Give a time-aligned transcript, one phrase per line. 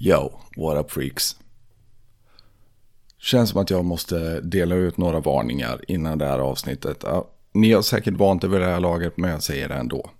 [0.00, 1.36] Yo, what up freaks?
[3.18, 6.98] Känns som att jag måste dela ut några varningar innan det här avsnittet.
[7.02, 10.10] Ja, ni har säkert vant er vid det här laget, men jag säger det ändå.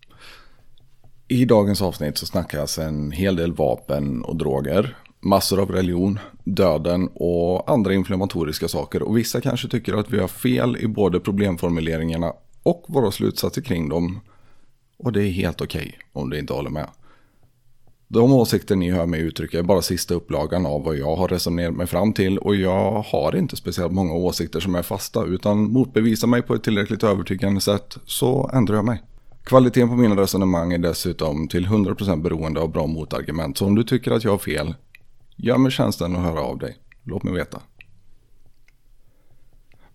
[1.29, 7.09] I dagens avsnitt så snackas en hel del vapen och droger, massor av religion, döden
[7.15, 9.03] och andra inflammatoriska saker.
[9.03, 12.33] Och vissa kanske tycker att vi har fel i både problemformuleringarna
[12.63, 14.21] och våra slutsatser kring dem.
[14.97, 16.89] Och det är helt okej okay, om du inte håller med.
[18.11, 21.75] De åsikter ni hör mig uttrycka är bara sista upplagan av vad jag har resonerat
[21.75, 26.27] mig fram till och jag har inte speciellt många åsikter som är fasta utan motbevisa
[26.27, 29.03] mig på ett tillräckligt övertygande sätt så ändrar jag mig.
[29.45, 33.85] Kvaliteten på mina resonemang är dessutom till 100% beroende av bra motargument så om du
[33.85, 34.75] tycker att jag har fel,
[35.37, 36.77] gör mig tjänsten och hör av dig.
[37.05, 37.61] Låt mig veta.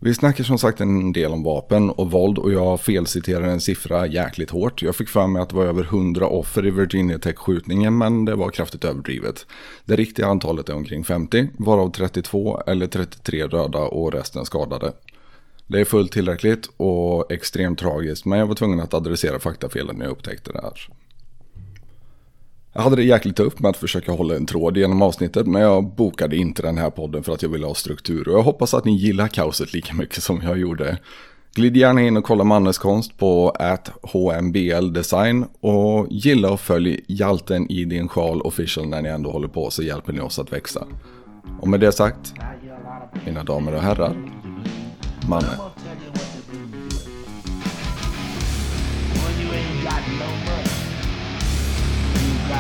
[0.06, 4.08] Vi snackar som sagt en del om vapen och våld och jag felciterar en siffra
[4.08, 4.82] jäkligt hårt.
[4.82, 8.36] Jag fick för mig att det var över 100 offer i Virginia Tech-skjutningen men det
[8.36, 9.46] var kraftigt överdrivet.
[9.86, 14.94] Det riktiga antalet är omkring 50, varav 32 eller 33 döda och resten skadade.
[15.68, 20.06] Det är fullt tillräckligt och extremt tragiskt men jag var tvungen att adressera faktafelen när
[20.06, 20.90] jag upptäckte det här.
[22.76, 25.84] Jag hade det jäkligt tufft med att försöka hålla en tråd genom avsnittet men jag
[25.84, 28.86] bokade inte den här podden för att jag ville ha struktur och jag hoppas att
[28.86, 30.98] ni gillar kaoset lika mycket som jag gjorde.
[31.56, 33.56] Glid gärna in och kolla Mannes konst på
[34.40, 39.70] hmbl-design och gilla och följ Hjalten i din sjal official när ni ändå håller på
[39.70, 40.86] så hjälper ni oss att växa.
[41.62, 42.34] Och med det sagt,
[43.26, 44.16] mina damer och herrar,
[45.30, 45.58] Manne.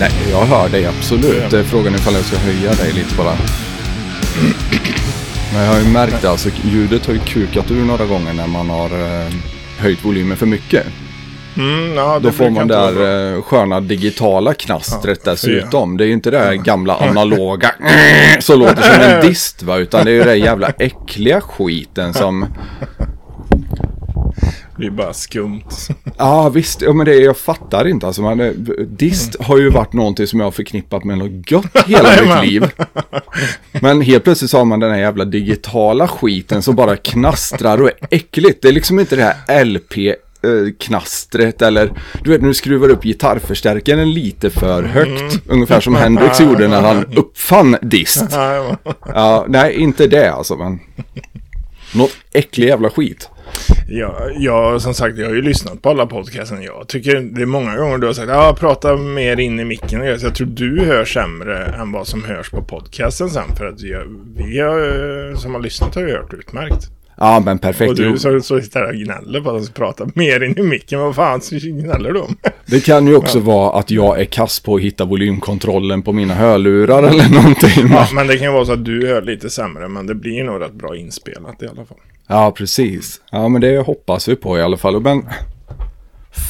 [0.00, 1.66] Nej, jag hör dig absolut.
[1.66, 3.36] Frågan är ifall jag ska höja dig lite bara.
[5.52, 8.46] Men jag har ju märkt det, alltså ljudet har ju kukat ur några gånger när
[8.46, 9.32] man har eh,
[9.78, 10.86] höjt volymen för mycket.
[11.56, 15.96] Mm, ja, Då får man det där eh, sköna digitala knastret ja, dessutom.
[15.96, 17.70] Det är ju inte det här gamla analoga
[18.40, 22.46] som låter som en dist va, utan det är ju den jävla äckliga skiten som
[24.80, 25.62] det är bara skumt.
[26.18, 28.06] Ja visst, ja, men det, jag fattar inte.
[28.06, 32.10] Alltså, man, dist har ju varit någonting som jag har förknippat med något gött hela
[32.22, 32.70] mitt liv.
[33.80, 37.88] Men helt plötsligt så har man den här jävla digitala skiten som bara knastrar och
[37.88, 38.62] är äckligt.
[38.62, 40.14] Det är liksom inte det här LP eh,
[40.78, 41.92] knastret eller
[42.24, 45.20] du vet när du skruvar upp gitarrförstärkaren lite för högt.
[45.20, 45.40] Mm.
[45.48, 48.24] Ungefär som Hendrix gjorde när han uppfann dist.
[49.06, 50.80] Ja, nej, inte det alltså men.
[51.94, 53.28] Något äcklig jävla skit.
[53.92, 56.62] Ja, jag, som sagt, jag har ju lyssnat på alla podcasten.
[56.62, 60.04] Jag tycker det är många gånger du har sagt ja, prata mer in i micken.
[60.04, 63.56] jag tror du hör sämre än vad som hörs på podcasten sen.
[63.56, 64.04] För att jag,
[64.36, 66.90] vi har, som har lyssnat har ju hört utmärkt.
[67.16, 67.90] Ja, men perfekt.
[67.90, 70.62] Och du så, så sitter och gnäller på att de ska prata mer in i
[70.62, 71.00] micken.
[71.00, 72.36] Vad fan gnäller du om?
[72.66, 73.44] Det kan ju också ja.
[73.44, 77.88] vara att jag är kass på att hitta volymkontrollen på mina hörlurar eller någonting.
[77.90, 79.88] Ja, men det kan ju vara så att du hör lite sämre.
[79.88, 81.98] Men det blir nog rätt bra inspelat i alla fall.
[82.30, 83.20] Ja, precis.
[83.30, 85.00] Ja, men det hoppas vi på i alla fall.
[85.00, 85.28] Men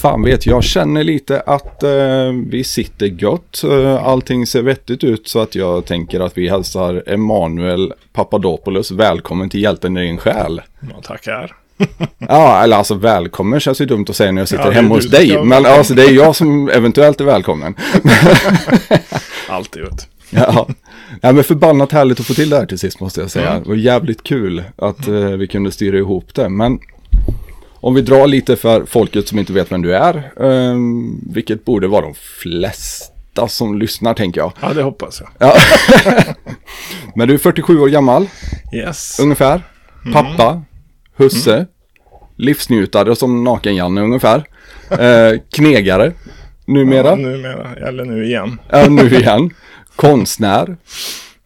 [0.00, 3.64] fan vet, jag känner lite att eh, vi sitter gott.
[3.64, 9.50] Eh, allting ser vettigt ut så att jag tänker att vi hälsar Emanuel Papadopoulos välkommen
[9.50, 10.62] till Hjälten i din själ.
[10.80, 11.56] Ja, tackar.
[12.18, 15.10] ja, eller alltså välkommen känns ju dumt att säga när jag sitter ja, hemma hos
[15.10, 15.44] dig.
[15.44, 17.74] Men alltså det är jag som eventuellt är välkommen.
[19.48, 20.68] Alltid vet Ja.
[21.20, 23.60] ja, men förbannat härligt att få till det här till sist måste jag säga.
[23.60, 26.48] Det var jävligt kul att eh, vi kunde styra ihop det.
[26.48, 26.78] Men
[27.80, 30.76] om vi drar lite för folket som inte vet vem du är, eh,
[31.32, 34.52] vilket borde vara de flesta som lyssnar tänker jag.
[34.60, 35.30] Ja, det hoppas jag.
[35.38, 35.56] Ja.
[37.14, 38.26] men du är 47 år gammal.
[38.72, 39.20] Yes.
[39.20, 39.62] Ungefär.
[40.04, 40.12] Mm.
[40.12, 40.62] Pappa,
[41.16, 41.66] husse, mm.
[42.36, 44.44] livsnjutare som Naken-Janne ungefär.
[44.90, 46.12] Eh, knegare.
[46.66, 47.08] Numera.
[47.08, 48.60] Ja, numera, eller nu igen.
[48.70, 49.50] Ja, nu igen.
[49.96, 50.76] Konstnär.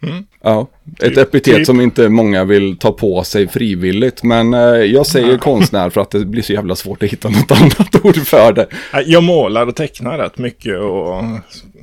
[0.03, 0.25] Mm.
[0.43, 0.67] Ja,
[0.99, 1.67] ett typ, epitet typ.
[1.67, 4.23] som inte många vill ta på sig frivilligt.
[4.23, 5.39] Men eh, jag säger Nej.
[5.39, 8.67] konstnär för att det blir så jävla svårt att hitta något annat ord för det.
[9.07, 11.23] Jag målar och tecknar rätt mycket och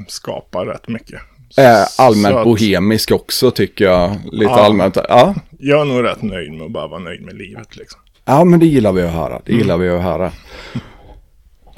[0.08, 1.22] skapar rätt mycket.
[1.58, 4.16] Eh, allmänt att, bohemisk också tycker jag.
[4.32, 4.98] Lite ja, allmänt.
[5.10, 5.36] Ja.
[5.60, 8.00] Jag är nog rätt nöjd med att bara vara nöjd med livet liksom.
[8.26, 9.42] Ja, men det gillar vi att höra.
[9.46, 9.88] Det gillar mm.
[9.88, 10.32] vi att höra.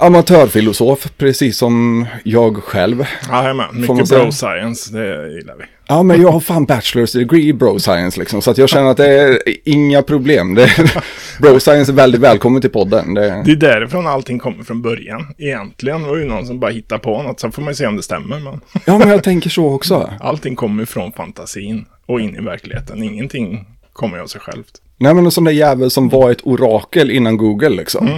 [0.06, 3.06] Amatörfilosof, precis som jag själv.
[3.30, 5.64] Jajamän, mycket bro science, det gillar vi.
[5.88, 8.90] Ja, men jag har fan bachelor's degree i bro science liksom, så att jag känner
[8.90, 10.56] att det är inga problem.
[10.56, 10.70] Det
[11.40, 13.14] bro science är väldigt välkommen till podden.
[13.14, 15.34] Det, Det är därifrån allting kommer från början.
[15.38, 17.88] Egentligen var det ju någon som bara hittar på något, sen får man ju se
[17.88, 18.40] om det stämmer.
[18.40, 20.10] Men ja, men jag tänker så också.
[20.20, 23.04] allting kommer från fantasin och in i verkligheten.
[23.04, 24.82] Ingenting kommer av sig självt.
[25.04, 28.10] Nej, men en sån där jävel som var ett orakel innan Google liksom.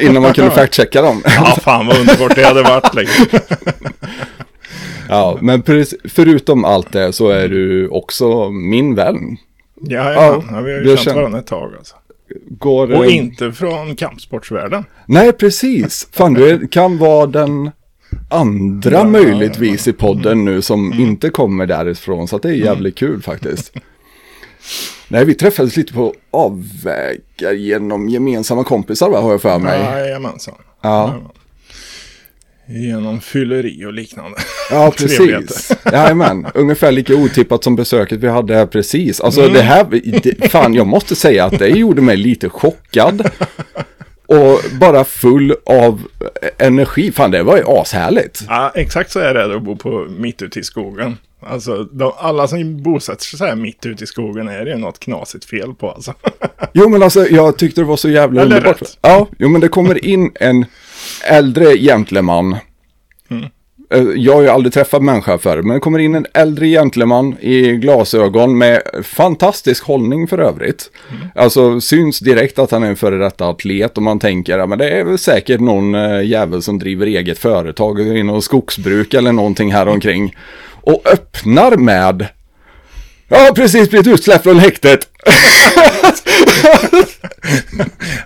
[0.00, 1.22] Innan man kunde fact-checka dem.
[1.36, 2.94] Ja, fan vad underbart det hade varit.
[2.94, 3.26] Liksom.
[5.08, 5.62] Ja, men
[6.04, 9.36] förutom allt det så är du också min vän.
[9.80, 11.94] Ja, Ja, ja, vi har ju känt känner- varandra ett tag alltså.
[12.50, 14.84] Går, Och eh, inte från kampsportsvärlden.
[15.06, 16.08] Nej, precis.
[16.12, 17.70] Fan, du är, kan vara den
[18.30, 22.28] andra Ja, möjligtvis i podden nu som inte kommer därifrån.
[22.28, 23.72] Så att det är jävligt kul faktiskt.
[25.12, 29.80] Nej, vi träffades lite på avvägar genom gemensamma kompisar va, har jag för mig.
[29.80, 30.54] Jajamensan.
[30.82, 31.20] Ja.
[32.66, 34.38] Genom fylleri och liknande.
[34.70, 35.72] Ja, precis.
[35.92, 39.20] Jajamän, ungefär lika otippat som besöket vi hade här precis.
[39.20, 39.52] Alltså Mm.
[39.52, 39.84] det här,
[40.22, 43.30] det, fan jag måste säga att det gjorde mig lite chockad.
[44.26, 46.00] Och bara full av
[46.58, 47.12] energi.
[47.12, 48.42] Fan det var ju ashärligt.
[48.48, 51.16] Ja, exakt så är det att bo på mitt ute i skogen.
[51.46, 54.76] Alltså, de, alla som bosätter sig så här mitt ute i skogen är det ju
[54.76, 56.14] något knasigt fel på alltså.
[56.72, 58.82] Jo men alltså jag tyckte det var så jävla Eller underbart.
[58.82, 58.98] rätt.
[59.02, 60.64] Ja, jo men det kommer in en
[61.24, 62.56] äldre gentleman.
[63.30, 63.44] Mm.
[63.94, 67.36] Eh, Jag har ju aldrig träffat människa förr, men det kommer in en äldre gentleman
[67.40, 70.90] i glasögon med fantastisk hållning för övrigt.
[71.10, 71.22] Mm.
[71.34, 74.78] Alltså syns direkt att han är en före detta atlet och man tänker, ja men
[74.78, 79.72] det är väl säkert någon eh, jävel som driver eget företag inom skogsbruk eller någonting
[79.72, 80.34] här omkring.
[80.82, 82.26] Och öppnar med
[83.28, 85.08] har precis blivit utsläppt från häktet.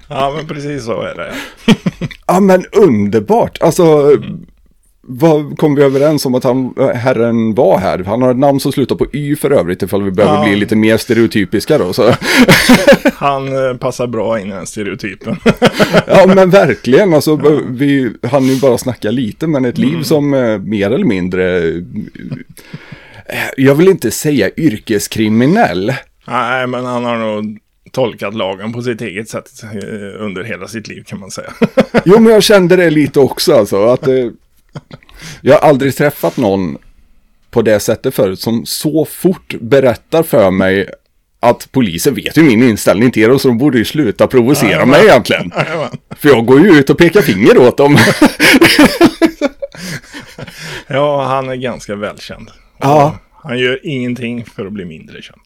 [0.09, 1.35] Ja, men precis så är det.
[2.27, 3.63] Ja men underbart.
[3.63, 4.17] Alltså,
[5.09, 8.05] vad kom vi överens om att han, herren var här?
[8.05, 10.45] Han har ett namn som slutar på Y för övrigt ifall vi behöver Ja.
[10.45, 11.93] bli lite mer stereotypiska då.
[11.93, 12.13] Så.
[13.15, 15.37] Han eh, passar bra in i den stereotypen.
[16.07, 17.37] Ja men verkligen, alltså,
[17.69, 21.83] vi hann ju bara snacka lite men ett liv som eh, mer eller mindre, eh,
[23.57, 25.93] jag vill inte säga yrkeskriminell.
[26.29, 27.59] Nej, men han har nog
[27.93, 31.53] tolkat lagen på sitt eget sätt eh, under hela sitt liv kan man säga.
[32.05, 34.15] Jo men jag kände det lite också alltså, att eh,
[35.41, 36.79] jag har aldrig träffat någon
[37.51, 40.91] på det sättet förut som så fort berättar för mig
[41.41, 45.05] att polisen vet ju min inställning till det så de borde ju sluta provocera mig
[45.05, 45.53] egentligen.
[45.57, 45.99] Jajamän.
[46.17, 47.99] För jag går ju ut och pekar finger åt dem.
[50.87, 52.51] ja, han är ganska välkänd.
[52.79, 53.19] Ja.
[53.43, 55.41] Han gör ingenting för att bli mindre känd.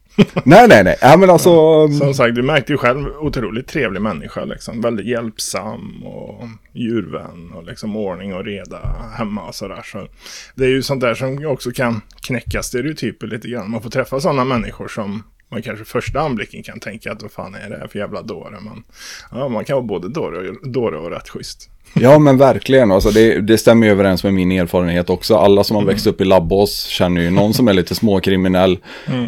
[0.45, 0.97] Nej, nej, nej.
[1.01, 4.45] Ja, men alltså, Som sagt, du märkte ju själv otroligt trevlig människa.
[4.45, 4.81] Liksom.
[4.81, 8.79] Väldigt hjälpsam och djurvän och liksom ordning och reda
[9.19, 9.83] hemma och sådär.
[9.85, 10.09] Så
[10.55, 13.71] det är ju sånt där som också kan knäcka stereotyper lite grann.
[13.71, 17.55] Man får träffa sådana människor som man kanske första anblicken kan tänka att vad fan
[17.55, 18.56] är det här för jävla dåre.
[18.61, 18.82] Men
[19.31, 21.70] ja, man kan vara både dåre och, dåre och rätt schysst.
[21.94, 22.93] ja men verkligen.
[22.93, 25.37] Alltså, det, det stämmer ju överens med min erfarenhet också.
[25.37, 28.79] Alla som har växt upp i Labbås känner ju någon som är lite småkriminell.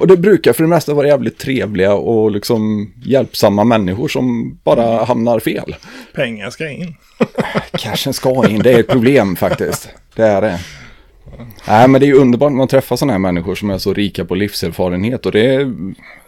[0.00, 5.04] Och det brukar för det mesta vara jävligt trevliga och liksom hjälpsamma människor som bara
[5.04, 5.76] hamnar fel.
[6.14, 6.94] Pengar ska in.
[7.72, 9.88] Cashen ska in, det är ett problem faktiskt.
[10.14, 10.60] Det är det.
[11.69, 14.24] Nej men det är ju underbart man träffar sådana här människor som är så rika
[14.24, 15.72] på livserfarenhet och det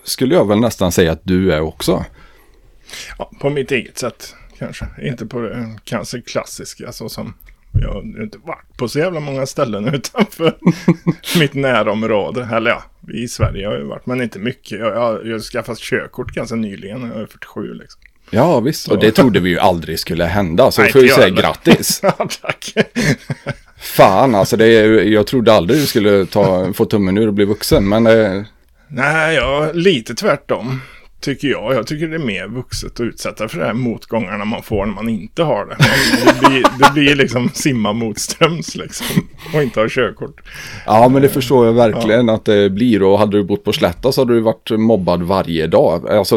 [0.04, 2.04] skulle jag väl nästan säga att du är också.
[3.18, 4.86] Ja, på mitt eget sätt kanske.
[5.02, 7.34] Inte på det kanske klassiska så som
[7.80, 10.56] jag har inte varit på så jävla många ställen utanför
[11.38, 12.48] mitt närområde.
[12.52, 12.82] Eller ja,
[13.14, 14.78] i Sverige har jag varit, men inte mycket.
[14.78, 18.00] Jag, jag, jag skaffat körkort ganska nyligen, jag är 47 liksom.
[18.30, 20.70] Ja visst, och det trodde vi ju aldrig skulle hända.
[20.70, 22.00] Så Nej, får vi säga grattis.
[22.02, 22.74] Ja, tack.
[23.84, 27.44] Fan alltså, det är, jag trodde aldrig du skulle ta, få tummen ur och bli
[27.44, 27.88] vuxen.
[27.88, 28.42] Men eh,
[28.88, 30.80] Nej, jag lite tvärtom.
[31.24, 31.74] Tycker jag.
[31.74, 34.94] Jag tycker det är mer vuxet att utsätta för de här motgångarna man får när
[34.94, 35.76] man inte har det.
[35.78, 39.06] Man, det, blir, det blir liksom simma motströms liksom.
[39.54, 40.40] Och inte ha körkort.
[40.86, 43.02] ja men det förstår jag verkligen att det blir.
[43.02, 46.10] Och hade du bott på Slätta så hade du varit mobbad varje dag.
[46.10, 46.34] Alltså,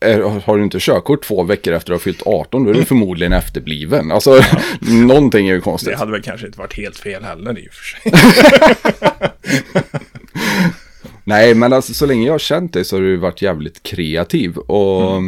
[0.00, 2.74] eh, har du inte körkort två veckor efter att du har fyllt 18 då är
[2.74, 4.12] du förmodligen efterbliven.
[4.12, 4.40] Alltså,
[4.80, 5.92] någonting är ju konstigt.
[5.92, 8.12] Det hade väl kanske inte varit helt fel heller i och för sig.
[11.28, 14.56] Nej, men alltså så länge jag har känt dig så har du varit jävligt kreativ
[14.56, 15.22] och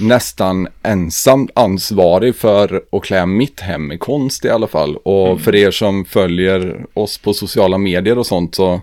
[0.00, 4.96] nästan ensam ansvarig för att klä mitt hem i konst i alla fall.
[4.96, 8.80] Och för er som följer oss på sociala medier och sånt så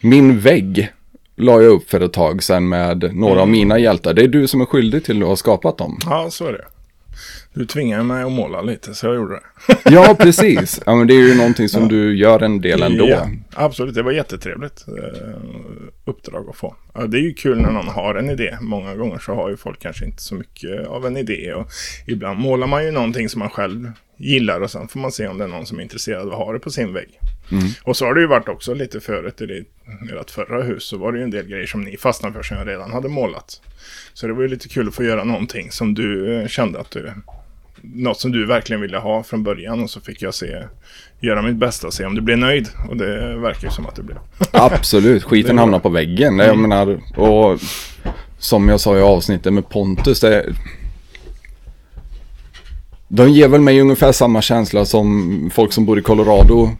[0.00, 0.92] min vägg
[1.36, 4.14] la jag upp för ett tag sedan med några av mina hjältar.
[4.14, 5.98] Det är du som är skyldig till att ha skapat dem.
[6.04, 6.64] Ja, så är det.
[7.58, 9.76] Du tvingade mig att måla lite så jag gjorde det.
[9.90, 10.80] Ja, precis.
[10.86, 13.08] Ja, men det är ju någonting som du gör en del ändå.
[13.08, 15.28] Ja, absolut, det var jättetrevligt eh,
[16.04, 16.76] uppdrag att få.
[16.94, 18.58] Ja, det är ju kul när någon har en idé.
[18.60, 21.52] Många gånger så har ju folk kanske inte så mycket av en idé.
[21.54, 21.68] Och
[22.06, 25.38] ibland målar man ju någonting som man själv gillar och sen får man se om
[25.38, 27.20] det är någon som är intresserad av att ha det på sin vägg.
[27.52, 27.64] Mm.
[27.82, 29.64] Och så har det ju varit också lite förut i det-
[30.20, 32.56] ert förra hus så var det ju en del grejer som ni fastnade för som
[32.56, 33.60] jag redan hade målat.
[34.14, 36.90] Så det var ju lite kul att få göra någonting som du eh, kände att
[36.90, 37.12] du
[37.82, 40.62] något som du verkligen ville ha från början och så fick jag se
[41.20, 43.96] göra mitt bästa och se om du blev nöjd och det verkar ju som att
[43.96, 44.18] du blev.
[44.50, 46.38] Absolut, skiten hamnar på väggen.
[46.38, 47.60] Jag menar, och
[48.38, 50.54] som jag sa i avsnittet med Pontus, det,
[53.08, 56.70] de ger väl mig ungefär samma känsla som folk som bor i Colorado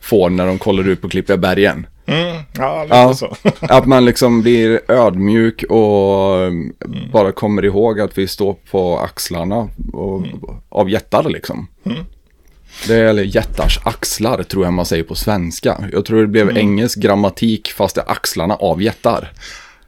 [0.00, 1.86] får när de kollar ut på Klippiga bergen.
[2.06, 3.14] Mm, ja, lite Ja.
[3.14, 3.36] så.
[3.60, 6.52] Att man liksom blir ödmjuk och
[7.12, 10.22] bara kommer ihåg att vi står på axlarna och,
[10.68, 11.66] av jättar liksom.
[12.86, 15.84] Det är eller jättars axlar tror jag man säger på svenska.
[15.92, 19.32] Jag tror det blev engelsk grammatik fast det är axlarna av jättar.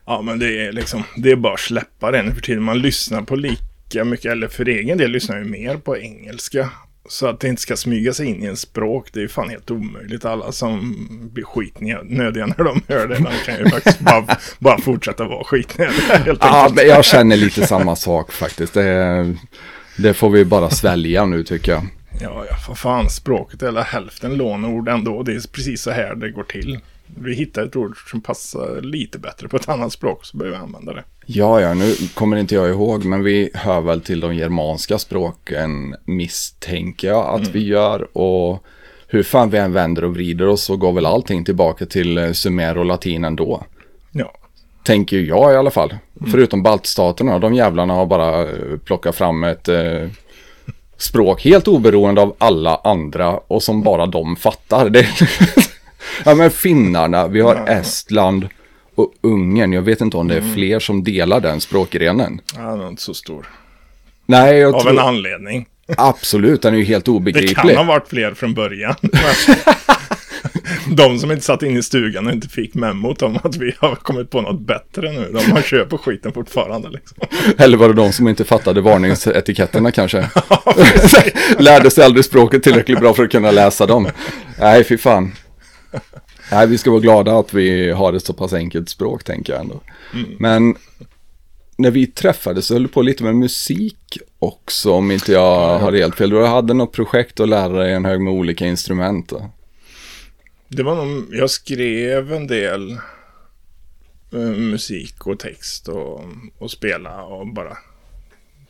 [0.07, 2.63] Ja, men det är liksom, det är bara att släppa det nu för tiden.
[2.63, 6.71] Man lyssnar på lika mycket, eller för egen del lyssnar jag mer på engelska.
[7.09, 9.49] Så att det inte ska smyga sig in i en språk, det är ju fan
[9.49, 10.25] helt omöjligt.
[10.25, 10.97] Alla som
[11.33, 16.17] blir skitnödiga när de hör det, de kan ju faktiskt bara, bara fortsätta vara skitnödiga
[16.25, 18.75] helt Ja, men jag känner lite samma sak faktiskt.
[18.75, 19.37] Det,
[19.97, 21.87] det får vi bara svälja nu tycker jag.
[22.21, 25.23] Ja, ja, för fan, språket är hela hälften lånord ändå.
[25.23, 26.79] Det är precis så här det går till.
[27.17, 30.59] Vi hittar ett ord som passar lite bättre på ett annat språk, så börjar vi
[30.59, 31.05] använda det.
[31.27, 35.95] Ja, ja, nu kommer inte jag ihåg, men vi hör väl till de germanska språken
[36.05, 38.17] misstänker jag att vi gör.
[38.19, 38.65] Och
[39.07, 42.33] hur fan vi än vänder och vrider oss så går väl allting tillbaka till eh,
[42.33, 43.65] sumer och latin ändå.
[44.13, 44.33] Ja,
[44.89, 45.95] Tänker jag i alla fall.
[46.31, 50.09] Förutom baltstaterna, de jävlarna har bara eh, plockat fram ett eh,
[50.97, 54.89] språk helt oberoende av alla andra och som bara de fattar.
[54.91, 55.07] Det,
[56.25, 58.49] ja men finnarna, vi har Estland
[58.95, 59.73] och Ungern.
[59.73, 62.41] Jag vet inte om det är fler som delar den språkgrenen.
[62.57, 63.47] han är inte så stor.
[64.27, 65.67] Nej, jag Av tror en anledning.
[65.97, 67.57] absolut, den är ju helt Det obegriplig.
[67.57, 68.95] kan ha varit fler från början.
[70.91, 73.95] De som inte satt inne i stugan och inte fick memot om att vi har
[73.95, 75.31] kommit på något bättre nu.
[75.33, 77.19] De har köpt på skiten fortfarande liksom.
[77.59, 80.19] Eller var det de som inte fattade varningsetiketterna kanske?
[81.59, 84.09] Lärde sig aldrig språket tillräckligt bra för att kunna läsa dem.
[84.61, 85.33] Nej, fy fan.
[86.53, 89.63] Nej, vi ska vara glada att vi har ett så pass enkelt språk, tänker jag
[89.63, 89.81] ändå.
[90.39, 90.77] Men
[91.77, 95.93] när vi träffades så höll du på lite med musik också, om inte jag har
[95.93, 96.31] helt fel.
[96.31, 99.29] Du hade något projekt att lära dig en hög med olika instrument.
[99.29, 99.51] Då.
[100.69, 102.91] Det var nog, jag skrev en del
[104.33, 106.25] eh, musik och text och,
[106.59, 107.79] och spela och bara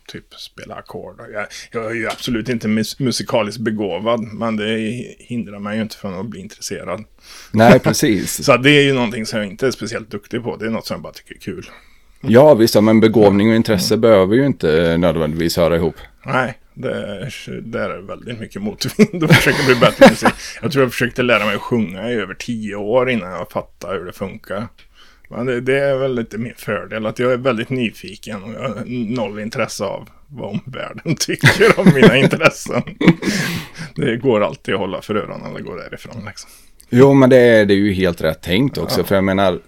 [0.09, 1.21] typ spela ackord.
[1.33, 4.79] Jag, jag är ju absolut inte mus musikaliskt begåvad, men det
[5.19, 7.05] hindrar mig ju inte från att bli intresserad.
[7.53, 8.45] Nej, precis.
[8.45, 10.57] Så det är ju någonting som jag inte är speciellt duktig på.
[10.57, 11.71] Det är något som jag bara tycker är kul.
[12.21, 15.95] Ja, visst, men begåvning och intresse behöver ju inte nödvändigtvis höra ihop.
[16.27, 20.33] Nej, det är, det är väldigt mycket motvind att försöka bli bättre musik.
[20.63, 23.99] Jag tror jag försökte lära mig att sjunga i över tio år innan jag fattade
[23.99, 24.69] hur det funkar.
[25.29, 28.61] Men det, det är väl lite min fördel att jag är väldigt nyfiken och jag
[28.61, 28.85] har
[29.17, 32.83] noll intresse av vad omvärlden tycker om mina intressen.
[33.95, 36.51] Det går alltid att hålla för öronen eller gå därifrån liksom.
[36.91, 39.05] Jo, men det är, det är ju helt rätt tänkt också.
[39.05, 39.61] För jag menar,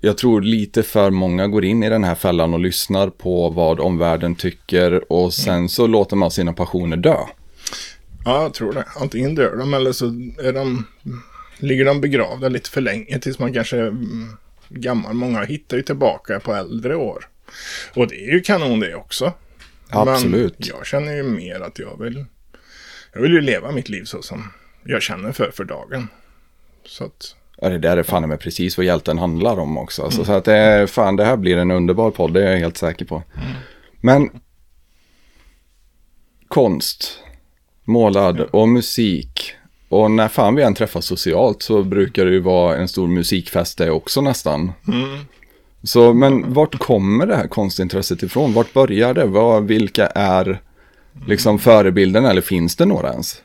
[0.00, 3.80] jag tror lite för många går in i den här fällan och lyssnar på vad
[3.80, 7.16] omvärlden tycker och sen så låter man sina passioner dö.
[8.24, 8.84] Ja, jag tror det.
[9.00, 10.06] Antingen dör de eller så
[10.42, 10.86] är de,
[11.58, 14.28] ligger de begravda lite för länge tills man kanske mm,
[14.68, 15.14] gammal.
[15.14, 17.28] Många hittar ju tillbaka på äldre år.
[17.94, 19.32] Och det är ju kanon det också.
[19.88, 20.58] Absolut.
[20.58, 22.24] Men jag känner ju mer att jag vill,
[23.12, 24.52] jag vill ju leva mitt liv så som
[24.84, 26.08] jag känner för för dagen.
[26.84, 30.02] Så att, Ja, det där är fan med precis vad hjälten handlar om också.
[30.02, 32.58] Alltså, Så att det är, fan det här blir en underbar podd, det är jag
[32.58, 33.22] helt säker på.
[34.00, 34.30] Men
[36.48, 37.18] konst,
[37.84, 39.54] målad och musik.
[39.88, 43.78] Och när fan vi än träffas socialt så brukar det ju vara en stor musikfest
[43.78, 44.72] det också nästan.
[45.82, 48.52] Så, men vart kommer det här konstintresset ifrån?
[48.52, 49.24] Vart börjar det?
[49.24, 50.60] Vad, vilka är
[51.26, 53.42] liksom förebilderna eller finns det några ens?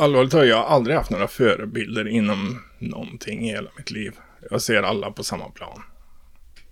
[0.00, 4.12] allvarligt talat, jag har aldrig haft några förebilder inom någonting i hela mitt liv.
[4.50, 5.82] Jag ser alla på samma plan.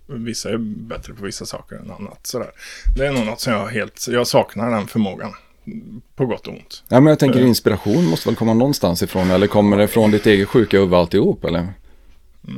[0.07, 2.27] Vissa är bättre på vissa saker än annat.
[2.27, 2.51] Sådär.
[2.95, 5.33] Det är nog något som jag helt, jag saknar den förmågan.
[6.15, 6.83] På gott och ont.
[6.89, 10.25] Ja, men jag tänker inspiration måste väl komma någonstans ifrån eller kommer det från ditt
[10.25, 11.67] eget sjuka huvud alltihop eller?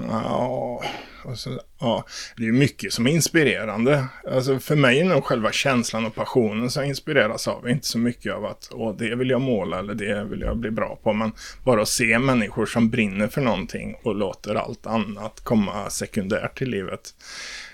[0.09, 0.81] Ja,
[1.23, 2.05] Och så, ja,
[2.37, 4.05] det är mycket som är inspirerande.
[4.31, 7.69] Alltså för mig är nog själva känslan och passionen som jag inspireras av.
[7.69, 10.71] Inte så mycket av att Åh, det vill jag måla eller det vill jag bli
[10.71, 11.13] bra på.
[11.13, 11.31] Men
[11.63, 16.69] bara att se människor som brinner för någonting och låter allt annat komma sekundärt till
[16.69, 17.13] livet.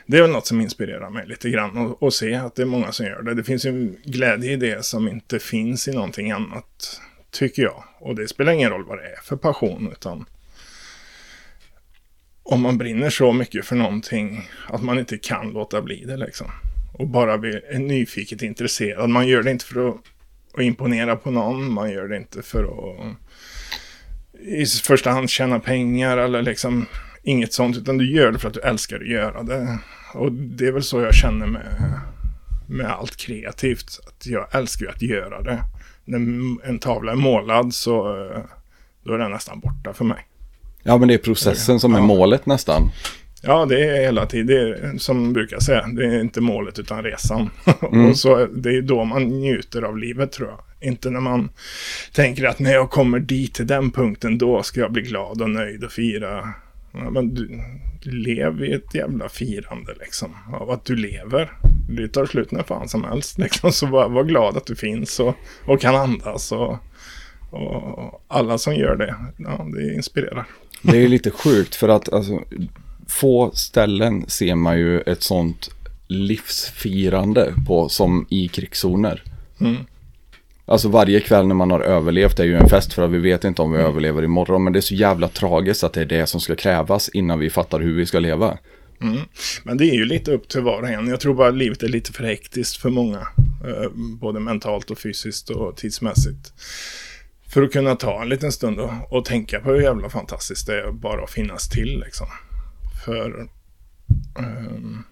[0.10, 1.78] Det är väl något som inspirerar mig lite grann.
[1.78, 3.34] Och, och se att det är många som gör det.
[3.34, 7.02] Det finns ju glädje i det som inte finns i någonting annat.
[7.32, 7.84] Tycker jag.
[8.00, 9.90] Och det spelar ingen roll vad det är för passion.
[9.92, 10.26] Utan
[12.44, 16.48] om man brinner så mycket för någonting att man inte kan låta bli det liksom.
[16.94, 19.10] Och bara är nyfiket intresserad.
[19.10, 19.96] Man gör det inte för att,
[20.54, 21.74] att imponera på någon.
[21.74, 23.16] Man gör det inte för att
[24.42, 26.86] i första hand tjäna pengar eller liksom
[27.28, 27.78] inget sånt.
[27.78, 29.80] Utan du gör det för att du älskar att göra det.
[30.14, 31.94] Och det är väl så jag känner med,
[32.68, 34.00] med allt kreativt.
[34.08, 35.64] Att jag älskar att göra det.
[36.06, 36.20] När
[36.68, 38.04] en tavla är målad så
[39.04, 40.26] då är den nästan borta för mig.
[40.84, 42.92] Ja, men det är processen som är målet nästan.
[43.42, 47.04] Ja, det är hela tiden, det är som brukar säga, det är inte målet utan
[47.04, 47.50] resan.
[47.92, 48.10] Mm.
[48.10, 50.60] och så det är då man njuter av livet tror jag.
[50.90, 51.50] Inte när man
[52.14, 55.50] tänker att när jag kommer dit till den punkten, då ska jag bli glad och
[55.50, 56.54] nöjd och fira.
[57.12, 57.62] Men du,
[58.12, 61.52] lev i ett jävla firande liksom, av att du lever.
[61.90, 65.20] Det tar slut när fan som helst liksom, så var, var glad att du finns
[65.20, 65.36] och,
[65.66, 66.78] och kan andas och,
[67.50, 70.48] och alla som gör det, ja, det inspirerar.
[70.82, 72.44] Det är lite sjukt för att alltså,
[73.08, 75.70] få ställen ser man ju ett sånt
[76.08, 79.24] livsfirande på som i krigszoner.
[79.60, 79.78] Mm.
[80.70, 83.44] Alltså varje kväll när man har överlevt är ju en fest för att vi vet
[83.44, 83.90] inte om vi mm.
[83.90, 84.64] överlever imorgon.
[84.64, 87.50] Men det är så jävla tragiskt att det är det som ska krävas innan vi
[87.50, 88.58] fattar hur vi ska leva.
[89.02, 89.18] Mm.
[89.64, 91.08] Men det är ju lite upp till var och en.
[91.08, 93.20] Jag tror bara att livet är lite för hektiskt för många.
[93.68, 96.54] Eh, både mentalt och fysiskt och tidsmässigt.
[97.50, 100.82] För att kunna ta en liten stund och, och tänka på hur jävla fantastiskt det
[100.82, 102.28] är bara att finnas till liksom.
[103.06, 103.48] För...
[104.40, 105.04] Um,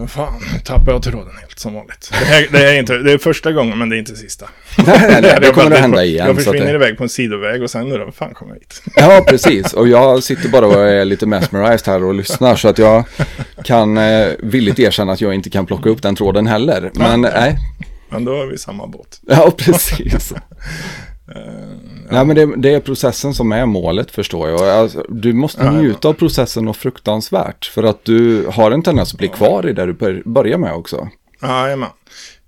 [0.00, 2.08] uh, fan, tappade jag tråden helt som vanligt.
[2.10, 4.48] Det, här, det, är inte, det är första gången men det är inte sista.
[4.78, 6.26] Nej, nej, nej det kommer att hända igen.
[6.26, 6.74] Jag försvinner det...
[6.74, 8.82] iväg på en sidoväg och sen vad fan kommer jag hit?
[8.96, 9.72] Ja, precis.
[9.72, 12.56] Och jag sitter bara och är lite mesmerized här och lyssnar.
[12.56, 13.04] Så att jag
[13.64, 16.90] kan eh, villigt erkänna att jag inte kan plocka upp den tråden heller.
[16.94, 17.56] Men nej.
[18.08, 19.20] Men då är vi samma båt.
[19.26, 20.32] Ja, precis.
[21.36, 24.60] Uh, Nej, men det, det, är processen som är målet förstår jag.
[24.60, 27.64] Alltså, du måste ja, njuta av processen och fruktansvärt.
[27.64, 31.08] För att du har en tendens att bli kvar i det du börjar med också.
[31.42, 31.88] Jajamän.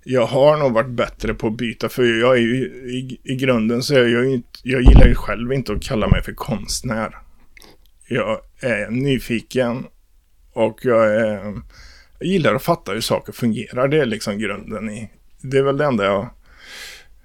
[0.03, 1.89] Jag har nog varit bättre på att byta.
[1.89, 5.53] För jag är ju i, i grunden så är jag ju Jag gillar ju själv
[5.53, 7.17] inte att kalla mig för konstnär.
[8.07, 9.85] Jag är nyfiken.
[10.53, 11.53] Och jag är...
[12.19, 13.87] Jag gillar att fatta hur saker fungerar.
[13.87, 15.09] Det är liksom grunden i,
[15.41, 16.29] det är väl det enda jag,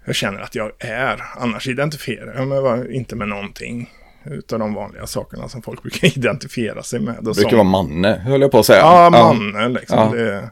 [0.04, 1.22] jag känner att jag är.
[1.36, 3.90] Annars identifierar jag mig inte med någonting.
[4.24, 7.14] Utav de vanliga sakerna som folk brukar identifiera sig med.
[7.14, 7.58] Det brukar som...
[7.58, 8.78] vara manne, höll jag på att säga.
[8.78, 9.98] Ja, manne liksom.
[9.98, 10.10] Ja.
[10.14, 10.50] Det,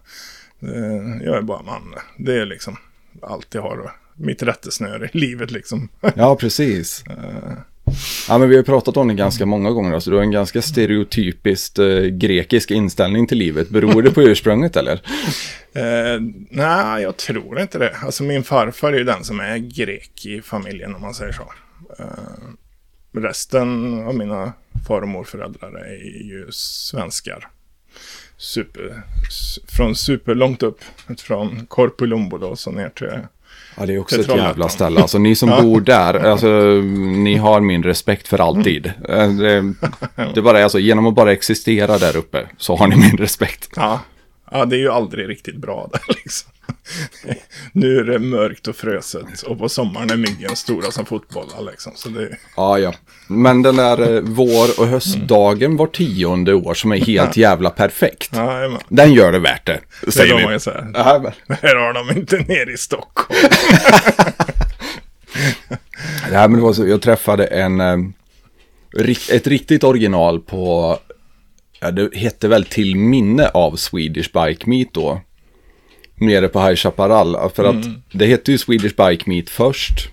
[0.58, 1.96] det, jag är bara manne.
[2.16, 2.76] Det är liksom
[3.22, 3.92] allt jag har.
[4.20, 5.88] Mitt rättesnöre i livet liksom.
[6.14, 7.04] Ja, precis.
[8.28, 10.30] Ja, men vi har pratat om det ganska många gånger, så alltså, du har en
[10.30, 13.68] ganska stereotypiskt eh, grekisk inställning till livet.
[13.68, 15.00] Beror det på ursprunget eller?
[15.72, 16.20] Eh,
[16.50, 17.96] nej, jag tror inte det.
[18.02, 21.52] Alltså min farfar är ju den som är grek i familjen om man säger så.
[21.98, 24.52] Eh, resten av mina
[24.88, 27.48] far och morföräldrar är ju svenskar.
[28.36, 29.02] Super,
[29.68, 30.80] från superlångt upp,
[31.18, 33.06] från Korpulumbo och så ner till
[33.78, 35.00] Ja, det är också ett jävla ställe.
[35.00, 36.48] Alltså ni som bor där, alltså
[37.22, 38.92] ni har min respekt för alltid.
[39.08, 39.74] Eh, det,
[40.34, 43.70] det bara alltså, genom att bara existera där uppe så har ni min respekt.
[43.76, 44.00] Ja,
[44.50, 46.52] ja det är ju aldrig riktigt bra där liksom.
[47.72, 51.92] nu är det mörkt och fröset och på sommaren är myggen stora som fotbollar liksom.
[51.94, 52.36] Så det...
[52.56, 52.94] Ja, ja.
[53.28, 58.30] Men den där eh, vår och höstdagen var tionde år som är helt jävla perfekt.
[58.34, 59.80] Ja, den gör det värt det.
[60.10, 60.60] Säger det vi.
[60.60, 60.86] Säga.
[60.94, 61.56] Ja, men.
[61.62, 63.40] Här har de inte nere i Stockholm.
[66.32, 67.98] ja, men det var så, jag träffade en, eh,
[69.32, 70.98] ett riktigt original på,
[71.80, 75.20] ja, det hette väl till minne av Swedish Bike Meet då
[76.14, 77.50] nere på High Chaparral.
[77.54, 78.02] För att mm.
[78.12, 80.08] det hette ju Swedish Bike Meet först.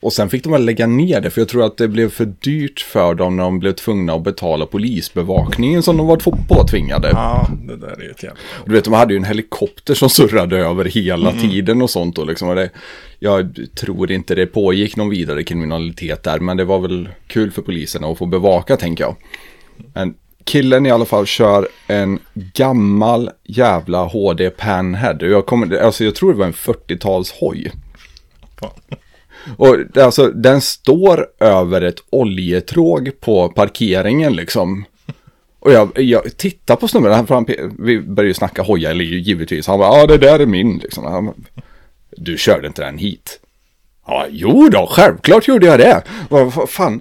[0.00, 2.24] Och sen fick de väl lägga ner det, för jag tror att det blev för
[2.40, 6.16] dyrt för dem när de blev tvungna att betala polisbevakningen som de var
[6.48, 7.08] påtvingade.
[7.08, 8.38] Ja, det där är ett jävla...
[8.66, 11.50] Du vet, de hade ju en helikopter som surrade över hela mm.
[11.50, 12.18] tiden och sånt.
[12.18, 12.70] Och liksom, och det,
[13.18, 17.62] jag tror inte det pågick någon vidare kriminalitet där, men det var väl kul för
[17.62, 19.16] poliserna att få bevaka, tänker jag.
[19.94, 20.14] Men
[20.46, 25.18] killen i alla fall kör en gammal jävla HD Panhead.
[25.20, 27.72] Jag, kommer, alltså jag tror det var en 40-tals hoj.
[29.56, 34.84] Och alltså, den står över ett oljetråg på parkeringen liksom.
[35.58, 37.46] Och jag, jag tittar på snubben, han,
[37.78, 39.66] vi började ju snacka hoja, eller givetvis.
[39.66, 41.04] Han bara, ja det där är min liksom.
[41.04, 41.34] Han,
[42.10, 43.40] du körde inte den hit.
[44.06, 46.02] Ja, jo då, självklart gjorde jag det.
[46.28, 47.00] Vad fan,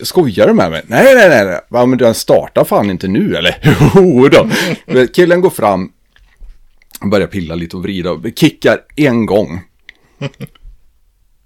[0.00, 0.82] skojar du med mig?
[0.86, 1.60] Nej, nej, nej, nej.
[1.68, 3.56] Ja, men den startar fan inte nu, eller?
[3.94, 4.48] Jo då.
[5.14, 5.92] Killen går fram,
[7.10, 9.60] börjar pilla lite och vrida och kickar en gång.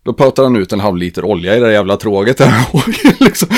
[0.03, 2.39] Då puttar han ut en halv liter olja i det där jävla tråget.
[2.39, 2.53] Där.
[3.25, 3.49] Liksom,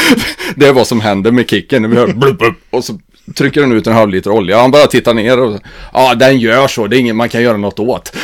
[0.56, 1.90] det är vad som händer med kicken.
[1.90, 2.98] Vi hör blup, blup, och så
[3.34, 4.60] trycker den ut en halv liter olja.
[4.60, 5.60] Han bara tittar ner och
[5.92, 6.86] ja, den gör så.
[6.86, 8.16] Det är inget man kan göra något åt.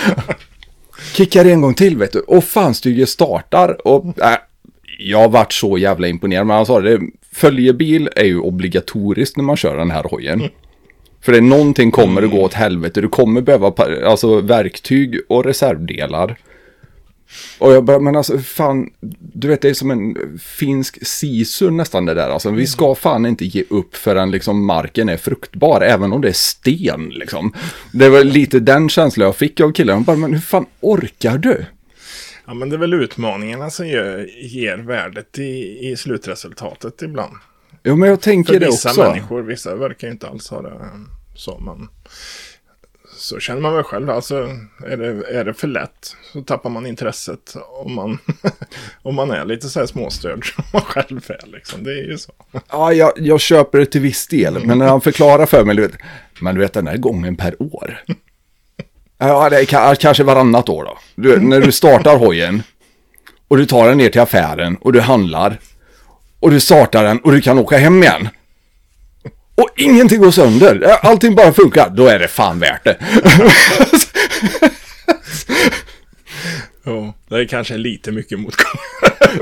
[1.13, 2.21] Kickar en gång till vet du.
[2.21, 2.75] Och fan
[3.07, 3.87] startar.
[3.87, 4.37] Och äh,
[4.99, 6.47] jag vart så jävla imponerad.
[6.47, 7.01] Men han sa det,
[7.33, 10.43] följebil är ju obligatoriskt när man kör den här hojen.
[11.21, 13.01] För det är någonting kommer att gå åt helvete.
[13.01, 13.75] Du kommer behöva
[14.07, 16.37] alltså, verktyg och reservdelar.
[17.59, 22.05] Och jag bara, men alltså fan, du vet det är som en finsk sisu nästan
[22.05, 22.29] det där.
[22.29, 26.29] Alltså vi ska fan inte ge upp förrän liksom marken är fruktbar, även om det
[26.29, 27.53] är sten liksom.
[27.93, 29.97] Det var lite den känslan jag fick av killen.
[29.97, 31.65] Jag bara, men hur fan orkar du?
[32.47, 37.33] Ja, men det är väl utmaningarna som gör, ger värdet i, i slutresultatet ibland.
[37.85, 39.03] Jo men jag tänker För det vissa också.
[39.03, 40.73] människor, vissa verkar ju inte alls ha det
[41.35, 41.59] så.
[41.59, 41.89] Men
[43.29, 44.11] så känner man väl själv.
[44.11, 44.49] Alltså,
[44.87, 47.57] är det, är det för lätt så tappar man intresset.
[47.85, 48.19] Om man,
[49.03, 51.47] om man är lite så här småstörd som man själv är.
[51.47, 51.85] Liksom.
[51.85, 52.33] Det är ju så.
[52.71, 54.67] Ja, jag, jag köper det till viss del.
[54.67, 55.95] Men när han förklarar för mig, du vet,
[56.41, 58.03] men du vet den här gången per år.
[59.21, 60.99] Ja, det är ka- kanske varannat år då.
[61.15, 62.63] Du, när du startar hojen
[63.49, 65.59] och du tar den ner till affären och du handlar
[66.41, 68.29] och du startar den och du kan åka hem igen.
[69.59, 70.97] Och ingenting går sönder.
[71.03, 71.91] Allting bara funkar.
[71.91, 72.97] Då är det fan värt det.
[76.87, 78.81] Jo, det är kanske lite mycket motgång.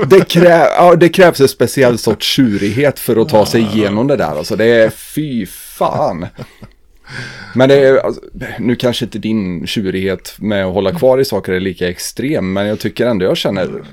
[0.07, 4.15] Det, krä, ja, det krävs en speciell sorts tjurighet för att ta sig igenom det
[4.15, 4.37] där.
[4.37, 6.27] Alltså det är fy fan.
[7.55, 8.21] Men det är, alltså,
[8.59, 12.67] nu kanske inte din tjurighet med att hålla kvar i saker är lika extrem, men
[12.67, 13.83] jag tycker ändå jag känner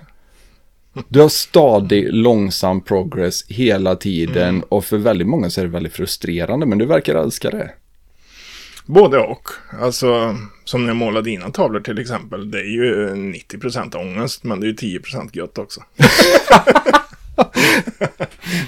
[1.08, 5.92] du har stadig, långsam progress hela tiden och för väldigt många så är det väldigt
[5.92, 7.70] frustrerande, men du verkar älska det.
[8.86, 9.48] Både och.
[9.80, 12.50] Alltså, som när jag målar dina tavlor till exempel.
[12.50, 15.80] Det är ju 90% ångest, men det är ju 10% gött också.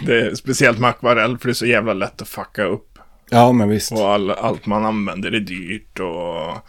[0.07, 2.99] det är speciellt med akvarell, för det är så jävla lätt att fucka upp.
[3.31, 3.93] Ja, men visst.
[3.93, 6.67] Och all, allt man använder är dyrt och...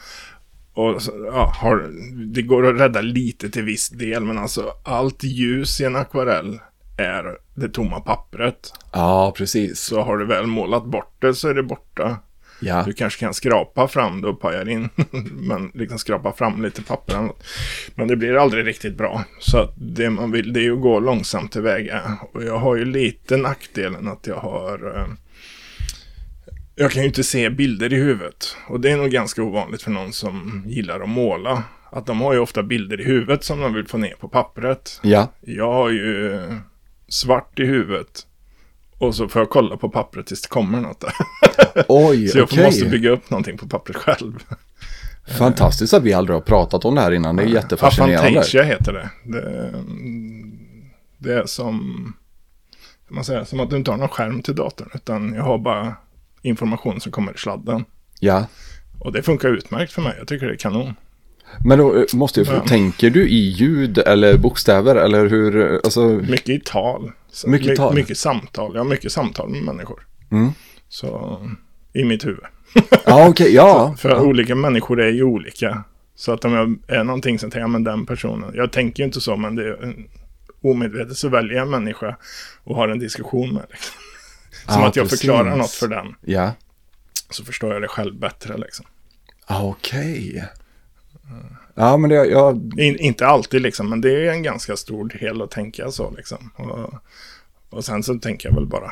[0.77, 1.91] Och ja, har,
[2.33, 6.59] det går att rädda lite till viss del, men alltså allt ljus i en akvarell
[6.97, 8.73] är det tomma pappret.
[8.93, 9.79] Ja, precis.
[9.79, 12.17] Så har du väl målat bort det så är det borta.
[12.59, 12.83] Ja.
[12.85, 14.89] Du kanske kan skrapa fram det och paja in.
[15.31, 17.13] men liksom skrapa fram lite papper.
[17.13, 17.43] eller något.
[17.95, 19.23] Men det blir aldrig riktigt bra.
[19.39, 22.17] Så det man vill det är ju att gå långsamt tillväga.
[22.33, 25.07] Och jag har ju lite nackdelen att jag har...
[26.79, 28.55] Jag kan ju inte se bilder i huvudet.
[28.67, 31.63] Och det är nog ganska ovanligt för någon som gillar att måla.
[31.91, 34.99] Att de har ju ofta bilder i huvudet som de vill få ner på pappret.
[35.03, 35.31] Ja.
[35.41, 36.39] Jag har ju
[37.07, 38.27] svart i huvudet.
[38.97, 41.13] Och så får jag kolla på pappret tills det kommer något där.
[41.87, 42.65] Oj, Så jag okej.
[42.65, 44.43] måste bygga upp någonting på pappret själv.
[45.37, 47.35] Fantastiskt att vi aldrig har pratat om det här innan.
[47.35, 48.17] Det är jättefascinerande.
[48.17, 49.09] Aphantasia heter det.
[49.23, 49.73] det.
[51.17, 52.13] Det är som,
[53.07, 54.89] man säga, som att du inte har någon skärm till datorn.
[54.93, 55.95] Utan jag har bara
[56.41, 57.85] information som kommer i sladden.
[58.19, 58.47] Ja.
[58.99, 60.15] Och det funkar utmärkt för mig.
[60.17, 60.93] Jag tycker det är kanon.
[61.65, 62.67] Men då eh, måste jag fråga, Ja.
[62.67, 67.11] tänker du i ljud eller bokstäver eller hur, eh, alltså, Mycket i tal.
[67.31, 67.95] Så Mycket my- tal.
[67.95, 68.71] Mycket samtal.
[68.73, 70.07] Jag har mycket samtal med människor.
[70.31, 70.49] Mm.
[70.89, 71.39] Så
[71.93, 72.43] i mitt huvud.
[73.05, 73.95] ja okej, ja.
[73.99, 75.83] För olika människor är ju olika.
[76.15, 78.51] Så att om jag är någonting som tänker, ja men den personen.
[78.55, 79.95] Jag tänker ju inte så, men det är
[80.63, 82.15] omedvetet så väljer jag en människa
[82.63, 83.63] och har en diskussion med.
[83.69, 83.93] Liksom.
[84.67, 85.19] Som Ja, att jag precis.
[85.19, 86.15] förklarar något för den.
[86.21, 86.51] Ja,
[87.29, 88.85] Så förstår jag det själv bättre liksom.
[89.45, 90.45] ah, okej.
[91.75, 95.41] Ja, men det, jag, In, inte alltid liksom, men det är en ganska stor del
[95.41, 96.51] att tänka så liksom.
[96.55, 96.93] Och,
[97.69, 98.91] och sen så tänker jag väl bara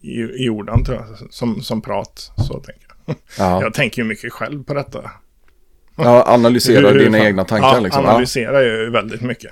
[0.00, 2.30] i, i orden tror jag, som, som prat.
[2.36, 3.16] Så tänker jag.
[3.38, 5.10] ja, Jag tänker ju mycket själv på detta.
[6.72, 8.04] Hur- hur dina egna tankar ja, liksom.
[8.04, 9.50] Ja, analyserar ju väldigt mycket.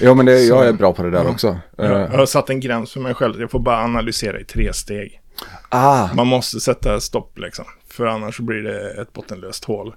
[0.00, 1.58] Ja, men det, jag är bra på det där också.
[1.76, 3.40] Jag, jag Eh, har satt en gräns för mig själv.
[3.40, 5.20] Jag får bara analysera i tre steg.
[5.68, 7.64] ah, Man måste sätta stopp liksom.
[7.90, 9.94] För annars blir det ett bottenlöst hål.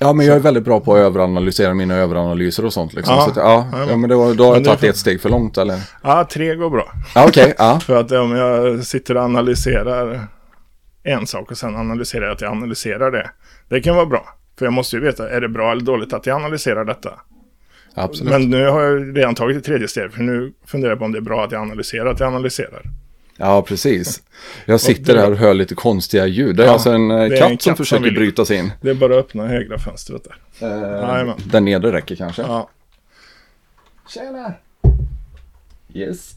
[0.00, 3.14] ja, men jag är väldigt bra på att överanalysera mina överanalyser och sånt liksom.
[3.14, 5.20] Ja, Så att, ja, ja, ja, men då, då har jag tagit får- ett steg
[5.20, 5.80] för långt eller?
[6.02, 6.92] Ja, tre går bra.
[7.14, 7.80] Ja, okej, ja.
[7.86, 10.26] För att om jag sitter och analyserar
[11.02, 13.30] en sak och sen analyserar jag att jag analyserar det.
[13.68, 14.28] Det kan vara bra.
[14.58, 17.10] För jag måste ju veta, är det bra eller dåligt att jag analyserar detta?
[17.98, 18.32] Absolut.
[18.32, 21.12] Men nu har jag redan tagit det tredje steget, för nu funderar jag på om
[21.12, 22.82] det är bra att jag analyserar, att jag analyserar.
[23.36, 24.22] Ja, precis.
[24.64, 26.56] Jag sitter här och hör lite konstiga ljud.
[26.56, 28.56] Det är Ja, alltså en, eh, katt, en som katt som försöker vill- bryta sig
[28.56, 28.72] in.
[28.80, 30.22] Det är bara att öppna högra fönstret
[30.58, 30.68] där.
[31.28, 32.42] Eh, den nedre räcker kanske.
[32.42, 32.70] Ja.
[34.14, 34.52] Tjena!
[35.94, 36.36] Yes.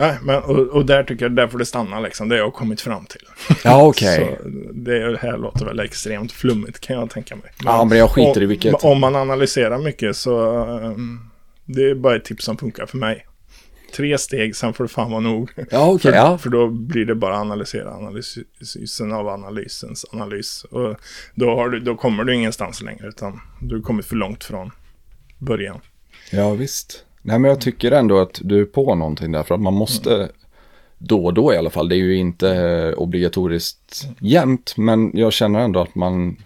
[0.00, 2.28] Nej, men, och, och där tycker jag, där får det stanna liksom.
[2.28, 3.20] Det har jag kommit fram till.
[3.64, 4.38] Ja, okej.
[4.42, 7.52] Så det här låter väl extremt flummigt kan jag tänka mig.
[7.64, 8.84] Ja, men jag skiter i om, vilket.
[8.84, 11.30] Om man analyserar mycket så um,
[11.64, 13.26] det är bara ett tips som funkar för mig.
[13.96, 15.50] Tre steg, sen får det fan vara nog.
[15.70, 16.12] Ja, okej.
[16.12, 16.38] För, ja.
[16.38, 20.64] för då blir det bara analysera analysen av analysens analys.
[20.64, 20.96] Och
[21.34, 24.70] då, har du, då kommer du ingenstans längre, utan du har kommit för långt från
[25.38, 25.80] början.
[26.32, 27.04] ja, visst.
[27.28, 29.42] Nej, men jag tycker ändå att du är på någonting där.
[29.42, 30.28] För att man måste
[30.98, 31.88] då och då i alla fall.
[31.88, 34.74] Det är ju inte obligatoriskt jämt.
[34.76, 36.36] Men jag känner ändå att man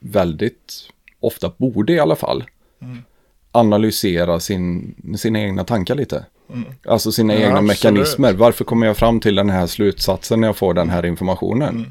[0.00, 0.74] väldigt
[1.20, 2.44] ofta borde i alla fall
[3.52, 6.24] analysera sin, sina egna tankar lite.
[6.86, 7.68] Alltså sina Ja, egna absolut.
[7.68, 8.32] mekanismer.
[8.32, 11.76] Varför kommer jag fram till den här slutsatsen när jag får den här informationen?
[11.76, 11.90] Mm.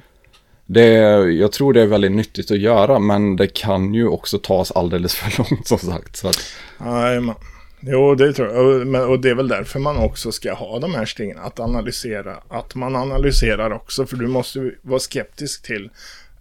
[0.66, 0.88] Det,
[1.32, 5.16] jag tror det är väldigt nyttigt att göra, men det kan ju också tas alldeles
[5.16, 6.18] för långt som sagt.
[6.18, 6.40] Så att,
[6.86, 7.36] Jajamän.
[7.82, 9.10] Jo, det tror jag.
[9.10, 11.40] Och, det är väl därför man också ska ha de här stegen.
[11.40, 12.38] Att analysera.
[12.50, 14.06] Att man analyserar också.
[14.06, 15.90] För du måste vara skeptisk till.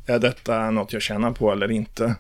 [0.06, 2.14] Är detta något jag tjänar på eller inte?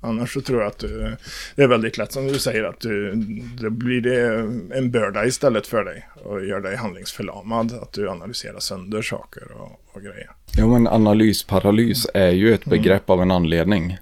[0.00, 1.16] Annars så tror jag att du,
[1.56, 3.14] det är väldigt lätt som du säger att du,
[3.60, 4.38] det blir det
[4.78, 7.72] en börda istället för dig och gör dig handlingsförlamad.
[7.82, 10.30] Att du analyserar sönder saker och, och grejer.
[10.58, 13.98] jo, men analysparalys är ju ett begrepp av en anledning.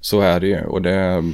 [0.00, 0.64] Så är det ju.
[0.64, 1.24] Och det,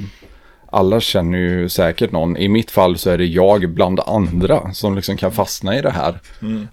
[0.71, 2.37] alla känner ju säkert någon.
[2.37, 5.91] I mitt fall så är det jag bland andra som liksom kan fastna i det
[5.91, 6.19] här.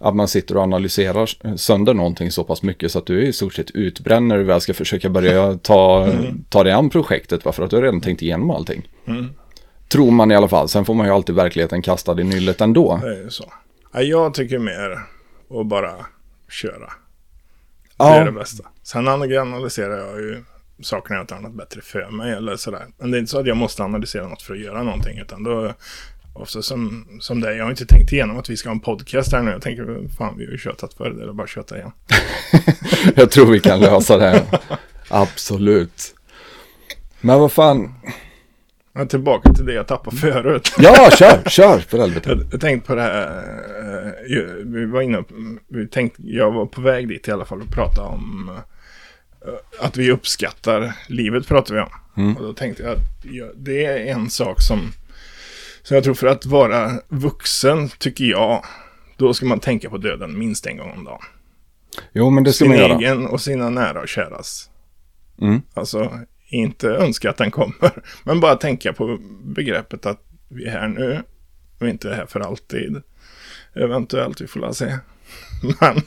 [0.01, 3.33] Att man sitter och analyserar sönder någonting så pass mycket så att du är i
[3.33, 6.09] stort sett utbränd när du väl ska försöka börja ta,
[6.49, 7.45] ta dig an projektet.
[7.45, 8.89] Varför att du har redan tänkt igenom allting.
[9.89, 10.69] Tror man i alla fall.
[10.69, 13.01] Sen får man ju alltid verkligheten kastad i nyllet ändå.
[13.03, 13.53] Det är så.
[13.93, 14.99] Ja, jag tycker mer
[15.61, 15.93] att bara
[16.49, 16.79] köra.
[16.79, 18.15] Det Ja.
[18.15, 18.65] är det bästa.
[18.83, 20.45] Sen analyserar jag ju
[20.83, 22.87] sakerna jag inte annat bättre för mig eller sådär.
[22.99, 25.19] Men det är inte så att jag måste analysera något för att göra någonting.
[25.19, 25.75] Utan då,
[26.33, 29.33] också som, som det, jag har inte tänkt igenom att vi ska ha en podcast
[29.33, 29.51] här nu.
[29.51, 31.93] Jag tänker, fan vi har ju tjötat förr, det är bara köta igen.
[33.17, 34.45] Jag tror vi kan lösa det.
[35.09, 36.15] Absolut.
[37.21, 37.95] Men vad fan.
[38.93, 40.75] Men tillbaka till det jag tappade förut.
[40.79, 42.31] Ja, kör, kör för helvete.
[42.31, 43.37] Jag, jag tänkte på det här,
[44.31, 45.25] eh, vi var inne
[45.69, 48.51] vi tänkte, jag var på väg dit i alla fall och prata om
[49.81, 52.37] att vi uppskattar livet pratar vi om.
[52.37, 54.93] Och då tänkte jag att ja, det är en sak som,
[55.83, 58.65] som jag tror för att vara vuxen tycker jag,
[59.17, 61.23] då ska man tänka på döden minst en gång om dagen.
[62.13, 62.95] Jo, men det ska Sin man göra.
[62.99, 64.71] egen och sina nära och käras.
[65.41, 65.63] Mm.
[65.75, 66.13] Alltså,
[66.49, 71.23] inte önska att den kommer, men bara tänka på begreppet att vi är här nu
[71.81, 73.03] inte är här för alltid.
[73.75, 74.99] Eventuellt, vi får la se.
[75.81, 76.03] Men,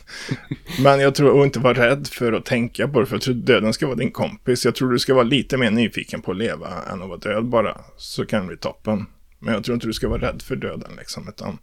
[0.83, 3.33] men jag tror och inte vara rädd för att tänka på det, för jag tror
[3.33, 4.65] döden ska vara din kompis.
[4.65, 7.45] Jag tror du ska vara lite mer nyfiken på att leva än att vara död
[7.45, 9.05] bara, så kan det bli toppen.
[9.39, 11.57] Men jag tror inte du ska vara rädd för döden liksom, utan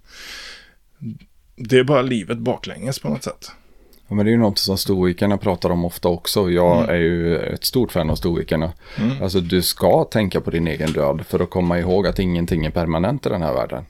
[1.57, 3.51] det är bara livet baklänges på något sätt.
[4.09, 6.51] Ja, men det är ju något som stoikerna pratar om ofta också.
[6.51, 8.73] Jag är ju ett stort fan av stoikerna.
[9.23, 12.71] Alltså du ska tänka på din egen död för att komma ihåg att ingenting är
[12.71, 13.85] permanent i den här världen.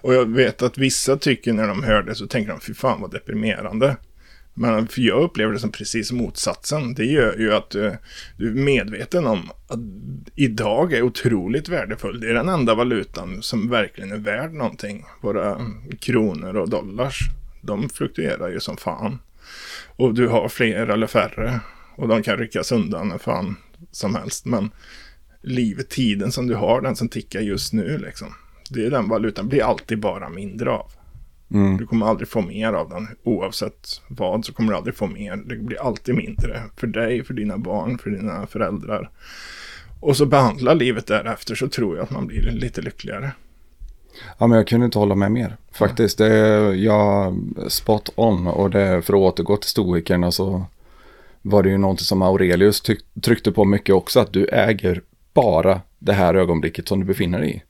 [0.00, 3.00] Och jag vet att vissa tycker när de hör det så tänker de fy fan
[3.00, 3.96] vad deprimerande.
[4.54, 6.94] Men för jag upplever det som precis motsatsen.
[6.94, 7.96] Det gör ju att du,
[8.36, 9.78] du är medveten om att
[10.34, 12.20] idag är otroligt värdefull.
[12.20, 15.04] Det är den enda valutan som verkligen är värd någonting.
[15.20, 15.60] Våra
[16.00, 17.18] kronor och dollars,
[17.60, 19.18] de fluktuerar ju som fan.
[19.96, 21.60] Och du har fler eller färre.
[21.96, 23.56] Och de kan ryckas undan när fan
[23.90, 24.46] som helst.
[24.46, 24.70] Men
[25.42, 28.34] livet, tiden som du har, den som tickar just nu liksom.
[28.70, 30.90] Det är den valutan, blir alltid bara mindre av.
[31.50, 31.76] Mm.
[31.76, 33.08] Du kommer aldrig få mer av den.
[33.22, 35.36] Oavsett vad så kommer du aldrig få mer.
[35.36, 36.62] Det blir alltid mindre.
[36.76, 39.10] För dig, för dina barn, för dina föräldrar.
[40.00, 43.32] Och så behandla livet därefter så tror jag att man blir lite lyckligare.
[44.38, 45.56] Ja, men jag kunde inte hålla med mer.
[45.72, 47.36] Faktiskt, det är jag
[47.68, 48.46] spot on.
[48.46, 50.64] Och det, för att återgå till stoikerna så
[51.42, 52.82] var det ju någonting som Aurelius
[53.22, 54.20] tryckte på mycket också.
[54.20, 55.02] Att du äger
[55.34, 57.62] bara det här ögonblicket som du befinner dig i.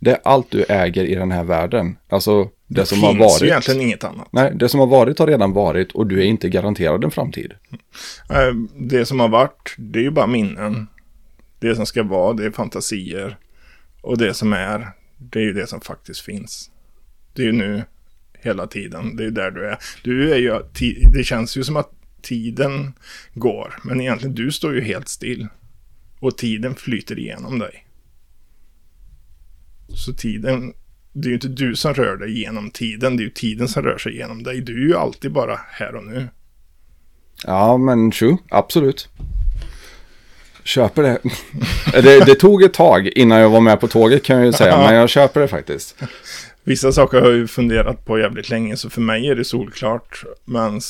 [0.00, 1.96] Det är allt du äger i den här världen.
[2.08, 3.42] Alltså det, som har finns ju varit.
[3.42, 4.28] egentligen inget annat.
[4.30, 7.52] Nej, det som har varit har redan varit och du är inte garanterad en framtid.
[8.30, 10.88] Eh, Det som har varit, det är ju bara minnen.
[11.58, 13.38] Det som ska vara, det är fantasier.
[14.02, 16.70] Och det som är, det är ju det som faktiskt finns.
[17.32, 17.84] Det är ju nu,
[18.38, 19.16] hela tiden.
[19.16, 19.78] Det är ju där du är.
[20.02, 20.60] Du är ju,
[21.12, 21.90] det känns ju som att
[22.22, 22.92] tiden
[23.34, 23.74] går.
[23.84, 25.48] Men egentligen, du står ju helt still.
[26.20, 27.86] Och tiden flyter igenom dig.
[29.88, 30.72] Så tiden,
[31.12, 33.82] det är ju inte du som rör dig genom tiden, det är ju tiden som
[33.82, 34.60] rör sig genom dig.
[34.60, 36.28] Du är ju alltid bara här och nu.
[37.44, 39.08] Ja, men true, absolut.
[40.64, 41.18] Köper det.
[42.02, 42.24] det.
[42.24, 44.94] Det tog ett tag innan jag var med på tåget kan jag ju säga, men
[44.94, 45.96] jag köper det faktiskt.
[46.64, 50.24] Vissa saker har jag ju funderat på jävligt länge, så för mig är det solklart.
[50.44, 50.80] Men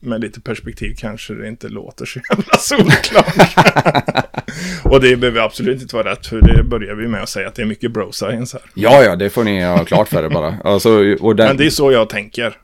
[0.00, 3.34] med lite perspektiv kanske det inte låter så jävla solklart.
[4.84, 7.54] och det behöver absolut inte vara rätt, för det börjar vi med att säga att
[7.54, 8.70] det är mycket bro science här.
[8.74, 10.56] Ja, ja, det får ni ha klart för er bara.
[10.64, 11.02] Alltså,
[11.34, 11.36] den...
[11.36, 12.56] Men det är så jag tänker.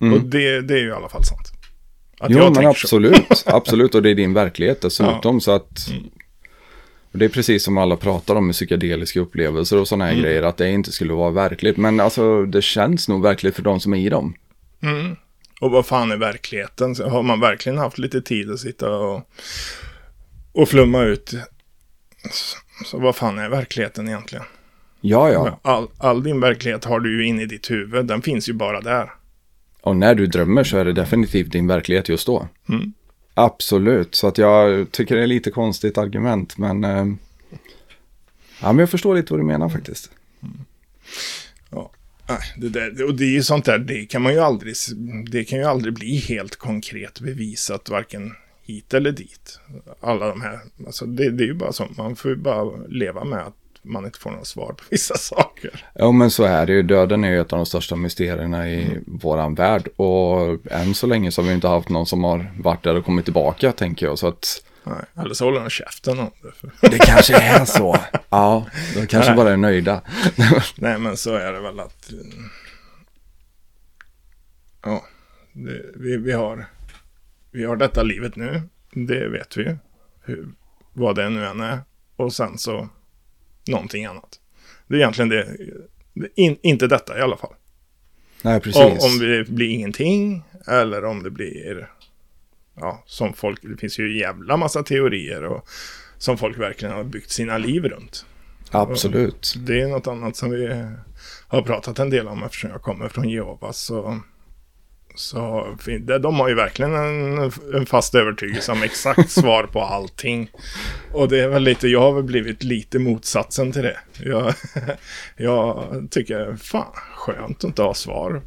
[0.00, 0.14] Mm.
[0.14, 1.51] Och det, det är ju i alla fall sant.
[2.28, 3.42] Jo, jag men absolut.
[3.46, 5.40] Absolut, och det är din verklighet dessutom.
[5.40, 5.88] Så att...
[5.90, 6.02] Mm.
[7.14, 10.22] Det är precis som alla pratar om med psykedeliska upplevelser och sådana här Mm.
[10.24, 11.76] grejer, att det inte skulle vara verkligt.
[11.76, 14.34] Men alltså, det känns nog verkligt för de som är i dem.
[14.80, 14.86] så.
[14.86, 15.16] Mm.
[15.60, 16.94] Och vad fan är verkligheten?
[16.94, 19.28] Så har man verkligen haft lite tid att sitta och,
[20.52, 21.34] och flumma ut?
[22.30, 22.56] Så,
[22.86, 24.44] så vad fan är verkligheten egentligen?
[25.00, 25.58] Ja, ja.
[25.62, 28.06] All, all din verklighet har du ju inne i ditt huvud.
[28.06, 29.10] Den finns ju bara där.
[29.82, 32.48] Och när du drömmer så är det definitivt din verklighet just då.
[32.68, 32.92] Mm.
[33.34, 36.84] Absolut, så att jag tycker det är lite konstigt argument, men...
[36.84, 37.06] Eh...
[38.60, 40.10] Ja, men jag förstår lite vad du menar faktiskt.
[42.28, 44.74] Nej, det där, och det är ju sånt där, det kan man ju aldrig,
[45.30, 49.58] det kan ju aldrig bli helt konkret bevisat, varken hit eller dit.
[50.00, 53.24] Alla de här, alltså det, det är ju bara så, man får ju bara leva
[53.24, 55.86] med att man inte får några svar på vissa saker.
[55.94, 56.82] Ja, men så är det ju.
[56.82, 59.88] Döden är ju ett av de största mysterierna i våran värld.
[59.96, 63.04] Och än så länge så har vi inte haft någon som har varit där och
[63.04, 64.18] kommit tillbaka, tänker jag.
[64.18, 66.52] Så att Nej, eller så håller de käften om det.
[66.52, 67.96] För, det kanske är så.
[68.30, 70.00] Ja, de kanske bara är nöjda.
[70.76, 72.12] nej, men så är det väl att...
[72.12, 72.18] eh,
[74.84, 75.04] Ja,
[75.52, 76.66] det, vi, vi, har,
[77.50, 78.62] vi har detta livet nu.
[78.92, 79.76] Det vet vi ju.
[80.24, 80.48] Hur,
[80.92, 81.80] vad det nu än är.
[82.16, 82.88] Och sen så
[83.66, 84.40] någonting annat.
[84.86, 85.56] Det är egentligen det.
[86.34, 87.54] in, inte detta i alla fall.
[88.42, 88.82] Nej, precis.
[88.82, 91.90] Om, om det blir ingenting eller om det blir,
[92.74, 95.68] ja, som folk, det finns ju jävla massa teorier och
[96.18, 98.26] som folk verkligen har byggt sina liv runt.
[98.70, 99.54] Absolut.
[99.56, 100.86] Det är något annat som vi
[101.48, 103.80] har pratat en del om eftersom jag kommer från Jehovas.
[103.80, 104.20] Så,
[105.14, 105.66] så
[106.20, 110.50] de har ju verkligen en, en fast övertygelse om exakt svar på allting.
[111.12, 113.98] Och det är väl lite, jag har väl blivit lite motsatsen till det.
[114.24, 114.54] Jag,
[115.36, 118.42] jag tycker, fan, skönt att inte ha svar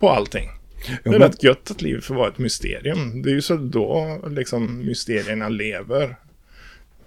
[0.00, 0.48] på allting.
[1.04, 3.22] Det är rätt gött att livet får vara ett mysterium.
[3.22, 6.16] Det är ju så då liksom mysterierna lever.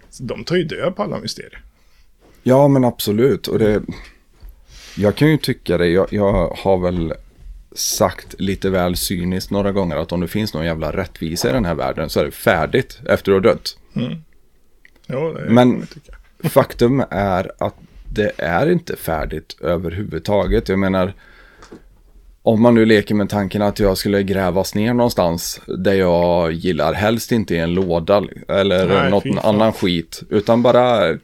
[0.09, 1.61] Så de tar ju död på alla mysterier.
[2.43, 3.47] Ja, men absolut.
[3.47, 3.81] Och det...
[4.95, 5.87] Jag kan ju tycka det.
[5.87, 7.13] Jag, jag har väl
[7.79, 11.65] sagt lite väl cyniskt några gånger att om det finns någon jävla rättvisa i den
[11.65, 13.77] här världen så är det färdigt efter du har dött.
[15.07, 16.15] Jo, det Men- kan jag tycka.
[16.49, 17.75] Faktum är att
[18.13, 20.69] det är inte färdigt överhuvudtaget.
[20.69, 21.13] Jag menar,
[22.43, 26.93] om man nu leker med tanken att jag skulle grävas ner någonstans där jag gillar,
[26.93, 31.17] helst inte i en låda eller Nej, något annan skit, utan bara,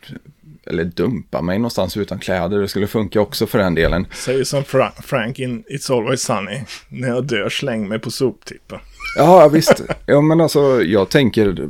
[0.66, 2.60] eller dumpa mig någonstans utan kläder.
[2.60, 4.08] Det skulle funka också för den delen.
[4.14, 6.60] Säger som Fra- Frank in It's Always Sunny.
[6.90, 8.80] När jag dör, släng mig på soptippen.
[9.18, 9.82] Ja, visst.
[10.06, 11.70] Ja, men alltså, jag tänker,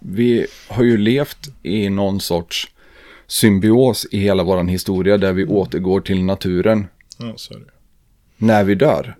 [0.00, 2.68] vi har ju levt i någon sorts
[3.26, 6.86] symbios i hela vår historia där vi återgår till naturen
[7.18, 7.64] Ja, så är det.
[8.36, 9.16] när vi dör.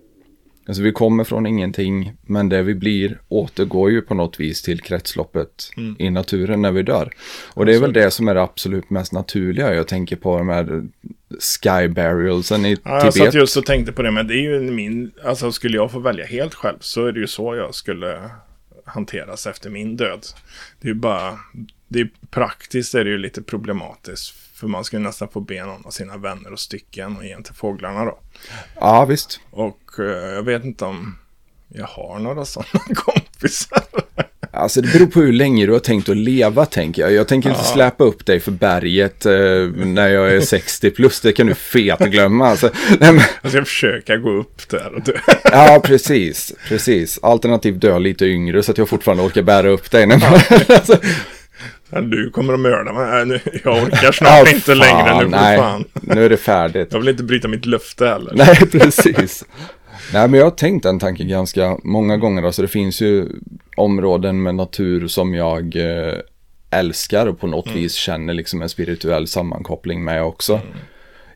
[0.69, 4.81] Alltså vi kommer från ingenting, men det vi blir återgår ju på något vis till
[4.81, 7.13] kretsloppet i naturen när vi dör.
[7.55, 9.75] Och det är väl det som är det absolut mest naturliga.
[9.75, 10.85] Jag tänker på de här
[11.41, 13.35] sky burialsen i Ja, jag satt Tibet.
[13.35, 15.11] just och tänkte på det, men det är ju min...
[15.25, 18.31] Alltså, skulle jag få välja helt själv så är det ju så jag skulle
[18.85, 20.27] hanteras efter min död.
[20.81, 21.39] Det är ju bara...
[21.89, 24.35] Det är praktiskt är det ju lite problematiskt.
[24.57, 27.55] För man skulle nästan få be någon av sina vänner och stycken och ge till
[27.55, 28.19] fåglarna då.
[28.81, 29.41] Ja, visst.
[29.51, 31.19] Och eh, jag vet inte om
[31.69, 33.83] jag har några sådana kompisar.
[34.51, 37.13] Alltså det beror på hur länge du har tänkt att leva tänker jag.
[37.13, 39.33] Jag tänker inte släpa upp dig för berget eh,
[39.87, 41.21] när jag är 60 plus.
[41.21, 42.49] Det kan du fet glömma.
[42.49, 45.13] Alltså, nej, men, Jag ska försöka gå upp där och dö.
[45.45, 46.53] ja, precis.
[46.69, 47.19] Precis.
[47.23, 50.07] Alternativt dö lite yngre så att jag fortfarande orkar bära upp dig.
[50.07, 50.33] Nej, men,
[50.77, 51.36] alltså, Ja,
[51.91, 53.43] Du kommer att mörda mig.
[53.65, 55.19] Jag orkar snart inte längre.
[55.19, 55.85] Nu nej, fan.
[55.93, 56.89] nu är det färdigt.
[56.93, 58.33] Jag vill inte bryta mitt löfte heller.
[58.35, 59.45] Nej, precis.
[60.13, 62.43] Nej, men jag har tänkt den tanken ganska många gånger.
[62.43, 63.29] Alltså det finns ju
[63.77, 66.15] områden med natur som jag eh,
[66.71, 70.61] älskar och på något vis känner liksom en spirituell sammankoppling med också.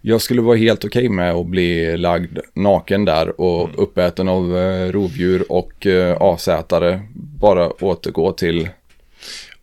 [0.02, 4.92] Jag skulle vara helt okej med att bli lagd naken där och uppäten av eh,
[4.92, 7.00] rovdjur och eh, asätare.
[7.14, 8.68] Bara återgå till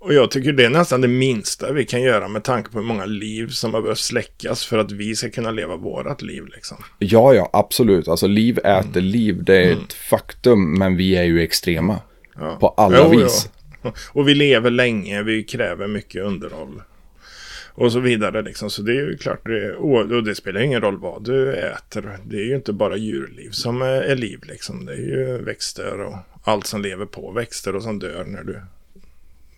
[0.07, 2.85] Och jag tycker det är nästan det minsta vi kan göra med tanke på hur
[2.85, 6.77] många liv som har behövt släckas för att vi ska kunna leva vårat liv liksom.
[6.99, 8.07] Ja, ja, absolut.
[8.07, 9.03] Alltså liv äter Mm.
[9.11, 11.99] liv, det är ett faktum, men vi är ju extrema.
[12.39, 12.57] Ja.
[12.59, 13.49] På alla Jo, vis.
[13.81, 13.93] ja.
[14.13, 16.81] Och vi lever länge, vi kräver mycket underhåll.
[17.73, 18.69] Och så vidare liksom.
[18.69, 22.17] Så det är ju klart, det, och det spelar ingen roll vad du äter.
[22.25, 24.85] Det är ju inte bara djurliv som är, är liv liksom.
[24.85, 28.61] Det är ju växter och allt som lever på växter och som dör när du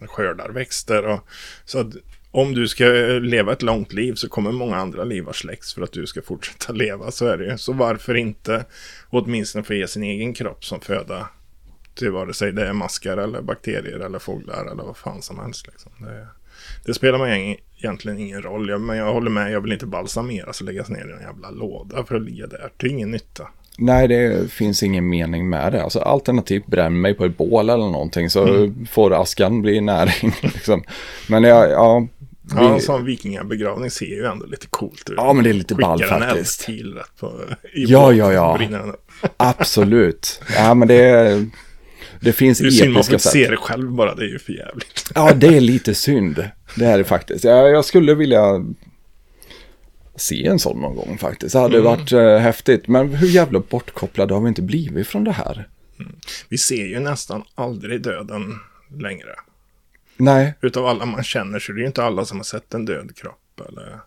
[0.07, 1.05] skördar växter.
[1.05, 1.19] Och,
[1.65, 1.93] så att
[2.31, 2.85] om du ska
[3.21, 6.21] leva ett långt liv så kommer många andra liv ha släcks för att du ska
[6.21, 7.11] fortsätta leva.
[7.11, 7.57] Så är det ju.
[7.57, 8.65] Så varför inte
[9.09, 11.29] åtminstone få ge sin egen kropp som föda
[11.95, 15.67] till vare sig det är maskar eller bakterier eller fåglar eller vad fan som helst.
[15.67, 15.91] Liksom.
[15.99, 16.27] Det,
[16.85, 18.69] det spelar mig egentligen ingen roll.
[18.69, 21.49] Jag, men jag håller med, jag vill inte balsameras och läggas ner i en jävla
[21.49, 22.71] låda för att ligga där.
[22.77, 23.47] Det är ingen nytta.
[23.79, 25.83] Nej, det finns ingen mening med det.
[25.83, 28.87] Alltså alternativt bränn mig på ett bål eller någonting så Mm.
[28.91, 30.33] får askan bli näring.
[30.43, 30.83] Liksom.
[31.29, 32.07] Men jag, ja,
[32.41, 35.13] vi, Ja, en sån vikingabegravning ser ju ändå lite coolt ut.
[35.17, 36.69] Ja, men det är lite ball Skickar en faktiskt.
[36.69, 37.31] rätt på
[37.73, 38.59] i Ja, ja, ja.
[39.37, 40.41] absolut.
[40.55, 41.45] Ja, men det,
[42.19, 43.31] det finns Det är synd man får inte sätt.
[43.31, 45.11] se det själv bara, det är ju för jävligt.
[45.15, 46.45] Ja, det är lite synd.
[46.75, 47.43] Det är det faktiskt.
[47.43, 48.65] Jag, jag skulle vilja
[50.19, 51.53] se en sån någon gång faktiskt.
[51.53, 51.85] Det hade Mm.
[51.85, 52.87] varit eh, häftigt.
[52.87, 55.67] Men hur jävla bortkopplade har vi inte blivit från det här?
[56.49, 58.55] Vi ser ju nästan aldrig döden
[58.99, 59.35] längre.
[60.17, 62.85] Nej, Utav alla man känner så är det ju inte alla som har sett en
[62.85, 63.99] död kropp eller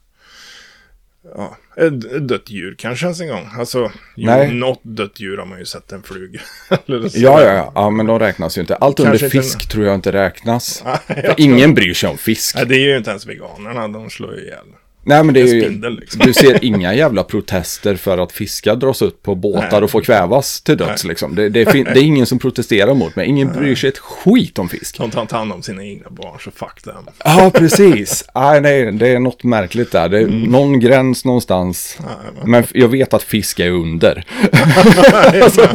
[1.37, 3.49] ja, ett dött djur kanske ens en gång.
[3.59, 3.79] Alltså,
[4.17, 4.55] jo, Nej.
[4.55, 6.41] något dött djur har man ju sett en fluga.
[6.71, 8.77] ja, ja, ja, ja, men de räknas ju inte.
[8.77, 10.83] Allt under Kanske inte fisk tror jag inte räknas.
[11.07, 12.55] Nej, jag ingen bryr sig om fisk.
[12.57, 14.67] Nej, det är ju inte ens veganerna, de slår ju ihjäl.
[15.05, 16.21] Nej, men det är ju, spindel, liksom.
[16.27, 19.83] du ser inga jävla protester för att fiskar dras upp på båtar Nej.
[19.83, 21.05] och får kvävas till döds.
[21.05, 21.35] Liksom.
[21.35, 23.29] Det, det, fin- det är ingen som protesterar mot mig.
[23.29, 24.99] Ingen bryr sig ett skit om fisk.
[24.99, 27.09] De tar inte hand om sina egna barn, så fuck them.
[27.25, 28.25] Ja, precis.
[28.35, 30.09] Nej, nej, det är något märkligt där.
[30.09, 31.99] Det är någon gräns någonstans.
[32.45, 34.25] Men jag vet att fisk är under.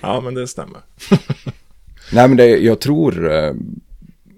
[0.00, 0.80] Ja, men det stämmer.
[2.12, 3.52] Nej, men det, jag tror eh,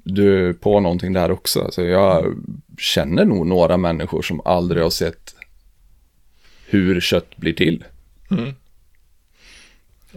[0.03, 1.61] du är på någonting där också.
[1.61, 2.37] Alltså, jag
[2.79, 5.35] känner nog några människor som aldrig har sett
[6.67, 7.85] hur kött blir till.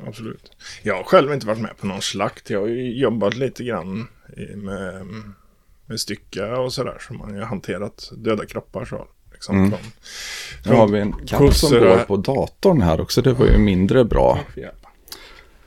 [0.07, 0.51] Absolut.
[0.83, 2.49] Jag har själv inte varit med på någon slakt.
[2.49, 4.07] Jag har ju jobbat lite grann
[4.55, 5.05] med,
[5.85, 6.97] med stycka och sådär.
[7.07, 9.07] Så man har hanterat döda kroppar så.
[9.31, 9.71] Liksom, Mm.
[9.71, 9.79] från,
[10.65, 13.21] Nu har vi en katt som går på datorn här också.
[13.21, 14.39] Det var ju mindre bra.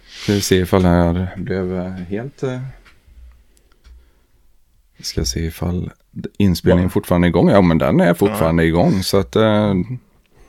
[0.09, 2.43] Ska vi se ifall det här blev eh, helt...
[4.99, 5.91] Vi ska se ifall
[6.39, 7.49] inspelningen fortfarande är igång.
[7.51, 9.03] Ja, men den är fortfarande igång.
[9.03, 9.37] Så att...
[9.37, 9.75] eh,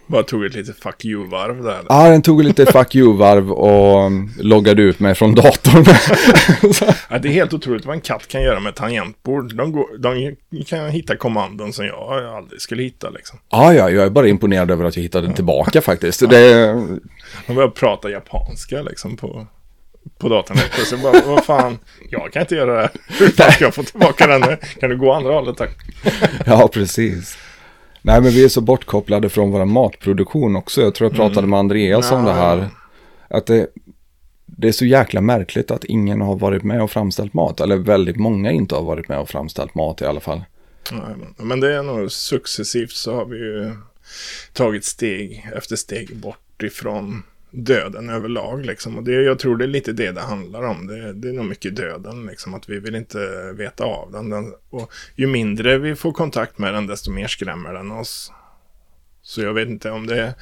[0.08, 1.82] Bara tog ett litet fuck you-varv där.
[1.90, 5.86] Ja, den tog lite fuck you-varv och mm, loggade ut mig från datorn.
[7.10, 9.56] Ja, det är helt otroligt vad en katt kan göra med tangentbord.
[9.56, 10.36] De, går, de
[10.66, 13.10] kan hitta kommandon som jag aldrig skulle hitta.
[13.10, 13.40] Liksom.
[13.50, 16.20] ja, ja, jag är bara imponerad över att jag hittade den tillbaka faktiskt.
[16.30, 16.74] Det,
[17.48, 19.48] De börjar prata japanska liksom på,
[20.18, 20.58] på datorn.
[20.58, 21.02] helt plötsligt.
[21.04, 21.80] bara, vad fan,
[22.10, 22.90] jag kan inte göra det här.
[23.08, 24.58] Hur fan ska jag få tillbaka den nu?
[24.80, 25.70] Kan du gå andra hållet tack?
[26.46, 27.38] ja, precis.
[28.02, 30.82] Nej, men vi är så bortkopplade från vår matproduktion också.
[30.82, 32.70] Jag tror jag pratade med Andreas om det här.
[33.28, 33.68] Att det,
[34.46, 37.62] det är så jäkla märkligt att ingen har varit med och framställt mat.
[37.62, 40.42] Eller väldigt många inte har varit med och framställt mat i alla fall.
[40.92, 43.72] Nej, men- Men det är nog successivt så har vi ju
[44.54, 48.66] tagit steg efter steg bort ifrån döden överlag.
[48.66, 48.98] Liksom.
[48.98, 50.88] Och det, jag tror det är lite det det handlar om.
[50.88, 54.30] Det, det är nog mycket döden, liksom, att vi vill inte veta av den.
[54.30, 54.54] den.
[54.70, 58.32] Och ju mindre vi får kontakt med den, desto mer skrämmer den oss.
[59.22, 60.34] Så jag vet inte om det är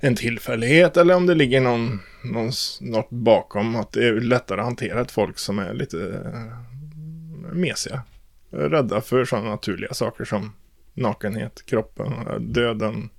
[0.00, 2.50] en tillfällighet eller om det ligger någon, någon,
[2.80, 3.76] något bakom.
[3.76, 8.02] Att det är lättare att hantera ett folk som är lite eh, mesiga
[8.50, 10.52] rädda för sådana naturliga saker som
[10.94, 12.12] nakenhet, kroppen,
[12.52, 13.10] döden.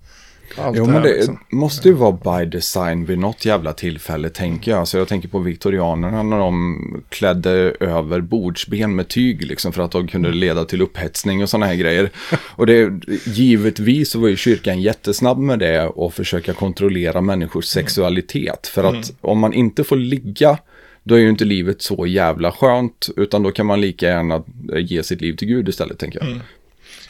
[0.58, 1.39] Allt Jo, det men det liksom.
[1.50, 4.88] måste ju vara by design vid något jävla tillfälle, tänker jag.
[4.88, 9.91] Så jag tänker på viktorianerna när de klädde över bordsben med tyg, liksom, för att
[9.91, 12.10] de kunde leda till upphetsning och sådana här grejer.
[12.56, 12.91] Och det,
[13.26, 18.68] givetvis så var ju kyrkan jättesnabb med det och försöka kontrollera människors sexualitet.
[18.68, 20.58] För att om man inte får ligga,
[21.04, 24.44] då är ju inte livet så jävla skönt, utan då kan man lika gärna
[24.78, 26.39] ge sitt liv till Gud istället, tänker jag.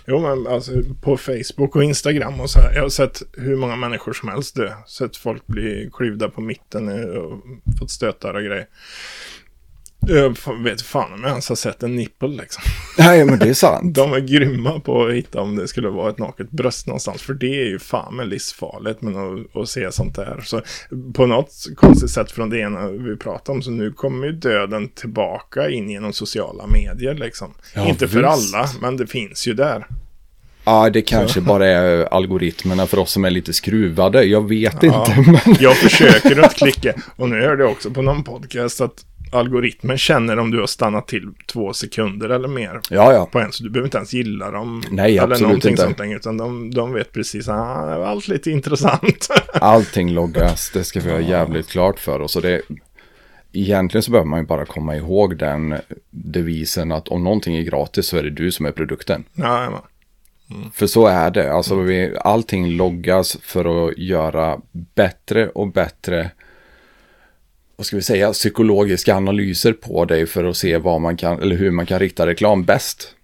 [0.06, 2.74] Jo, men alltså på Facebook och Instagram och så här.
[2.74, 4.74] Jag har sett hur många människor som helst dö.
[4.88, 7.39] Sett folk bli klyvda på mitten och
[7.80, 8.68] fått stötar och grejer.
[10.08, 12.64] Jag vet fan om jag ens har sett en nippel liksom.
[12.97, 13.95] Nej, men det är sant.
[13.95, 17.22] De är grymma på att hitta om det skulle vara ett naket bröst någonstans.
[17.22, 20.41] För det är ju fan med livsfarligt men att, att se sånt där.
[20.45, 20.62] Så
[21.14, 24.89] på något konstigt sätt från det ena vi pratar om så nu kommer ju döden
[24.89, 27.54] tillbaka in genom sociala medier liksom.
[27.76, 28.56] Ja, Inte för visst.
[28.56, 29.88] alla, men det finns ju där.
[30.66, 34.24] Ja, det kanske bara är algoritmerna för oss som är lite skruvade.
[34.24, 35.06] Jag vet Ja.
[35.18, 35.56] inte, men...
[35.60, 36.93] Jag försöker att klicka.
[37.16, 41.08] Och nu hörde jag också på någon podcast att algoritmen känner om du har stannat
[41.08, 43.26] till två sekunder eller mer Ja, ja.
[43.32, 43.52] på en.
[43.52, 44.84] Så du behöver inte ens gilla dem.
[44.92, 45.84] Nej, eller absolut någonting inte.
[45.84, 46.16] sånt längre.
[46.18, 49.28] Utan de, de vet precis, ah, allt lite intressant.
[49.54, 52.36] Allting loggas, det ska vi ha jävligt klart för oss.
[52.36, 52.62] Och det,
[53.52, 55.76] egentligen så behöver man ju bara komma ihåg den
[56.10, 59.24] devisen att om någonting är gratis så är det du som är produkten.
[59.34, 59.84] ja, ja,
[60.74, 61.54] För så är det.
[61.54, 64.60] Alltså vi, allting loggas för att göra
[64.96, 66.32] bättre och bättre
[67.76, 71.55] vad ska vi säga, psykologiska analyser på dig för att se vad man kan, eller
[71.55, 73.15] hur man kan rikta reklam bäst.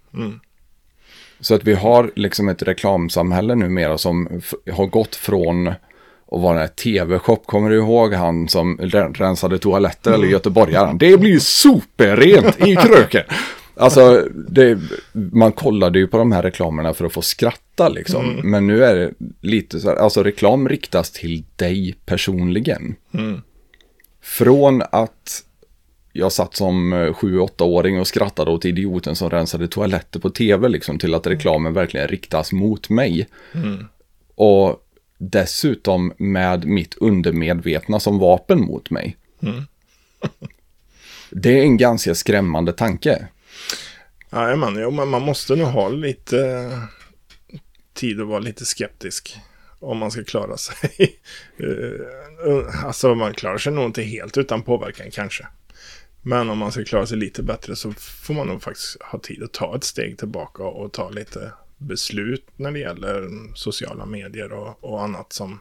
[1.40, 4.42] Så att vi har liksom ett reklamsamhälle numera som
[4.72, 7.38] har gått från att vara en tv-shop.
[7.46, 10.98] Kommer du ihåg han som ren- rensade toaletter eller göteborgaren?
[10.98, 13.24] Det blir superrent i kröken.
[13.76, 14.78] Alltså, det,
[15.14, 18.26] man kollade ju på de här reklamerna för att få skratta liksom.
[18.44, 22.96] Men nu är det lite så här, alltså reklam riktas till dig personligen.
[24.22, 25.44] Från att
[26.14, 31.14] jag satt som 7-8-åring och skrattade åt idioten som rensade toaletter på tv liksom till
[31.14, 33.28] att reklamen verkligen riktas mot mig.
[34.36, 34.86] Och
[35.18, 39.18] dessutom med mitt undermedvetna som vapen mot mig.
[41.32, 43.28] Det är en ganska skrämmande tanke.
[44.32, 46.80] Jajamän, jo, men man måste nog ha lite eh,
[47.94, 49.38] tid att vara lite skeptisk.
[49.80, 50.90] Om man ska klara sig.
[52.46, 55.48] Eh, alltså man klarar sig nog inte helt utan påverkan kanske.
[56.22, 59.44] Men om man ska klara sig lite bättre så får man nog faktiskt ha tid
[59.44, 64.52] att ta ett steg tillbaka och ta lite beslut när det gäller mm, sociala medier
[64.52, 65.60] och, och annat som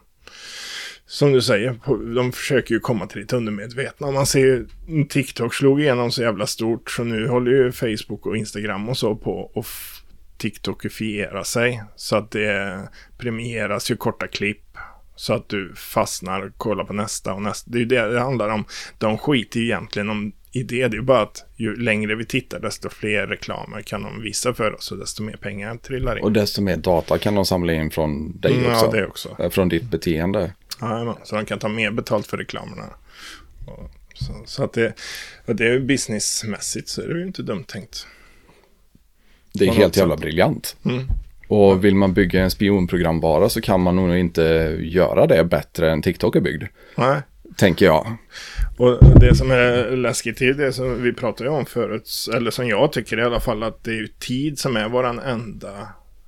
[1.05, 1.79] som du säger,
[2.15, 4.11] de försöker ju komma till ditt undermedvetna.
[4.11, 4.67] Man ser ju,
[5.09, 9.15] TikTok slog igenom så jävla stort så nu håller ju Facebook och Instagram och så
[9.15, 9.65] på att
[10.37, 11.83] TikTokifiera sig.
[11.95, 12.79] Så att det
[13.17, 14.68] premieras ju korta klipp.
[15.19, 17.71] Så att du fastnar och kollar på nästa och nästa.
[17.71, 18.65] Det är ju det det handlar om.
[18.97, 20.87] De skiter ju egentligen om i det.
[20.87, 24.53] Det är ju bara att ju längre vi tittar desto fler reklamer kan de visa
[24.53, 26.23] för oss och desto mer pengar trillar in.
[26.23, 28.85] Och desto mer data kan de samla in från dig Mm, också.
[28.85, 29.35] Ja, det också.
[29.39, 30.53] Eh, Från ditt beteende.
[30.81, 32.85] Jajamän, så de kan ta mer betalt för reklamerna.
[34.13, 34.93] Så, så att det,
[35.45, 38.07] det är ju businessmässigt så är det ju inte dumt tänkt.
[39.53, 40.21] Det är helt något jävla sätt.
[40.21, 40.75] briljant.
[40.85, 41.07] Mm.
[41.49, 44.41] Och vill man bygga en spionprogramvara så kan man nog inte
[44.79, 46.63] göra det bättre än TikTok är byggd.
[46.95, 47.21] Nej.
[47.57, 48.17] Tänker jag.
[48.77, 52.91] Och det som är läskigt är det som vi pratade om förut, eller som jag
[52.91, 55.87] tycker i alla fall, att det är ju tid som är våran enda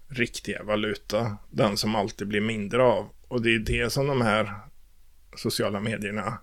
[0.09, 1.37] riktiga valuta.
[1.49, 3.05] Den som alltid blir mindre av.
[3.27, 4.53] Och det är det som de här
[5.35, 6.37] sociala medierna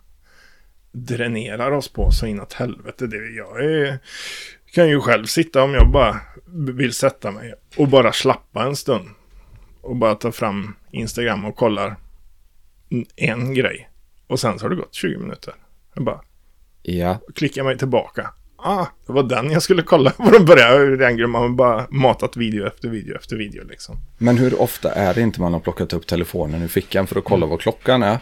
[0.92, 3.06] dränerar oss på så inåt helvete.
[3.06, 3.98] Det jag är,
[4.74, 6.20] kan ju själv sitta om jag bara
[6.52, 9.08] vill sätta mig och bara slappa en stund.
[9.80, 11.96] Och bara ta fram Instagram och kollar
[13.16, 13.90] en grej.
[14.26, 15.54] Och sen så har det gått 20 minuter.
[15.94, 16.20] Jag bara
[16.82, 18.30] Ja, klickar mig tillbaka.
[18.56, 20.30] Ah, det var den jag skulle kolla på.
[20.30, 21.30] De började den.
[21.30, 23.96] Man bara matat video efter video efter video liksom.
[24.18, 27.24] men hur ofta är det inte man har plockat upp telefonen ur fickan för att
[27.24, 28.18] kolla vad klockan är?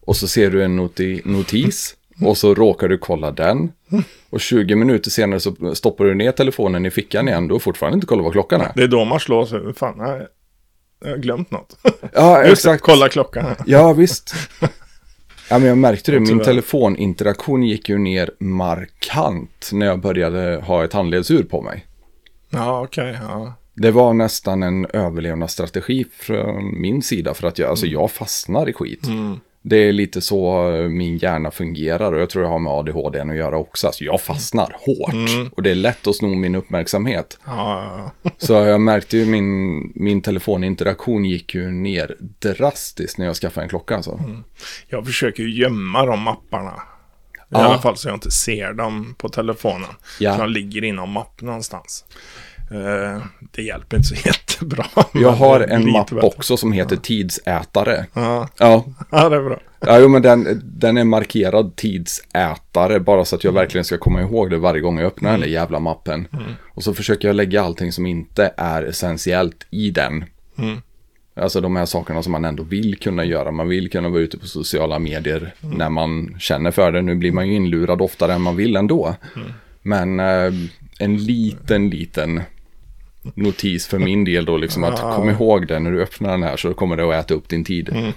[0.00, 3.72] Och så ser du en noti notis och så råkar du kolla den.
[4.34, 7.48] Och 20 minuter senare så stoppar du ner telefonen i fickan igen.
[7.48, 8.72] Du har fortfarande inte kollat vad klockan är.
[8.74, 9.74] Det är då man slår sig.
[9.74, 10.26] Fan, jag
[11.04, 11.76] jag har glömt något.
[12.14, 12.82] Ja, Just det, exakt.
[12.82, 13.44] kolla klockan.
[13.66, 14.34] Ja, visst.
[15.50, 16.20] Ja, men jag märkte det.
[16.20, 21.86] Min telefoninteraktion gick ju ner markant när jag började ha ett handledsur på mig.
[22.50, 23.18] Ja, okej.
[23.22, 23.54] ja.
[23.74, 28.72] Det var nästan en överlevnadsstrategi från min sida för att jag, alltså jag fastnar i
[28.72, 29.06] skit.
[29.66, 33.20] Det är lite så eh, min hjärna fungerar och jag tror jag har med ADHD
[33.20, 33.86] att göra också.
[33.86, 37.38] Alltså jag fastnar hårt och det är lätt att sno min uppmärksamhet.
[37.46, 43.64] Ja, Så jag märkte ju min, min telefoninteraktion gick ju ner drastiskt när jag skaffade
[43.64, 43.96] en klocka.
[43.96, 44.20] Alltså.
[44.88, 46.72] Jag försöker ju gömma de mapparna.
[46.72, 47.58] I Ja.
[47.58, 49.90] alla fall så jag inte ser dem på telefonen.
[50.20, 50.34] Ja.
[50.36, 52.04] Så de ligger inom mapp någonstans.
[52.70, 54.86] Eh, det hjälper inte så jättebra.
[55.14, 58.06] Jag har en mapp också som heter tidsätare.
[58.12, 58.48] Ja.
[58.58, 59.60] Ja, ja, det är bra.
[59.80, 64.20] ja jo, men den, den är markerad tidsätare bara så att jag verkligen ska komma
[64.22, 66.28] ihåg det varje gång jag öppnar den där jävla mappen.
[66.74, 70.24] Och så försöker jag lägga allting som inte är essentiellt i den.
[71.36, 73.50] Alltså de här sakerna som man ändå vill kunna göra.
[73.50, 77.02] Man vill kunna vara ute på sociala medier när man känner för det.
[77.02, 79.14] Nu blir man ju inlurad oftare än man vill ändå.
[79.82, 80.52] Men eh,
[80.98, 82.42] en liten, liten
[83.34, 86.56] notis för min del då liksom att kom ihåg det när du öppnar den här
[86.56, 87.88] så kommer det att äta upp din tid.
[87.88, 88.12] Mm.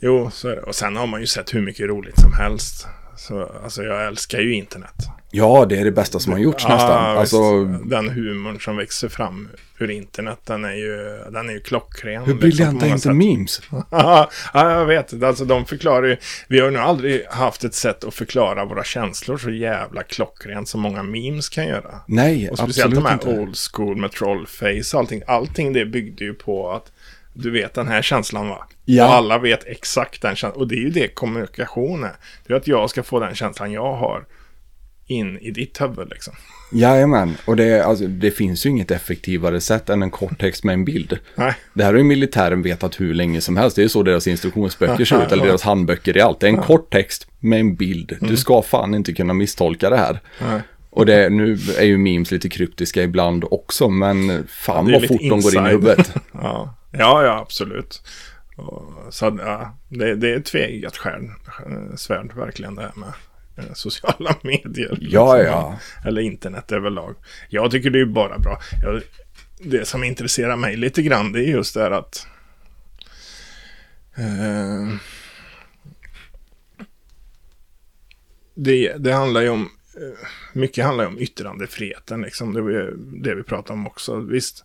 [0.00, 0.62] Jo, så är det.
[0.62, 2.86] Och sen har man ju sett hur mycket roligt som helst.
[3.16, 4.94] Så, alltså jag älskar ju internet.
[5.34, 7.16] Ja, det är det bästa som har gjorts Ja, nästan.
[7.18, 9.48] Alltså, Den humorn som växer fram
[9.78, 10.96] ur internet, den är ju,
[11.30, 12.22] den är ju klockren.
[12.22, 13.60] hur liksom, briljanta på är inte memes?
[13.90, 15.22] ja, jag vet.
[15.22, 16.16] Alltså de förklarar ju.
[16.48, 20.68] Vi har ju nog aldrig haft ett sätt att förklara våra känslor så jävla klockrent
[20.68, 22.00] som många memes kan göra.
[22.06, 23.42] Nej, Och speciellt absolut de här inte.
[23.42, 25.22] old school med trollface och allting.
[25.26, 26.92] Allting det byggde ju på att
[27.32, 28.66] du vet den här känslan va?
[28.84, 29.06] Ja.
[29.06, 30.60] Och alla vet exakt den känslan.
[30.60, 32.16] Och det är ju det kommunikation är.
[32.46, 34.24] Det är att jag ska få den känslan jag har
[35.06, 36.34] in i ditt huvud liksom.
[36.72, 40.72] Jajamän, och det, alltså, det finns ju inget effektivare sätt än en kort text med
[40.72, 41.18] en bild.
[41.34, 41.54] Nej.
[41.74, 43.76] Det här har ju militären vetat hur länge som helst.
[43.76, 46.40] Det är så deras instruktionsböcker ser ut, eller deras handböcker i allt.
[46.40, 48.16] Det är en kort text med en bild.
[48.20, 50.20] Du ska fan inte kunna misstolka det här.
[50.40, 50.60] Nej.
[50.90, 55.20] Och det, nu är ju memes lite kryptiska ibland också, men fan är vad fort
[55.20, 55.70] de går in i inside.
[55.70, 56.14] huvudet.
[56.32, 58.02] Ja, ja, ja absolut.
[58.56, 61.00] Och, så ja, det, det är ett tveeggat
[61.96, 63.12] svärd verkligen det här med
[63.56, 64.98] eh, sociala medier.
[65.00, 65.52] Ja, liksom.
[65.52, 65.78] ja.
[66.04, 67.14] Eller internet överlag.
[67.48, 68.58] Jag tycker det är bara bra.
[68.82, 69.02] Jag,
[69.58, 72.26] det som intresserar mig lite grann det är just det här att
[74.16, 74.96] eh,
[78.54, 82.52] det, det handlar ju om eh, mycket handlar ju om yttrandefriheten, liksom.
[82.52, 84.16] det, det vi pratar om också.
[84.16, 84.64] Visst,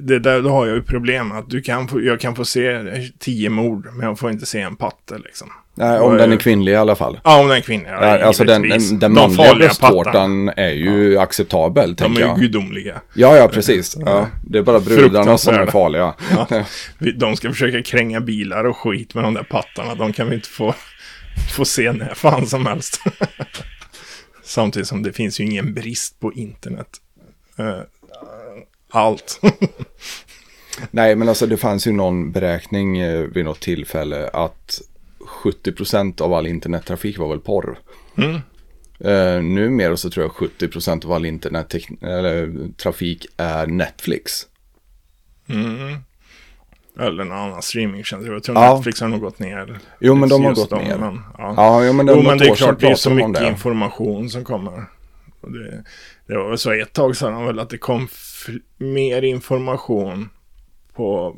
[0.00, 2.78] det där, då har jag ju problem att du kan få, jag kan få se
[3.18, 5.52] tio mord, men jag får inte se en patte liksom.
[5.76, 7.20] Nej, om Och, den eh, är kvinnlig i alla fall.
[7.24, 7.90] Ja, om den är kvinnlig.
[7.90, 12.24] Ja, Ja, alltså den, den, den De manliga bröstvårtan är ju acceptabel, De tänker är
[12.24, 12.40] ju jag.
[12.40, 13.00] gudomliga.
[13.14, 13.96] Ja, ja, precis.
[14.00, 16.14] Ja, det är bara brudarna som är farliga.
[16.30, 16.64] Ja.
[17.16, 19.94] De ska försöka kränga bilar och skit med de där pattarna.
[19.94, 20.74] De kan vi inte få,
[21.56, 23.00] få se när fan som helst.
[24.44, 26.88] Samtidigt som det finns ju ingen brist på internet.
[28.94, 29.40] Allt.
[30.90, 34.80] Nej, men alltså det fanns ju någon beräkning eh, vid något tillfälle att
[35.44, 37.78] 70% av all internettrafik var väl porr.
[38.16, 38.34] Mm.
[39.00, 44.46] Eh, numera så tror jag 70% av all internettrafik är Netflix.
[45.48, 45.96] Mm.
[47.00, 48.26] Eller någon annan streamingtjänst.
[48.28, 48.74] Jag tror Ja.
[48.74, 49.78] Netflix har nog gått ner.
[50.00, 50.98] Jo, men de har gått ner.
[50.98, 51.54] Men, ja.
[51.56, 53.48] Ja, ja men det Jo, men det är klart, det är så mycket det.
[53.48, 54.84] information som kommer.
[55.40, 55.84] Det,
[56.26, 58.08] det var väl så ett tag sedan väl att det kom
[58.78, 60.28] mer information
[60.94, 61.36] på,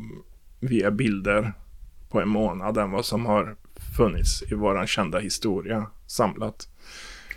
[0.61, 1.53] via bilder
[2.11, 3.57] på en månad än vad som har
[3.97, 6.69] funnits i våran kända historia samlat.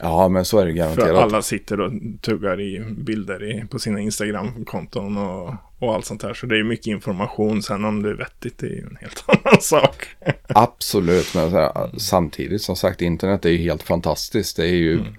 [0.01, 1.24] Ja, men så är det För garanterat.
[1.24, 1.91] alla sitter och
[2.22, 6.34] tuggar i bilder i, på sina Instagram-konton och, och allt sånt där.
[6.34, 7.63] Så det är mycket information.
[7.63, 10.07] Sen om det är vettigt, det är ju en helt annan sak.
[10.47, 14.57] Absolut, men här, samtidigt som sagt internet är ju helt fantastiskt.
[14.57, 15.13] Det är ju Mm.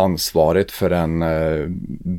[0.00, 1.66] Ansvaret för den eh,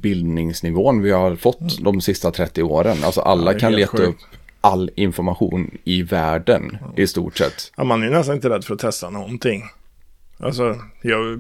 [0.02, 2.98] bildningsnivån vi har fått de sista 30 åren.
[3.04, 3.56] Alltså alla Mm.
[3.56, 4.10] är kan leta sjukt.
[4.10, 4.16] upp
[4.62, 7.72] all information i världen i stort sett.
[7.78, 9.64] Ja, man är nästan inte rädd för att testa någonting.
[10.38, 11.40] Alltså, jag,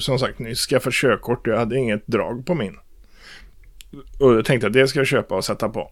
[0.00, 2.76] som sagt, nyss skaffade körkort jag hade inget drag på min.
[4.18, 5.90] Och jag tänkte att det ska jag köpa och sätta på.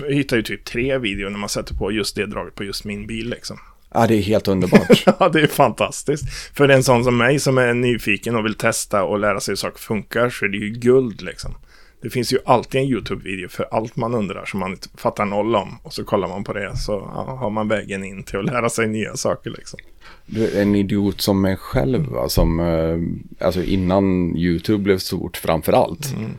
[0.00, 2.84] Jag hittade ju typ tre videor när man sätter på just det draget på just
[2.84, 3.58] min bil liksom.
[3.94, 5.04] Ja, det är helt underbart.
[5.18, 6.24] Ja, det är fantastiskt.
[6.54, 9.56] För en sån som mig som är nyfiken och vill testa och lära sig hur
[9.56, 11.54] saker funkar så är det ju guld liksom.
[12.02, 15.56] Det finns ju alltid en YouTube-video för allt man undrar som man inte fattar noll
[15.56, 15.78] om.
[15.82, 18.68] Och så kollar man på det så ja, har man vägen in till att lära
[18.68, 19.78] sig nya saker liksom.
[20.26, 25.36] Du är en idiot som mig själv, va, som, eh, alltså innan YouTube blev stort
[25.36, 26.12] framför allt.
[26.12, 26.30] Mm.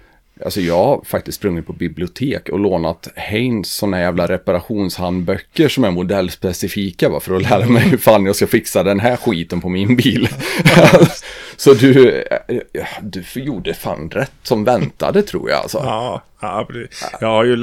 [0.43, 5.91] Alltså jag har faktiskt sprungit på bibliotek och lånat Heinz sådana jävla reparationshandböcker som är
[5.91, 9.69] modellspecifika va, för att lära mig hur fan jag ska fixa den här skiten på
[9.69, 10.29] min bil.
[11.57, 15.77] Så du, eh, du gjorde fan rätt som väntade tror jag alltså.
[15.77, 16.65] Ja, ja
[17.21, 17.55] jag har ju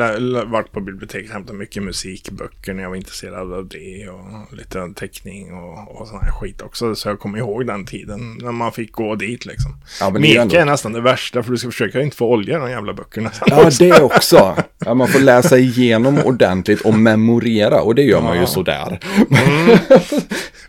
[0.45, 4.93] varit på biblioteket och hämtat mycket musikböcker när jag var intresserad av det och lite
[4.97, 6.95] teckning och, och sån här skit också.
[6.95, 9.76] Så jag kommer ihåg den tiden när man fick gå dit liksom.
[10.01, 12.57] Ja, men Meka ändå- är nästan det värsta för du ska försöka inte få olja
[12.57, 13.31] i de jävla böckerna.
[13.47, 14.57] Ja, det också.
[14.85, 18.99] Ja, man får läsa igenom ordentligt och memorera och det gör man ju sådär.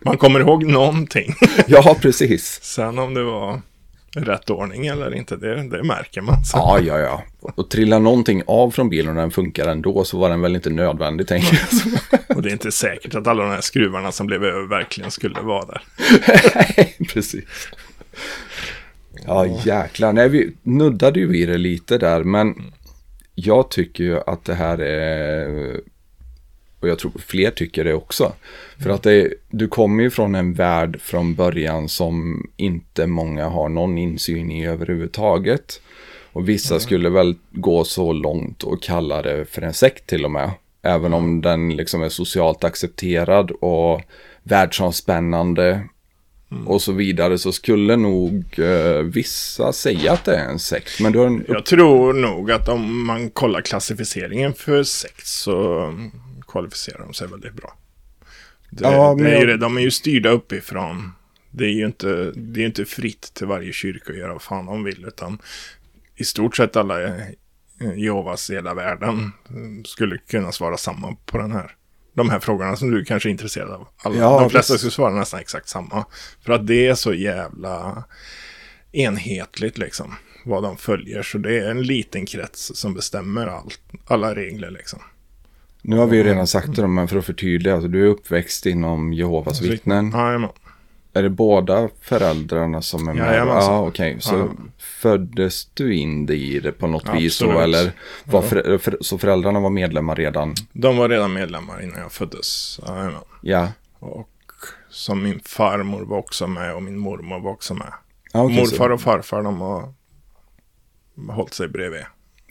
[0.01, 1.35] Man kommer ihåg någonting.
[1.67, 2.59] Ja, precis.
[2.63, 3.61] Sen om det var
[4.15, 6.43] rätt ordning eller inte, det, det märker man.
[6.45, 6.59] sen.
[6.59, 7.23] Ja, ja, ja.
[7.55, 10.69] Och trillar någonting av från bilen och den funkar ändå så var den väl inte
[10.69, 12.11] nödvändig, tänker jag.
[12.37, 15.41] Och det är inte säkert att alla de här skruvarna som blev över verkligen skulle
[15.41, 15.81] vara där.
[17.13, 17.43] Precis.
[19.25, 20.13] Ja, jäklar.
[20.13, 22.55] Nej, vi nuddade ju vid det lite där, men
[23.35, 25.81] jag tycker ju att det här är
[26.81, 28.33] och jag tror fler tycker det också.
[28.83, 33.69] För att det, du kommer ju från en värld från början som inte många har
[33.69, 35.81] någon insyn i överhuvudtaget.
[36.33, 36.81] Och vissa mm.
[36.81, 40.51] skulle väl gå så långt och kalla det för en sekt till och med.
[40.81, 44.01] Även om den liksom är socialt accepterad och
[44.43, 45.81] världsomspännande
[46.51, 46.67] mm.
[46.67, 50.99] och så vidare så skulle nog eh, vissa säga att det är en sekt.
[50.99, 51.45] Men du en...
[51.47, 55.93] Jag tror nog att om man kollar klassificeringen för sekt så
[56.51, 57.77] kvalificerar de sig väldigt bra.
[58.69, 59.57] Det, ja, det är ju det.
[59.57, 61.11] De är ju styrda uppifrån.
[61.51, 64.65] Det är ju inte, det är inte fritt till varje kyrka att göra vad fan
[64.65, 65.05] de vill.
[65.07, 65.39] Utan
[66.15, 66.97] i stort sett alla
[67.95, 69.31] Jehovas i hela världen
[69.85, 71.75] skulle kunna svara samma på den här.
[72.13, 73.87] De här frågorna som du kanske är intresserad av.
[73.97, 76.05] Alla, ja, de flesta skulle svara nästan exakt samma.
[76.45, 78.03] För att det är så jävla
[78.91, 80.15] enhetligt liksom.
[80.45, 81.23] Vad de följer.
[81.23, 84.99] Så det är en liten krets som bestämmer allt, alla regler liksom.
[85.81, 87.73] Nu har vi ju redan sagt det, men för att förtydliga.
[87.73, 90.11] Alltså, du är uppväxt inom Jehovas vittnen.
[90.11, 90.49] Jajamän.
[91.13, 93.37] Är det båda föräldrarna som är med?
[93.37, 94.09] Ja, ah, okej.
[94.09, 94.21] Okay.
[94.21, 94.47] Så ja.
[94.77, 97.23] föddes du in i det på något Absolut.
[97.23, 97.59] vis då?
[97.59, 97.91] Eller
[98.23, 100.55] var för, för, så föräldrarna var medlemmar redan?
[100.73, 102.79] De var redan medlemmar innan jag föddes.
[102.87, 103.21] Jajamän.
[103.41, 103.71] Ja.
[103.99, 104.29] Och
[104.89, 107.93] som min farmor var också med och min mormor var också med.
[108.33, 109.93] Ah, okay, Morfar och farfar de har
[111.29, 112.01] hållit sig bredvid.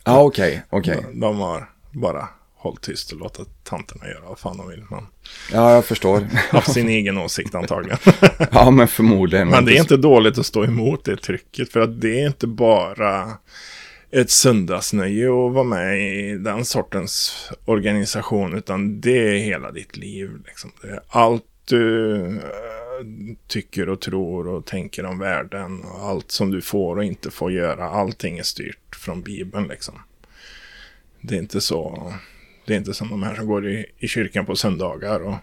[0.04, 0.62] Ja, ah, okej.
[0.70, 1.10] Okay, okay.
[1.12, 2.28] De, de har bara
[2.60, 4.84] håll tyst och låta tanterna göra vad fan de vill.
[4.90, 5.06] Men...
[5.52, 6.26] Ja, jag förstår.
[6.52, 7.98] Av sin egen åsikt antagligen.
[8.52, 9.48] ja, men förmodligen.
[9.48, 11.72] Men det är inte dåligt att stå emot det trycket.
[11.72, 13.32] För att det är inte bara
[14.10, 18.54] ett söndagsnöje att vara med i den sortens organisation.
[18.54, 20.30] Utan det är hela ditt liv.
[20.46, 20.70] Liksom.
[21.08, 23.06] Allt du äh,
[23.46, 25.84] tycker och tror och tänker om världen.
[25.84, 27.84] Och allt som du får och inte får göra.
[27.84, 29.94] Allting är styrt från Bibeln liksom.
[31.20, 32.12] Det är inte så
[32.70, 35.34] det är inte som de här som går i, i kyrkan på söndagar och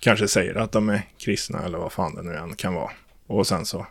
[0.00, 2.90] kanske säger att de är kristna eller vad fan det nu än kan vara.
[3.26, 3.86] Och sen så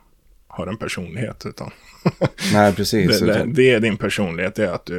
[0.47, 1.45] har en personlighet.
[1.45, 1.71] Utan
[2.53, 3.19] Nej, precis.
[3.19, 4.95] det, det, det, är din personlighet, det är att du,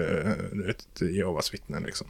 [0.53, 2.07] du är ett Jehovas vittne liksom.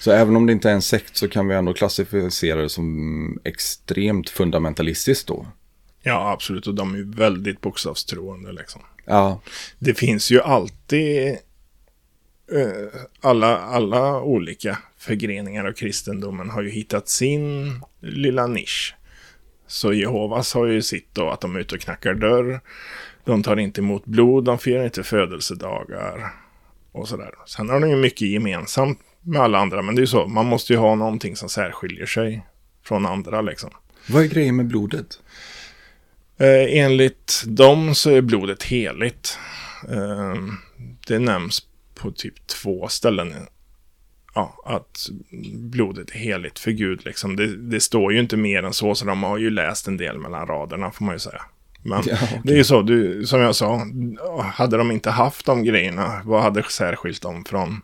[0.00, 3.38] Så även om det inte är en sekt så kan vi ändå klassificera det som
[3.44, 5.46] extremt fundamentalistiskt då?
[6.02, 6.66] Ja, absolut.
[6.66, 8.82] Och de är väldigt bokstavstroende liksom.
[9.04, 9.40] Ja.
[9.78, 11.38] Det finns ju alltid
[12.52, 18.94] eh, alla, alla olika förgreningar av kristendomen har ju hittat sin lilla nisch.
[19.66, 22.60] Så Jehovas har ju sitt då att de är ute och knackar dörr.
[23.24, 26.32] De tar inte emot blod, de firar inte födelsedagar
[26.92, 27.34] och sådär.
[27.46, 30.46] Sen har de ju mycket gemensamt med alla andra, men det är ju så, man
[30.46, 32.46] måste ju ha någonting som särskiljer sig
[32.84, 33.70] från andra liksom.
[34.06, 35.18] Vad är grejen med blodet?
[36.38, 39.38] Eh, enligt dem så är blodet heligt.
[39.88, 40.34] Eh,
[41.06, 41.62] det nämns
[41.94, 43.34] på typ två ställen
[44.34, 45.08] ja, att
[45.54, 47.04] blodet är heligt för Gud.
[47.04, 47.36] Liksom.
[47.36, 50.18] Det, det, står ju inte mer än så, så de har ju läst en del
[50.18, 51.42] mellan raderna får man ju säga.
[51.82, 52.38] Men ja, okay.
[52.44, 53.86] det är ju så, du, som jag sa,
[54.54, 57.80] hade de inte haft de grejerna, vad hade särskilt dem från,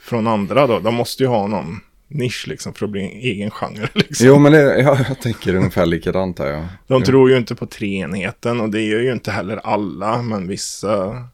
[0.00, 0.80] från andra då?
[0.80, 3.88] De måste ju ha någon nisch liksom för att bli en egen genre.
[3.94, 4.26] Liksom.
[4.26, 6.46] Jo, men det, ja, jag tänker ungefär likadant här.
[6.46, 6.64] Ja.
[6.86, 11.24] De tror ju inte på treenheten och det gör ju inte heller alla, men vissa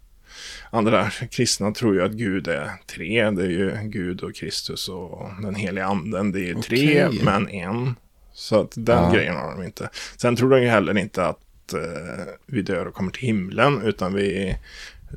[0.70, 3.30] andra kristna tror ju att Gud är tre.
[3.30, 6.32] Det är ju Gud och Kristus och den heliga anden.
[6.32, 6.78] Det är okay.
[6.78, 7.94] tre, men en.
[8.32, 9.12] Så att den ja.
[9.12, 9.90] grejen har de inte.
[10.16, 14.14] Sen tror de ju heller inte att eh, vi dör och kommer till himlen, utan
[14.14, 14.56] vi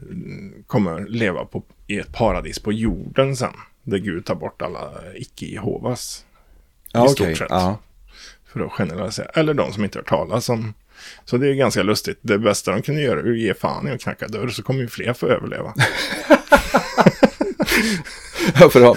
[0.10, 3.54] mm, kommer leva på, i ett paradis på jorden sen.
[3.84, 6.26] Där Gud tar bort alla icke-Jehovas.
[6.92, 7.36] Ja, I stort okay.
[7.36, 7.48] sett.
[7.50, 7.80] Ja.
[8.46, 9.28] För att generalisera.
[9.34, 10.74] Eller de som inte har talas om
[11.26, 12.20] så det är ganska lustigt.
[12.22, 14.82] Det bästa de kunde göra är att ge fan i att knacka dörr så kommer
[14.82, 15.74] ju fler få överleva.
[18.60, 18.96] ja, för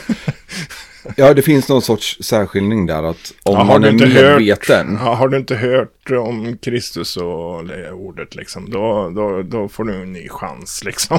[1.17, 4.97] ja, det finns någon sorts särskiljning där att om ja, man är medveten.
[4.97, 9.85] Hört, har du inte hört om Kristus och det ordet liksom, då, då, då får
[9.85, 11.19] du en ny chans liksom.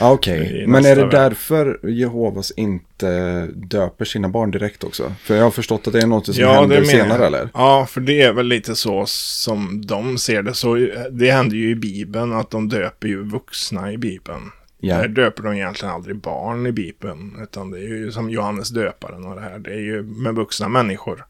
[0.00, 0.66] Okej, okay.
[0.66, 1.10] men är det värld.
[1.10, 5.12] därför Jehovas inte döper sina barn direkt också?
[5.22, 7.48] För jag har förstått att det är något som ja, händer senare eller?
[7.54, 10.54] Ja, för det är väl lite så som de ser det.
[10.54, 10.74] Så
[11.10, 14.50] det händer ju i Bibeln att de döper ju vuxna i Bibeln.
[14.80, 14.96] Ja.
[14.96, 17.38] Där döper de egentligen aldrig barn i Bibeln.
[17.42, 19.58] Utan det är ju som Johannes döparen och det här.
[19.58, 21.26] Det är ju med vuxna människor.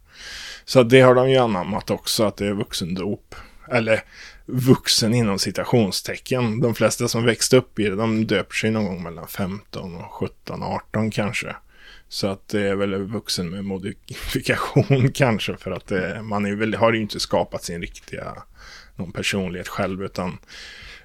[0.64, 3.34] Så det har de ju anammat också, att det är vuxendop.
[3.70, 4.00] Eller
[4.46, 6.60] vuxen inom citationstecken.
[6.60, 10.12] De flesta som växte upp i det, de döper sig någon gång mellan 15 och
[10.12, 11.56] 17, 18 kanske.
[12.08, 16.74] Så att det är väl vuxen med modifikation kanske för att det, man är väl,
[16.74, 18.42] har ju inte skapat sin riktiga
[18.96, 20.38] någon personlighet själv utan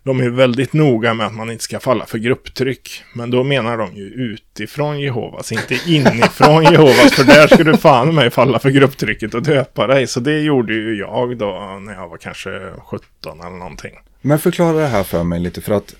[0.03, 3.03] de är väldigt noga med att man inte ska falla för grupptryck.
[3.13, 7.13] Men då menar de ju utifrån Jehovas, inte inifrån Jehovas.
[7.13, 10.07] För där skulle du fan mig falla för grupptrycket och döpa dig.
[10.07, 12.49] Så det gjorde ju jag då när jag var kanske
[12.85, 13.93] 17 eller någonting.
[14.21, 15.95] Men förklara det här för mig lite för att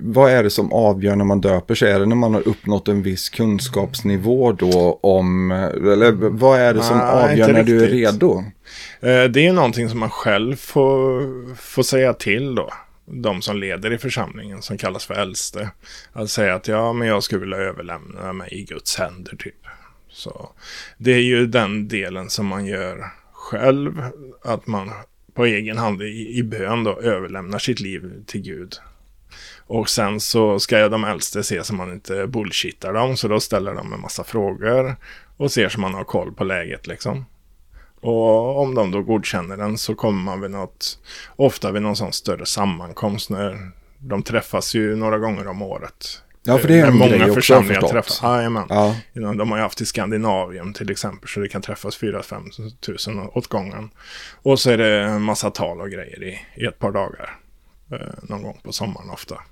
[0.00, 1.92] vad är det som avgör när man döper sig?
[1.92, 6.82] Är det när man har uppnått en viss kunskapsnivå då om, eller vad är det
[6.82, 7.78] som Nej, avgör när riktigt.
[7.78, 8.44] du är redo?
[9.00, 12.72] Eh, det är ju någonting som man själv får, får säga till då.
[13.04, 15.70] De som leder i församlingen som kallas för äldste.
[16.12, 19.66] Att säga att ja, men jag skulle vilja överlämna mig i Guds händer typ.
[20.08, 20.50] Så
[20.98, 24.02] det är ju den delen som man gör själv.
[24.42, 24.90] Att man
[25.34, 28.74] på egen hand i, i bön då överlämnar sitt liv till Gud.
[29.66, 33.16] Och sen så ska de äldste se så man inte bullshittar dem.
[33.16, 34.96] Så då ställer de en massa frågor
[35.36, 37.24] och ser så man har koll på läget liksom.
[38.00, 40.98] Och om de då godkänner den så kommer man vid något,
[41.36, 46.22] ofta vid någon sån större sammankomst när de träffas ju några gånger om året.
[46.42, 47.90] Ja, för det är en många grej också förstått.
[47.90, 48.20] Träffas.
[48.22, 48.66] Jajamän.
[48.68, 48.94] Ja.
[49.12, 53.46] De har ju haft i Skandinavien till exempel, så det kan träffas 4-5 tusen åt
[53.46, 53.90] gången.
[54.42, 57.38] Och så är det en massa tal och grejer i, i ett par dagar.
[57.92, 59.42] Eh, någon gång på sommaren ofta.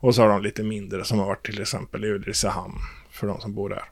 [0.00, 2.78] Och så har de lite mindre som har varit till exempel i Ulricehamn
[3.10, 3.84] för de som bor där.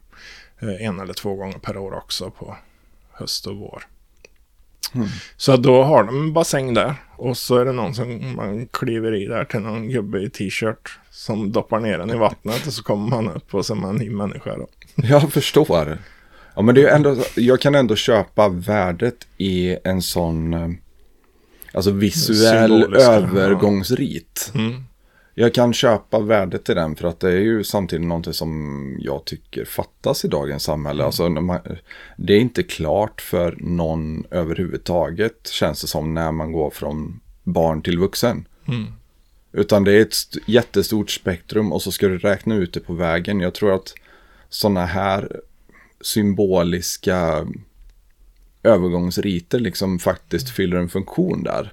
[0.59, 2.57] Eh, en eller två gånger per år också på
[3.23, 3.83] höst och vår.
[4.95, 5.09] Mm.
[5.37, 6.95] Så då har de en bassäng där.
[7.17, 10.99] Och så är det någon som man kliver i där till någon gubbe i t-shirt.
[11.11, 13.91] Som doppar ner den i vattnet och så kommer man upp och så är man
[13.91, 14.67] en ny människa då.
[15.07, 15.99] Jag förstår.
[16.55, 20.69] Ja men det är ändå, jag kan ändå köpa värdet i en sån, eh,
[21.75, 24.53] alltså visuell övergångsrit.
[24.55, 24.85] Mm
[25.35, 29.25] jag kan köpa värdet i den för att det är ju samtidigt någonting som jag
[29.25, 31.03] tycker fattas i dagens samhälle.
[31.03, 31.07] Mm.
[31.07, 31.29] Alltså,
[32.17, 37.83] det är inte klart för någon överhuvudtaget känns det som när man går från barn
[37.83, 38.45] till vuxen.
[38.69, 38.87] Mm.
[39.53, 40.17] Utan det är ett
[40.47, 43.41] jättestort spektrum och så ska du räkna ut det på vägen.
[43.41, 43.95] Jag tror att
[44.49, 45.41] sådana här
[46.01, 47.47] symboliska
[48.63, 51.73] övergångsriter liksom faktiskt fyller en funktion där.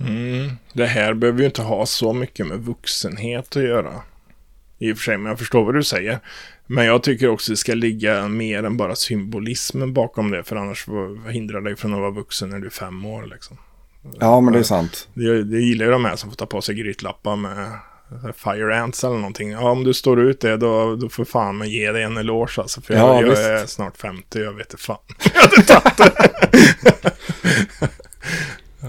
[0.00, 0.50] Mm.
[0.72, 4.02] Det här behöver ju inte ha så mycket med vuxenhet att göra.
[4.78, 6.18] I och för sig, men jag förstår vad du säger.
[6.66, 10.44] Men jag tycker också det ska ligga mer än bara symbolismen bakom det.
[10.44, 10.86] För annars
[11.28, 13.26] hindrar dig från att vara vuxen när du är fem år.
[13.26, 13.56] Liksom.
[14.20, 15.08] Ja, men det är sant.
[15.14, 17.78] Det, det gillar ju de här som får ta på sig grytlappar med
[18.34, 19.50] Fire Ants eller någonting.
[19.50, 22.58] Ja, om du står ut det då, då får fan man ge dig en eloge
[22.58, 22.80] alltså.
[22.80, 24.98] För ja, jag, jag är snart 50, jag vet inte fan.
[25.34, 27.10] jag hade tagit det.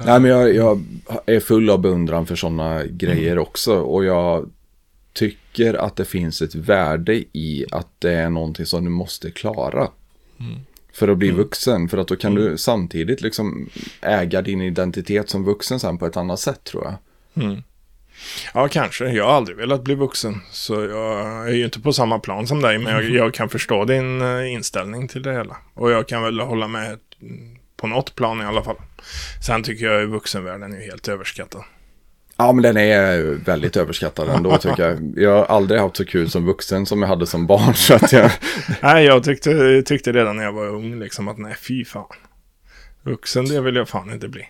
[0.06, 0.84] Nej, men jag, jag,
[1.26, 3.43] är full av beundran för sådana grejer mm.
[3.43, 3.76] också.
[3.76, 4.50] Och jag
[5.14, 9.88] tycker att det finns ett värde i att det är någonting som du måste klara.
[10.39, 10.60] Mm.
[10.93, 11.38] För att bli mm.
[11.38, 11.89] vuxen.
[11.89, 12.43] För att då kan mm.
[12.43, 13.70] du samtidigt liksom
[14.02, 16.96] äga din identitet som vuxen sen på ett annat sätt tror jag.
[17.46, 17.62] Mm.
[18.54, 19.06] Ja, kanske.
[19.06, 20.41] Jag har aldrig velat bli vuxen.
[20.52, 22.78] Så jag är ju inte på samma plan som dig.
[22.78, 25.58] Men jag, jag kan förstå din eh, inställning till det hela.
[25.74, 27.00] Och jag kan väl hålla med
[27.78, 28.78] på något plan i alla fall.
[29.45, 31.63] Sen tycker jag att vuxenvärlden är helt överskattad.
[32.38, 35.13] Ja, men den är väldigt överskattad ändå tycker jag.
[35.15, 37.73] Jag har aldrig haft så kul som vuxen som jag hade som barn.
[37.76, 38.32] Så att jag...
[38.82, 42.15] nej, jag tyckte, tyckte redan när jag var ung liksom att nej, fy fan.
[43.03, 44.49] Vuxen, det vill jag fan inte bli.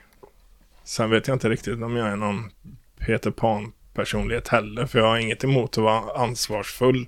[0.83, 2.51] Sen vet jag inte riktigt om jag är någon
[2.99, 4.85] Peter Pan personlighet heller.
[4.85, 7.07] För jag har inget emot att vara ansvarsfull.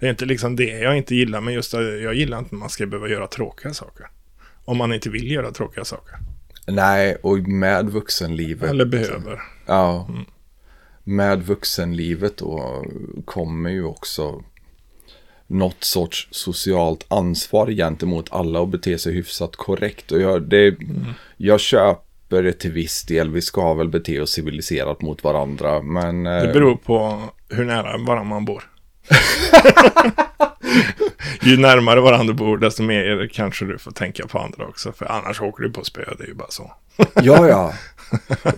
[0.00, 1.40] Det är inte liksom det jag inte gillar.
[1.40, 4.06] Men just jag gillar inte att man ska behöva göra tråkiga saker.
[4.68, 6.18] Om man inte vill göra tråkiga saker.
[6.66, 8.70] Nej, och med vuxenlivet.
[8.70, 9.40] Eller behöver.
[9.66, 10.06] Ja.
[10.08, 10.24] Mm.
[11.04, 12.84] Med vuxenlivet då
[13.24, 14.42] kommer ju också
[15.46, 20.12] något sorts socialt ansvar gentemot alla och bete sig hyfsat korrekt.
[20.12, 21.04] Och jag, det, mm.
[21.36, 23.30] jag köper det till viss del.
[23.30, 25.82] Vi ska väl bete oss civiliserat mot varandra.
[25.82, 28.70] Men, det eh, beror på hur nära varandra man bor.
[31.42, 34.92] ju närmare varandra bor, desto mer kanske du får tänka på andra också.
[34.92, 36.72] För annars åker du på spö, det är ju bara så.
[37.22, 37.72] ja, ja.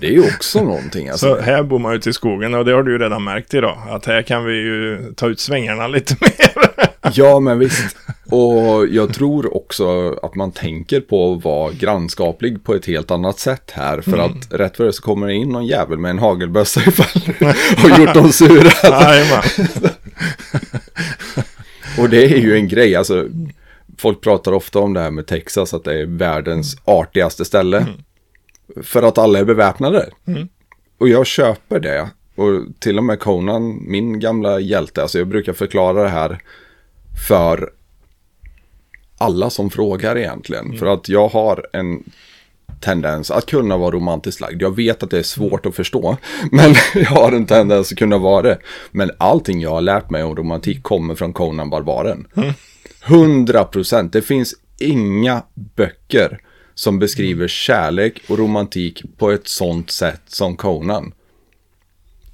[0.00, 1.08] Det är ju också någonting.
[1.08, 1.36] Alltså.
[1.36, 3.78] Så här bor man ute i skogen och det har du ju redan märkt idag.
[3.88, 6.66] Att här kan vi ju ta ut svängarna lite mer.
[7.12, 7.96] ja, men visst.
[8.30, 13.38] Och jag tror också att man tänker på att vara grannskaplig på ett helt annat
[13.38, 14.00] sätt här.
[14.00, 14.26] För mm.
[14.26, 17.22] att rätt för det så kommer det in någon jävel med en hagelbössa ifall
[17.84, 18.70] och gjort dem sura.
[21.98, 23.28] Och det är ju en grej, alltså
[23.98, 27.78] folk pratar ofta om det här med Texas, att det är världens artigaste ställe.
[27.78, 27.92] Mm.
[28.82, 30.10] För att alla är beväpnade.
[30.26, 30.48] Mm.
[30.98, 32.10] Och jag köper det.
[32.34, 36.38] Och till och med Conan, min gamla hjälte, alltså jag brukar förklara det här
[37.28, 37.70] för
[39.18, 40.78] alla som frågar egentligen.
[40.78, 42.04] För att jag har en
[42.80, 44.62] tendens att kunna vara romantiskt lagd.
[44.62, 46.16] Jag vet att det är svårt att förstå,
[46.52, 48.58] men jag har en tendens att kunna vara det.
[48.90, 52.26] Men allting jag har lärt mig om romantik kommer från Conan Barbaren.
[53.06, 54.12] 100 procent.
[54.12, 55.42] Det finns inga
[55.76, 56.40] böcker
[56.74, 61.12] som beskriver kärlek och romantik på ett sånt sätt som Conan.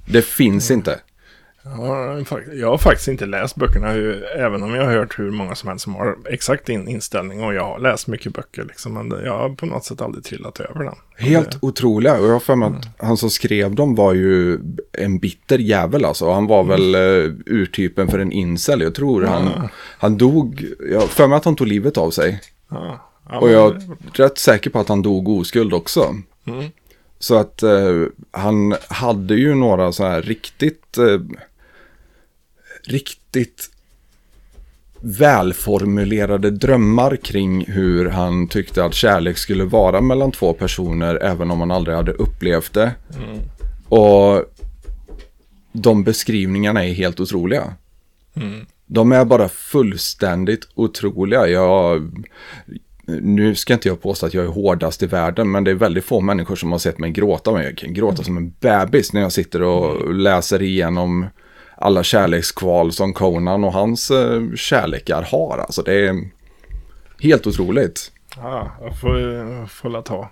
[0.05, 0.99] Det finns inte.
[1.77, 2.19] Ja,
[2.53, 3.91] jag har faktiskt inte läst böckerna,
[4.35, 7.43] även om jag har hört hur många som helst som har exakt din inställning.
[7.43, 10.59] Och jag har läst mycket böcker, liksom, men jag har på något sätt aldrig trillat
[10.59, 10.95] över den.
[11.17, 11.57] Helt det...
[11.61, 12.19] otroliga.
[12.19, 12.93] Och jag har för mig att mm.
[12.97, 14.59] han som skrev dem var ju
[14.91, 16.31] en bitter jävel alltså.
[16.31, 16.69] Han var mm.
[16.69, 18.81] väl uh, urtypen för en incel.
[18.81, 19.33] Jag tror mm.
[19.33, 22.41] han, han dog, jag har för mig att han tog livet av sig.
[22.69, 23.03] Ja.
[23.29, 23.81] Ja, och jag är
[24.13, 26.15] rätt säker på att han dog oskuld också.
[26.47, 26.65] Mm.
[27.19, 30.97] Så att uh, han hade ju några så här riktigt...
[30.99, 31.21] Uh,
[32.87, 33.69] riktigt
[34.99, 41.57] välformulerade drömmar kring hur han tyckte att kärlek skulle vara mellan två personer även om
[41.57, 42.91] man aldrig hade upplevt det.
[43.17, 43.39] Mm.
[43.89, 44.45] Och
[45.71, 47.73] de beskrivningarna är helt otroliga.
[48.35, 48.65] Mm.
[48.85, 51.47] De är bara fullständigt otroliga.
[51.47, 52.11] Jag,
[53.05, 56.05] nu ska inte jag påstå att jag är hårdast i världen, men det är väldigt
[56.05, 57.51] få människor som har sett mig gråta.
[57.51, 58.23] Men jag kan gråta mm.
[58.23, 60.17] som en bebis när jag sitter och mm.
[60.17, 61.25] läser igenom
[61.77, 65.57] alla kärlekskval som Conan och hans eh, kärlekar har.
[65.57, 66.29] Alltså det är
[67.19, 68.11] helt otroligt.
[68.35, 70.29] Ja, jag får, får ta.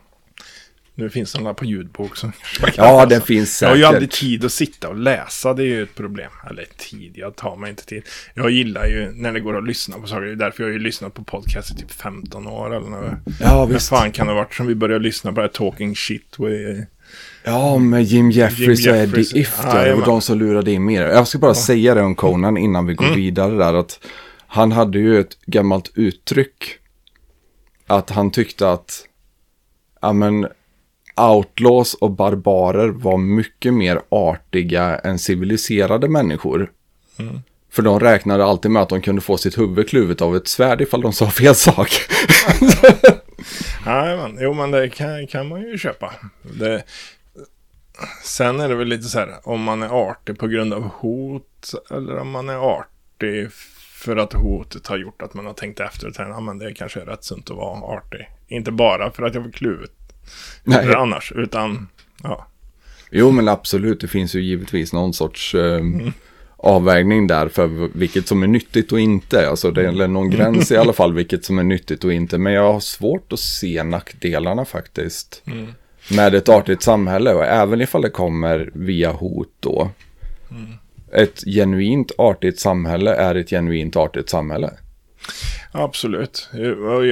[0.98, 2.18] Nu finns den där på ljudbok.
[2.18, 2.32] Så
[2.76, 3.62] ja, den finns säkert.
[3.62, 5.54] Jag har ju aldrig tid att sitta och läsa.
[5.54, 6.32] Det är ju ett problem.
[6.50, 8.04] Eller tid, jag tar mig inte tid.
[8.34, 10.22] Jag gillar ju när det går att lyssna på saker.
[10.22, 12.76] Det är därför jag har ju lyssnat på podcast i typ 15 år.
[12.76, 13.14] Eller något.
[13.40, 13.92] Ja, visst.
[13.92, 16.36] Vad fan kan det ha varit som vi började lyssna på det här Talking Shit
[16.40, 16.82] with
[17.46, 21.02] Ja, med Jim Jeffries och Eddie Ifter och de som lurade in mer.
[21.02, 21.56] Jag ska bara ja.
[21.56, 23.18] säga det om Conan innan vi går mm.
[23.18, 23.74] vidare där.
[23.74, 24.00] Att
[24.48, 26.78] han hade ju ett gammalt uttryck.
[27.88, 29.06] Att han tyckte att,
[30.02, 30.48] ja men,
[31.16, 36.72] outlaws och barbarer var mycket mer artiga än civiliserade människor.
[37.20, 37.42] Mm.
[37.72, 40.82] För de räknade alltid med att de kunde få sitt huvud kluvet av ett svärd
[40.82, 41.90] ifall de sa fel sak.
[43.86, 46.14] Nej, men, jo, men det kan, kan man ju köpa.
[46.42, 46.84] Det,
[48.24, 51.74] Sen är det väl lite så här om man är artig på grund av hot
[51.92, 53.52] eller om man är artig
[54.06, 57.02] för att hotet har gjort att man har tänkt efter och tänkt ja, det kanske
[57.02, 58.30] är rätt sunt att vara artig.
[58.48, 59.92] Inte bara för att jag var kluvet
[60.64, 60.94] Nej.
[60.94, 61.88] Annars, utan
[62.24, 62.48] ja.
[63.12, 64.02] Jo, men absolut.
[64.02, 66.14] Det finns ju givetvis någon sorts eh, mm.
[66.58, 67.68] avvägning där för
[67.98, 69.50] vilket som är nyttigt och inte.
[69.50, 72.38] Alltså det är någon gräns i alla fall vilket som är nyttigt och inte.
[72.38, 75.44] Men jag har svårt att se nackdelarna faktiskt.
[75.46, 75.68] Mm
[76.12, 79.90] med ett artigt samhälle och även ifall det kommer via hot då.
[80.52, 80.72] Mm.
[81.12, 84.72] Ett genuint artigt samhälle är ett genuint artigt samhälle.
[85.72, 86.50] Absolut.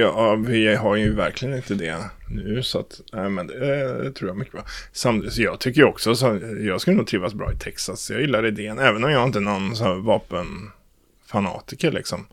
[0.00, 1.96] Ja, vi har ju verkligen inte det
[2.30, 2.62] nu.
[2.62, 4.64] Så att, nej, men det, tror jag mycket bra.
[4.92, 8.10] Samtidigt, jag tycker också så jag skulle nog trivas bra i Texas.
[8.10, 12.26] Jag gillar idén, även om jag inte är någon så vapenfanatiker liksom.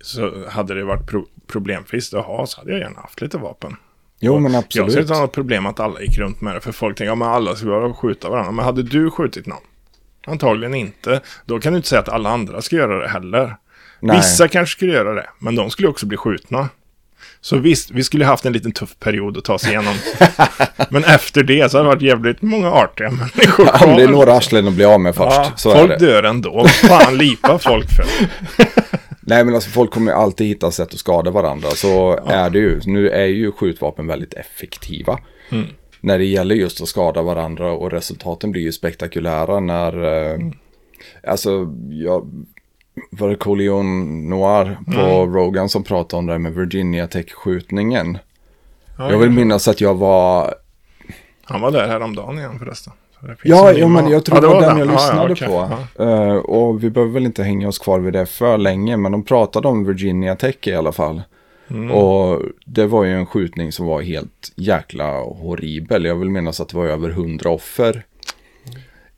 [0.00, 3.76] Så hade det varit pro problemfritt att ha så hade jag gärna haft lite vapen.
[4.20, 4.86] Jo, men absolut.
[4.86, 6.60] Jag ser inte något problem att alla gick runt med det.
[6.60, 8.52] För folk tänker, att alla ska bara skjuta varandra.
[8.52, 9.62] Men hade du skjutit någon?
[10.26, 11.20] Antagligen inte.
[11.44, 13.56] Då kan du inte säga att alla andra ska göra det heller.
[14.00, 14.16] Nej.
[14.16, 16.68] Vissa kanske skulle göra det, men de skulle också bli skjutna.
[17.46, 19.94] Så visst, vi skulle haft en liten tuff period att ta sig igenom.
[20.90, 24.32] men efter det så har det varit jävligt många artiga människor Ja, det är några
[24.32, 25.36] arslen att bli av med först.
[25.36, 26.66] Ja, så folk dör ändå.
[26.66, 28.04] Fan lipar folk för?
[29.20, 31.70] Nej men alltså folk kommer alltid hitta sätt att skada varandra.
[31.70, 32.32] Så ja.
[32.32, 32.80] är det ju.
[32.86, 35.18] Nu är ju skjutvapen väldigt effektiva.
[35.50, 35.66] Mm.
[36.00, 40.04] När det gäller just att skada varandra och resultaten blir ju spektakulära när...
[40.04, 40.52] Eh, mm.
[41.26, 42.46] Alltså, jag...
[43.10, 45.34] Var det Coleon Noir på mm.
[45.34, 48.18] Rogan som pratade om det här med Virginia Tech-skjutningen?
[48.98, 50.54] Ja, jag vill minnas att jag var...
[51.42, 52.92] Han var där häromdagen igen förresten.
[53.42, 55.48] Ja, ja men jag tror ja, det var den jag lyssnade ja, okay.
[55.96, 56.04] på.
[56.04, 59.22] Uh, och vi behöver väl inte hänga oss kvar vid det för länge, men de
[59.22, 61.22] pratade om Virginia Tech i alla fall.
[61.70, 61.90] Mm.
[61.90, 66.04] Och det var ju en skjutning som var helt jäkla horribel.
[66.04, 68.04] Jag vill minnas att det var över hundra offer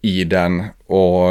[0.03, 0.65] i den.
[0.87, 1.29] Och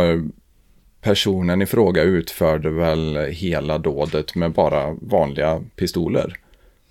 [1.01, 6.33] personen i fråga utförde väl hela dådet med bara vanliga pistoler.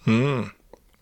[0.07, 0.45] Mm.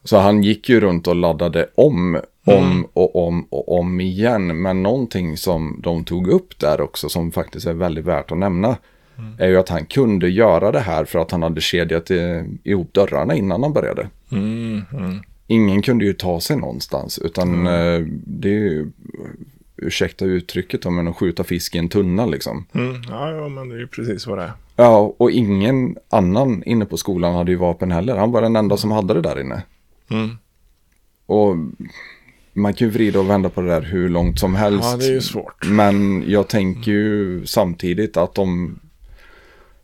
[0.04, 2.86] Så han gick ju runt och laddade om om mm.
[2.92, 4.62] och om och om igen.
[4.62, 8.76] Men någonting som de tog upp där också som faktiskt är väldigt värt att nämna.
[9.18, 9.34] Mm.
[9.38, 12.10] Är ju att han kunde göra det här för att han hade kedjat
[12.64, 14.08] ihop dörrarna innan han började.
[14.32, 14.82] Mm.
[14.92, 15.22] mm.
[15.46, 17.66] Ingen kunde ju ta sig någonstans utan mm.
[17.66, 18.90] eh, det är ju
[19.76, 22.66] ursäkta uttrycket då, men att skjuta fisk i en tunna liksom.
[22.72, 23.02] Mm.
[23.08, 24.52] Ja, ja, men det är ju precis vad det är.
[24.76, 28.16] Ja, och ingen annan inne på skolan hade ju vapen heller.
[28.16, 29.62] Han var den enda som hade det där inne.
[30.10, 30.30] Mm.
[31.26, 31.56] Och
[32.52, 34.88] man kan ju vrida och vända på det där hur långt som helst.
[34.90, 35.66] Ja, det är ju svårt.
[35.66, 38.80] Men jag tänker ju samtidigt att om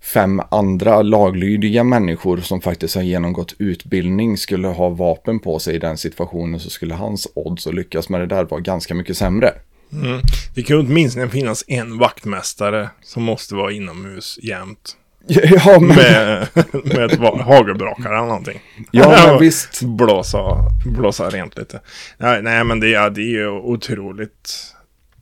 [0.00, 5.78] fem andra laglydiga människor som faktiskt har genomgått utbildning skulle ha vapen på sig i
[5.78, 9.52] den situationen så skulle hans odds att lyckas med det där vara ganska mycket sämre.
[9.92, 10.20] Mm.
[10.54, 14.96] Det kan ju åtminstone finnas en vaktmästare som måste vara inomhus jämt.
[15.26, 16.48] Ja, men, Med,
[16.84, 18.60] med ett hagelbrakare eller någonting.
[18.90, 19.82] ja, men visst.
[19.82, 21.80] Blåsa, blåsa rent lite.
[22.18, 24.74] Nej, nej men det är, det är ju otroligt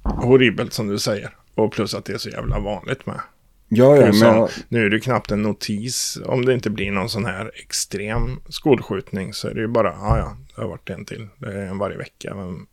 [0.02, 1.30] horribelt som du säger.
[1.54, 3.20] Och plus att det är så jävla vanligt med.
[3.68, 7.24] Ja, ja, men, Nu är det knappt en notis om det inte blir någon sån
[7.24, 11.28] här extrem skolskjutning så är det ju bara, ja ja, det har varit en till.
[11.38, 12.34] Det är en varje vecka.
[12.34, 12.66] Vem,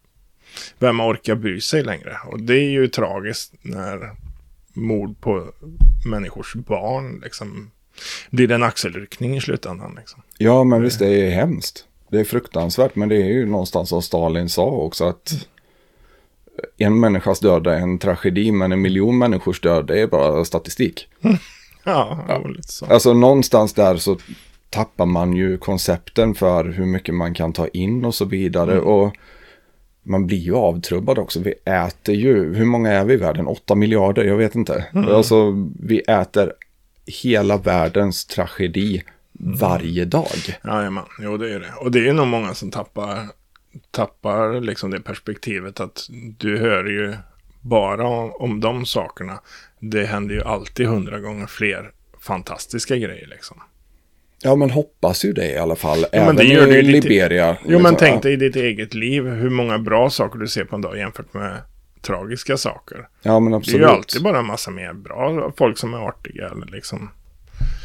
[0.80, 2.18] vem orkar bry sig längre?
[2.26, 4.12] Och det är ju tragiskt när
[4.74, 5.52] mord på
[6.06, 7.72] människors barn liksom
[8.30, 9.96] blir det en axelryckning i slutändan.
[10.00, 10.22] Liksom.
[10.38, 11.86] ja, men visst, det är hemskt.
[12.10, 15.48] Det är fruktansvärt, men det är ju någonstans som Stalin sa också att
[16.78, 21.08] en människas död är en tragedi, men en miljon människors död är bara statistik.
[21.88, 22.48] Ja, ja.
[22.48, 22.86] lite så.
[22.86, 24.18] Alltså någonstans där så
[24.70, 28.80] tappar man ju koncepten för hur mycket man kan ta in och så vidare.
[28.80, 29.16] Och
[30.06, 31.40] man blir ju avtrubbad också.
[31.40, 33.48] Vi äter ju, hur många är vi i världen?
[33.48, 34.24] 8 miljarder?
[34.24, 34.86] Jag vet inte.
[34.94, 36.54] Alltså vi äter
[37.06, 39.04] hela världens tragedi
[39.40, 40.60] varje dag.
[40.64, 41.74] Jajamän, jo det är det.
[41.80, 43.28] Och det är ju nog många som tappar,
[43.92, 47.14] tappar liksom det perspektivet att du hör ju
[47.62, 49.40] bara om, om de sakerna.
[49.80, 53.58] Det händer ju alltid hundra gånger fler fantastiska grejer liksom.
[54.44, 56.06] Ja men hoppas ju det i alla fall.
[56.12, 57.58] men Även i Liberia.
[57.64, 57.96] Jo men liksom.
[58.08, 60.98] tänk dig i ditt eget liv hur många bra saker du ser på en dag
[60.98, 61.62] jämfört med
[62.02, 63.08] tragiska saker.
[63.22, 63.82] Ja men Det är absolut.
[63.82, 67.10] ju alltid bara en massa mer bra folk som är artiga eller liksom.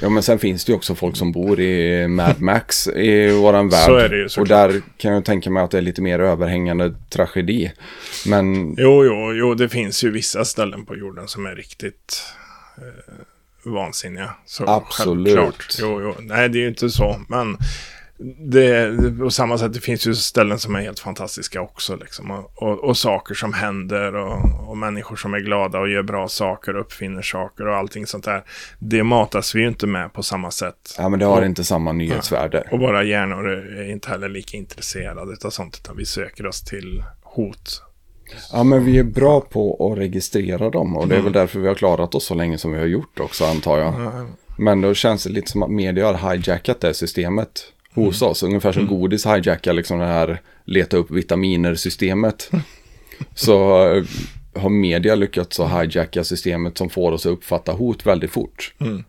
[0.02, 3.68] Ja men sen finns det ju också folk som bor i Mad Max i våran
[3.68, 3.86] värld.
[3.86, 4.70] Så är det ju Och såklart.
[4.72, 7.72] där kan jag tänka mig att det är lite mer överhängande tragedi.
[8.26, 12.22] Men Jo, jo, jo, det finns ju vissa ställen på jorden som är riktigt
[12.78, 13.14] eh,
[13.62, 14.30] vansinniga.
[14.44, 15.36] Så Absolut.
[15.36, 15.76] självklart.
[15.80, 17.56] Jo, jo, nej det är ju inte så, men
[18.38, 22.30] det, på samma sätt det finns ju ställen som är helt fantastiska också liksom.
[22.30, 26.28] Och, och, och saker som händer och, och människor som är glada och gör bra
[26.28, 28.44] saker och uppfinner saker och allting sånt där.
[28.78, 30.94] Det matas vi ju inte med på samma sätt.
[30.98, 32.68] ja men det har inte samma nyhetsvärde.
[32.70, 37.04] Och våra hjärnor är inte heller lika intresserade av sånt, utan vi söker oss till
[37.22, 37.82] hot.
[38.52, 41.26] Ja men vi är bra på att registrera dem och det Mm.
[41.26, 43.78] är väl därför vi har klarat oss så länge som vi har gjort också antar
[43.78, 43.94] jag.
[44.58, 47.62] Men då känns det lite som att media har hijackat det systemet
[47.94, 48.30] hos Mm.
[48.30, 48.42] oss.
[48.42, 52.50] Ungefär som godis hijackar liksom det här leta upp vitaminer systemet.
[53.34, 54.02] så eh,
[54.54, 58.74] har media lyckats att hijacka systemet som får oss att uppfatta hot väldigt fort.
[58.80, 59.04] Mm.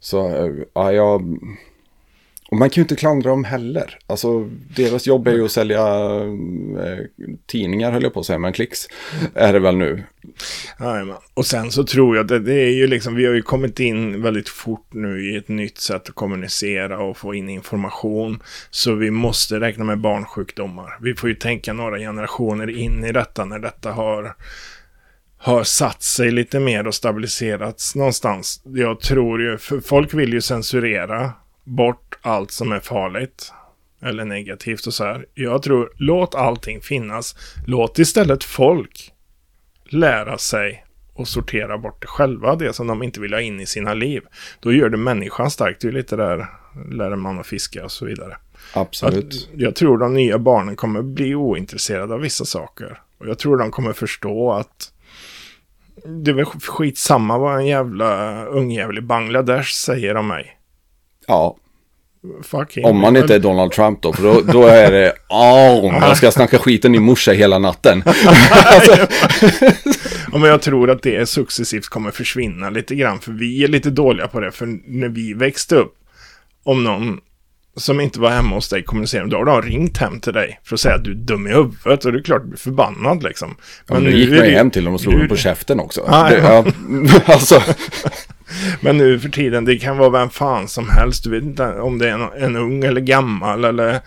[0.00, 1.38] Så eh, ja, jag...
[2.50, 3.98] Och man kan ju inte klandra dem heller.
[4.06, 5.86] Alltså deras jobb är ju att sälja
[6.84, 6.98] eh,
[7.46, 8.88] tidningar höll jag på att säga, men klicks
[9.34, 10.02] är det väl nu.
[10.80, 11.16] Jajamän.
[11.34, 13.80] Och sen så tror jag att det, det är ju liksom, vi har ju kommit
[13.80, 18.42] in väldigt fort nu i ett nytt sätt att kommunicera och få in information.
[18.70, 20.98] Så vi måste räkna med barnsjukdomar.
[21.00, 24.34] Vi får ju tänka några generationer in i detta när detta har,
[25.38, 28.62] har satt sig lite mer och stabiliserats någonstans.
[28.64, 31.32] Jag tror ju, för folk vill ju censurera
[31.68, 33.52] bort allt som är farligt.
[34.02, 35.26] Eller negativt och så här.
[35.34, 37.36] Jag tror, låt allting finnas.
[37.66, 39.12] Låt istället folk
[39.84, 43.66] lära sig och sortera bort det själva, det som de inte vill ha in i
[43.66, 44.22] sina liv.
[44.60, 45.76] Då gör det människan stark.
[45.80, 46.46] Det är lite där,
[46.90, 48.36] lär man att fiska och så vidare.
[48.74, 49.26] Absolut.
[49.26, 53.00] Att jag tror de nya barnen kommer bli ointresserade av vissa saker.
[53.18, 54.92] Och jag tror de kommer förstå att
[56.06, 60.57] det är väl skitsamma vad en jävla ungjävel i Bangladesh säger om mig.
[61.28, 61.56] Ja,
[62.84, 66.30] om man inte är Donald Trump då, för då, då är det åh, jag ska
[66.30, 68.02] snacka skiten i morsa hela natten.
[70.32, 73.20] Ja, men jag tror att det successivt kommer försvinna lite grann.
[73.20, 74.52] För vi är lite dåliga på det.
[74.52, 75.94] För när vi växte upp,
[76.64, 77.20] om någon
[77.76, 80.74] som inte var hemma hos dig kommunicerade, då har de ringt hem till dig för
[80.74, 82.04] att säga att du är dum i huvudet.
[82.04, 83.56] Och det är klart du blir förbannad liksom.
[83.86, 86.04] Men nu gick man ju hem till dem och slog dem på käften också.
[86.08, 86.64] Ah, det, ja.
[87.04, 87.62] ja, alltså,
[88.80, 91.24] men nu för tiden, det kan vara vem fan som helst.
[91.24, 94.00] Du vet inte om det är en, en ung eller gammal eller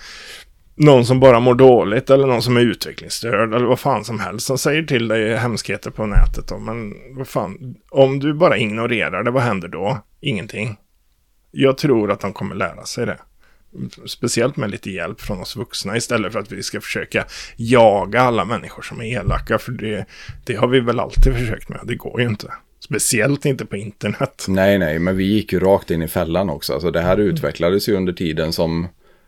[0.76, 4.48] någon som bara mår dåligt eller någon som är utvecklingsstörd eller vad fan som helst
[4.48, 6.48] som säger till dig hemskheter på nätet.
[6.48, 6.58] Då.
[6.58, 10.00] Men vad fan, om du bara ignorerar det, vad händer då?
[10.22, 10.78] Ingenting.
[11.52, 13.18] Jag tror att de kommer lära sig det.
[14.06, 18.46] Speciellt med lite hjälp från oss vuxna istället för att vi ska försöka jaga alla
[18.46, 19.60] människor som är elaka.
[19.60, 20.06] För det,
[20.46, 21.80] det har vi väl alltid försökt med.
[21.84, 22.54] Det går ju inte.
[22.92, 24.46] Speciellt inte på internet.
[24.48, 26.74] Nej, nej, men vi gick ju rakt in i fällan också.
[26.74, 28.88] Alltså det här utvecklades ju under tiden som,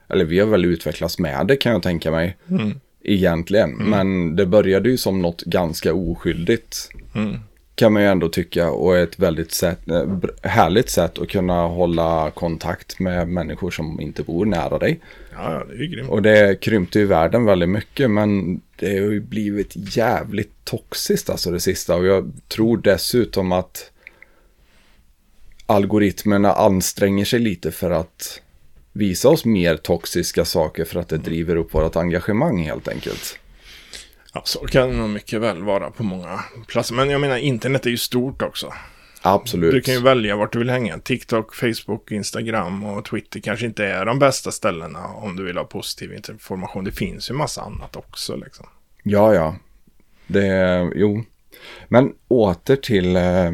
[0.10, 2.38] eller vi har väl utvecklats med det kan jag tänka mig.
[2.50, 2.80] Mm.
[3.04, 6.90] Egentligen, men det började ju som något ganska oskyldigt.
[7.16, 7.40] Mm.
[7.76, 10.06] Kan man ju ändå tycka och ett väldigt sätt, eh,
[10.42, 15.00] härligt sätt att kunna hålla kontakt med människor som inte bor nära dig.
[15.36, 16.10] Ja, det är ju grymt.
[16.10, 21.52] Och det krympte ju världen väldigt mycket men det har ju blivit jävligt toxiskt alltså
[21.52, 21.96] det sista.
[21.96, 23.92] Och jag tror dessutom att
[25.66, 28.42] algoritmerna anstränger sig lite för att
[28.92, 33.40] visa oss mer toxiska saker för att det driver upp vårt engagemang helt enkelt.
[34.34, 36.96] Ja, så kan det nog mycket väl vara på många platser.
[36.96, 38.74] Men jag menar, internet är ju stort också.
[39.26, 39.72] Absolut.
[39.72, 41.00] Du kan ju välja vart du vill hänga.
[41.00, 45.64] TikTok, Facebook, Instagram och Twitter kanske inte är de bästa ställena om du vill ha
[45.64, 46.84] positiv information.
[46.84, 48.66] Det finns ju massa annat också liksom.
[49.04, 49.56] Ja, ja.
[50.28, 51.24] Det, jo.
[51.88, 53.52] Men åter till eh,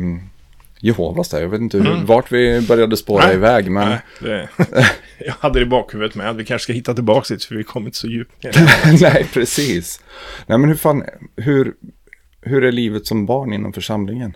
[0.79, 1.41] Jehovas där.
[1.41, 3.35] Jag vet inte hur, vart vi började spåra Nej.
[3.35, 3.71] iväg.
[3.71, 4.49] Men Nej, det,
[5.25, 7.63] jag hade det i bakhuvudet med att vi kanske ska hitta tillbaka dit för vi
[7.63, 8.53] kommer inte så djupt ner.
[9.01, 10.01] Nej, precis.
[10.47, 11.03] Nej, men hur fan,
[11.35, 11.73] hur,
[12.41, 14.35] hur är livet som barn inom församlingen?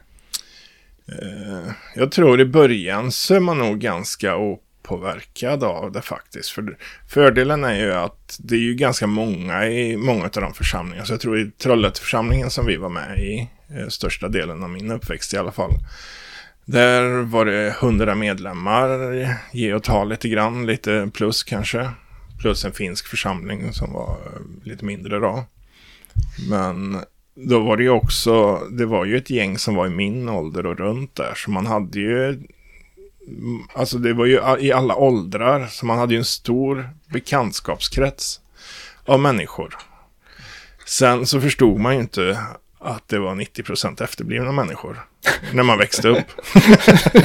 [1.08, 6.50] Eh, jag tror i början så är man nog ganska opåverkad av det faktiskt.
[6.50, 6.78] För
[7.10, 11.06] fördelen är ju att det är ju ganska många i många av de församlingarna.
[11.06, 14.92] Så jag tror i Trollhätteförsamlingen som vi var med i, eh, största delen av min
[14.92, 15.72] uppväxt i alla fall.
[16.66, 18.90] Där var det hundra medlemmar,
[19.52, 21.90] ge och ta lite grann, lite plus kanske.
[22.40, 25.46] Plus en finsk församling som var eh, lite mindre då.
[26.50, 26.98] Men
[27.36, 30.66] då var det ju också, det var ju ett gäng som var i min ålder
[30.66, 31.34] och runt där.
[31.36, 32.48] Så man hade ju, mm,
[33.74, 35.68] alltså det var ju i alla åldrar.
[35.68, 38.42] Så man hade ju en stor bekantskapskrets
[39.06, 39.76] av människor.
[40.86, 42.40] Sen så förstod man ju inte
[42.80, 45.06] att det var 90% efterblivna människor
[45.54, 46.26] när man växte upp.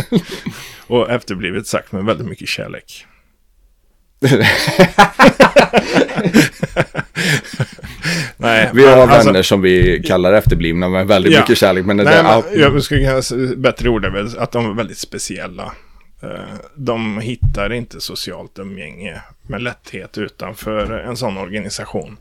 [0.86, 3.06] och efterblivet sagt med väldigt mycket kärlek.
[8.36, 11.40] Nej, Vi har alltså- vänner som vi kallar efterblivna med väldigt Ja.
[11.40, 11.84] mycket kärlek.
[11.86, 13.22] Men det, Nej, det, men jag skulle kunna
[13.56, 15.72] bättre ord är väl att de är väldigt speciella.
[16.22, 16.28] Eh,
[16.74, 22.16] De hittar inte socialt umgänge med lätthet utanför en sån organisation.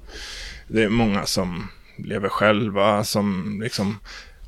[0.68, 1.68] Det är många som
[1.98, 4.00] lever själva, som liksom...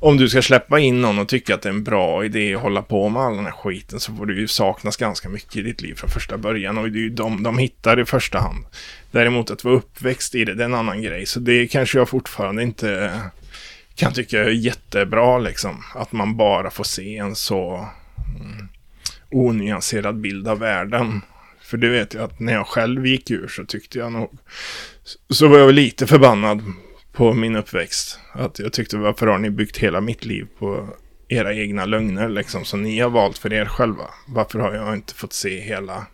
[0.02, 2.62] Om du ska släppa in någon och tycka att det är en bra idé att
[2.62, 5.62] hålla på med all den här skiten så får du ju saknas ganska mycket i
[5.62, 6.78] ditt liv från första början.
[6.78, 8.64] Och det är ju de de hittar i första hand.
[9.10, 11.26] Däremot att vara uppväxt i det, det är en annan grej.
[11.26, 13.20] Så det kanske jag fortfarande inte
[13.94, 15.84] kan tycka är jättebra liksom.
[15.94, 17.88] Att man bara får se en så
[18.40, 18.68] mm,
[19.30, 21.20] onyanserad bild av världen.
[21.62, 24.30] För det vet jag att när jag själv gick ur så tyckte jag nog...
[25.30, 26.62] Så var jag lite förbannad
[27.20, 28.18] på min uppväxt.
[28.32, 30.88] Att jag tyckte varför har ni byggt hela mitt liv på
[31.28, 32.64] era egna lögner liksom.
[32.64, 34.04] Som ni har valt för er själva.
[34.28, 36.06] Varför har jag inte fått se hela...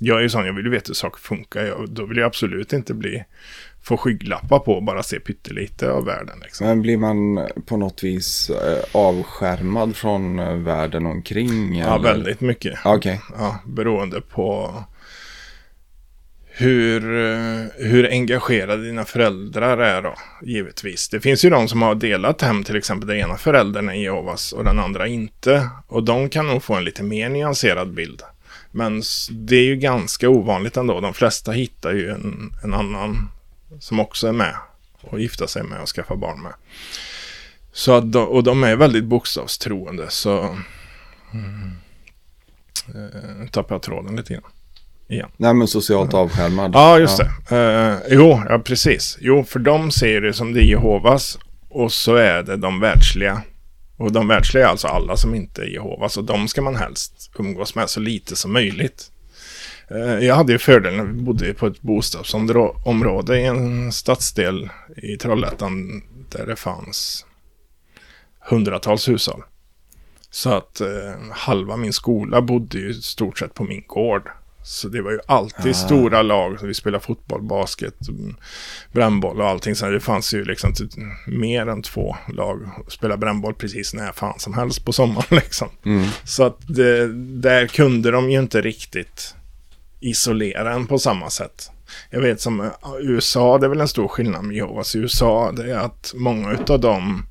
[0.00, 1.64] Jag är ju sån, jag vill veta hur saker funkar.
[1.64, 3.24] Jag, då vill jag absolut inte bli...
[3.82, 6.66] Få skygglappar på och bara se pyttelite av världen liksom.
[6.66, 11.78] men blir man på något vis eh, avskärmad från eh, världen omkring?
[11.78, 12.02] Ja, eller?
[12.02, 12.78] väldigt mycket.
[12.84, 13.20] Okej.
[13.38, 14.74] Ja, beroende på
[16.54, 21.08] hur, eh, hur engagerade dina föräldrar är då, givetvis.
[21.08, 24.52] Det finns ju de som har delat hem, till exempel den ena föräldern är Jehovas
[24.52, 25.68] och den andra inte.
[25.86, 28.22] Och de kan nog få en lite mer nyanserad bild.
[28.70, 31.00] Men det är ju ganska ovanligt ändå.
[31.00, 33.28] De flesta hittar ju en, en annan
[33.80, 34.54] som också är med
[35.00, 36.52] och gifta sig med och skaffa barn med.
[37.72, 40.56] Så att de, och de är väldigt bokstavstroende, så
[41.32, 41.72] mm.
[42.88, 44.42] eh, tappar jag tråden lite grann.
[45.08, 45.28] Igen.
[45.36, 46.70] Nej, men socialt avskärmad.
[46.74, 47.56] Ja, just det.
[47.56, 49.18] Eh, jo, ja, precis.
[49.20, 51.38] Jo, för de ser det som det är Jehovas
[51.68, 53.42] och så är det de världsliga.
[53.96, 57.30] Och de världsliga är alltså alla som inte är Jehovas och de ska man helst
[57.38, 59.10] umgås med så lite som möjligt.
[59.90, 65.16] Eh, jag hade ju fördelen när vi bodde på ett bostadsområde i en stadsdel i
[65.16, 67.26] Trollhättan där det fanns
[68.40, 69.42] hundratals hushåll.
[70.30, 70.88] Så att eh,
[71.30, 74.30] halva min skola bodde ju stort sett på min gård.
[74.64, 75.74] Så det var ju alltid Ah.
[75.74, 76.58] stora lag.
[76.62, 77.94] Vi spelade fotboll, basket,
[78.92, 79.74] brännboll och allting.
[79.74, 80.90] Så det fanns ju liksom typ
[81.26, 82.70] mer än två lag.
[82.88, 85.68] Spela brännboll precis när fan som helst på sommaren liksom.
[85.84, 86.08] Mm.
[86.24, 87.08] Så att det,
[87.42, 89.34] där kunde de ju inte riktigt
[90.00, 91.70] isolera en på samma sätt.
[92.10, 92.70] Jag vet som eh,
[93.00, 95.52] USA, det är väl en stor skillnad med Jehovas i USA.
[95.52, 97.26] Det är att många av dem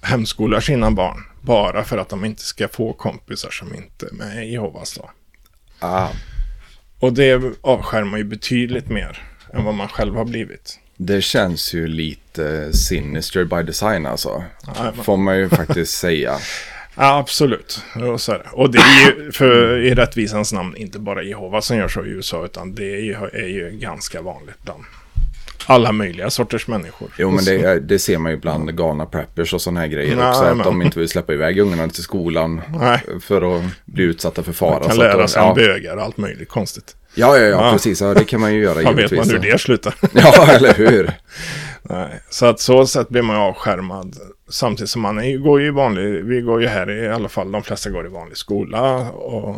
[0.00, 1.24] hemskolar sina barn.
[1.40, 5.10] Bara för att de inte ska få kompisar som inte är med i Jehovas då.
[5.80, 6.08] Ah,
[7.00, 10.78] Och det avskärmar ju betydligt mer än vad man själv har blivit.
[10.96, 14.44] Det känns ju lite sinister by design alltså.
[14.66, 16.38] Ja, Får man ju faktiskt säga.
[16.94, 17.82] Ja, absolut.
[18.12, 18.48] Och, så är det.
[18.52, 22.08] och det är ju för i rättvisans namn inte bara Jehova som gör så i
[22.08, 24.84] USA, utan det är ju, är ju ganska vanligt bland
[25.66, 27.08] alla möjliga sorters människor.
[27.18, 30.28] Jo men det, det ser man ju bland galna preppers och sådana här grejer Nej,
[30.28, 30.42] också.
[30.42, 33.00] Att men- de inte vill släppa iväg ungarna till skolan Nej.
[33.20, 34.72] för att bli utsatta för fara.
[34.80, 35.54] kan Så att lära de- sig om ja.
[35.54, 36.96] bögar och allt möjligt konstigt.
[37.14, 37.72] ja, ja, ja, Ja.
[37.72, 38.00] precis.
[38.00, 39.94] Ja, det kan man ju göra Fan vet man hur det slutar.
[40.12, 41.10] Ja, eller hur?
[41.82, 42.20] Nej.
[42.30, 44.16] Så att så sätt blir man avskärmad.
[44.50, 47.52] Samtidigt som man är, går ju i vanlig, vi går ju här i alla fall,
[47.52, 49.10] de flesta går i vanlig skola.
[49.10, 49.56] Och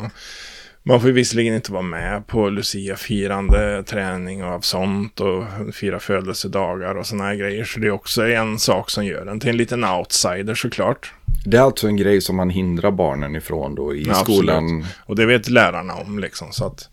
[0.89, 5.45] man får ju visserligen inte vara med på Lucia-firande, träning och av sånt och
[5.75, 7.65] fira födelsedagar och sådana här grejer.
[7.65, 11.13] Så det är också en sak som gör en till en liten outsider såklart.
[11.45, 14.65] Det är alltså en grej som man hindrar barnen ifrån då i Ja, skolan.
[14.65, 14.87] absolut.
[15.07, 16.53] Och det vet lärarna om liksom.
[16.53, 16.89] Så att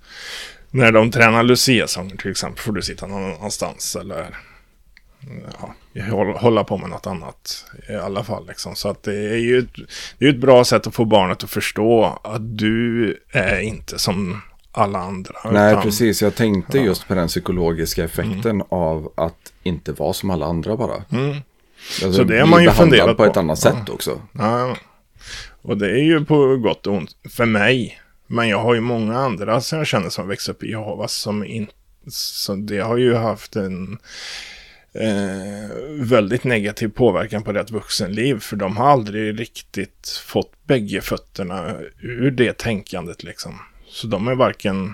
[0.72, 4.26] när de tränar Lucia-sånger till exempel får du sitta någon annanstans eller
[5.94, 8.48] ja, hålla- på med något annat i alla fall.
[8.48, 8.76] Liksom.
[8.76, 9.70] Så att det är ju ett,
[10.18, 14.42] det är ett bra sätt att få barnet att förstå att du är inte som
[14.72, 15.34] alla andra.
[15.52, 16.22] Nej, utan- precis.
[16.22, 16.84] Jag tänkte Ja.
[16.84, 21.04] just på den psykologiska effekten av att inte vara som alla andra bara.
[21.12, 21.30] Mm.
[22.04, 23.26] Alltså, Så det har man ju funderat på på.
[23.26, 23.72] ett annat Ja.
[23.72, 24.22] sätt också.
[24.32, 24.76] Ja,
[25.62, 28.00] och det är ju på gott och ont för mig.
[28.28, 31.44] Men jag har ju många andra som jag känner som växt upp i Jehovas som
[31.46, 31.74] inte...
[32.08, 33.98] Så det har ju haft en
[34.96, 38.40] eh, väldigt negativ påverkan på deras vuxenliv.
[38.40, 43.60] För de har aldrig riktigt fått bägge fötterna ur det tänkandet liksom.
[43.88, 44.94] Så de är varken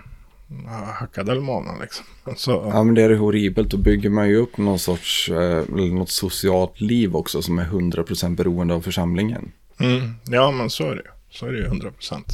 [1.00, 2.06] hackade eller malna liksom.
[2.36, 3.70] Så, Ja, men det är horribelt.
[3.70, 8.36] Då bygger man ju upp någon sorts, eh, något socialt liv också som är 100%
[8.36, 9.52] beroende av församlingen.
[9.80, 11.10] Mm, ja, men så är det ju.
[11.30, 12.28] Så är det ju 100 procent.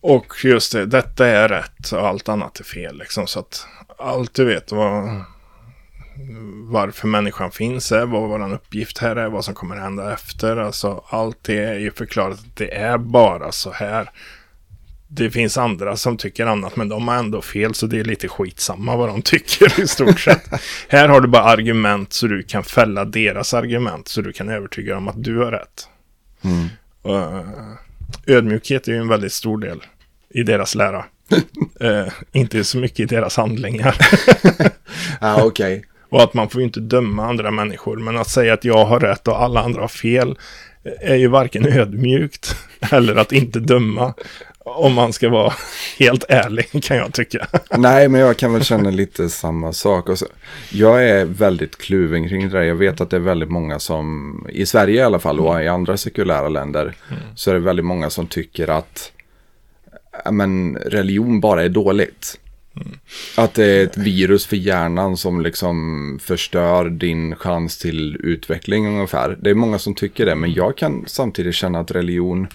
[0.00, 2.98] Och just det, detta är rätt och allt annat är fel.
[2.98, 3.66] Liksom, så att
[3.98, 5.24] allt du vet vad,
[6.70, 10.56] varför människan finns är, vad vår uppgift här är, vad som kommer hända efter.
[10.56, 14.10] Alltså allt det är ju förklarat att det är bara så här.
[15.08, 18.28] Det finns andra som tycker annat, men de har ändå fel, så det är lite
[18.28, 20.50] skitsamma vad de tycker i stort sett.
[20.88, 24.94] här har du bara argument så du kan fälla deras argument, så du kan övertyga
[24.94, 25.88] dem att du har rätt.
[26.42, 26.68] Mm.
[27.02, 27.46] Och, eh,
[28.26, 29.84] ödmjukhet är ju en väldigt stor del
[30.30, 31.04] i deras lära.
[31.80, 33.96] Eh, inte så mycket i deras handlingar.
[35.20, 37.96] Ja, okej och att man får ju inte döma andra människor.
[37.96, 40.38] Men att säga att jag har rätt och alla andra har fel
[40.84, 42.56] eh, är ju varken ödmjukt
[42.92, 44.14] eller att inte döma.
[44.58, 45.52] Om man ska vara
[45.98, 47.46] helt ärlig kan jag tycka.
[47.78, 50.08] Nej, men jag kan väl känna lite samma sak.
[50.08, 50.26] Och så,
[50.70, 52.64] jag är väldigt kluven kring det där.
[52.64, 55.68] Jag vet att det är väldigt många som, i Sverige i alla fall och i
[55.68, 56.94] andra sekulära länder,
[57.34, 59.12] så är det väldigt många som tycker att
[60.30, 62.38] men, religion bara är dåligt.
[63.36, 69.38] Att det är ett virus för hjärnan som liksom förstör din chans till utveckling ungefär.
[69.40, 72.46] Det är många som tycker det, men jag kan samtidigt känna att religion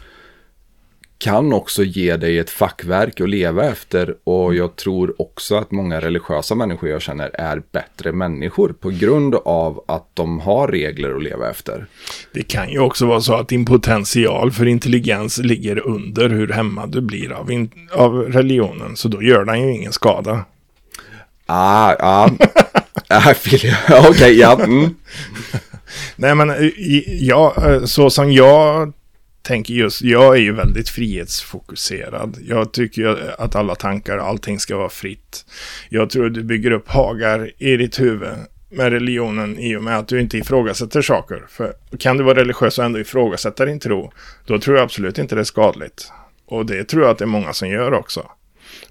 [1.24, 6.02] kan också ge dig ett fackverk att leva efter och jag tror också att många
[6.02, 11.24] religiösa människor jag känner är bättre människor på grund av att de har regler att
[11.24, 11.86] leva efter.
[12.34, 16.92] Det kan ju också vara så att din potential för intelligens ligger under hur hämmad
[16.92, 18.96] du blir av, av religionen.
[18.96, 20.46] Så då gör den ju ingen skada.
[21.46, 22.30] Ah, ah.
[23.08, 23.34] Ah.
[24.10, 24.60] Okej, ja.
[24.64, 24.96] Mm.
[26.16, 26.70] Nej, men eh,
[27.06, 28.94] ja, eh, så som jag
[29.44, 32.38] tänker just, jag är ju väldigt frihetsfokuserad.
[32.42, 35.46] Jag tycker ju att alla tankar, allting ska vara fritt.
[35.90, 38.30] Jag tror att du bygger upp hagar i ditt huvud
[38.70, 41.44] med religionen i och med att du inte ifrågasätter saker.
[41.50, 44.12] För kan du vara religiös och ändå ifrågasätta din tro,
[44.46, 46.12] då tror jag absolut inte det är skadligt.
[46.46, 48.32] Och det tror jag att det är många som gör också.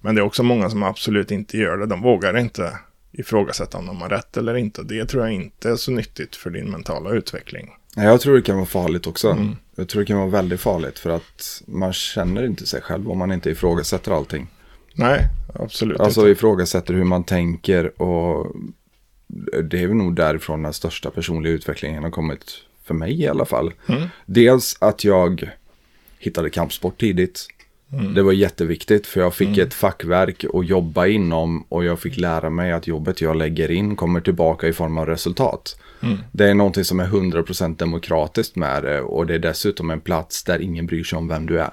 [0.00, 1.86] Men det är också många som absolut inte gör det.
[1.86, 2.78] De vågar inte
[3.12, 4.82] ifrågasätta om de har rätt eller inte.
[4.82, 7.70] Det tror jag inte är så nyttigt för din mentala utveckling.
[7.96, 9.30] Jag tror det kan vara farligt också.
[9.30, 9.56] Mm.
[9.76, 13.18] Jag tror det kan vara väldigt farligt för att man känner inte sig själv om
[13.18, 14.48] man inte ifrågasätter allting.
[14.94, 15.20] Nej,
[15.54, 16.30] absolut Alltså inte.
[16.30, 18.56] ifrågasätter hur man tänker och
[19.64, 22.44] det är väl nog därifrån den största personliga utvecklingen har kommit
[22.84, 23.72] för mig i alla fall.
[23.86, 24.08] Mm.
[24.26, 25.50] Dels att jag
[26.18, 27.46] hittade kampsport tidigt.
[27.92, 28.14] Mm.
[28.14, 32.50] Det var jätteviktigt för jag fick ett fackverk att jobba inom och jag fick lära
[32.50, 35.76] mig att jobbet jag lägger in kommer tillbaka i form av resultat.
[36.02, 36.18] Mm.
[36.32, 40.44] Det är någonting som är 100% demokratiskt med det och det är dessutom en plats
[40.44, 41.70] där ingen bryr sig om vem du är.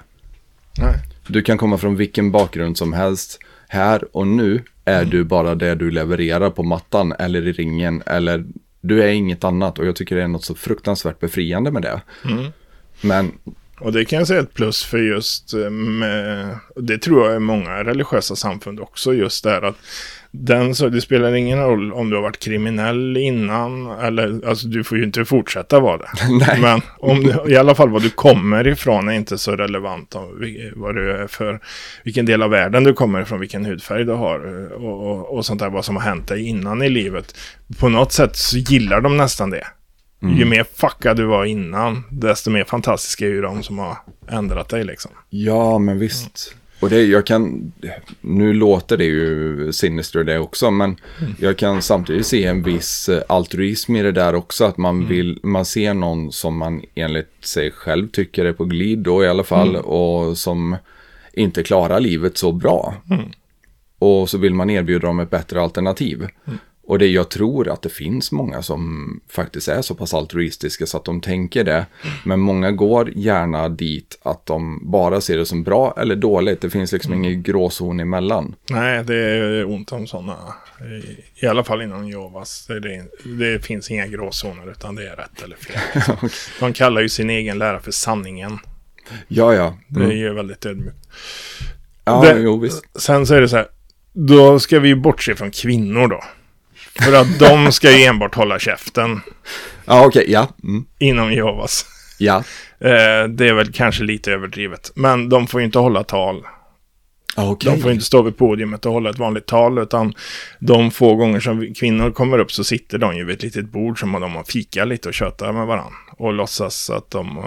[0.78, 0.94] Nej.
[1.26, 3.38] Du kan komma från vilken bakgrund som helst.
[3.68, 8.44] Här och nu är du bara det du levererar på mattan eller i ringen eller
[8.80, 12.00] du är inget annat och jag tycker det är något så fruktansvärt befriande med det.
[12.24, 12.52] Mm.
[13.00, 13.32] Men
[13.80, 17.34] Och det kan jag säga är ett plus för just eh, med, det tror jag
[17.34, 19.76] är många religiösa samfund också, just det här att
[20.32, 24.84] den så, det spelar ingen roll om du har varit kriminell innan, eller alltså du
[24.84, 26.08] får ju inte fortsätta vara det.
[26.46, 26.60] Nej.
[26.60, 30.42] Men om, du- i alla fall vad du kommer ifrån är inte så relevant om
[30.74, 31.60] vad du är för,
[32.04, 34.36] vilken del av världen du kommer ifrån, vilken hudfärg du har
[34.70, 37.36] eh, och, och, och sånt där, vad som har hänt dig innan i livet.
[37.78, 39.66] På något sätt så gillar de nästan det.
[40.22, 43.96] Ju mer fuckad du var innan, desto mer fantastiska är ju de som har
[44.28, 45.10] ändrat dig liksom.
[45.30, 46.54] Ja, men visst.
[46.80, 47.72] Och det, jag kan,
[48.20, 50.96] nu låter det ju sinister det också, men
[51.38, 55.38] jag kan samtidigt se en viss eh, altruism i det där också, att man vill,
[55.42, 59.44] man ser någon som man enligt sig själv tycker är på glid då i alla
[59.44, 60.76] fall, och som
[61.32, 62.94] inte klarar livet så bra.
[63.98, 66.28] Och så vill man erbjuda dem ett bättre alternativ.
[66.90, 70.96] Och det jag tror att det finns många som faktiskt är så pass altruistiska så
[70.96, 71.86] att de tänker det.
[72.24, 76.60] Men många går gärna dit att de bara ser det som bra eller dåligt.
[76.60, 78.54] Det finns liksom ingen gråzon emellan.
[78.70, 80.36] Nej, det är ont om sådana.
[81.42, 82.66] I, alla fall inom Jovas.
[82.66, 85.80] Det, det, det finns inga gråzoner utan det är rätt eller fel.
[86.60, 88.58] De kallar ju sin egen lära för sanningen.
[89.28, 89.76] Ja, ja.
[89.88, 90.16] Det är Mm.
[90.18, 90.96] ju väldigt ödmjukt.
[92.04, 93.00] Ja, det- jo visst.
[93.00, 93.66] Sen så är det så här.
[94.12, 96.20] Då ska vi bortse från kvinnor då.
[96.98, 99.20] För att de ska ju enbart hålla käften
[99.84, 100.48] Ja, okej, ja.
[100.62, 100.84] Mm.
[100.98, 101.86] inom Jehovas.
[102.18, 102.36] Ja.
[102.80, 104.92] Eh, det är väl kanske lite överdrivet.
[104.94, 106.42] Men de får ju inte hålla tal.
[107.36, 107.72] Okej.
[107.72, 110.14] De får inte stå vid podiumet och hålla ett vanligt tal, utan
[110.58, 114.00] de få gånger som kvinnor kommer upp så sitter de ju vid ett litet bord
[114.00, 115.92] som de har fika lite och köta med varandra.
[116.16, 117.44] Och låtsas att de uh,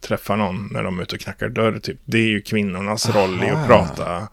[0.00, 1.98] träffar någon när de är ute och knackar dörr, typ.
[2.04, 3.60] Det är ju kvinnornas roll i Aha.
[3.60, 4.28] att prata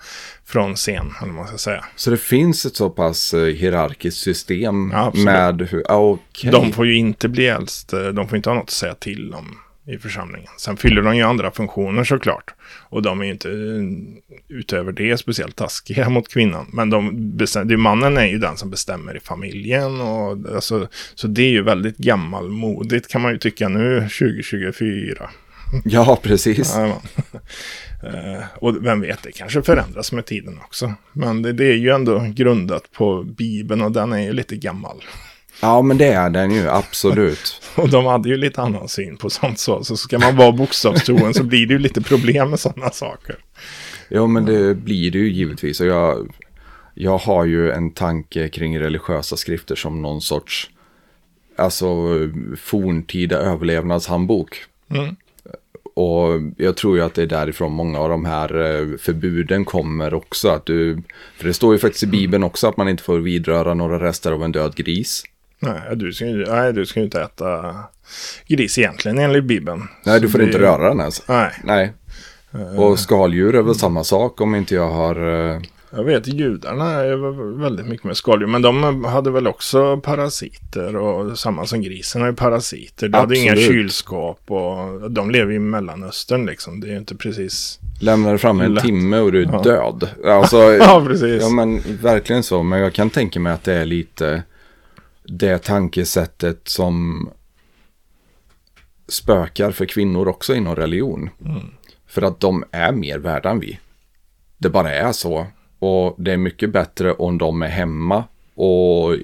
[0.45, 1.85] från scen, eller man ska säga.
[1.95, 6.51] Så det finns ett så pass eh, hierarkiskt system Ja, med hur, okej.
[6.51, 9.33] De får ju inte bli äldst, eh, de får inte ha något att säga till
[9.33, 10.49] om i församlingen.
[10.57, 12.53] Sen fyller de ju andra funktioner såklart.
[12.89, 13.49] Och de är ju inte
[14.47, 16.65] utöver det speciellt taskiga mot kvinnan.
[16.73, 20.01] Men de bestäm- är, mannen är ju den som bestämmer i familjen.
[20.01, 25.29] Och, alltså, så det är ju väldigt gammalmodigt kan man ju tycka nu 2024.
[25.83, 26.75] Ja, precis.
[26.75, 26.97] Jajamän.
[28.03, 30.93] Eh, och vem vet, det kanske förändras med tiden också.
[31.13, 35.03] Men det, det är ju ändå grundat på Bibeln och den är ju lite gammal.
[35.61, 37.61] Ja, men det är den ju, absolut.
[37.75, 39.83] Och de hade ju lite annan syn på sånt så.
[39.83, 43.35] Så ska man vara bokstavstroen så blir det ju lite problem med sådana saker.
[44.09, 45.79] Ja, men det blir det ju givetvis.
[45.79, 46.33] Och jag,
[46.93, 50.69] jag har ju en tanke kring religiösa skrifter som någon sorts,
[51.55, 51.87] alltså
[52.57, 54.63] forntida överlevnadshandbok.
[54.89, 55.15] Mm.
[55.95, 60.13] Och jag tror ju att det är därifrån många av de här eh, förbuden kommer
[60.13, 60.49] också.
[60.49, 61.01] Att du,
[61.37, 64.31] för det står ju faktiskt i Bibeln också att man inte får vidröra några rester
[64.31, 65.23] av en död gris.
[65.59, 67.75] Nej du, ska ju, nej, du ska ju inte äta
[68.47, 69.87] gris egentligen enligt Bibeln.
[70.05, 71.27] Nej, du får det- inte röra den ens.
[71.27, 71.93] Nej, Nej.
[72.77, 75.15] Och skaldjur är väl samma sak om inte jag har...
[75.55, 75.61] eh,
[75.91, 78.47] jag vet judarna är väldigt mycket med skaldjur.
[78.47, 83.07] Men de hade väl också parasiter och samma som grisen har ju parasiter.
[83.07, 83.71] De hade inga Absolut.
[83.71, 86.79] kylskåp och de lever i Mellanöstern liksom.
[86.79, 87.79] Det är ju inte precis...
[88.01, 88.83] Lämnar fram en Lätt.
[88.83, 89.61] timme och du är Ja.
[89.61, 90.09] död.
[90.25, 91.41] Alltså, Ja, precis.
[91.41, 92.63] ja men verkligen så.
[92.63, 94.43] Men jag kan tänka mig att det är lite
[95.27, 97.29] det tankesättet som
[99.07, 101.29] spökar för kvinnor också inom religion.
[102.07, 103.79] För att de är mer värda än vi.
[104.57, 105.47] Det bara är så.
[105.79, 108.23] Och det är mycket bättre om de är hemma
[108.55, 109.15] och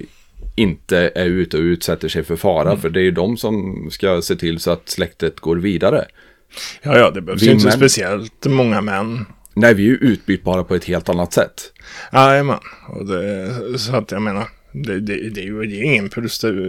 [0.54, 2.76] inte är ute och utsätter sig för fara.
[2.76, 6.04] För det är ju de som ska se till så att släktet går vidare.
[6.82, 9.26] Ja, ja, det behövs Vi ju inte män- speciellt många män.
[9.54, 11.72] Nej, vi är ju utbytbara på ett helt annat sätt.
[12.12, 12.58] Jajamän.
[12.88, 16.10] Och det, så att jag menar, det, det, det är ju det är ingen,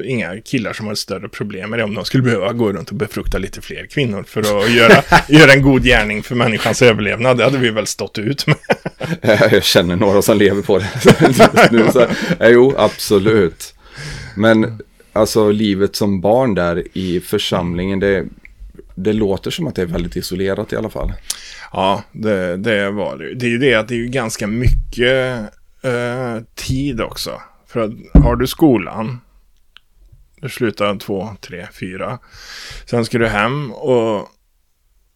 [0.05, 2.89] inga killar som har ett större problem med det om de skulle behöva gå runt
[2.89, 7.37] och befrukta lite fler kvinnor för att göra, göra en god gärning för människans överlevnad.
[7.37, 8.57] Det hade vi väl stått ut med.
[9.51, 11.91] Jag känner några som lever på det nu.
[11.91, 12.07] Så,
[12.41, 13.73] jo, absolut.
[14.35, 14.79] Men
[15.13, 18.25] alltså livet som barn där i församlingen, det,
[18.95, 21.13] det låter som att det är väldigt isolerat i alla fall.
[21.71, 23.33] Ja, det, det var det.
[23.33, 25.39] Det är ju det att det är ju ganska mycket
[25.83, 27.41] eh, tid också.
[27.73, 29.21] För att har du skolan,
[30.41, 32.19] du slutar två, tre, fyra.
[32.85, 34.27] Sen ska du hem och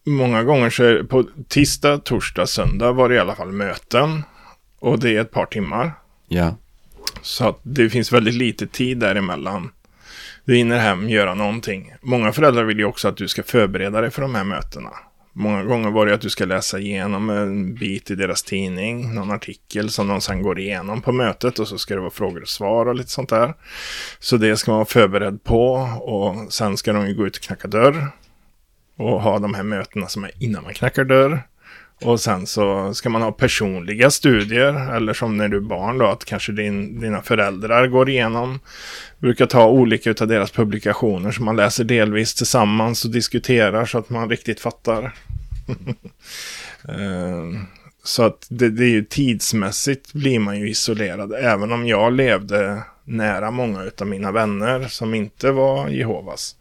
[0.05, 4.23] många gånger så är det på tisdag, torsdag, söndag var det i alla fall möten.
[4.79, 5.91] Och det är ett par timmar.
[6.27, 6.55] Ja.
[7.21, 9.71] Så att det finns väldigt lite tid däremellan.
[10.45, 11.93] Du hinner hem, göra någonting.
[12.01, 14.91] Många föräldrar vill ju också att du ska förbereda dig för de här mötena.
[15.39, 19.31] Många gånger var det att du ska läsa igenom en bit i deras tidning, någon
[19.31, 22.47] artikel som de sen går igenom på mötet och så ska det vara frågor och
[22.47, 23.53] svar och lite sånt där.
[24.19, 27.41] Så det ska man vara förberedd på och sen ska de ju gå ut och
[27.43, 28.07] knacka dörr.
[28.97, 31.41] och ha de här mötena som är innan man knackar dörr.
[32.01, 36.05] Och sen så ska man ha personliga studier, eller som när du är barn då,
[36.05, 38.59] att kanske din, dina föräldrar går igenom.
[39.19, 44.09] Brukar ta olika av deras publikationer som man läser delvis tillsammans och diskuterar så att
[44.09, 45.13] man riktigt fattar.
[46.89, 47.61] Eh,
[48.03, 51.33] så att det, det är ju tidsmässigt blir man ju isolerad.
[51.33, 56.55] Även om jag levde nära många av mina vänner som inte var Jehovas.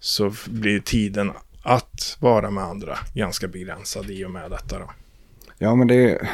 [0.00, 4.90] Så blir tiden att vara med andra ganska begränsad i och med detta då.
[5.58, 6.28] Ja, men det...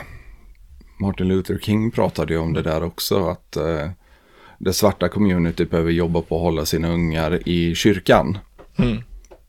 [1.00, 3.90] Martin Luther King pratade ju om det där också, att eh,
[4.58, 8.38] det svarta communityt behöver jobba på att hålla sina ungar i kyrkan.
[8.78, 8.98] Mm.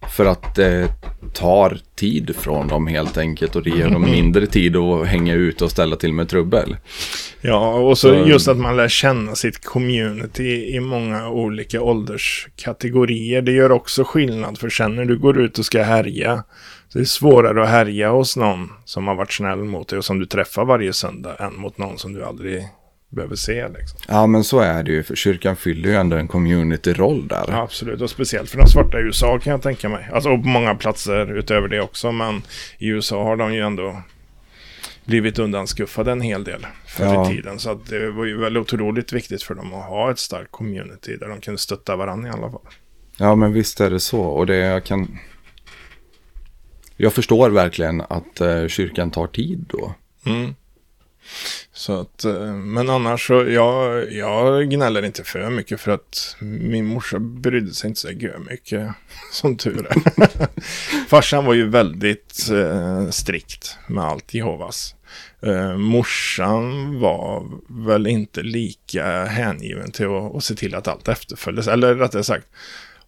[0.10, 0.90] För att det
[1.34, 5.61] tar tid från dem helt enkelt och det ger dem mindre tid att hänga ut
[5.61, 6.77] och ställa till med trubbel.
[7.41, 13.41] Ja, och så, så just att man lär känna sitt community i många olika ålderskategorier.
[13.41, 16.44] Det gör också skillnad, för sen när du går ut och ska härja,
[16.88, 20.06] så det är svårare att härja hos någon som har varit snäll mot dig och
[20.06, 22.64] som du träffar varje söndag, än mot någon som du aldrig
[23.10, 23.68] behöver se.
[23.68, 23.99] Liksom.
[24.07, 25.03] Ja, men så är det ju.
[25.03, 27.45] För kyrkan fyller ju ändå en community-roll där.
[27.48, 28.02] Ja, absolut.
[28.02, 30.10] Och speciellt för de svarta i USA kan jag tänka mig.
[30.14, 32.11] Alltså, och på många platser utöver det också.
[32.11, 32.41] Men
[32.77, 34.03] i USA har de ju ändå
[35.06, 37.31] blivit undanskuffade en hel del förr ja.
[37.31, 37.60] i tiden.
[37.60, 41.27] Så det var ju väldigt otroligt viktigt för dem att ha ett starkt community där
[41.27, 42.61] de kunde stötta varandra i alla fall.
[43.18, 44.22] Ja, men visst är det så.
[44.22, 45.19] Och det jag kan...
[46.98, 49.95] Jag förstår verkligen att uh, kyrkan tar tid då.
[50.26, 50.56] Mm.
[51.73, 56.85] Så att, eh, men annars så, jag, jag gnäller inte för mycket för att min
[56.85, 58.10] morsa brydde sig inte så
[58.49, 58.89] mycket,
[59.31, 60.27] som tur är.
[61.07, 64.95] Farsan var ju väldigt eh, strikt med allt Jehovas.
[65.41, 67.45] Eh, morsan var
[67.88, 71.68] väl inte lika hängiven till att, att se till att allt efterföljdes.
[71.68, 72.47] Eller rättare sagt,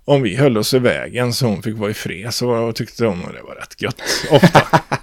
[0.05, 3.25] om vi höll oss i vägen så hon fick vara i fred så tyckte hon
[3.25, 4.01] att det var rätt gött.
[4.29, 4.81] Ofta.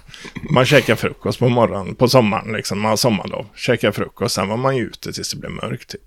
[0.51, 2.79] Man käkar frukost på morgonen, på sommaren liksom.
[2.79, 3.45] Man har sommarlov.
[3.55, 6.01] Käkar frukost, sen var man ju ute tills det blev mörkt typ.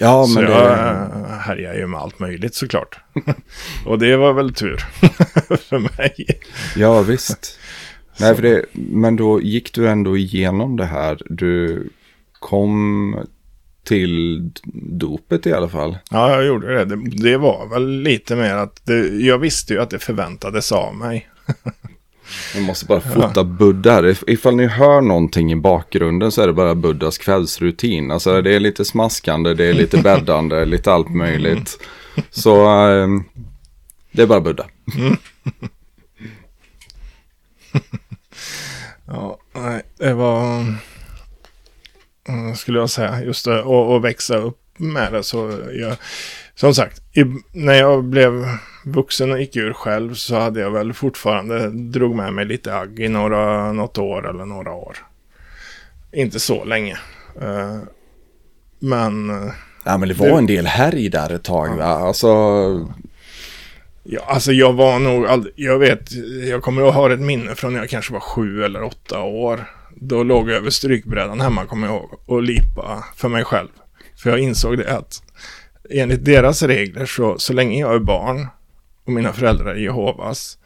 [0.00, 0.52] Ja, men så det...
[0.52, 3.00] jag härjar ju med allt möjligt såklart.
[3.86, 4.76] och det var väl tur
[5.68, 6.40] för mig.
[6.76, 7.58] Ja, visst.
[8.20, 11.22] Nej, för det, men då gick du ändå igenom det här.
[11.26, 11.88] Du
[12.32, 13.16] kom
[13.84, 14.42] till
[14.98, 15.98] dopet i alla fall.
[16.10, 16.84] Ja, jag gjorde det.
[16.84, 20.94] Det, det var väl lite mer att det, jag visste ju att det förväntades av
[20.94, 21.28] mig.
[22.54, 23.42] Jag måste bara fota ja.
[23.44, 24.14] Buddha.
[24.26, 28.10] Ifall ni hör någonting i bakgrunden så är det bara Buddhas kvällsrutin.
[28.10, 31.78] Alltså det är lite smaskande, det är lite bäddande, lite allt möjligt.
[32.30, 33.08] Så äh,
[34.12, 34.64] det är bara Buddha.
[39.06, 40.64] ja, nej, det var...
[42.28, 43.24] Mm, skulle jag säga.
[43.24, 45.22] Just det, och, och växa upp med det.
[45.22, 45.96] Så jag,
[46.54, 48.46] som sagt, i, när jag blev
[48.88, 53.00] vuxen och gick ur själv så hade jag väl fortfarande drog med mig lite agg
[53.00, 54.96] i några, något år eller några år.
[56.12, 56.98] Inte så länge.
[57.42, 57.78] Uh,
[58.78, 59.28] men...
[59.84, 61.68] Ja, men det var det, en del härj där ett tag.
[61.78, 61.84] Ja.
[61.84, 62.28] Alltså...
[64.10, 66.12] Ja, alltså jag var nog aldrig, jag vet,
[66.48, 69.70] jag kommer att ha ett minne från när jag kanske var sju eller åtta år.
[69.94, 73.68] Då låg jag över strykbrädan hemma, kommer jag ihåg, och lipa för mig själv.
[74.16, 75.22] För jag insåg det att
[75.90, 78.46] enligt deras regler så, så länge jag är barn
[79.08, 80.58] och mina föräldrar är Jehovas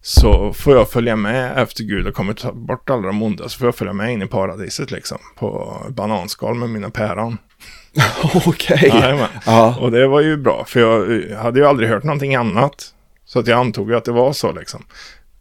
[0.00, 3.48] så får jag följa med efter Gud har kommit bort alla de onda.
[3.48, 5.18] Så får jag följa med in i paradiset liksom.
[5.36, 7.38] På bananskal med mina päron.
[8.46, 8.92] Okej.
[8.92, 9.18] Okay.
[9.46, 9.76] Ja.
[9.80, 10.64] Och det var ju bra.
[10.66, 12.94] För jag hade ju aldrig hört någonting annat.
[13.24, 14.84] Så att jag antog ju att det var så liksom.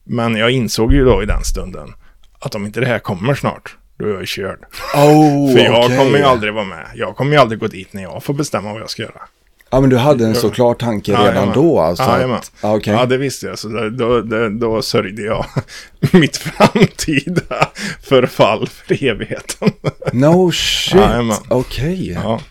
[0.03, 1.93] Men jag insåg ju då i den stunden
[2.39, 4.59] att om inte det här kommer snart, då är jag körd.
[4.95, 5.97] Oh, För jag okay.
[5.97, 6.87] kommer ju aldrig vara med.
[6.95, 9.21] Jag kommer ju aldrig gå dit när jag får bestämma vad jag ska göra.
[9.69, 12.03] Ja, men du hade en så klar tanke ja, redan då alltså?
[12.03, 12.93] Ja, att, ja, okay.
[12.93, 13.59] ja, det visste jag.
[13.59, 15.45] Så då, då, då, sörjde jag
[16.13, 17.69] mitt framtida
[18.01, 19.71] förfall för evigheten.
[20.13, 21.01] No shit,
[21.49, 21.49] okej.
[21.49, 22.11] Okay.
[22.13, 22.41] Ja.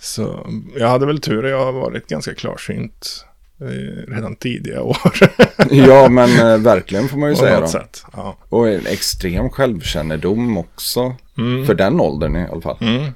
[0.00, 0.46] Så
[0.76, 3.24] jag hade väl tur, jag har varit ganska klarsynt
[3.60, 4.96] eh, redan tidiga år.
[5.70, 7.60] ja, men eh, verkligen får man ju säga.
[7.60, 7.68] Då.
[7.68, 8.36] Sätt, ja.
[8.48, 11.16] Och en extrem självkännedom också.
[11.38, 11.66] Mm.
[11.66, 12.78] För den åldern i alla fall.
[12.80, 13.12] Mm.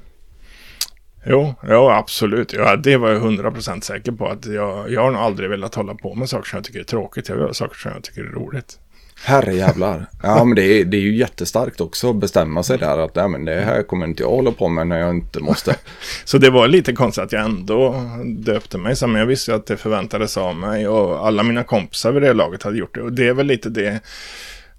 [1.25, 2.53] Jo, jo absolut.
[2.53, 4.27] Ja, det var jag hundra procent säker på.
[4.27, 6.83] att jag, jag har nog aldrig velat hålla på med saker som jag tycker är
[6.83, 7.29] tråkigt.
[7.29, 8.79] Jag vill ha saker som jag tycker är roligt.
[9.23, 10.09] Herre jävlar.
[10.23, 13.27] Ja, men det är, det är ju jättestarkt också att bestämma sig där att nej,
[13.27, 15.75] men det här kommer inte jag hålla på med när jag inte måste.
[16.25, 17.95] så det var lite konstigt att jag ändå
[18.37, 18.95] döpte mig.
[19.01, 22.63] Men jag visste att det förväntades av mig och alla mina kompisar vid det laget
[22.63, 23.01] hade gjort det.
[23.01, 23.99] Och det är väl lite det.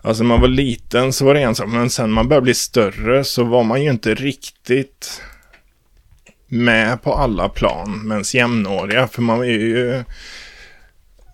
[0.02, 3.24] Alltså man var liten så var det en sak, men sen man började bli större
[3.24, 5.22] så var man ju inte riktigt
[6.54, 9.06] med på alla plan, men jämnåriga.
[9.08, 10.04] För man är ju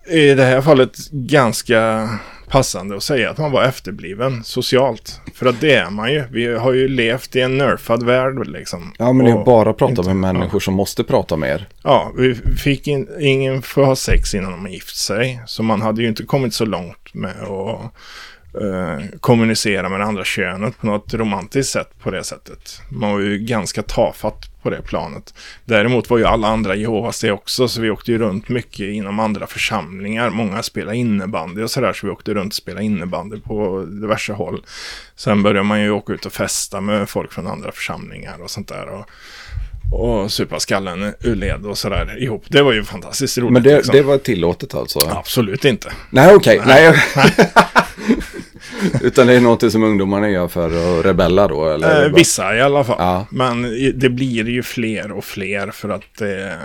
[0.09, 2.09] i det här fallet ganska
[2.47, 5.21] passande att säga att man var efterbliven socialt.
[5.33, 6.23] För att det är man ju.
[6.31, 8.93] Vi har ju levt i en nerfad värld liksom.
[8.99, 11.67] Ja, men är Och bara att prata inte- med människor som måste prata med er.
[11.83, 15.41] Ja, vi fick in, ingen får ha sex innan de har gift sig.
[15.45, 17.81] Så man hade ju inte kommit så långt med att
[18.61, 22.81] eh, kommunicera med det andra könet på något romantiskt sätt på det sättet.
[22.89, 25.33] Man var ju ganska tafatt på det planet.
[25.65, 29.19] Däremot var ju alla andra Jehovas det också, så vi åkte ju runt mycket inom
[29.19, 30.29] andra församlingar.
[30.29, 34.65] Många spelade innebandy och sådär, så vi åkte runt och spelade innebandy på diverse håll.
[35.15, 38.67] Sen började man ju åka ut och festa med folk från andra församlingar och sånt
[38.67, 38.87] där.
[38.87, 39.05] Och,
[39.91, 42.45] och supa skallen ur led och sådär ihop.
[42.47, 43.53] Det var ju fantastiskt roligt.
[43.53, 43.95] Men det, liksom.
[43.95, 44.99] det var tillåtet alltså?
[44.99, 45.91] Absolut inte.
[46.09, 46.61] Nej, okej.
[46.65, 46.93] Nej.
[49.01, 51.69] Utan det är något som ungdomarna gör för att rebella då?
[51.69, 52.05] Eller?
[52.05, 52.95] Eh, vissa i alla fall.
[52.99, 53.25] Ja.
[53.29, 53.61] Men
[53.95, 56.57] det blir ju fler och fler för att det,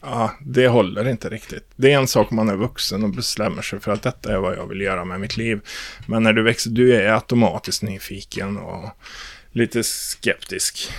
[0.00, 1.64] ja, det håller inte riktigt.
[1.76, 4.38] Det är en sak om man är vuxen och bestämmer sig för att detta är
[4.38, 5.60] vad jag vill göra med mitt liv.
[6.06, 8.90] Men när du växer, du är automatiskt nyfiken och
[9.52, 10.90] lite skeptisk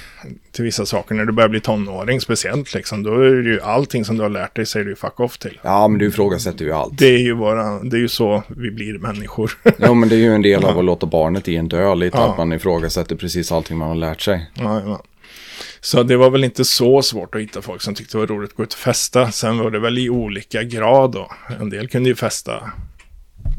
[0.52, 1.16] till vissa saker.
[1.16, 4.30] När du börjar bli tonåring speciellt, liksom, då är det ju allting som du har
[4.30, 5.60] lärt dig säger du fuck off till.
[5.64, 6.98] Ja, men du ifrågasätter ju allt.
[6.98, 9.52] Det är ju, våra, det är ju så vi blir människor.
[9.78, 12.18] Ja, men det är ju en del av att låta barnet i en dö lite.
[12.18, 12.32] Ja.
[12.32, 14.52] Att man ifrågasätter precis allting man har lärt sig.
[14.54, 15.04] Ja, ja.
[15.82, 18.50] Så det var väl inte så svårt att hitta folk som tyckte det var roligt
[18.50, 19.32] att gå ut och festa.
[19.32, 21.32] Sen var det väl i olika grad då.
[21.60, 22.72] En del kunde ju festa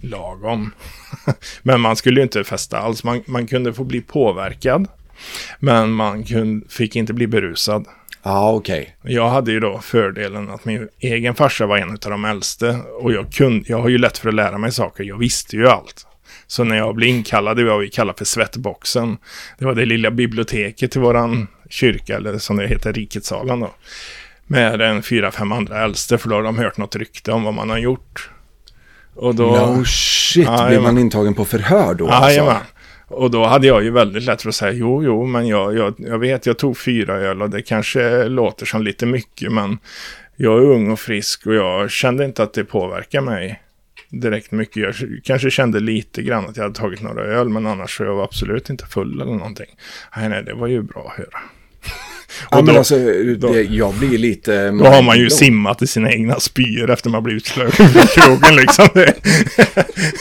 [0.02, 0.70] lagom.
[1.62, 3.05] Men man skulle ju inte festa alls.
[3.05, 4.89] Man, man kunde få bli påverkad.
[5.59, 7.86] Men man kunde, fick inte bli berusad.
[8.22, 8.97] Ja, okej.
[9.02, 12.78] Jag hade ju då fördelen att min egen farsa var en av de äldste.
[13.01, 15.05] Och jag, kunde, jag har ju lätt för att lära mig saker.
[15.05, 16.06] Jag visste ju allt.
[16.47, 19.18] Så när jag blev inkallad, var vad vi kallar för svettboxen.
[19.59, 23.70] Det var det lilla biblioteket till våran kyrka, eller som det heter, riketsalen då.
[24.47, 27.55] Med en fyra, fem andra äldste, för då har de hört något rykte om vad
[27.55, 28.31] man har gjort.
[29.21, 29.51] Och då...
[29.51, 32.09] No shit, Ja, blir man intagen på förhör då?
[32.09, 32.51] Jajamän.
[32.51, 32.67] alltså?
[33.09, 35.95] Och då hade jag ju väldigt lätt för att säga jo, jo, men jag, jag,
[35.99, 39.79] jag vet, jag tog fyra öl och det kanske låter som lite mycket, men
[40.37, 43.63] jag är ung och frisk och jag kände inte att det påverkar mig
[44.09, 44.83] direkt mycket.
[44.83, 44.95] Jag
[45.25, 48.25] kanske kände lite grann att jag hade tagit några öl, men annars så jag var
[48.25, 49.77] absolut inte full eller någonting.
[50.17, 51.41] Nej, nej, det var ju bra att höra.
[52.51, 52.97] Ja, Och men då- alltså,
[53.52, 54.70] det, jag blir lite...
[54.70, 58.57] Då har man ju simmat i sina egna spyor efter man blivit utslagen från krogen
[58.57, 58.89] liksom.
[58.94, 59.15] Det-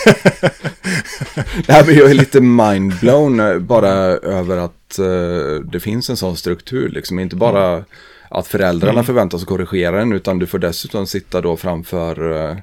[1.68, 6.38] Nej, men jag är lite mindblown eh, bara över att eh, det finns en sån
[6.38, 6.90] struktur.
[6.90, 7.20] Liksom.
[7.20, 7.84] Inte bara
[8.30, 9.06] att föräldrarna Mm.
[9.06, 12.32] förväntas korrigera en, utan du får dessutom sitta då framför...
[12.50, 12.58] Eh,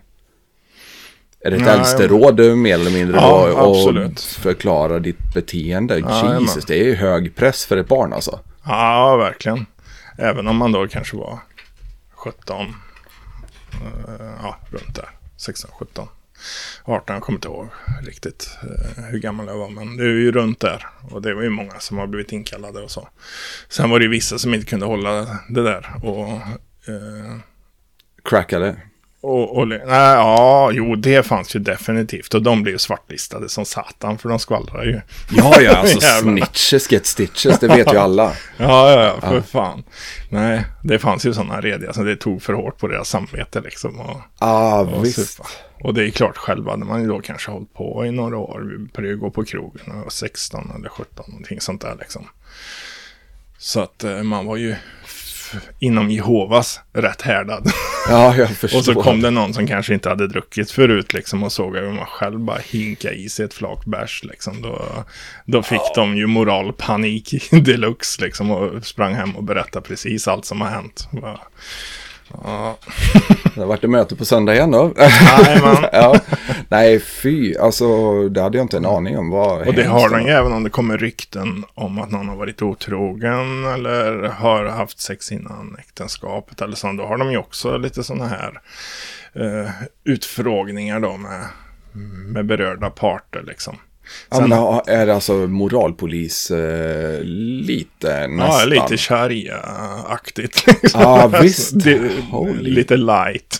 [1.40, 5.98] är det ett Ja, äldsteråd mer eller mindre Ja, då, och förklara ditt beteende?
[5.98, 6.40] jajamän.
[6.42, 8.40] Jesus, det är ju hög press för ett barn alltså.
[8.66, 9.66] Ja, verkligen.
[10.18, 11.38] Även om man då kanske var
[12.10, 12.66] 17.
[13.72, 15.10] Eh, ja, runt där.
[15.36, 16.08] 16, 17.
[16.84, 17.68] 18, jag kommer inte ihåg
[18.02, 19.70] riktigt eh, hur gammal jag var.
[19.70, 20.86] Men det är ju runt där.
[21.10, 23.08] Och det var ju många som har blivit inkallade och så.
[23.68, 25.92] Sen var det ju vissa som inte kunde hålla det där.
[26.02, 26.28] Och...
[26.92, 27.36] Eh,
[28.24, 28.76] Crackade
[29.34, 32.34] och, och, nej, ja, jo, det fanns ju definitivt.
[32.34, 35.00] Och de blev ju svartlistade som satan, för de skvallrar ju.
[35.30, 38.32] Ja, ja, alltså snitches get stitches, det vet ju alla.
[38.56, 39.84] Ja, ja, ja, för fan.
[40.30, 44.00] Nej, det fanns ju sådana rediga som det tog för hårt på deras samvete liksom.
[44.00, 45.36] Och, Ah, och visst.
[45.36, 45.48] supa.
[45.80, 48.60] Och det är klart, själv hade man ju då kanske hållit på i några år.
[48.60, 52.28] Vi började gå på krogen när jag var 16 eller 17, någonting sånt där liksom.
[53.58, 54.74] Så att eh, man var ju
[55.78, 57.70] inom Jehovas rätt härdad.
[58.08, 58.78] Ja, jag förstår.
[58.78, 61.92] och så kom det någon som kanske inte hade druckit förut liksom och såg hur
[61.92, 64.62] man själv bara hinka i sig ett flak bärs liksom.
[64.62, 64.82] Då,
[65.44, 70.60] då fick de ju moralpanik deluxe liksom och sprang hem och berättade precis allt som
[70.60, 71.08] har hänt.
[71.12, 71.40] Bara,
[72.32, 72.78] ja,
[73.54, 74.92] Det har varit ett möte på söndag igen då.
[75.46, 75.88] Jajamän.
[75.92, 76.20] ja.
[76.68, 77.56] Nej, fy.
[77.56, 79.30] Alltså, det hade jag inte en aning om.
[79.30, 82.36] Vad Och det har de ju även om det kommer rykten om att någon har
[82.36, 86.92] varit otrogen eller har haft sex innan äktenskapet eller så.
[86.92, 88.60] Då har de ju också lite sådana här
[89.34, 89.70] eh,
[90.04, 91.44] utfrågningar då med,
[92.32, 93.76] med berörda parter liksom.
[94.30, 98.58] Ja, men ha- är det alltså moralpolis eh, lite nästan?
[98.60, 100.66] Ja, lite sharia-aktigt.
[100.82, 101.00] Liksom.
[101.00, 101.84] Ja, visst.
[101.84, 101.98] Det,
[102.60, 103.58] lite light.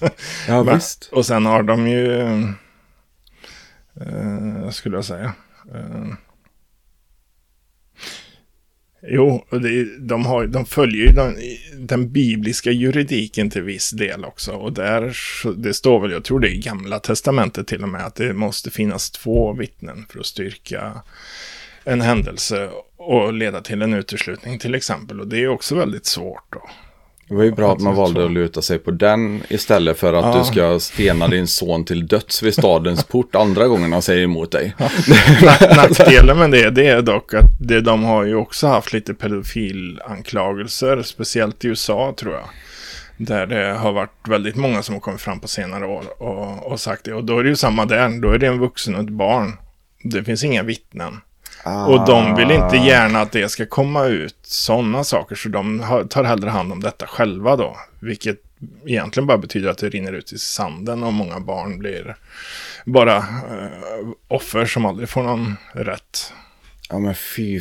[0.48, 1.09] Ja, Men- visst.
[1.12, 2.20] Och sen har de ju,
[4.01, 5.32] eh, skulle jag säga?
[5.74, 6.06] Eh,
[9.08, 11.36] jo, det, de, har, de följer ju den,
[11.78, 14.52] den bibliska juridiken till viss del också.
[14.52, 15.16] Och där,
[15.56, 18.32] det står väl, jag tror det är i gamla testamentet till och med, att det
[18.32, 21.02] måste finnas två vittnen för att styrka
[21.84, 25.20] en händelse och leda till en uteslutning till exempel.
[25.20, 26.68] Och det är också väldigt svårt då.
[27.28, 30.24] Det var ju bra att man valde att luta sig på den istället för att
[30.35, 30.39] Ja.
[30.39, 34.53] du ska stena din son till döds vid stadens port andra gången han säger emot
[34.53, 34.74] dig.
[35.77, 41.03] Nackdelen med det, det är dock att det, de har ju också haft lite pedofilanklagelser,
[41.03, 42.44] speciellt i USA tror jag.
[43.16, 46.81] Där det har varit väldigt många som har kommit fram på senare år och, och
[46.81, 47.15] sagt det.
[47.15, 49.53] Och då är det ju samma där, då är det en vuxen och ett barn.
[50.03, 51.20] Det finns inga vittnen.
[51.66, 56.24] Och de vill inte gärna att det ska komma ut sådana saker, så de tar
[56.24, 57.76] hellre hand om detta själva då.
[58.01, 58.38] Vilket
[58.86, 62.16] egentligen bara betyder att det rinner ut i sanden och många barn blir
[62.84, 66.32] bara eh, offer som aldrig får någon rätt.
[66.88, 67.60] Ja men fy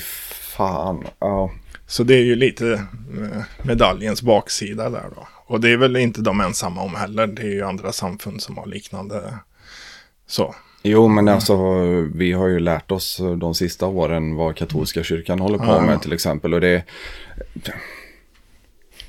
[0.58, 1.04] fan.
[1.20, 1.52] Ja.
[1.88, 5.28] Så det är ju lite eh, medaljens baksida där då.
[5.46, 7.28] Och det är väl inte de ensamma om heller.
[7.28, 9.34] Det är ju andra samfund som har liknande
[10.28, 10.56] så.
[10.88, 11.56] Jo men alltså
[12.16, 16.14] vi har ju lärt oss de sista åren vad katolska kyrkan håller på med till
[16.14, 16.54] exempel.
[16.54, 16.84] Och det,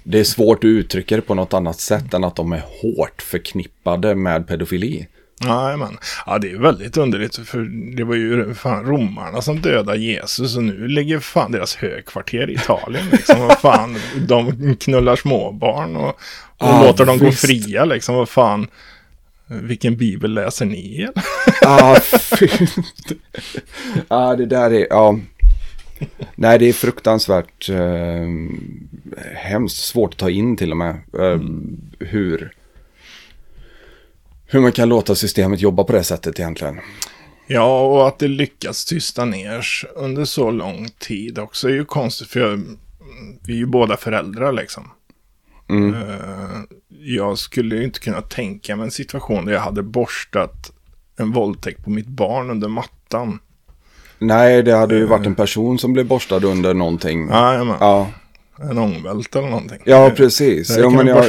[0.03, 3.23] det är svårt att uttrycka det på något annat sätt än att de är hårt
[3.23, 5.07] förknippade med pedofili.
[5.45, 7.37] Nej, men ja, det är väldigt underligt.
[7.49, 7.59] För
[7.97, 12.55] det var ju fan romarna som dödade Jesus och nu ligger fan deras högkvarter i
[12.55, 13.05] Italien.
[13.13, 13.41] Liksom.
[13.41, 13.97] Vad fan,
[14.29, 16.15] de knullar småbarn och, och
[16.59, 17.41] Ja, låter dem gå visst.
[17.41, 17.85] fria.
[17.85, 18.15] Liksom.
[18.15, 18.67] Vad fan,
[19.47, 21.09] vilken bibel läser ni?
[21.61, 21.97] Ja,
[22.39, 22.49] fy.
[24.09, 25.19] ja, det där är, ja.
[26.35, 28.27] Nej, det är fruktansvärt eh,
[29.35, 30.95] hemskt svårt att ta in till och med.
[31.19, 31.41] Eh,
[31.99, 32.53] hur,
[34.47, 36.81] hur man kan låta systemet jobba på det sättet egentligen.
[37.47, 42.29] Ja, och att det lyckas tysta ner under så lång tid också är ju konstigt.
[42.29, 42.63] För jag,
[43.47, 44.91] vi är ju båda föräldrar liksom.
[45.69, 45.95] Mm.
[45.95, 50.73] Eh, jag skulle ju inte kunna tänka mig en situation där jag hade borstat
[51.19, 53.39] en våldtäkt på mitt barn under mattan.
[54.19, 57.29] Nej, det hade ju varit en person som blev borstad under någonting.
[57.31, 57.77] Ja, jajamän.
[57.81, 58.11] Ja,
[58.59, 59.79] En ångvält eller någonting.
[59.85, 60.77] ja precis.
[60.77, 61.25] Ja, men jag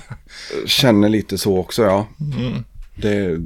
[0.66, 2.06] känner lite så också, ja.
[2.38, 2.64] Mm.
[2.94, 3.38] Det,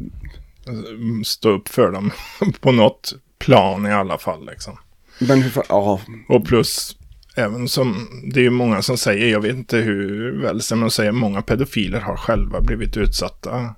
[1.25, 2.11] Stå upp för dem
[2.61, 4.79] på något plan i alla fall liksom.
[5.19, 6.01] men hur ja.
[6.29, 6.97] Och plus,
[7.35, 11.13] även som, det är ju många som säger, jag vet inte hur väl men säger
[11.13, 13.75] många pedofiler har själva blivit utsatta.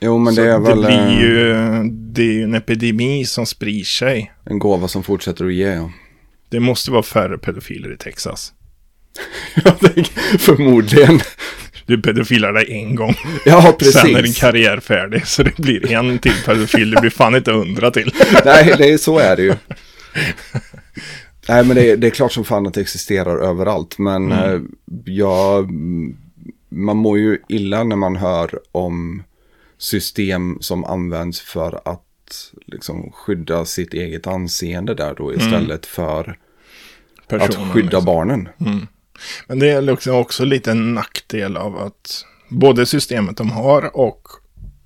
[0.00, 3.24] Jo, men Så det är väl det blir eh, ju, det är ju en epidemi
[3.24, 4.32] som sprider sig.
[4.44, 5.68] en gåva som fortsätter att ge.
[5.68, 5.92] Ja.
[6.50, 8.52] Det måste vara färre pedofiler i Texas.
[10.38, 11.20] Förmodligen.
[11.86, 13.14] Du pedofilar dig en gång.
[13.44, 14.40] Ja, Sen är din precis.
[14.40, 15.26] karriär färdig.
[15.26, 16.90] Så det blir en till pedofil.
[16.90, 18.12] Det blir fan inte hundra till.
[18.44, 19.54] Nej, det är, så är det ju.
[21.48, 23.98] Nej, men det är, det är klart som fan att det existerar överallt.
[23.98, 24.60] Men eh,
[25.04, 25.70] jag,
[26.68, 29.22] man mår ju illa när man hör om
[29.78, 36.38] system som används för att liksom skydda sitt eget anseende där då istället för
[37.28, 38.04] att Personen, skydda liksom.
[38.04, 38.48] barnen.
[39.46, 44.28] Men det är liksom också lite en nackdel av att både systemet de har och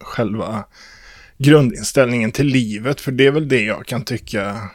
[0.00, 0.64] själva
[1.38, 3.00] grundinställningen till livet.
[3.00, 4.70] För det är väl det jag kan tycka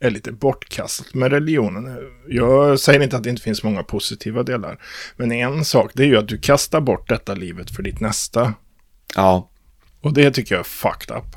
[0.00, 1.98] är lite bortkastat med religionen.
[2.28, 4.78] Jag säger inte att det inte finns många positiva delar.
[5.16, 8.54] Men en sak det är ju att du kastar bort detta livet för ditt nästa.
[9.16, 9.50] Ja,
[10.00, 11.36] Och det tycker jag är fucked up.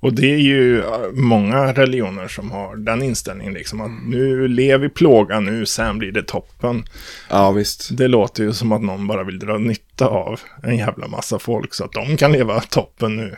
[0.00, 4.78] Och det är ju äh, många religioner som har den inställningen liksom att nu lever
[4.78, 6.84] vi plåga nu, sen blir det toppen.
[7.30, 7.96] ja visst.
[7.96, 11.74] Det låter ju som att någon bara vill dra nytta av en jävla massa folk
[11.74, 13.36] så att de kan leva toppen nu.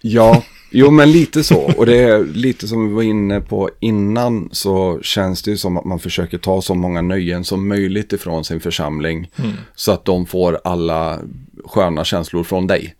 [0.00, 1.60] Ja, jo men lite så.
[1.76, 5.76] Och det är lite som vi var inne på innan så känns det ju som
[5.76, 9.30] att man försöker ta så många nöjen som möjligt ifrån sin församling.
[9.74, 11.20] Så att de får alla
[11.64, 12.94] sköna känslor från dig.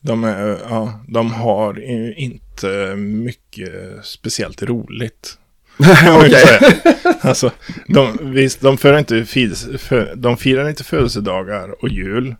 [0.00, 3.72] De, är, ja, de har ju inte mycket
[4.02, 5.38] speciellt roligt.
[6.30, 6.72] säga.
[7.20, 7.50] alltså,
[7.86, 9.24] de, visst, de, för inte,
[9.78, 12.34] för, de firar inte födelsedagar och jul.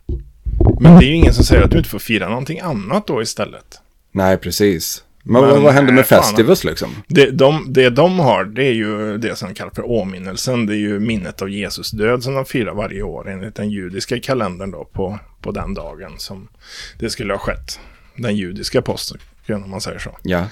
[0.79, 3.21] Men det är ju ingen som säger att du inte får fira någonting annat då
[3.21, 3.79] istället.
[4.11, 5.03] Nej, precis.
[5.23, 6.23] Men, Men, vad, händer med nej, fan.
[6.23, 6.89] festivals liksom?
[7.07, 10.65] Det de, det de har, det är ju det som kallas för åminnelsen.
[10.65, 14.19] Det är ju minnet av Jesus död som de firar varje år enligt den judiska
[14.19, 16.47] kalendern då på, på den dagen som
[16.99, 17.79] det skulle ha skett.
[18.15, 20.17] Den judiska påsken, om man säger så.
[20.23, 20.45] Ja.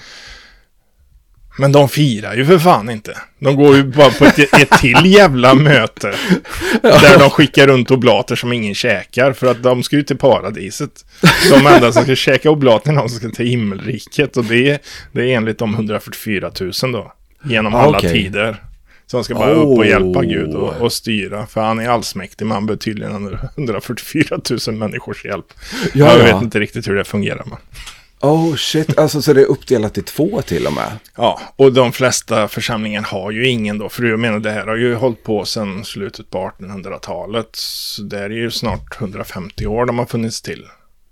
[1.58, 3.16] Men de firar ju för fan inte.
[3.38, 6.14] De går ju bara på ett, ett till jävla möte.
[6.82, 9.32] Där de skickar runt oblater som ingen käkar.
[9.32, 11.04] För att de ska ju till paradiset.
[11.50, 14.36] De enda som ska käka oblater är de som ska till himmelriket.
[14.36, 14.78] Och det är,
[15.12, 17.12] det är enligt de 144 000 då.
[17.44, 18.12] Genom Ah, alla okej.
[18.12, 18.62] tider.
[19.06, 20.24] Så han ska bara upp och hjälpa Oh.
[20.24, 21.46] Gud och, och styra.
[21.46, 22.46] För han är allsmäktig.
[22.46, 25.46] Man behöver tydligen 144 000 människors hjälp.
[25.94, 26.34] Ja, jag ja.
[26.34, 27.42] vet inte riktigt hur det fungerar.
[27.46, 27.58] Men.
[28.20, 30.98] Oh shit, alltså så det är uppdelat i två till och med.
[31.16, 33.88] Ja, och de flesta församlingar har ju ingen då.
[33.88, 37.48] För jag menar, det här har ju hållit på sedan slutet på 1800-talet.
[37.52, 40.66] Så det är ju snart 150 år de har funnits till.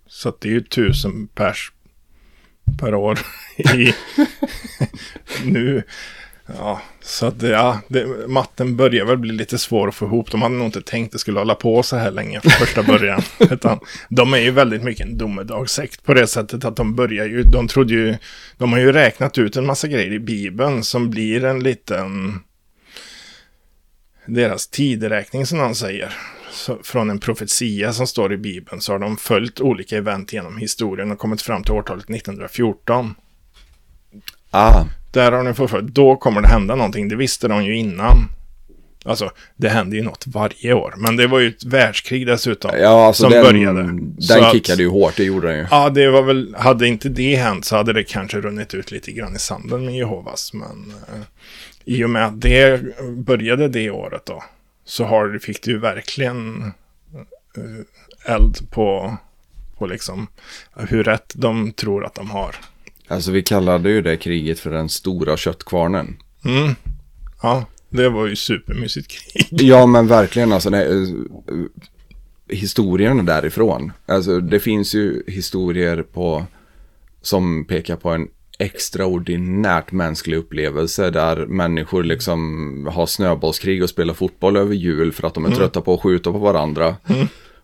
[0.09, 1.73] Så att det är ju tusen pers
[2.79, 3.19] per år
[3.57, 3.95] i
[5.45, 5.83] nu.
[6.47, 10.31] Ja, så att ja, det, matten börjar väl bli lite svår att få ihop.
[10.31, 12.83] De hade nog inte tänkt att det skulle hålla på så här länge från första
[12.83, 13.23] början.
[13.51, 17.43] Utan de är ju väldigt mycket en domedagssekt på det sättet att de börjar ju,
[17.43, 18.17] de trodde ju,
[18.59, 22.41] de har ju räknat ut en massa grejer i Bibeln som blir en liten,
[24.27, 26.15] deras tideräkning som någon säger.
[26.51, 30.57] Så, från en profetia som står i Bibeln så har de följt olika event genom
[30.57, 33.15] historien och kommit fram till årtalet 1914.
[34.51, 34.85] Ah,
[35.17, 37.09] Där har ni fått Då kommer det hända någonting.
[37.09, 38.29] Det visste de ju innan.
[39.05, 40.95] Alltså, det händer ju något varje år.
[40.97, 42.71] Men det var ju ett världskrig dessutom.
[42.81, 43.83] ja alltså som den, började.
[44.21, 45.67] Så den att- kickade ju hårt, det gjorde den ju.
[45.71, 49.13] Ja, det var väl, hade inte det hänt så hade det kanske runnit ut lite
[49.13, 50.53] grann i sanden med Jehovas.
[50.53, 51.23] Men eh,
[51.85, 52.83] i och med att det
[53.17, 54.45] började det året då,
[54.85, 56.73] så har, fick du ju verkligen
[57.57, 59.17] eh, eld på,
[59.79, 60.27] på liksom
[60.77, 62.55] hur rätt de tror att de har.
[63.09, 66.17] Alltså vi kallade ju det kriget för den stora köttkvarnen.
[66.45, 66.75] Mm.
[67.43, 69.47] Ja, det var ju supermysigt krig.
[69.69, 71.09] Ja men verkligen alltså, nej, eh,
[72.49, 73.93] historien därifrån.
[74.07, 76.47] Alltså det finns ju historier på,
[77.23, 78.29] som pekar på en
[78.59, 85.35] extraordinärt mänsklig upplevelse där människor liksom har snöbollskrig och spelar fotboll över jul för att
[85.35, 86.97] de är trötta på att skjuta på varandra.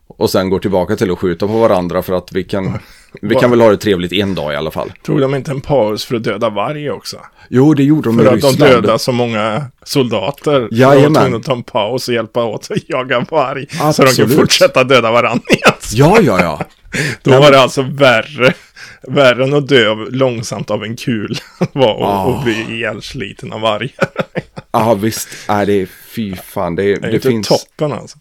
[0.07, 2.79] Och sen går tillbaka till att skjuta på varandra för att vi kan,
[3.23, 4.93] vi kan väl ha det trevligt en dag i alla fall.
[5.03, 7.17] Tog de inte en paus för att döda varg också?
[7.51, 10.61] Jo, det gjorde de För i att de dödade så många soldater.
[10.71, 11.13] De Jajamän.
[11.13, 13.67] var tvungna att ta en paus och hjälpa åt att jaga varg.
[13.71, 14.17] Så de Absolut.
[14.17, 15.75] kan fortsätta döda varandra igen.
[15.93, 16.61] Ja, ja, ja.
[17.23, 18.55] Då var det alltså värre,
[19.09, 21.37] värre än att dö av, långsamt av en kul.
[21.73, 22.39] var att Ah.
[22.39, 23.91] att bli ihjälsliten av vargar.
[24.73, 25.29] Ja, visst.
[25.49, 26.75] Är det fy fan.
[26.77, 28.19] Det, Det är det inte finns toppen alltså.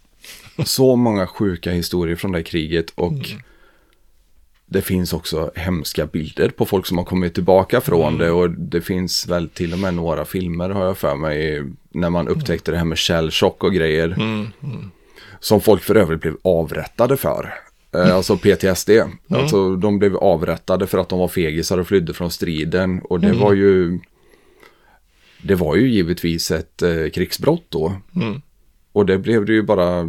[0.65, 3.41] Så många sjuka historier från det kriget och Mm.
[4.65, 8.17] det finns också hemska bilder på folk som har kommit tillbaka från Mm.
[8.19, 12.09] det och det finns väl till och med några filmer har jag för mig när
[12.09, 14.07] man upptäckte det här med källchock och grejer.
[14.19, 14.91] Mm,
[15.39, 17.53] Som folk för övrigt blev avrättade för.
[17.93, 18.89] Eh, Alltså PTSD.
[18.89, 19.11] Mm.
[19.29, 23.01] Alltså de blev avrättade för att de var fegisar och flydde från striden.
[23.03, 23.39] Och det Mm.
[23.39, 23.99] var ju...
[25.43, 27.93] Det var ju givetvis ett eh, krigsbrott då.
[28.15, 28.41] Mm.
[28.93, 30.07] Och det blev det ju bara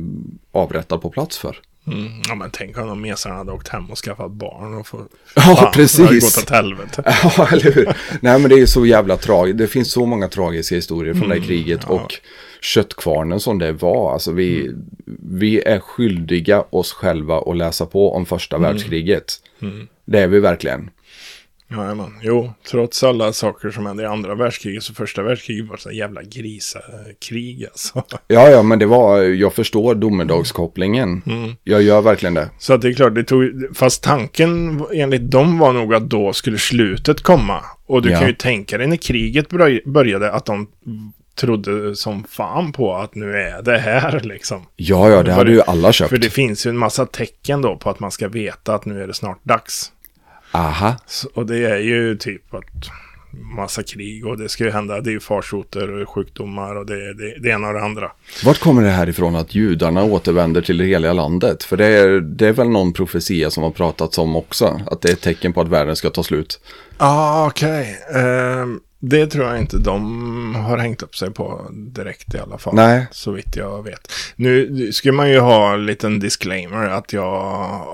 [0.53, 1.57] avrättad på plats för.
[1.87, 2.13] Mm.
[2.29, 5.07] Ja men tänk om de mesarna hade åkt hem och skaffat barn och få...
[5.37, 6.37] Ja, Fan, Det hade precis.
[6.37, 7.03] gått åt helvete.
[7.37, 7.85] Ja, eller hur?
[8.21, 9.59] Nej, men det är så jävla tragiskt.
[9.59, 11.85] Det finns så många tragiska historier från det här kriget.
[11.85, 12.03] Mm, ja.
[12.05, 12.15] Och
[12.61, 14.13] köttkvarnen som det var.
[14.13, 14.71] Alltså vi,
[15.33, 18.71] vi är skyldiga oss själva att läsa på om första Mm.
[18.71, 19.25] världskriget.
[20.05, 20.91] Det är vi verkligen.
[21.77, 22.19] Jajamän.
[22.23, 26.23] Jo, trots alla saker som hände i andra världskriget så första världskriget var så jävla
[26.23, 28.03] grisakrig alltså.
[28.29, 31.23] Ja, ja, men det var, jag förstår domedagskopplingen.
[31.27, 31.57] Mm.
[31.65, 32.51] Jag gör verkligen det.
[32.59, 36.33] Så att det är klart, det tog, fast tanken enligt dem var nog att då
[36.33, 37.61] skulle slutet komma.
[37.87, 38.19] Och du Ja.
[38.19, 40.67] kan ju tänka dig när kriget börj- började att de
[41.35, 44.67] trodde som fan på att nu är det här liksom.
[44.77, 46.11] Ja, ja, det hade ju alla köpt.
[46.11, 49.03] För det finns ju en massa tecken då på att man ska veta att nu
[49.03, 49.93] är det snart dags.
[50.53, 50.97] Aha.
[51.07, 52.91] Så, och det är ju typ att
[53.57, 57.15] massa krig och det ska ju hända, det är ju farsoter och sjukdomar och det,
[57.15, 58.11] det, det ena och det andra.
[58.45, 61.63] Vart kommer det här ifrån att judarna återvänder till det heliga landet?
[61.63, 64.81] För det är, det är väl någon profetia som har pratats om också.
[64.87, 66.61] Att det är ett tecken på att världen ska ta slut.
[66.97, 67.99] Ah, okej.
[68.15, 72.75] Ehm, det tror jag inte de har hängt upp sig på direkt i alla fall.
[72.75, 73.07] Nej.
[73.11, 74.13] Så vitt jag vet.
[74.37, 77.41] Nu ska man ju ha en liten disclaimer att jag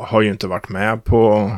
[0.00, 1.52] har ju inte varit med på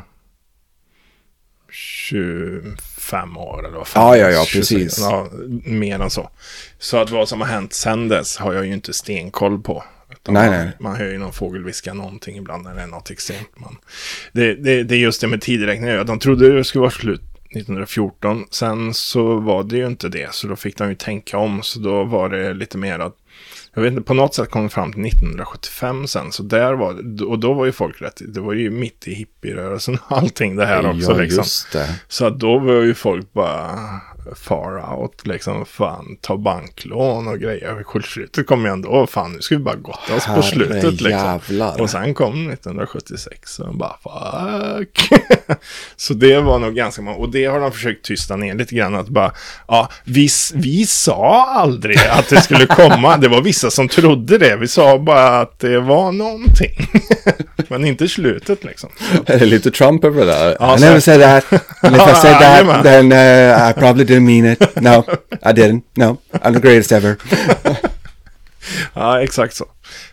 [1.72, 4.18] 25 år eller vad fan.
[4.18, 4.98] Ja, ja, ja, 26, precis.
[5.00, 5.28] Ja,
[5.64, 6.30] mer än så.
[6.78, 9.84] Så att vad som har hänt sedan dess har jag ju inte stenkoll på.
[10.28, 10.70] Nej, man, nej.
[10.80, 13.50] man hör ju någon fågel viska någonting ibland när det är något extremt.
[13.54, 13.76] Men
[14.32, 16.06] det, det, det är just det med tideräkningen.
[16.06, 18.44] De trodde det skulle vara slut 1914.
[18.50, 20.34] Sen så var det ju inte det.
[20.34, 21.62] Så då fick de ju tänka om.
[21.62, 23.16] Så då var det lite mer att
[23.74, 26.32] jag vet inte, på något sätt kom det fram till 1975 sen.
[26.32, 29.94] Så där var och då var ju folk rätt, det var ju mitt i hippierörelsen
[29.94, 31.44] och allting det här också ja, liksom.
[32.08, 33.78] Så då var ju folk bara
[34.36, 37.84] far out, liksom fan ta banklån och grejer.
[38.02, 41.40] Slutet kom ju ändå, fan nu ska vi bara gotta oss på slutet liksom.
[41.78, 45.08] Och sen kom 1976 och bara fuck.
[45.96, 47.16] så det var nog ganska många.
[47.16, 48.94] Och det har de försökt tysta ner lite grann.
[48.94, 49.32] Att bara,
[49.68, 53.16] ja, vi, vi sa aldrig att det skulle komma.
[53.20, 54.56] Det var vissa som trodde det.
[54.56, 56.70] Vi sa bara att det var någonting.
[57.68, 58.90] Men inte slutet liksom.
[59.26, 60.56] Är det lite Trump över det där?
[60.60, 61.52] Ja, I never said that.
[61.82, 64.76] And if I said that, then uh, I probably didn't mean it.
[64.76, 65.04] No,
[65.42, 65.82] I didn't.
[65.94, 67.16] No, I'm the greatest ever.
[68.94, 69.66] Ja, exakt så.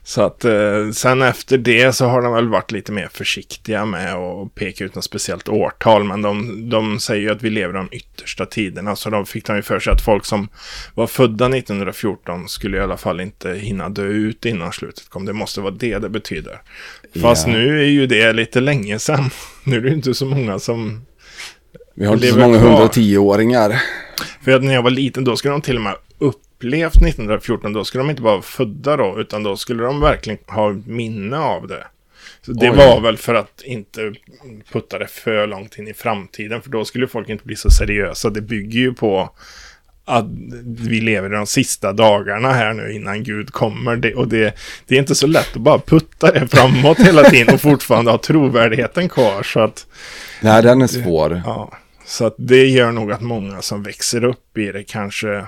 [0.03, 4.13] Så att eh, sen efter det så har de väl varit lite mer försiktiga med
[4.15, 6.03] att peka ut något speciellt årtal.
[6.03, 8.95] Men de, de säger ju att vi lever de yttersta tiderna.
[8.95, 10.47] Så då fick de ju för sig att folk som
[10.93, 15.25] var födda 1914 skulle i alla fall inte hinna dö ut innan slutet kom.
[15.25, 16.61] Det måste vara det det betyder.
[17.21, 17.53] Fast Ja.
[17.53, 19.29] nu är ju det lite länge sedan.
[19.63, 21.05] Nu är det inte så många som...
[21.99, 22.87] Vi har inte så många kvar.
[22.87, 23.81] 110-åringar.
[24.41, 27.73] För att när jag var liten då skulle de till och med upplevt 1914.
[27.73, 31.37] Då skulle de inte bara vara födda då, utan då skulle de verkligen ha minne
[31.37, 31.87] av det.
[32.41, 32.77] Så det Oj.
[32.77, 34.13] var väl för att inte
[34.71, 36.61] putta det för långt in i framtiden.
[36.61, 38.29] För då skulle folk inte bli så seriösa.
[38.29, 39.29] Det bygger ju på
[40.05, 40.25] att
[40.65, 43.95] vi lever i de sista dagarna här nu innan Gud kommer.
[43.95, 44.57] Det, och det,
[44.87, 48.17] det är inte så lätt att bara putta det framåt hela tiden och fortfarande ha
[48.17, 49.43] trovärdigheten kvar.
[49.43, 49.85] Så att
[50.41, 51.41] Nej, den är svår.
[51.45, 51.71] Ja,
[52.07, 55.45] så att det gör nog att många som växer upp i det kanske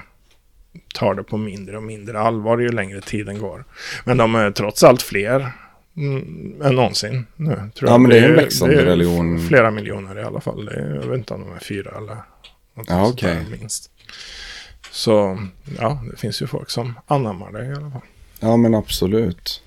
[0.94, 3.66] tar det på mindre och mindre allvar ju längre tiden går.
[4.06, 5.52] Men de är trots allt fler
[5.98, 7.46] mm, än någonsin nu.
[7.76, 8.02] Tror Ja, jag.
[8.02, 9.48] men det är en växande religion.
[9.48, 10.66] Flera miljoner i alla fall.
[10.66, 12.16] Det är, jag vet inte om de är fyra eller
[12.74, 13.58] något Ja, sånt där okej.
[13.60, 13.92] minst.
[14.92, 15.40] Så
[15.80, 18.02] ja, det finns ju folk som anammar det i alla fall.
[18.40, 19.62] Ja, men absolut.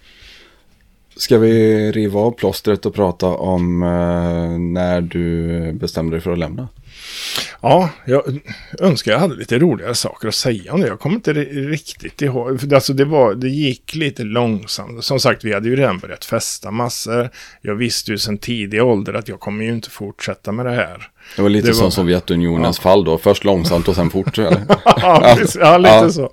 [1.16, 6.38] Ska vi riva av plåstret och prata om eh, när du bestämde dig för att
[6.38, 6.68] lämna?
[7.60, 8.22] Ja, jag
[8.80, 10.86] önskar jag hade lite roligare saker att säga om det.
[10.86, 12.74] Jag kommer inte ri- riktigt ihåg.
[12.74, 15.04] Alltså det, var, det gick lite långsamt.
[15.04, 17.30] Som sagt, vi hade ju redan börjat festa massor.
[17.60, 21.08] Jag visste ju sedan tidig ålder att jag kommer ju inte fortsätta med det här.
[21.36, 23.18] Det var lite Det som var- Sovjetunionens fall då.
[23.18, 24.38] Först långsamt och sen fort.
[24.84, 25.56] ja, precis.
[25.60, 26.10] ja, lite Ja.
[26.10, 26.32] så.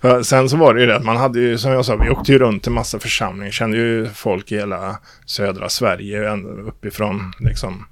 [0.00, 2.10] För sen så var det ju det att man hade ju, som jag sa, vi
[2.10, 3.50] åkte ju runt till massa församlingar.
[3.52, 7.86] Kände ju folk i hela södra Sverige, ända uppifrån liksom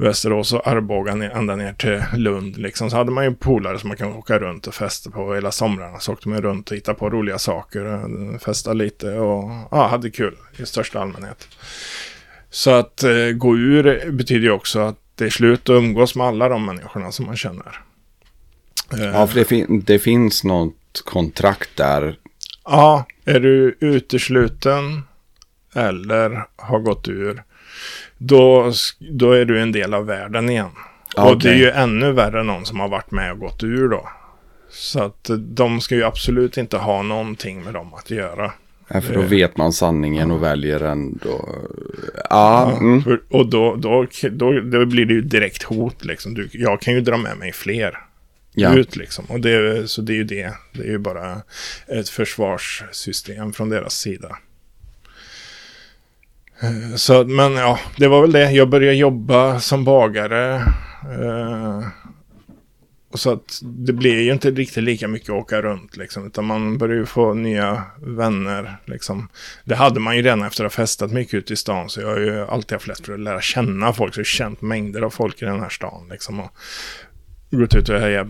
[0.00, 2.56] Västerås och Arboga ända ner till Lund.
[2.56, 2.90] Liksom.
[2.90, 5.98] Så hade man ju polare som man kan åka runt och festa på hela somrarna.
[6.00, 10.10] Så åkte man runt och hittade på roliga saker, eh, festa lite och ja, hade
[10.10, 11.48] kul i största allmänhet.
[12.50, 16.26] Så att eh, gå ur betyder ju också att det är slut att umgås med
[16.26, 17.80] alla de människorna som man känner.
[18.92, 22.16] Eh, Ja, för det, fin- det finns något kontrakt där.
[22.64, 25.02] Ja, är du utesluten
[25.74, 27.42] eller har gått ur,
[28.18, 30.70] då, då är du en del av världen igen.
[31.16, 33.88] Ja, Och det är ju ännu värre någon som har varit med och gått ur
[33.88, 34.08] då.
[34.70, 38.52] Så att eh, de ska ju absolut inte ha någonting med dem att göra.
[38.88, 41.48] Ja, för då vet man sanningen och väljer ändå.
[42.30, 43.02] Ja, mm.
[43.02, 46.34] För, och då, då, då, då blir det ju direkt hot liksom.
[46.34, 47.98] Du, jag kan ju dra med mig fler.
[48.54, 48.74] ja.
[48.74, 49.24] ut liksom.
[49.28, 50.52] Och det, så det är ju det.
[50.72, 51.42] Det är ju bara
[51.86, 54.38] ett försvarssystem från deras sida.
[56.62, 58.50] Eh, så, men ja, det var väl det.
[58.52, 60.54] Jag började jobba som bagare.
[61.02, 61.88] Eh,
[63.12, 66.26] och så att det blev ju inte riktigt lika mycket att åka runt liksom.
[66.26, 69.28] Utan man började ju få nya vänner liksom.
[69.64, 71.88] Det hade man ju redan efter att ha festat mycket ute i stan.
[71.88, 74.14] Så jag har ju alltid haft lätt för att lära känna folk.
[74.14, 76.40] Så jag har känt mängder av folk i den här stan liksom.
[76.40, 76.50] Och
[77.50, 78.26] gått ut och hejat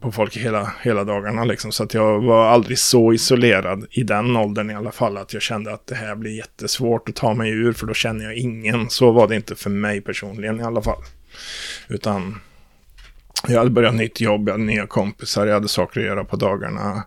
[0.00, 1.72] på folk hela, hela dagarna liksom.
[1.72, 5.16] Så att jag var aldrig så isolerad i den åldern i alla fall.
[5.16, 7.72] Att jag kände att det här blir jättesvårt att ta mig ur.
[7.72, 8.90] För då känner jag ingen.
[8.90, 11.02] Så var det inte för mig personligen i alla fall.
[11.88, 12.40] Utan
[13.48, 16.36] jag hade börjat nytt jobb, jag hade nya kompisar, jag hade saker att göra på
[16.36, 17.02] dagarna.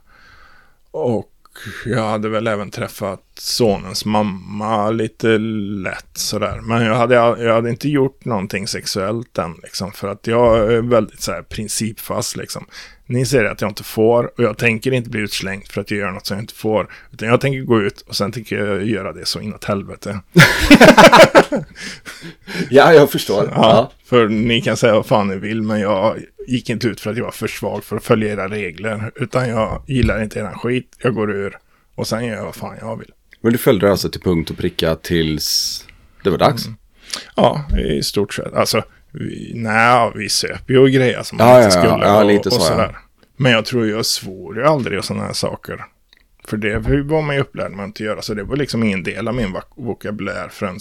[0.92, 1.32] Och
[1.86, 6.60] jag hade väl även träffat sonens mamma lite lätt sådär.
[6.62, 9.92] Men jag hade, jag hade inte gjort någonting sexuellt än liksom.
[9.92, 12.66] För att jag är väldigt så här principfast liksom.
[13.08, 16.00] Ni säger att jag inte får och jag tänker inte bli utslängd för att jag
[16.00, 16.88] gör något som jag inte får.
[17.12, 20.20] Utan jag tänker gå ut och sen tänker jag göra det så inåt helvete.
[22.70, 23.50] ja, jag förstår.
[23.56, 26.18] Ja, för ni kan säga vad fan ni vill, men jag
[26.48, 29.12] gick inte ut för att jag var för svag för att följa era regler.
[29.16, 31.58] Utan jag gillar inte eran skit, jag går ur
[31.96, 33.12] och sen gör jag vad fan jag vill.
[33.42, 35.86] Men du följde alltså till punkt och pricka tills
[36.24, 36.64] det var dags?
[37.36, 38.54] Ja, i stort sett.
[38.54, 38.84] Alltså,
[39.20, 41.90] vi, nej, vi söp ju och grejer som man Ja, inte ja, ja.
[41.92, 42.06] skulle.
[42.06, 42.66] Ja, och, lite och så, ja.
[42.68, 42.98] sådär.
[43.38, 45.86] Men jag tror jag svor ju aldrig och sådana här saker.
[46.48, 48.22] För det var man ju upplärd med att inte göra.
[48.22, 50.80] Så det var liksom ingen del av min vok- vokabulär förrän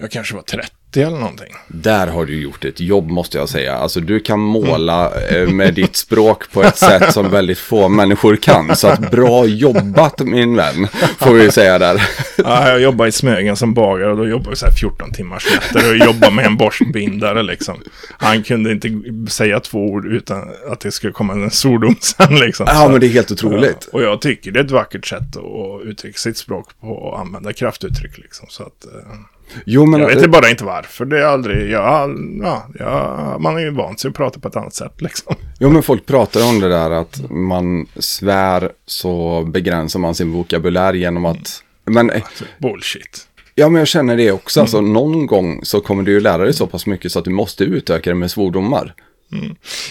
[0.00, 0.66] jag kanske var 30
[1.02, 1.54] eller någonting.
[1.66, 3.74] Där har du gjort ett jobb måste jag säga.
[3.74, 8.36] Alltså du kan måla eh, med ditt språk på ett sätt som väldigt få människor
[8.36, 8.76] kan.
[8.76, 10.86] Så att bra jobbat min vän,
[11.18, 12.08] får vi säga där.
[12.36, 15.46] Ja, jag jobbade i Smögen som bagare och då jobbade jag så här 14 timmars
[15.54, 17.74] nätter och jobbade med en borstbindare liksom.
[18.18, 18.90] Han kunde inte
[19.30, 22.66] säga två ord utan att det skulle komma en svordom sen liksom.
[22.68, 23.88] Ja, men det är helt otroligt.
[23.92, 27.52] Och jag tycker det är ett vackert sätt att uttrycka sitt språk på och använda
[27.52, 28.46] kraftuttryck liksom.
[28.48, 29.18] Så att, eh,
[29.66, 31.04] Jo, men jag vet bara inte varför.
[31.04, 34.56] Det är aldrig, jag, ja, jag, man är ju van sig att prata på ett
[34.56, 35.34] annat sätt liksom.
[35.58, 40.94] Jo, men folk pratar om det där att man svär så begränsar man sin vokabulär
[40.94, 41.62] genom att...
[41.84, 42.10] Men,
[42.58, 43.28] Bullshit.
[43.54, 44.60] ja, men jag känner det också.
[44.60, 47.30] Alltså, någon gång så kommer du ju lära dig så pass mycket så att du
[47.30, 48.94] måste utöka det med svordomar.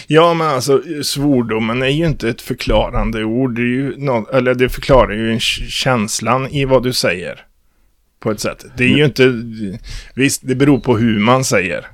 [0.06, 3.56] Ja, men alltså svordomen är ju inte ett förklarande ord.
[3.56, 7.40] Det, är ju nå- eller det förklarar ju känslan i vad du säger.
[8.24, 8.64] På ett sätt.
[8.76, 9.42] Det är ju inte...
[10.14, 11.86] Visst, det beror på hur man säger.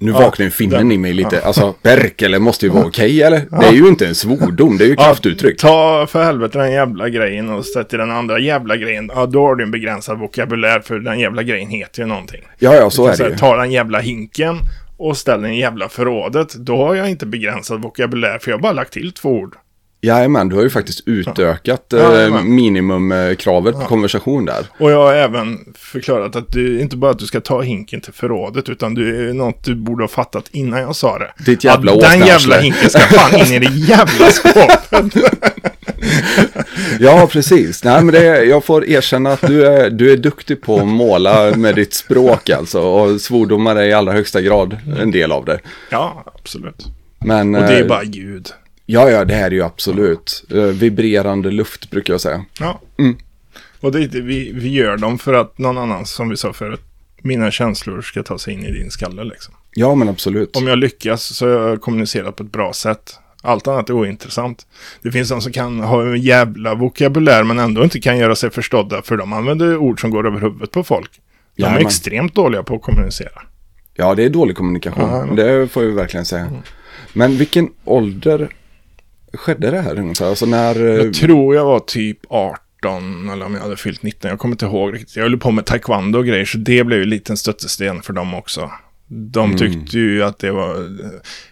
[0.00, 1.42] Nu Ja, vaknar ju finnen i mig lite.
[1.42, 3.46] Alltså, Berkele måste ju vara okej, eller?
[3.60, 5.58] Det är ju inte en svordom, det är ju kraftuttryck.
[5.58, 9.10] Ta för helvete den jävla grejen och sätt till den andra jävla grejen.
[9.14, 12.42] Ja, då har du en begränsad vokabulär för den jävla grejen heter ju någonting.
[12.58, 13.36] Ja, ja, så är det ju.
[13.36, 14.56] ta den jävla hinken
[14.96, 16.54] och ställ den i jävla förrådet.
[16.54, 19.56] Då har jag inte begränsad vokabulär för jag har bara lagt till två ord.
[20.00, 22.54] Jajamän, du har ju faktiskt utökat Ja, eh, jajamän.
[22.54, 24.66] minimumkravet på konversation där.
[24.78, 28.12] Och jag har även förklarat att du inte bara att du ska ta hinken till
[28.12, 31.32] förrådet utan du är något du borde ha fattat innan jag sa det.
[31.44, 35.14] Ditt jävla att Den jävla hinken ska fan in i det jävla skåpet.
[37.00, 37.84] Ja, precis.
[37.84, 41.56] Nej, men det, jag får erkänna att du är, du är duktig på att måla
[41.56, 42.80] med ditt språk alltså.
[42.80, 45.58] Och svordomar är i allra högsta grad en del av det.
[45.90, 46.84] ja, absolut.
[47.18, 48.48] Men, Och det är eh, bara ljud.
[48.90, 50.44] Ja, ja, det här är ju absolut.
[50.50, 52.44] Eh, vibrerande luft brukar jag säga.
[52.60, 52.80] Ja.
[52.98, 53.16] Mm.
[53.80, 56.80] Och det är vi, vi gör dem för att någon annan, som vi sa förut,
[57.22, 59.54] mina känslor ska ta sig in i din skalle liksom.
[59.74, 60.56] Ja, men absolut.
[60.56, 63.14] Om jag lyckas så har jag kommunicerat på ett bra sätt.
[63.42, 64.66] Allt annat är ointressant.
[65.02, 68.50] Det finns de som kan ha en jävla vokabulär men ändå inte kan göra sig
[68.50, 71.10] förstådda för de använder ord som går över huvudet på folk.
[71.56, 71.86] De är Jajamän.
[71.86, 73.42] extremt dåliga på att kommunicera.
[73.94, 75.10] Ja, det är dålig kommunikation.
[75.10, 75.34] Ja, ja.
[75.34, 76.50] Det får jag verkligen säga.
[77.12, 78.48] Men vilken ålder
[79.38, 80.26] skedde det här ungefär?
[80.28, 80.86] Alltså när...
[80.86, 84.30] eh, Jag tror jag var typ 18 eller om jag hade fyllt 19.
[84.30, 85.16] Jag kommer inte ihåg riktigt.
[85.16, 88.12] Jag höll på med taekwondo och grejer så det blev ju en liten stöttesten för
[88.12, 88.70] dem också.
[89.10, 90.76] De tyckte ju att det var...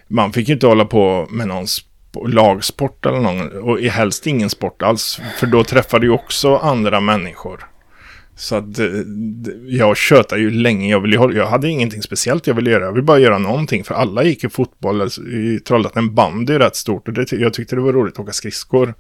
[0.08, 3.50] Man fick ju inte hålla på med någon sp- lagsport eller någon.
[3.62, 5.20] Och helst ingen sport alls.
[5.38, 7.66] För då träffade ju också andra människor.
[8.36, 8.86] Så att eh,
[9.66, 10.90] jag tjötade ju länge.
[10.90, 12.84] Jag, ville, jag hade ingenting speciellt jag ville göra.
[12.84, 13.84] Jag ville bara göra någonting.
[13.84, 15.00] För alla gick i fotboll.
[15.02, 17.08] Alltså, I Trollhättan bandy är rätt stort.
[17.08, 18.94] Och det, jag tyckte det var roligt att åka skridskor.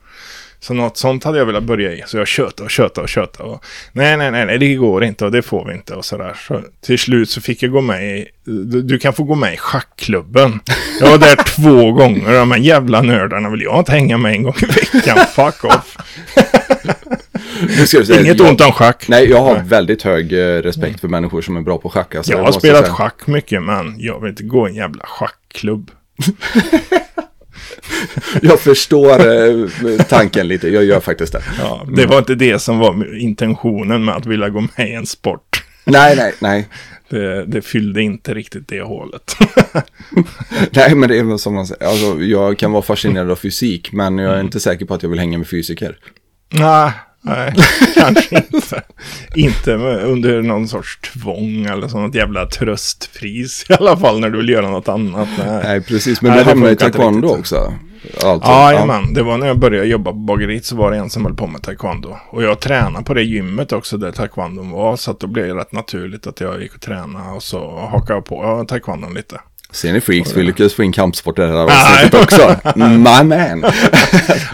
[0.60, 2.02] Så något sånt hade jag velat börja i.
[2.06, 3.48] Så jag tjötade och tjötade och tjötade.
[3.48, 6.36] Och, nej, nej, nej, nej, det går inte och det får vi inte och sådär.
[6.48, 9.54] Så till slut så fick jag gå med i, du, du kan få gå med
[9.54, 10.60] i schackklubben.
[11.00, 12.32] Jag var där två gånger.
[12.32, 15.18] De här jävla nördarna vill jag inte hänga med en gång i veckan.
[15.34, 15.96] Fuck off
[17.86, 19.08] säga, Inget jag, ont om schack.
[19.08, 22.14] Nej, jag har väldigt hög eh, respekt för människor som är bra på schack.
[22.14, 22.94] Alltså, Jag har spelat säga.
[22.94, 25.90] schack mycket men jag vill inte gå i en jävla schackklubb.
[28.42, 29.68] Jag förstår eh,
[30.08, 31.42] tanken lite, jag gör faktiskt det.
[31.58, 35.06] Ja, det var inte det som var intentionen med att vilja gå med i en
[35.06, 35.64] sport.
[35.84, 36.68] Nej, nej, nej.
[37.08, 39.36] Det, det fyllde inte riktigt det hålet.
[40.70, 41.86] Nej, men det är väl som man säger.
[41.86, 45.10] Alltså, jag kan vara fascinerad av fysik, men jag är inte säker på att jag
[45.10, 45.98] vill hänga med fysiker.
[46.50, 47.54] nej, nej,
[47.94, 48.82] kanske inte.
[49.34, 49.74] Inte
[50.04, 54.70] under någon sorts tvång eller sånt jävla tröstpris i alla fall när du vill göra
[54.70, 55.28] något annat.
[55.38, 55.60] Nej.
[55.64, 56.22] Nej, precis.
[56.22, 57.72] Men Nej, det hamnade i taekwondo också.
[58.20, 59.14] Ja, jajamän.
[59.14, 61.46] Det var när jag började jobba på bageriet så var det en som höll på
[61.46, 62.16] med taekwondo.
[62.30, 64.96] Och jag tränade på det gymmet också där taekwondon var.
[64.96, 68.14] Så att då blev det rätt naturligt att jag gick och tränade och så hakade
[68.14, 69.40] jag på taekwondon lite.
[69.70, 71.94] Ser ni freaks, vi lyckades få in kampsport i det här Nej.
[72.04, 72.56] avsnittet också.
[72.76, 73.30] My man.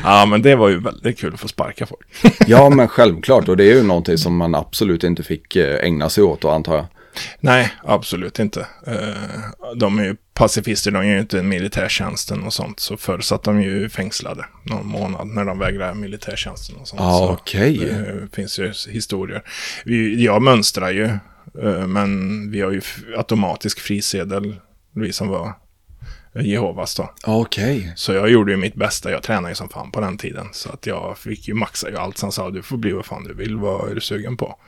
[0.05, 2.07] Ja, men det var ju väldigt kul att få sparka folk.
[2.47, 3.49] Ja, men självklart.
[3.49, 6.51] Och det är ju någonting som man absolut inte fick eh, ägna sig åt, då,
[6.51, 6.87] antar jag.
[7.41, 8.67] Nej, absolut inte.
[8.87, 8.97] Eh,
[9.77, 12.81] De är ju pacifister, de gör ju inte militärtjänsten och sånt.
[12.81, 17.01] Så förr satt de ju fängslade någon månad när de vägrade militärtjänsten och sånt.
[17.01, 17.79] Så okej.
[17.79, 19.43] Det finns ju historier.
[20.17, 21.05] Jag mönstrar ju,
[21.63, 22.81] eh, men vi har ju
[23.17, 24.57] automatisk frisedel,
[24.95, 25.55] vi som var
[26.35, 27.11] Jehovas då.
[27.27, 27.93] Okej.
[27.97, 30.49] Så jag gjorde ju mitt bästa, jag tränade ju som fan på den tiden.
[30.53, 32.21] Så att jag fick ju maxa ju allt.
[32.23, 34.59] Han sa du får bli vad fan du vill, vad är du sugen på?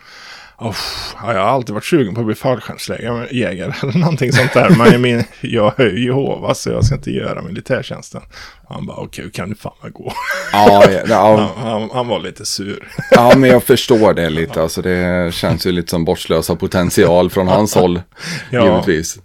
[0.59, 0.77] Oh,
[1.23, 4.71] ja, jag har alltid varit sugen på att bli fallskärmsjägare eller någonting sånt där.
[4.71, 8.23] Men jag, men, jag är ju Jehovas så jag ska inte göra militärtjänsten.
[8.69, 10.13] Han bara okej, kan du fan gå.
[10.53, 12.89] Ja, ja, ja, Han, han, han var lite sur.
[13.11, 14.63] ja, men jag förstår det lite.
[14.63, 18.03] Alltså, det känns ju lite som bortslösa potential från hans håll,
[18.51, 18.65] Ja.
[18.67, 19.19] givetvis.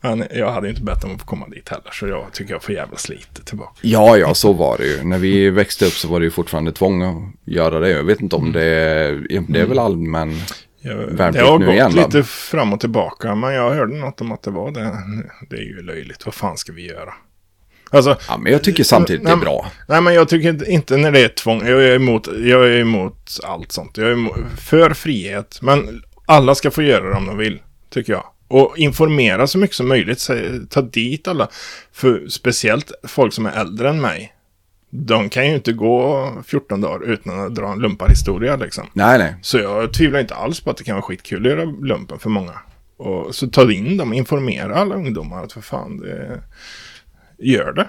[0.00, 2.62] Men jag hade inte bett om att få komma dit heller, så jag tycker jag
[2.62, 3.72] får jävla lite tillbaka.
[3.82, 5.04] Ja, ja, så var det ju.
[5.04, 7.90] När vi växte upp så var det ju fortfarande tvång att göra det.
[7.90, 10.32] Jag vet inte om det är, det är väl allmän
[11.08, 14.32] Värnplikt det har nu gått igen, lite fram och tillbaka, men jag hörde något om
[14.32, 14.92] att det var det.
[15.50, 17.14] Det är ju löjligt, vad fan ska vi göra?
[17.90, 19.66] Alltså, Ja, men jag tycker samtidigt det är Nej, bra.
[19.88, 21.66] Nej, men jag tycker inte- inte när det är tvång.
[21.66, 23.96] Jag är emot, jag är emot allt sånt.
[23.96, 25.58] Jag är emot, för frihet.
[25.62, 27.58] Men alla ska få göra det om de vill,
[27.90, 28.24] tycker jag.
[28.48, 30.28] Och informera så mycket som möjligt.
[30.70, 31.48] Ta dit alla.
[31.92, 34.32] För speciellt folk som är äldre än mig.
[34.90, 38.86] De kan ju inte gå 14 dagar utan att dra en lumparhistoria liksom.
[38.92, 39.36] Nej, nej.
[39.42, 42.30] Så jag tvivlar inte alls på att det kan vara skitkul att göra lumpen för
[42.30, 42.52] många.
[42.96, 46.42] Och så ta in dem, informera alla ungdomar att för fan, det...
[47.38, 47.88] gör det.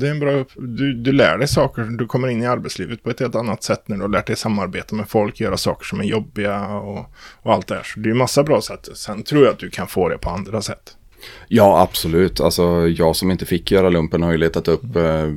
[0.00, 3.10] Det är en bra du, du lär dig saker, du kommer in i arbetslivet på
[3.10, 6.00] ett helt annat sätt när du har lärt dig samarbeta med folk, göra saker som
[6.00, 7.06] är jobbiga och,
[7.42, 7.82] och allt det här.
[7.82, 8.88] Så det är massa bra sätt.
[8.94, 10.96] Sen tror jag att du kan få det på andra sätt.
[11.48, 12.40] Ja, absolut.
[12.40, 15.32] Alltså, jag som inte fick göra lumpen har ju letat upp eh,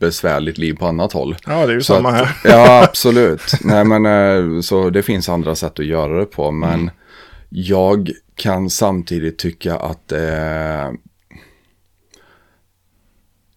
[0.00, 1.36] besvärligt liv på annat håll.
[1.46, 2.36] Ja, det är ju Så samma att- här.
[2.50, 3.42] Ja, absolut.
[3.60, 6.50] Nej, men eh, så det finns andra sätt att göra det på.
[6.50, 6.90] Men
[7.48, 10.90] jag kan samtidigt tycka att eh,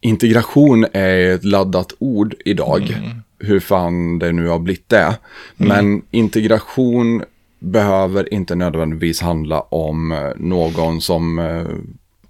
[0.03, 2.97] integration är ett laddat ord idag.
[3.39, 5.17] Hur fan det nu har blivit det.
[5.57, 7.23] Men integration
[7.59, 11.65] behöver inte nödvändigtvis handla om eh, någon som eh,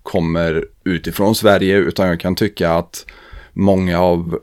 [0.03, 1.77] kommer utifrån Sverige.
[1.77, 3.05] Utan jag kan tycka att
[3.53, 4.39] många av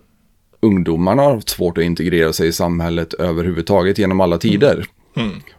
[0.60, 4.86] ungdomarna har haft svårt att integrera sig i samhället överhuvudtaget genom alla tider.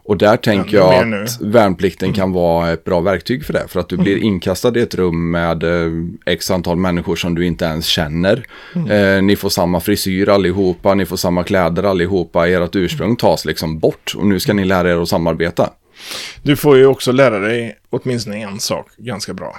[0.04, 1.24] Och där tänker jag nu.
[1.24, 3.68] att värnplikten kan vara ett bra verktyg för det.
[3.68, 5.90] För att du blir inkastad i ett rum med eh,
[6.26, 8.46] x antal människor som du inte ens känner.
[8.90, 12.48] Eh, ni får samma frisyr allihopa, ni får samma kläder allihopa.
[12.48, 15.70] Ert ursprung tas liksom bort och nu ska ni lära er att samarbeta.
[16.42, 19.56] Du får ju också lära dig åtminstone en sak ganska bra.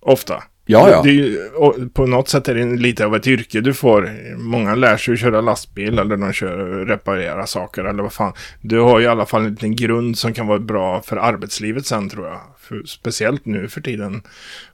[0.00, 0.42] Ofta.
[0.70, 1.00] Ja, ja.
[1.00, 1.48] Är ju,
[1.88, 4.10] på något sätt är det lite av ett yrke du får.
[4.36, 8.32] Många lär sig att köra lastbil eller de kör reparera saker eller vad fan.
[8.60, 12.08] Du har i alla fall en liten grund som kan vara bra för arbetslivet sen
[12.08, 12.40] tror jag.
[12.58, 14.22] För, speciellt nu för tiden.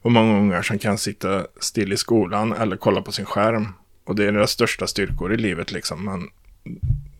[0.01, 3.67] Och många ungar som kan sitta still i skolan eller kolla på sin skärm.
[4.05, 6.05] Och det är deras största styrkor i livet liksom.
[6.05, 6.27] Men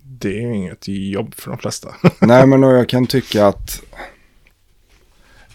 [0.03, 1.95] det är ju inget jobb för de flesta.
[2.19, 3.81] Nej, men jag kan tycka att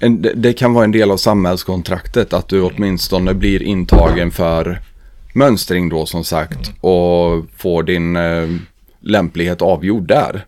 [0.01, 4.81] en, det, kan vara en del av samhällskontraktet att du åtminstone blir intagen för
[5.35, 8.49] mönstring då som sagt och får din eh,
[9.01, 10.47] lämplighet avgjord där.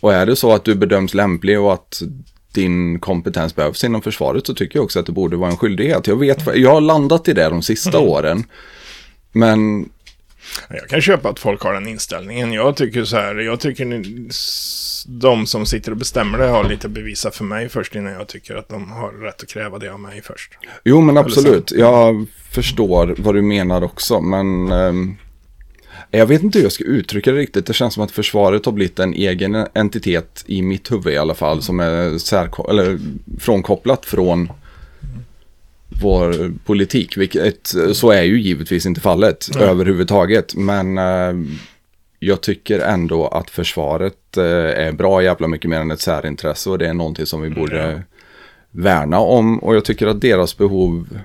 [0.00, 2.02] Och är det så att du bedöms lämplig och att
[2.52, 6.06] din kompetens behövs inom försvaret så tycker jag också att det borde vara en skyldighet.
[6.06, 8.44] Jag, vet, jag har landat i det de sista åren.
[9.32, 9.88] Men
[10.68, 12.52] Jag kan köpa att folk har den inställningen.
[12.52, 14.28] Jag tycker så här, jag tycker ni,
[15.06, 18.28] de som sitter och bestämmer det har lite att bevisa för mig först innan jag
[18.28, 20.52] tycker att de har rätt att kräva det av mig först.
[20.84, 21.72] Jo, men absolut.
[21.72, 25.16] Jag förstår vad du menar också, men ehm,
[26.10, 27.66] jag vet inte hur jag ska uttrycka det riktigt.
[27.66, 31.34] Det känns som att försvaret har blivit en egen entitet i mitt huvud i alla
[31.34, 32.98] fall, som är särko- eller
[33.40, 34.48] frånkopplat från
[35.88, 39.64] vår politik, vilket så är ju givetvis inte fallet Nej.
[39.64, 40.54] överhuvudtaget.
[40.54, 41.34] Men eh,
[42.18, 44.44] jag tycker ändå att försvaret eh,
[44.86, 48.02] är bra jävla mycket mer än ett särintresse och det är någonting som vi borde
[48.70, 51.18] värna om och jag tycker att deras behov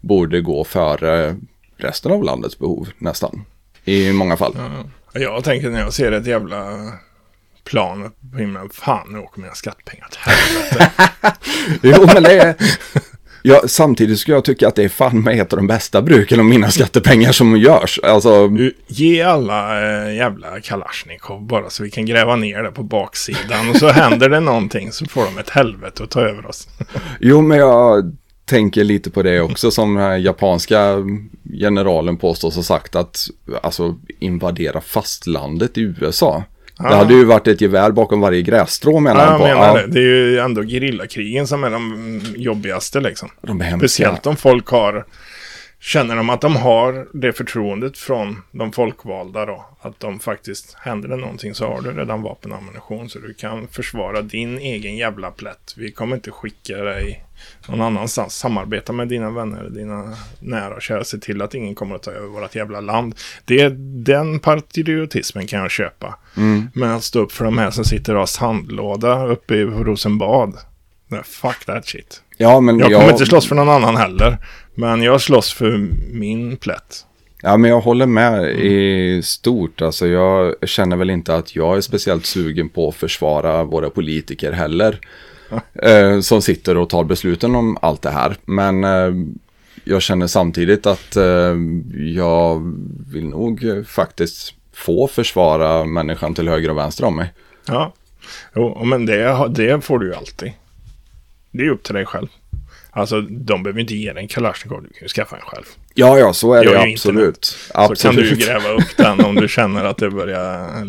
[0.00, 1.36] borde gå före
[1.76, 3.44] resten av landets behov nästan.
[3.84, 4.54] I många fall.
[4.56, 4.84] Ja.
[5.20, 6.92] Jag tänker när jag ser ett jävla
[7.64, 10.90] plan på himlen, fan nu åker mina skattepengar till helvete.
[11.82, 12.56] Jo, men det är...
[13.46, 16.40] Ja, samtidigt skulle jag tycka att det är fan med ett av de bästa bruken
[16.40, 18.00] av mina skattepengar som görs.
[18.02, 18.50] Alltså,
[18.86, 23.76] ge alla eh, jävla Kalashnikov bara så vi kan gräva ner det på baksidan och
[23.76, 26.68] så händer det någonting så får de ett helvete att ta över oss.
[27.20, 30.96] jo, men jag tänker lite på det också som den här japanska
[31.60, 33.26] generalen påstås ha sagt att
[33.62, 36.44] alltså invadera fastlandet i USA.
[36.88, 36.98] Det Ah.
[36.98, 39.46] hade ju varit ett gevär bakom varje grässtrå menar Ja, han på.
[39.46, 39.86] menar Ja, det.
[39.92, 43.30] Det är ju ändå gerillakrigen som är de jobbigaste liksom.
[43.42, 43.88] De är hemska.
[43.88, 45.04] Speciellt om folk har,
[45.84, 49.66] känner de att de har det förtroendet från de folkvalda då.
[49.80, 53.34] Att de faktiskt, händer det någonting så har du redan vapen och ammunition så du
[53.34, 55.74] kan försvara din egen jävla plätt.
[55.76, 57.24] Vi kommer inte skicka dig
[57.68, 58.36] någon annanstans.
[58.36, 61.04] Samarbeta med dina vänner, dina nära och kära.
[61.04, 63.14] Se till att ingen kommer att ta över vårt jävla land.
[63.44, 63.68] Det,
[64.04, 66.18] den patriotismen kan jag köpa.
[66.74, 70.58] Men att stå upp för de här som sitter och har sandlåda uppe i Rosenbad.
[71.24, 72.22] Fuck that shit.
[72.36, 74.38] Ja, men Jag kommer inte slåss för någon annan heller.
[74.74, 77.06] Men jag slåss för min plätt.
[77.42, 79.82] Ja, men jag håller med i stort.
[79.82, 84.52] Alltså, jag känner väl inte att jag är speciellt sugen på att försvara våra politiker
[84.52, 85.00] heller.
[85.82, 88.36] eh, som sitter och tar besluten om allt det här.
[88.44, 89.12] Men eh,
[89.84, 91.54] jag känner samtidigt att eh,
[91.94, 92.74] jag
[93.12, 97.32] vill nog faktiskt få försvara människan till höger och vänster om mig.
[97.66, 97.92] Ja,
[98.54, 100.52] jo, men det, det får du ju alltid.
[101.50, 102.28] Det är upp till dig själv.
[102.96, 105.64] Alltså, de behöver inte ge dig en Kalashnikov, du kan ju skaffa en själv.
[105.94, 107.44] Ja, ja, så är det ju absolut.
[107.44, 108.02] Så absolut.
[108.02, 110.84] kan du ju gräva upp den om du känner att det börjar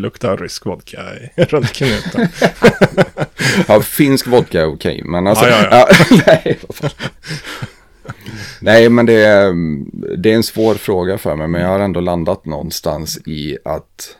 [0.00, 1.00] lukta rysk vodka
[1.36, 2.28] i- runt knuten.
[3.68, 5.46] Ja, finsk vodka är okej, men alltså...
[5.48, 5.88] Ja, ja,
[6.26, 6.90] nej, vad fan.
[8.60, 9.52] nej, men det är,
[10.16, 14.16] det är en svår fråga för mig, men jag har ändå landat någonstans i att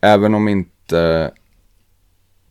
[0.00, 1.30] även om inte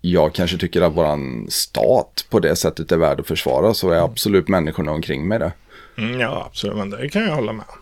[0.02, 4.04] jag kanske tycker att våran stat på det sättet är värd att försvara så är
[4.06, 5.52] absolut människorna omkring mig det.
[5.98, 7.80] Mm, ja, absolut, men det kan jag hålla med om.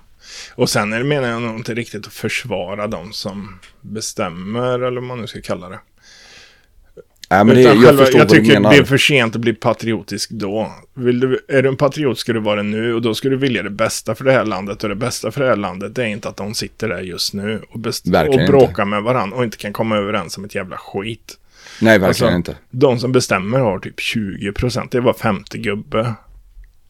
[0.56, 5.02] Och sen är det, menar jag nog inte riktigt att försvara de som bestämmer, eller
[5.02, 5.80] vad man nu ska kalla det.
[7.30, 10.30] Nej, men det, jag själva, jag du tycker det är för sent att bli patriotisk
[10.30, 10.72] då.
[10.94, 13.38] Vill du, är du en patriot ska du vara det nu och då ska du
[13.38, 14.84] vilja det bästa för det här landet.
[14.84, 17.34] Och det bästa för det här landet det är inte att de sitter där just
[17.34, 20.78] nu och, best- och bråkar med varandra och inte kan komma överens om ett jävla
[20.78, 21.38] skit.
[21.82, 22.56] Nej, verkligen Alltså, inte.
[22.72, 24.92] De som bestämmer har typ 20 procent.
[24.92, 26.14] Det var femte gubbe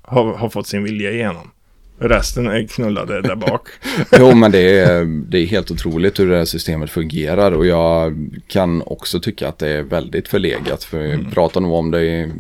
[0.01, 1.51] har, har fått sin vilja igenom.
[1.99, 3.68] Resten är knullade där bak.
[4.19, 8.30] Jo, men det är, det är helt otroligt hur det här systemet fungerar och jag
[8.47, 10.84] kan också tycka att det är väldigt förlegat.
[10.84, 11.31] För vi Mm.
[11.31, 12.31] pratar nog om det, i,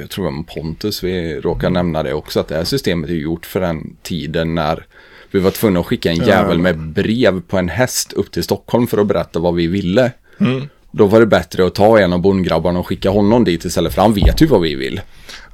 [0.00, 3.46] jag tror om Pontus, vi råkar nämna det också, att det här systemet är gjort
[3.46, 4.86] för den tiden när
[5.30, 8.86] vi var tvungna att skicka en jävel med brev på en häst upp till Stockholm
[8.86, 10.12] för att berätta vad vi ville.
[10.40, 10.68] Mm.
[10.96, 14.02] Då var det bättre att ta en av bondgrabbarna och skicka honom dit istället, för
[14.02, 15.00] han vet ju vad vi vill.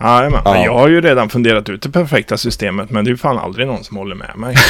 [0.00, 0.64] Jajamän, Ja.
[0.64, 3.66] jag har ju redan funderat ut det perfekta systemet, men det är ju fan aldrig
[3.66, 4.56] någon som håller med mig.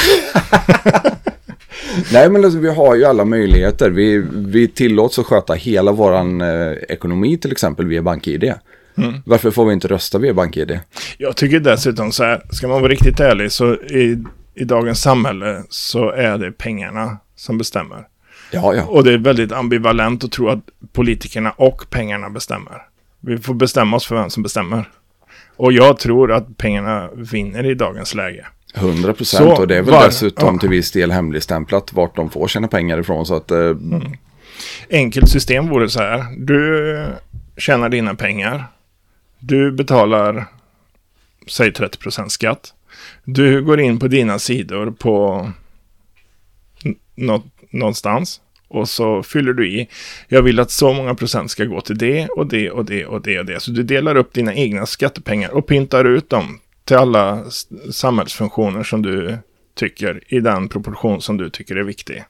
[2.13, 3.89] Nej men alltså, vi har ju alla möjligheter.
[3.89, 8.53] Vi, vi tillåts att sköta hela våran eh, ekonomi till exempel via BankID.
[9.25, 10.79] Varför får vi inte rösta via BankID?
[11.17, 14.23] Jag tycker dessutom så här, ska man vara riktigt ärlig så i,
[14.55, 17.97] i dagens samhälle så är det pengarna som bestämmer.
[18.53, 18.83] Ja, ja.
[18.85, 20.59] Och det är väldigt ambivalent att tro att
[20.93, 22.81] politikerna och pengarna bestämmer.
[23.19, 24.89] Vi får bestämma oss för vem som bestämmer.
[25.55, 28.45] Och jag tror att pengarna vinner i dagens läge.
[28.75, 29.59] 100 procent.
[29.59, 30.59] Och det är väl var- dessutom ja.
[30.59, 33.25] till viss del hemligstämplat vart de får sina pengar ifrån.
[33.25, 33.75] Så att, eh,
[34.89, 36.25] Enkelt system vore så här.
[36.37, 37.05] Du
[37.57, 38.65] tjänar dina pengar.
[39.39, 40.45] Du betalar,
[41.47, 42.73] säg 30% skatt.
[43.23, 45.49] Du går in på dina sidor på
[46.85, 47.43] n- nå-
[47.73, 48.41] någonstans.
[48.67, 49.87] Och så fyller du i.
[50.27, 53.21] Jag vill att så många procent ska gå till det och det och det och
[53.21, 53.59] det och det.
[53.59, 57.43] Så du delar upp dina egna skattepengar och pyntar ut dem till alla
[57.91, 59.37] samhällsfunktioner som du
[59.75, 62.23] tycker i den proportion som du tycker är viktig.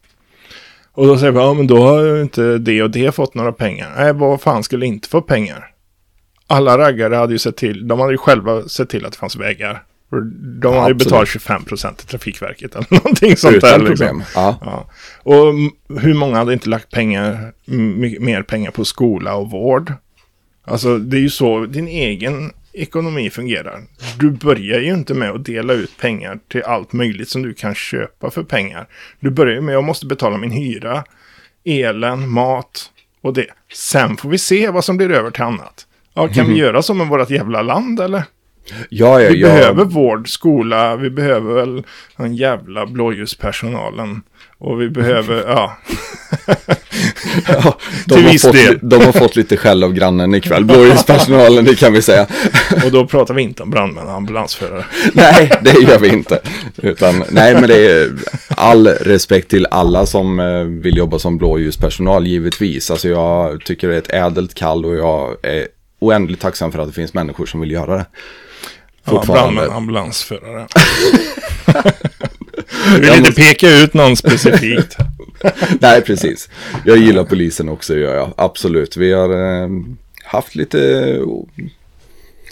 [0.91, 3.52] Och då säger vi, ja men då har ju inte det och det fått några
[3.52, 3.94] pengar.
[3.98, 5.70] Nej, vad fan skulle inte få pengar?
[6.48, 9.36] Alla raggare hade ju sett till, de hade ju själva sett till att det fanns
[9.36, 9.84] vägar.
[10.61, 13.68] De hade ju betalat 25% till Trafikverket eller någonting sånt där.
[13.76, 14.07] utan liksom.
[14.07, 14.23] problem.
[14.35, 14.57] Ja.
[14.61, 14.90] Ja.
[15.23, 15.53] Och
[16.02, 17.53] hur många hade inte lagt pengar,
[18.19, 19.94] mer pengar på skola och vård?
[20.65, 23.81] Alltså det är ju så din egen ekonomi fungerar.
[24.19, 27.76] Du börjar ju inte med att dela ut pengar till allt möjligt som du kan
[27.76, 28.88] köpa för pengar.
[29.19, 31.03] Du börjar ju med att jag måste betala min hyra,
[31.65, 32.90] elen, mat
[33.22, 33.48] och det.
[33.73, 35.88] Sen får vi se vad som blir över till annat.
[36.14, 38.23] Ja, kan vi göra så med vårt jävla land eller?
[38.90, 39.48] Ja, ja, Vi ja.
[39.48, 41.84] behöver vård, skola, vi behöver väl
[42.18, 44.22] den jävla blåljuspersonalen.
[44.57, 45.77] Och vi behöver, ja.
[47.48, 48.80] Ja, de, Till har viss fått, del.
[48.81, 50.65] de har fått lite skäll av grannen ikväll.
[50.65, 52.27] Blåljuspersonalen, det kan vi säga.
[52.85, 54.85] Och då pratar vi inte om brandmän och ambulansförare.
[55.14, 56.40] nej, det gör vi inte.
[56.77, 58.11] Utan, nej, men det är
[58.49, 62.91] all respekt till alla som eh, vill jobba som blåljuspersonal, givetvis.
[62.91, 65.68] Alltså jag tycker det är ett ädelt kall och jag är
[66.05, 68.05] oändligt tacksam för att det finns människor som vill göra det.
[69.05, 69.67] Ja, Fortfarande.
[69.67, 70.67] och ambulansförare.
[72.95, 74.97] Du vill inte peka ut någon specifikt.
[75.81, 76.49] Nej, precis.
[76.85, 78.34] Jag gillar polisen också, gör jag.
[78.38, 78.97] Absolut.
[78.97, 79.69] Vi har eh,
[80.23, 80.77] haft lite...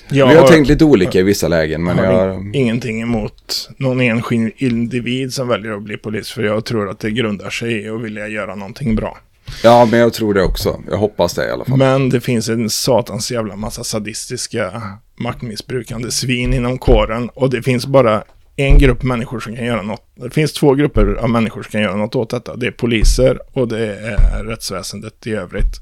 [0.09, 2.33] Jag vi har tänkt lite olika i vissa lägen, men har jag har...
[2.33, 6.31] in- ingenting emot någon enskild individ som väljer att bli polis.
[6.31, 9.17] För jag tror att det grundar sig i att vilja göra någonting bra.
[9.63, 10.79] Ja, men jag tror det också.
[10.89, 11.77] Jag hoppas det i alla fall.
[11.77, 14.81] Men det finns en satans jävla massa sadistiska
[15.15, 17.29] maktmissbrukande svin inom kåren.
[17.29, 18.23] Och det finns bara
[18.55, 20.03] en grupp människor som kan göra något.
[20.15, 22.55] Det finns två grupper av människor som kan göra något åt detta.
[22.55, 25.75] Det är poliser och det är rättsväsendet i övrigt.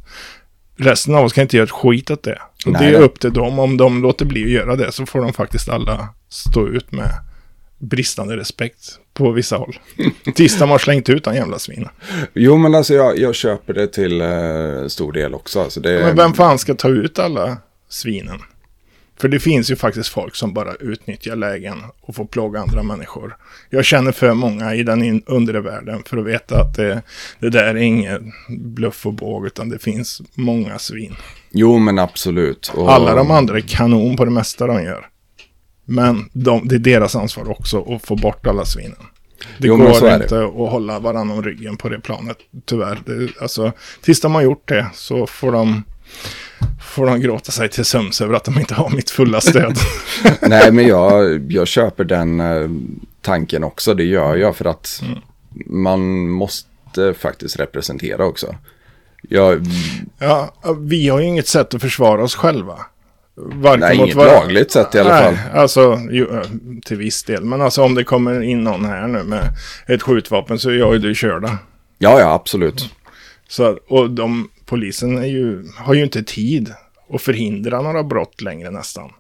[0.77, 2.39] Resten av oss kan inte göra ett skit åt det.
[2.65, 3.59] Och Nej, det är upp till dem.
[3.59, 7.11] Om de låter bli att göra det så får de faktiskt alla stå ut med
[7.77, 9.79] bristande respekt på vissa håll.
[10.35, 11.89] Tills de har slängt ut den jävla svinen.
[12.33, 15.61] Jo, men alltså jag, jag köper det till eh, stor del också.
[15.61, 17.57] Alltså det, Men vem fan ska ta ut alla
[17.89, 18.39] svinen?
[19.19, 23.37] För det finns ju faktiskt folk som bara utnyttjar lägen och får plåga andra människor.
[23.69, 27.01] Jag känner för många i den undre världen för att veta att det,
[27.39, 31.15] det där är ingen bluff och båg utan det finns många svin.
[31.51, 32.71] Jo, men absolut.
[32.75, 35.09] Och, Alla de andra är kanon på det mesta de gör.
[35.89, 38.95] Men de, det är deras ansvar också att få bort alla svinen.
[39.57, 40.23] Det Jo, går är det.
[40.23, 42.99] inte att hålla varandra om ryggen på det planet, tyvärr.
[43.05, 43.71] Det, alltså,
[44.01, 45.83] tills de har gjort det så får de,
[46.81, 49.77] får de gråta sig till sömns över att de inte har mitt fulla stöd.
[50.41, 52.69] Nej, men jag, jag köper den eh,
[53.21, 53.93] tanken också.
[53.93, 55.19] Det gör jag för att Mm.
[55.65, 58.55] man måste faktiskt representera också.
[59.29, 59.65] Jag,
[60.19, 62.79] ja, vi har ju inget sätt att försvara oss själva.
[63.41, 65.33] Varken nej, inget vara- lagligt sätt i alla fall.
[65.33, 66.41] Nej, alltså ju, eh,
[66.85, 67.43] till viss del.
[67.45, 69.43] Men alltså om det kommer in någon här nu med
[69.87, 71.57] ett skjutvapen så är jag och du körda.
[71.97, 72.89] Ja, ja, absolut.
[73.47, 76.73] Så, och de, polisen är ju, har ju inte tid
[77.13, 79.11] att förhindra några brott längre nästan.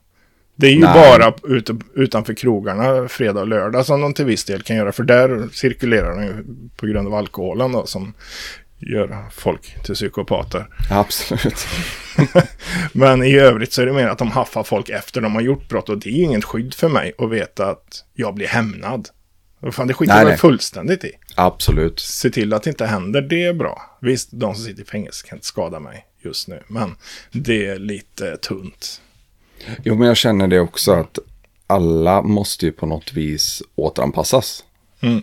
[0.55, 0.93] Det är ju Nej.
[1.19, 4.91] bara ute, utanför krogarna fredag och lördag som de till viss del kan göra.
[4.91, 6.33] För där cirkulerar de ju
[6.77, 8.13] på grund av alkoholen då som
[8.79, 10.67] gör folk till psykopater.
[10.89, 11.67] Absolut.
[12.91, 15.69] Men i övrigt så är det mer att de haffar folk efter de har gjort
[15.69, 15.89] brott.
[15.89, 19.09] Och det är ju inget skydd för mig att veta att jag blir hämnad.
[19.59, 21.11] Och Fan, det skiter jag fullständigt i.
[21.35, 21.99] Absolut.
[21.99, 23.97] Se till att det inte händer, det är bra.
[24.01, 26.63] Visst, de som sitter i fängelse kan inte skada mig just nu.
[26.67, 26.95] Men
[27.31, 29.01] det är lite tunt.
[29.83, 31.19] Jo, men jag känner det också att
[31.67, 34.63] alla måste ju på något vis återanpassas.
[35.01, 35.21] Mm.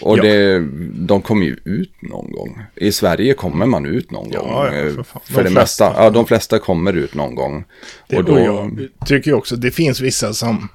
[0.00, 0.22] Och Ja.
[0.22, 0.58] det,
[1.06, 2.62] de kommer ju ut någon gång.
[2.76, 4.50] I Sverige kommer man ut någon Ja, gång.
[4.50, 5.22] ja, eh, för fan.
[5.24, 5.88] för De det flesta.
[5.88, 6.04] mesta.
[6.04, 7.64] Ja, de flesta kommer ut någon gång.
[8.08, 10.68] Det, och och då, jag tycker också, det finns vissa som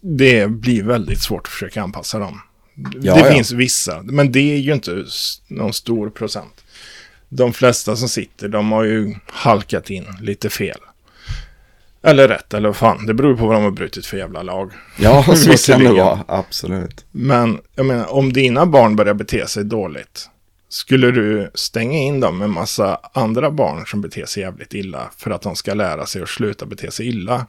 [0.00, 2.40] det blir väldigt svårt att försöka anpassa dem.
[3.02, 5.04] Ja, det finns vissa, men det är ju inte
[5.48, 6.64] någon stor procent.
[7.28, 10.78] De flesta som sitter, de har ju halkat in lite fel.
[12.04, 13.06] Eller rätt, eller vad fan.
[13.06, 14.72] Det beror på vad de har brutit för jävla lag.
[14.98, 16.24] ja, så kan det vara.
[16.28, 17.04] Absolut.
[17.10, 20.28] Men jag menar, om dina barn börjar bete sig dåligt,
[20.68, 25.30] skulle du stänga in dem med massa andra barn som beter sig jävligt illa för
[25.30, 27.46] att de ska lära sig att sluta bete sig illa?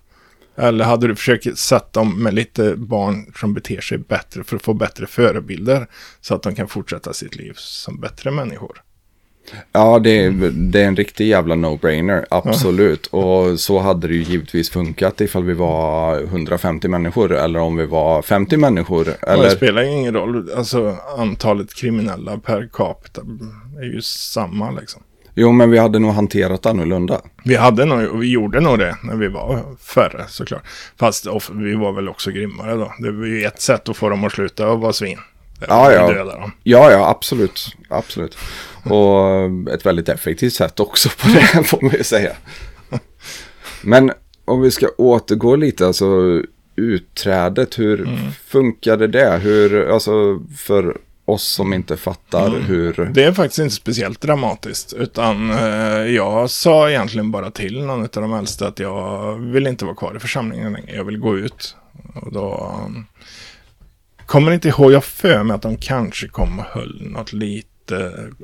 [0.58, 4.62] Eller hade du försökt sätta dem med lite barn som beter sig bättre för att
[4.62, 5.88] få bättre förebilder
[6.22, 8.82] så att de kan fortsätta sitt liv som bättre människor?
[9.72, 12.26] Ja, det, är- det är en riktig jävla no-brainer.
[12.30, 13.08] Absolut.
[13.08, 17.34] Och så hade det ju givetvis funkat ifall vi var 150 människor.
[17.36, 19.06] Eller om vi var 50 människor.
[19.06, 20.50] Det Eller, spelar ju ingen roll.
[20.58, 23.22] Alltså antalet kriminella per capita
[23.82, 25.02] är ju samma liksom.
[25.36, 27.22] jo, men vi hade nog hanterat annorlunda.
[27.44, 30.64] Vi hade nog, och vi gjorde nog det när vi var färre såklart.
[31.00, 32.94] Fast of, vi var väl också grymmare då.
[33.00, 35.18] Det var ju ett sätt att få dem att sluta och vara svin.
[35.60, 36.08] Det Ja, ja.
[36.08, 36.52] Döda dem.
[36.64, 37.76] Ja, ja, absolut.
[37.90, 38.38] Absolut.
[38.90, 42.36] Och ett väldigt effektivt sätt också på det, får man ju säga.
[43.82, 44.12] Men
[44.46, 46.42] om vi ska återgå lite, alltså
[46.76, 48.10] utträdet, hur
[48.48, 49.38] funkade det?
[49.38, 53.12] Hur, alltså för oss som inte fattar hur...
[53.14, 54.94] Det är faktiskt inte speciellt dramatiskt.
[54.94, 59.86] Utan eh, jag sa egentligen bara till någon av de äldsta att jag vill inte
[59.86, 60.96] vara kvar i församlingen längre.
[60.96, 61.76] Jag vill gå ut.
[62.14, 62.76] Och då...
[62.86, 63.06] Um,
[64.26, 67.75] kommer inte ihåg, jag för mig att de kanske kom och höll något lite.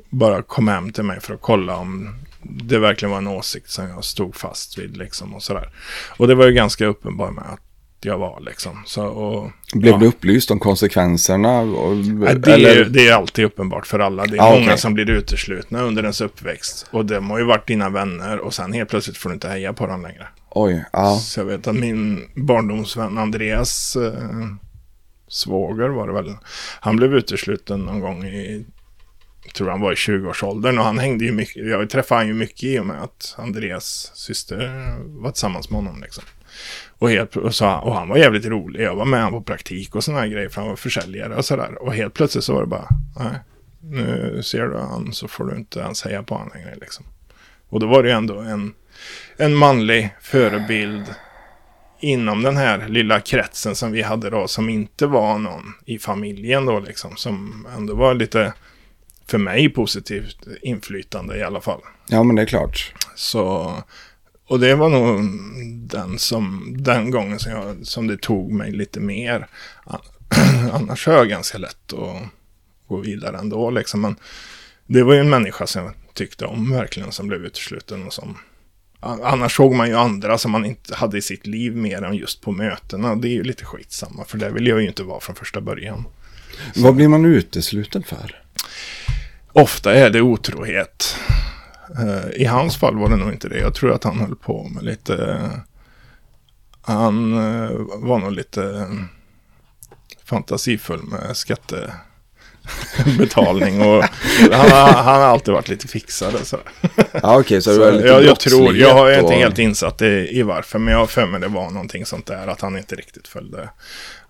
[0.09, 3.89] Bara kom hem till mig för att kolla om det verkligen var en åsikt som
[3.89, 5.69] jag stod fast vid liksom och sådär.
[6.17, 7.59] Och det var ju ganska uppenbart med att
[8.03, 8.83] jag var liksom.
[8.85, 9.97] Så, och, Blev ja.
[9.99, 11.59] du upplyst om konsekvenserna?
[11.59, 14.25] Och, Nej, det, är, det är alltid uppenbart för alla.
[14.25, 14.77] Det är Ja, många okej.
[14.77, 16.87] som blir uteslutna under ens uppväxt.
[16.91, 19.73] Och de har ju varit dina vänner och sen helt plötsligt får du inte heja
[19.73, 20.27] på dem längre.
[20.49, 21.15] Oj, ja.
[21.15, 24.13] Så jag vet att min barndomsvän Andreas eh,
[25.27, 26.35] svåger var det väl.
[26.79, 28.65] Han blev utesluten någon gång i,
[29.53, 31.67] tror han var i 20-årsåldern och han hängde ju mycket.
[31.67, 36.01] Jag träffade han ju mycket i och med att Andreas syster var tillsammans med honom
[36.01, 36.23] liksom.
[36.89, 38.81] Och, helt, och, så, och han var jävligt rolig.
[38.81, 41.83] Jag var med han på praktik och sådana grejer för han var försäljare och sådär.
[41.83, 42.87] Och helt plötsligt så var det bara,
[43.19, 43.39] nej,
[43.83, 47.05] nu ser du han så får du inte ens heja på honom längre liksom.
[47.69, 48.73] Och då var det ju ändå en,
[49.37, 51.05] en manlig förebild
[51.99, 56.65] inom den här lilla kretsen som vi hade då, som inte var någon i familjen
[56.65, 58.53] då liksom, som ändå var lite,
[59.31, 61.81] för mig, positivt inflytande i alla fall.
[62.07, 62.93] ja, men det är klart.
[63.15, 63.75] Så,
[64.47, 65.25] och det var nog
[65.89, 69.47] den, som, den gången som, jag, som det tog mig lite mer.
[70.71, 72.21] Annars är jag ganska lätt att
[72.87, 74.01] gå vidare ändå liksom.
[74.01, 74.15] Men
[74.87, 78.37] det var ju en människa som jag tyckte om verkligen som blev utesluten och som
[79.03, 82.41] Annars såg man ju andra som man inte hade i sitt liv mer än just
[82.41, 83.15] på mötena.
[83.15, 86.05] Det är ju lite skitsamma, för det vill jag ju inte vara från första början.
[86.75, 88.41] Vad blir man utesluten för?
[89.53, 91.15] Ofta är det otrohet.
[91.99, 93.59] Eh, I hans fall var det nog inte det.
[93.59, 95.49] Jag tror att han höll på med lite...
[96.81, 98.87] Han eh, var nog lite
[100.25, 103.81] fantasifull med skattebetalning.
[103.81, 104.03] Och
[104.51, 106.47] han, han har alltid varit lite fixad.
[106.47, 106.57] Så.
[107.11, 109.59] Ja, okej, så, Så det var lite jag, jag tror, jag är inte och- helt
[109.59, 112.61] insatt i, i varför, men jag har för mig det var någonting sånt där, att
[112.61, 113.69] han inte riktigt följde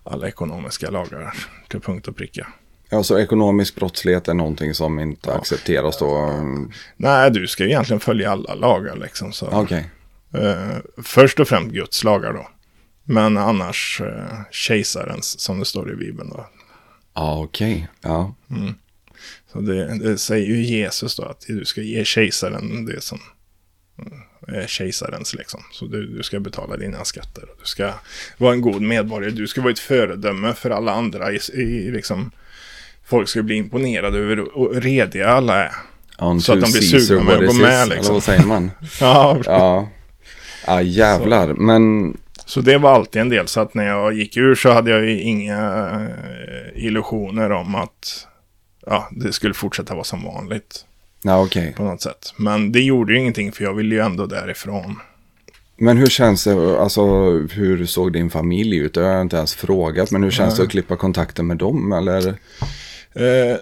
[0.04, 1.34] alla ekonomiska lagar
[1.68, 2.46] till punkt och pricka.
[2.92, 6.40] Ja, så ekonomisk brottslighet är någonting som inte accepteras då?
[6.96, 9.32] Nej, du ska egentligen följa alla lagar liksom.
[9.32, 9.48] Så.
[9.52, 9.90] Okej.
[10.34, 12.48] Eh, först och främst Guds lagar då.
[13.04, 16.46] Men annars eh, kejsarens, som det står i Bibeln då.
[17.14, 17.88] Ja, okej.
[18.00, 18.34] Ja.
[19.52, 23.18] Så det, det säger ju Jesus då, att du ska ge kejsaren det som
[24.48, 25.60] är kejsarens liksom.
[25.72, 27.44] Så du, du ska betala dina skatter.
[27.60, 27.92] Du ska
[28.38, 29.32] vara en god medborgare.
[29.32, 31.32] Du ska vara ett föredöme för alla andra.
[31.32, 32.30] I, i, liksom,
[33.06, 35.72] folk ska bli imponerade över hur rediga alla är.
[36.18, 38.04] Unto Så att de blir sugna med att gå med, liksom.
[38.04, 38.70] Eller vad säger man?
[39.00, 39.88] Ja, Ja.
[40.66, 41.54] Ja, jävlar.
[41.54, 42.16] Men,
[42.46, 43.48] Så det var alltid en del.
[43.48, 48.26] Så att när jag gick ur så hade jag ju inga eh, illusioner om att
[48.86, 50.84] ja, det skulle fortsätta vara som vanligt
[51.22, 51.74] ja okej.
[51.76, 52.34] på något sätt.
[52.36, 54.96] Men det gjorde ju ingenting för jag ville ju ändå därifrån.
[55.76, 58.94] Men hur känns det, alltså hur såg din familj ut?
[58.94, 61.92] Det har jag inte ens frågat, men hur känns det att klippa kontakten med dem?
[61.92, 62.34] Eller?
[63.14, 63.56] Eh,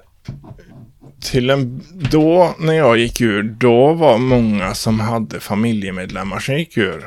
[1.20, 6.76] till en, då när jag gick ur, då var många som hade familjemedlemmar som gick
[6.76, 7.06] ur.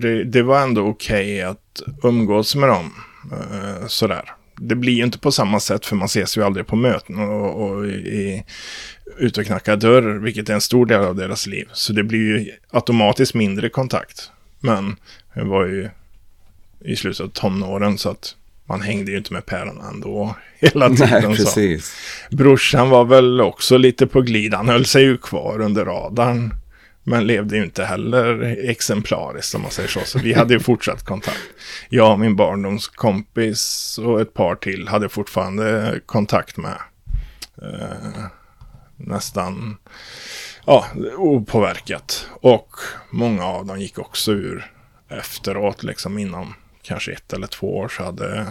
[0.00, 2.92] Det, det var ändå okej att umgås med dem.
[3.32, 4.32] Eh, sådär.
[4.56, 7.62] Det blir ju inte på samma sätt för man ses ju aldrig på möten och,
[7.62, 8.44] och i,
[9.18, 11.68] ut och knacka dörr, vilket är en stor del av deras liv.
[11.72, 14.30] Så det blir ju automatiskt mindre kontakt.
[14.60, 14.96] Men
[15.34, 15.88] jag var ju
[16.84, 18.36] i slutet av tonåren så att
[18.70, 21.08] man hängde ju inte med päron ändå hela tiden.
[21.10, 21.44] Nej, så.
[21.44, 21.96] precis.
[22.30, 24.54] Brorsan var väl också lite på glid.
[24.54, 26.54] Han höll sig ju kvar under radarn.
[27.02, 30.00] Men levde ju inte heller exemplariskt om man säger så.
[30.04, 31.40] Så vi hade ju fortsatt kontakt.
[31.88, 36.78] Jag och min barndomskompis och ett par till hade fortfarande kontakt med.
[37.62, 38.24] Eh,
[38.96, 39.76] nästan
[40.66, 40.86] ja,
[41.16, 42.28] opåverkat.
[42.30, 42.70] Och
[43.10, 44.72] många av dem gick också ur
[45.08, 48.46] efteråt, liksom inom kanske ett eller två år så hade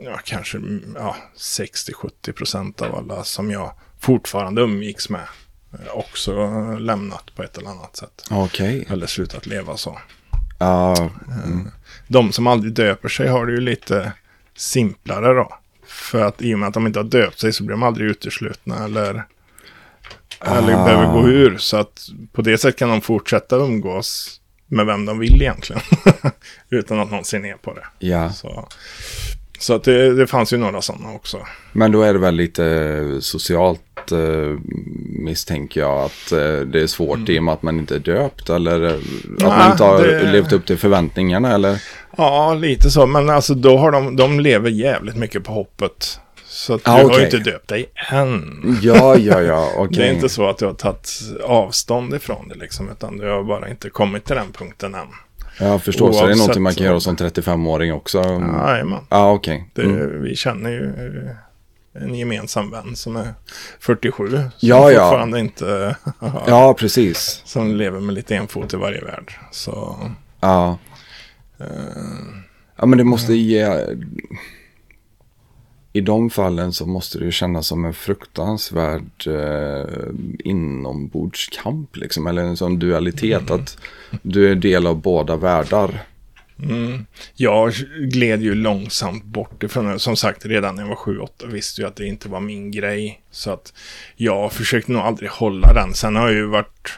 [0.00, 0.58] ja, kanske
[0.94, 5.26] ja, 60-70 procent av alla som jag fortfarande umgicks med
[5.72, 6.32] eh, också
[6.78, 8.24] lämnat på ett eller annat sätt.
[8.30, 8.86] Okej.
[8.90, 9.98] Eller slutat leva så.
[10.58, 11.10] Ja,
[12.08, 14.12] De som aldrig döper sig har det ju lite
[14.56, 15.58] simplare då.
[15.86, 18.10] För att i och med att de inte har döpt sig så blir de aldrig
[18.10, 19.24] uteslutna eller,
[20.40, 20.84] eller Ah.
[20.84, 21.58] behöver gå ur.
[21.58, 25.82] Så att på det sättet kan de fortsätta umgås med vem de vill egentligen.
[26.70, 28.06] Utan att någon ser ner på det.
[28.06, 28.32] ja.
[28.32, 28.68] Så,
[29.58, 31.38] så att det, det fanns ju några sådana också.
[31.72, 34.58] Men då är det väl lite socialt eh,
[35.08, 38.50] misstänker jag att eh, det är svårt i och med att man inte är döpt
[38.50, 41.82] eller eh, att man Nej, inte har det- levt upp till förväntningarna eller?
[42.16, 43.06] Ja, lite så.
[43.06, 46.20] Men alltså då har de, de lever jävligt mycket på hoppet.
[46.56, 47.18] Så att Ah, du har okej.
[47.18, 48.78] ju inte döpt dig än.
[48.82, 49.96] Ja, ja, ja, okej.
[49.98, 51.10] Det är inte så att du har tagit
[51.44, 52.90] avstånd ifrån det liksom.
[52.90, 55.06] Utan du har bara inte kommit till den punkten än.
[55.60, 58.18] Jag förstår, så det är Oavsett någonting man kan göra som 35-åring också.
[58.18, 59.00] Ja, Jajamän.
[59.08, 59.70] ah, okej.
[59.74, 60.22] Det, Mm.
[60.22, 60.84] Vi känner ju
[61.94, 63.34] eh, en gemensam vän som är
[63.80, 64.28] 47.
[64.30, 65.00] Som Ja, ja.
[65.10, 65.96] fortfarande inte...
[66.46, 67.42] Ja, precis.
[67.44, 69.32] Som lever med lite en fot i varje värld.
[69.50, 69.98] Så...
[70.40, 70.78] Ja.
[72.78, 73.76] Ja, men det måste ge...
[75.96, 80.08] I de fallen så måste det ju kännas som en fruktansvärd eh,
[80.44, 82.26] inombordskamp liksom.
[82.26, 83.78] Eller en sån dualitet att
[84.22, 86.02] du är del av båda världar.
[86.62, 87.06] Mm.
[87.34, 89.98] Jag gled ju långsamt bort ifrån det.
[89.98, 93.20] Som sagt, redan när jag var 7-8 visste jag att det inte var min grej.
[93.30, 93.72] Så att
[94.16, 95.94] jag försökte nog aldrig hålla den.
[95.94, 96.92] Sen har jag ju varit,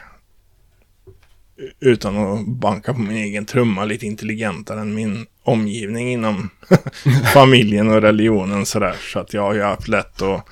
[1.57, 6.49] eh, utan att banka på min egen trumma, lite intelligentare än min omgivning inom
[7.33, 8.95] familjen och religionen sådär.
[9.13, 10.45] Så att jag har ju haft lätt att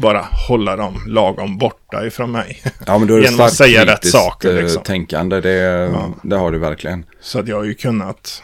[0.00, 2.62] bara hålla dem lagom borta ifrån mig.
[2.86, 4.82] Ja, men då är det Genom att säga rätt saker, eh, liksom.
[4.82, 5.40] tänkande.
[5.40, 5.90] Det,
[6.22, 7.04] det har du verkligen.
[7.20, 8.42] Så att jag har ju kunnat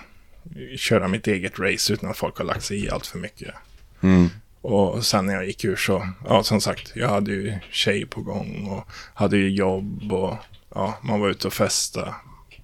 [0.77, 3.55] köra mitt eget race utan att folk har lagt sig i allt för mycket.
[4.03, 4.29] Mm.
[4.63, 8.21] Och sen när jag gick ur så, ja som sagt, jag hade ju tjej på
[8.21, 10.35] gång och hade ju jobb och
[10.75, 12.15] ja, man var ute och festa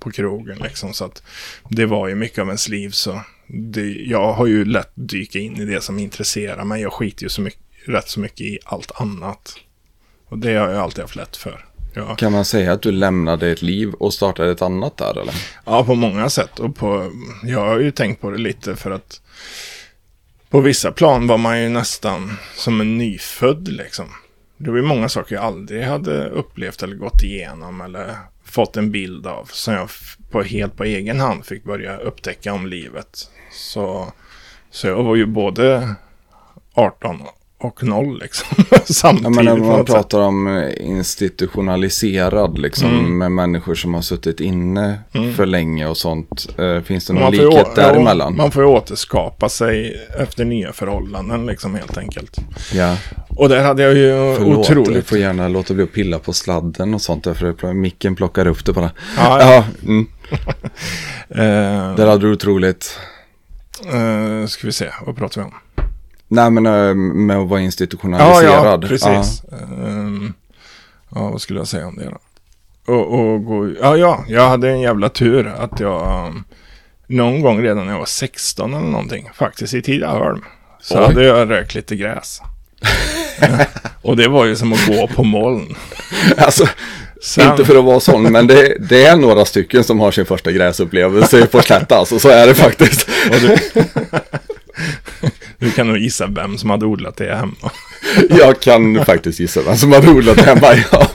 [0.03, 0.95] på krogen liksom.
[0.95, 1.23] Så att
[1.69, 5.57] det var ju mycket av ens liv så det, jag har ju lätt dyka in
[5.57, 6.83] i det som intresserar mig.
[6.83, 9.55] Jag skiter ju så mycket, rätt så mycket i allt annat.
[10.29, 11.65] Och det har jag alltid haft lätt för.
[11.95, 12.15] Ja.
[12.17, 15.35] Kan man säga att du lämnade ett liv och startade ett annat där eller?
[15.65, 16.59] Ja, på många sätt.
[16.59, 17.11] Och på,
[17.43, 19.21] jag har ju tänkt på det lite för att
[20.51, 24.07] på vissa plan var man ju nästan som en nyfödd liksom.
[24.57, 28.17] Det var ju många saker jag aldrig hade upplevt eller gått igenom eller
[28.53, 29.45] fått en bild av.
[29.45, 29.89] Som jag
[30.31, 33.31] på, helt på egen hand fick börja upptäcka om livet.
[33.53, 34.13] Så,
[34.71, 35.95] så jag var ju både
[36.75, 37.21] 18
[37.65, 38.65] och noll liksom.
[38.85, 39.25] Samtidigt.
[39.25, 39.87] Ja, men när man sätt.
[39.87, 43.19] pratar om eh, institutionaliserad liksom Mm.
[43.19, 44.99] med människor som har suttit inne
[45.37, 46.49] för länge och sånt.
[46.59, 48.37] Eh, finns det någon Man likhet å- däremellan?
[48.37, 52.37] man får ju återskapa sig efter nya förhållanden liksom helt enkelt.
[52.73, 52.97] Ja,
[53.29, 54.69] Och där hade jag ju förlåt.
[54.69, 55.09] Du otroligt...
[55.09, 57.25] får gärna låta bli att pilla på sladden och sånt.
[57.25, 58.91] Därför att micken plockar upp det bara.
[59.17, 60.07] Ja, Ja, mm.
[61.29, 62.99] Eh, Där hade du otroligt.
[63.87, 65.55] eh, ska vi se, vad pratar vi om?
[66.33, 68.85] Nej men eh, med att vara Ja, institutionaliserad.
[68.85, 69.43] ja, precis.
[69.53, 70.33] Ehm,
[71.15, 72.19] ja, vad skulle jag säga om det då?
[72.95, 76.45] Och, och gå, ja, ja, jag hade en jävla tur att jag um,
[77.07, 80.45] någon gång redan när jag var 16 eller någonting, faktiskt i Tidaholm,
[80.81, 81.05] så Oj.
[81.05, 82.41] hade jag rökt lite gräs.
[84.03, 85.75] och det var ju som att gå på moln.
[86.37, 86.69] Alltså,
[87.23, 90.27] Sen, inte för att vara sån, men det, det är några stycken som har sin
[90.27, 91.97] första gräsupplevelse på Slätta.
[91.97, 93.09] Alltså, så är det faktiskt.
[95.63, 97.71] du, kan nog gissa vem som hade odlat det hemma.
[98.29, 100.85] Jag kan faktiskt gissa vem som har odlat hemma.
[100.93, 101.09] Ja.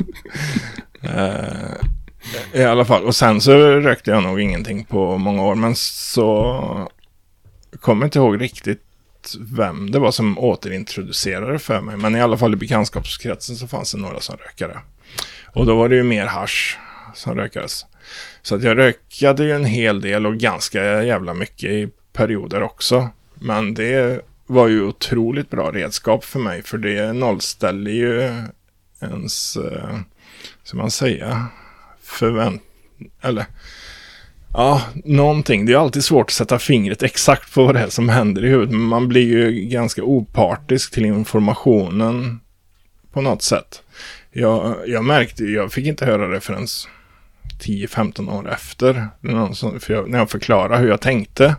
[1.01, 5.75] Eh, I alla fall, och sen så rökte jag nog ingenting på många år, men
[5.75, 6.89] så
[7.81, 8.81] kommer inte ihåg riktigt
[9.39, 11.97] vem det var som återintroducerade det för mig.
[11.97, 14.77] Men i alla fall i bekantskapskretsen så fanns det några som rökade.
[15.53, 16.79] Och då var det ju mer hasch
[17.13, 17.85] som rökades.
[18.41, 23.09] Så att jag rökade ju en hel del och ganska jävla mycket i perioder också.
[23.33, 28.31] Men det var ju otroligt bra redskap för mig, för det nollställer ju
[29.01, 29.97] ens, eh,
[30.63, 31.47] ska man säga,
[32.03, 32.61] förvänt...
[33.21, 33.45] Eller...
[34.53, 35.65] Ja, någonting.
[35.65, 38.49] Det är alltid svårt att sätta fingret exakt på vad det är som händer i
[38.49, 38.71] huvudet.
[38.71, 42.39] Men man blir ju ganska opartisk till informationen
[43.13, 43.83] på något sätt.
[44.31, 46.65] Jag, jag märkte, jag fick inte höra det förrän
[47.59, 49.07] 10-15 år efter.
[49.53, 51.55] Som- För jag, när jag förklarade hur jag tänkte.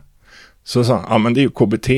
[0.65, 1.89] Så sa han, ja men det är ju KBT.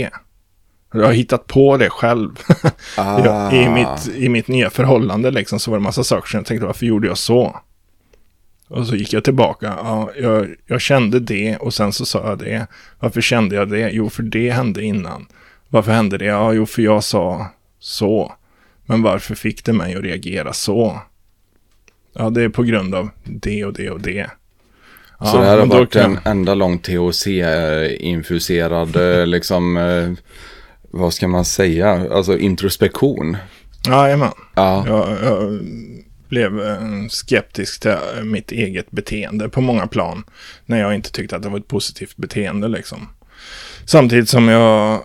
[0.93, 2.31] Jag har hittat på det själv.
[2.99, 3.25] Ah.
[3.25, 6.47] jag, i, mitt, I mitt nya förhållande liksom så var det massa saker som jag
[6.47, 7.61] tänkte, varför gjorde jag så?
[8.69, 12.39] Och så gick jag tillbaka, ja, jag, jag kände det och sen så sa jag
[12.39, 12.67] det.
[13.01, 13.91] Varför kände jag det?
[13.91, 15.27] Jo, för det hände innan.
[15.69, 16.25] Varför hände det?
[16.25, 17.47] Ja, jo, för jag sa
[17.79, 18.33] så.
[18.87, 21.01] Men varför fick det mig att reagera så?
[22.15, 24.31] Ja, det är på grund av det och det och det.
[25.21, 30.11] Ja, Så det här har varit kan- en enda lång THC-infuserad, eh, liksom, eh,
[30.91, 33.37] vad ska man säga, alltså introspektion.
[33.89, 34.33] Jajamän.
[34.55, 35.61] Ja, Jag, jag
[36.29, 40.25] blev eh, skeptisk till mitt eget beteende på många plan.
[40.67, 43.09] När jag inte tyckte att det var ett positivt beteende liksom.
[43.85, 45.03] Samtidigt som jag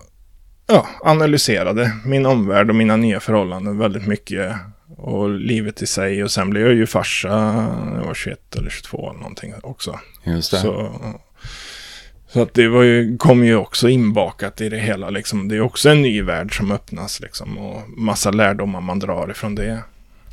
[0.66, 4.56] ja, analyserade min omvärld och mina nya förhållanden väldigt mycket.
[4.96, 6.24] Och livet i sig.
[6.24, 7.52] Och sen blev jag ju farsa
[7.84, 10.00] när jag var 21 eller 22 eller någonting också.
[10.24, 10.56] just det.
[10.56, 10.92] Så,
[12.36, 15.48] så att det var ju, kom ju också inbakat i det hela liksom.
[15.48, 17.58] Det är också en ny värld som öppnas liksom.
[17.58, 19.82] Och massa lärdomar man drar ifrån det.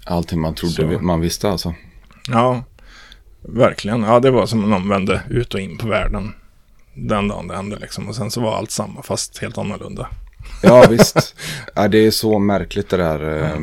[0.06, 1.02] Allting man trodde Så.
[1.02, 1.74] man visste alltså.
[2.30, 2.64] Ja,
[3.42, 4.04] verkligen.
[4.04, 6.34] Ja, det var som om någon vände ut och in på världen.
[6.94, 8.08] Den dagen det hände liksom.
[8.08, 10.08] Och sen så var allt samma fast helt annorlunda.
[10.64, 11.36] Ja, visst.
[11.76, 13.60] Ja, det är så märkligt det där eh,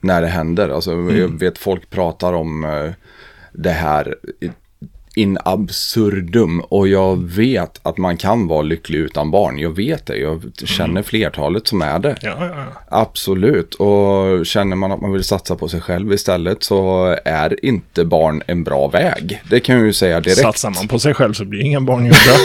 [0.00, 0.68] när det händer.
[0.68, 2.92] Alltså, Jag vet folk pratar om eh,
[3.52, 4.16] det här
[5.14, 6.60] in absurdum.
[6.60, 9.58] Och jag vet att man kan vara lycklig utan barn.
[9.58, 10.16] Jag vet det.
[10.16, 12.16] Jag känner flertalet som är det.
[12.22, 12.64] Ja, ja.
[12.88, 13.74] Absolut.
[13.74, 18.42] Och känner man att man vill satsa på sig själv istället så är inte barn
[18.46, 19.42] en bra väg.
[19.50, 20.40] Det kan jag ju säga direkt.
[20.40, 22.36] Satsar man på sig själv så blir inga barn gjorda.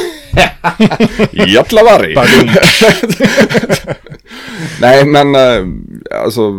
[1.48, 2.16] Jättlavarg!
[2.16, 2.50] Badum.
[4.82, 5.66] Nej, men eh,
[6.24, 6.52] alltså,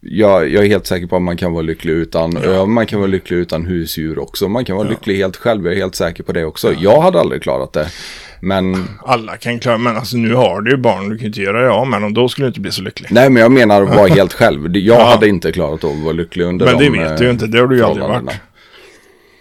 [0.00, 2.66] jag, jag är helt säker på att man kan vara lycklig utan, ja.
[2.66, 4.48] man kan vara lycklig utan husdjur också.
[4.48, 6.72] Man kan vara lycklig helt själv, jag är helt säker på det också.
[6.78, 7.88] Jag hade aldrig klarat det.
[8.42, 11.40] Men, Alla kan klara, men alltså nu har du ju barn, du kan ju inte
[11.40, 12.14] göra det av med dem.
[12.14, 13.08] Då skulle du inte bli så lycklig.
[13.12, 14.76] nej men jag menar att vara helt själv.
[14.76, 15.04] Jag Ja.
[15.04, 17.46] hade inte klarat att vara lycklig under men det de, vet eh, du ju inte,
[17.46, 18.38] det har du ju aldrig förhållandena.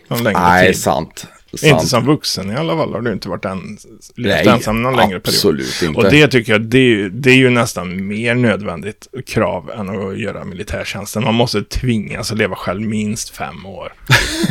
[0.10, 0.34] varit.
[0.34, 0.78] Nej, tid.
[0.78, 1.26] sant.
[1.58, 1.72] Sant.
[1.74, 3.78] Inte som vuxen i alla fall har du inte varit en,
[4.16, 5.36] Nej, ensam någon längre period.
[5.36, 5.98] absolut inte.
[6.02, 9.90] Och det tycker jag, det, är ju- det är ju nästan mer nödvändigt krav än
[9.90, 11.24] att göra militärtjänsten.
[11.24, 13.94] Man måste tvingas att leva själv minst fem år.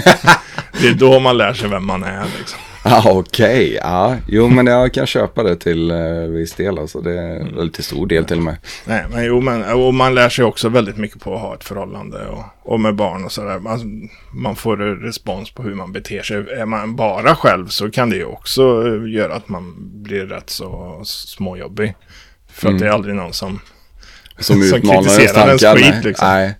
[0.81, 2.59] det är då man lär sig vem man är liksom.
[2.91, 3.75] Ah, Okej, okay.
[3.75, 4.17] ja.
[4.27, 5.97] Jo men jag kan köpa det till eh,
[6.29, 7.01] viss del alltså.
[7.01, 7.71] Det är mm.
[7.71, 8.57] till stor del till och med.
[8.85, 11.65] Nej, men jo men och man lär sig också väldigt mycket på att ha ett
[11.65, 13.59] förhållande och, och med barn och sådär.
[13.59, 16.37] Man, man får respons på hur man beter sig.
[16.37, 18.63] Är man bara själv så kan det ju också
[19.07, 21.95] göra att man blir rätt så småjobbig.
[22.53, 22.77] För mm.
[22.77, 23.61] att det är aldrig någon som,
[24.39, 26.29] som, som kritiserar ens skit liksom.
[26.29, 26.55] Nej.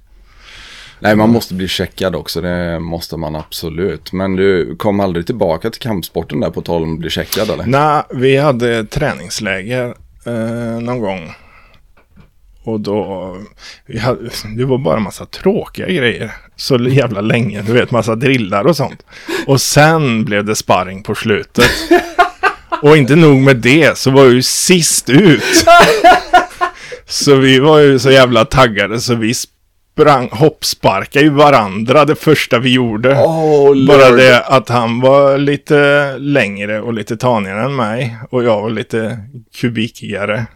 [1.01, 2.41] Nej, man måste bli checkad också.
[2.41, 4.13] Det måste man absolut.
[4.13, 7.67] Men du kom aldrig tillbaka till kampsporten där på tal om att bli checkad eller?
[7.67, 9.95] Nej, vi hade träningsläger
[10.27, 11.35] eh, någon gång.
[12.63, 13.37] Och då,
[14.01, 16.33] hade, det var bara massa tråkiga grejer.
[16.57, 19.07] Så jävla länge, du vet massa drillar och sånt.
[19.47, 21.71] Och sen blev det sparring på slutet.
[22.83, 25.43] Och inte nog med det, så var jag ju sist ut.
[27.07, 29.35] Så vi var ju så jävla taggade så vi
[29.99, 33.15] sprang, hoppsparkade ju varandra det första vi gjorde.
[33.15, 38.17] Oh, Bara det att han var lite längre och lite tanigare än mig.
[38.31, 39.19] Och jag var lite
[39.61, 40.47] kubikigare.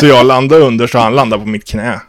[0.00, 2.00] så jag landade under så han landade på mitt knä.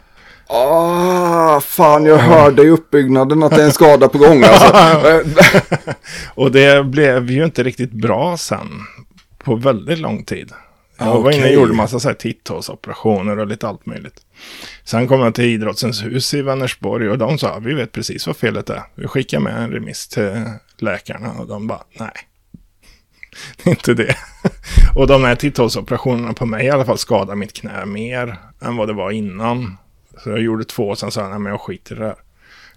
[0.46, 4.72] Ah, fan jag hörde i uppbyggnaden att det är en skada på gång alltså.
[6.34, 8.68] och det blev ju inte riktigt bra sen.
[9.44, 10.52] På väldigt lång tid.
[10.98, 11.22] Jag okay.
[11.22, 14.20] var inne och gjorde massa så här titthålsoperationer och lite allt möjligt.
[14.84, 18.36] Sen kom jag till Idrottens hus i Vänersborg och de sa vi vet precis vad
[18.36, 18.82] felet är.
[18.94, 20.44] Vi skickar med en remiss till
[20.78, 22.12] läkarna och de bara nej.
[23.64, 24.14] inte det.
[24.94, 28.88] och de här titthålsoperationerna på mig i alla fall skadade mitt knä mer än vad
[28.88, 29.76] det var innan.
[30.24, 32.16] Så jag gjorde två och sen sa jag nej men jag skiter i det här.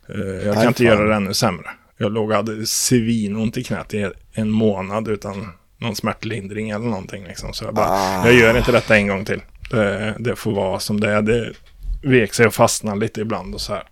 [0.09, 0.87] Eh, jag kan nej, inte fan.
[0.87, 1.69] göra det ännu sämre.
[1.97, 5.51] Jag låg och hade svinont i knät i en månad utan
[5.81, 7.23] någon smärtlindring eller någonting.
[7.23, 7.53] Liksom.
[7.53, 8.25] Så jag bara, ah.
[8.25, 9.41] jag gör inte detta en gång till.
[9.69, 11.21] Det, det, får vara som det är.
[11.21, 11.53] Det
[12.03, 13.83] vek sig och fastnade lite ibland och så här.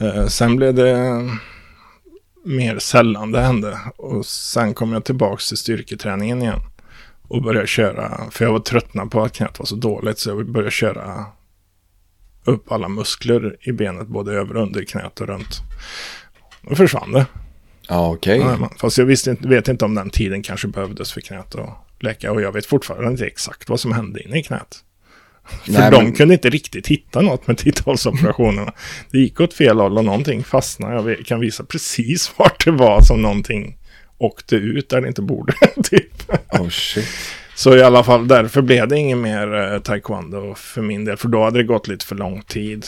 [0.00, 1.28] Eh, sen blev det
[2.44, 3.78] mer sällan det hände.
[3.96, 6.60] Och sen kom jag tillbaka till styrketräningen igen.
[7.28, 10.18] Och började köra, för jag var tröttnad på att knät var så dåligt.
[10.18, 11.24] Så jag började köra
[12.44, 15.60] upp alla muskler i benet, både över och under knät och runt.
[16.62, 17.26] Då försvann det.
[17.88, 18.40] Ja, okej.
[18.40, 18.68] Okay.
[18.80, 21.68] fast jag visste, vet inte om den tiden kanske behövdes för knät att
[22.00, 22.32] läka.
[22.32, 24.84] Och jag vet fortfarande inte exakt vad som hände inne i knät.
[25.64, 26.12] För Nej, de men...
[26.12, 28.72] kunde inte riktigt hitta något med titthålsoperationerna.
[29.10, 31.10] det gick åt fel håll och någonting fastnade.
[31.12, 33.78] Jag kan visa precis vart det var som någonting
[34.18, 35.52] åkte ut där det inte borde.
[35.84, 36.32] typ.
[36.52, 37.08] Oh shit.
[37.54, 41.16] Så i alla fall därför blev det inget mer eh, taekwondo för min del.
[41.16, 42.86] För då hade det gått lite för lång tid.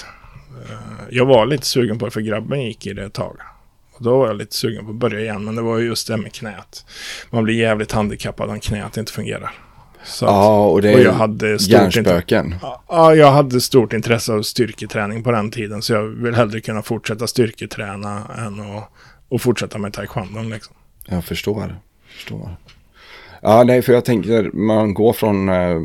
[0.71, 0.77] Uh,
[1.11, 3.37] jag var lite sugen på det för grabben gick i det ett tag.
[4.01, 6.33] Då var jag lite sugen på att börja igen, men det var just det med
[6.33, 6.85] knät.
[7.31, 9.55] Man blir jävligt handikappad om knät inte fungerar.
[10.05, 12.55] Så ja, och det är och jag hade hjärnspöken.
[12.89, 15.83] Ja, jag hade stort intresse av styrketräning på den tiden.
[15.83, 18.91] Så jag vill hellre kunna fortsätta styrketräna än att
[19.31, 20.41] och fortsätta med taekwondo.
[20.43, 20.75] Liksom.
[21.07, 21.77] Jag förstår.
[22.09, 22.57] förstår.
[23.43, 25.81] Ja, nej, för jag tänker, man går från eh,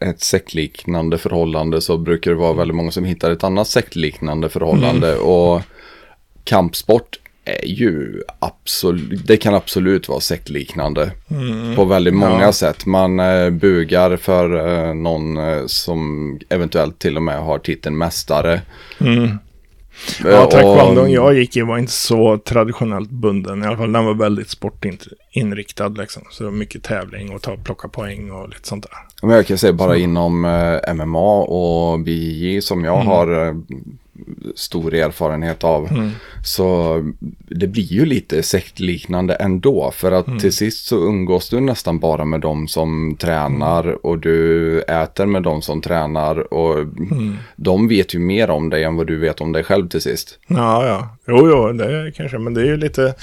[0.00, 5.12] ett sektliknande förhållande så brukar det vara väldigt många som hittar ett annat sektliknande förhållande.
[5.12, 5.24] Mm.
[5.24, 5.62] Och
[6.44, 7.18] kampsport
[7.48, 11.12] är ju absolut, det kan absolut vara sektliknande.
[11.30, 12.52] Mm, på väldigt många ja.
[12.52, 12.86] sätt.
[12.86, 18.62] Man eh, bugar för eh, någon eh, som eventuellt till och med har titeln mästare.
[19.00, 19.38] Mm.
[20.24, 23.62] Eh, ja, taekwondon jag gick i var inte så traditionellt bunden.
[23.62, 26.22] I alla fall den var väldigt sportinriktad liksom.
[26.30, 29.26] Så det var mycket tävling och ta, plocka poäng och lite sånt där.
[29.26, 29.96] Men jag kan säga bara så.
[29.98, 33.06] inom eh, MMA och BJJ som jag mm.
[33.06, 33.54] har eh,
[34.54, 35.88] stor erfarenhet av.
[35.90, 36.10] Mm.
[36.44, 37.02] Så
[37.48, 39.90] det blir ju lite sektliknande ändå.
[39.94, 40.38] För att mm.
[40.38, 43.96] till sist så umgås du nästan bara med de som tränar mm.
[44.02, 46.54] och du äter med de som tränar.
[46.54, 47.36] Och mm.
[47.56, 50.38] de vet ju mer om dig än vad du vet om dig själv till sist.
[50.46, 51.16] Ja, ja.
[51.26, 52.38] Jo, jo, det kanske.
[52.38, 53.14] Men det är ju lite...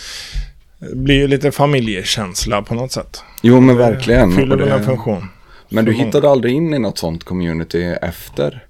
[0.80, 3.24] Det blir ju lite familjekänsla på något sätt.
[3.42, 4.30] Jo, men verkligen.
[4.30, 5.28] Det fyller väl en funktion.
[5.70, 8.65] Men du hittade aldrig in i något sånt community efter?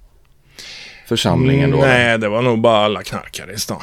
[1.08, 1.78] Församlingen då?
[1.78, 3.82] Nej, det var nog bara alla knarkare i stan.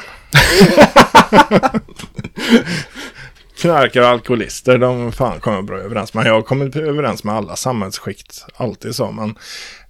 [3.60, 6.26] knarkare och alkoholister, de fan kommer bra överens med.
[6.26, 9.12] Jag har kommit överens med alla samhällsskikt, alltid så.
[9.12, 9.34] Men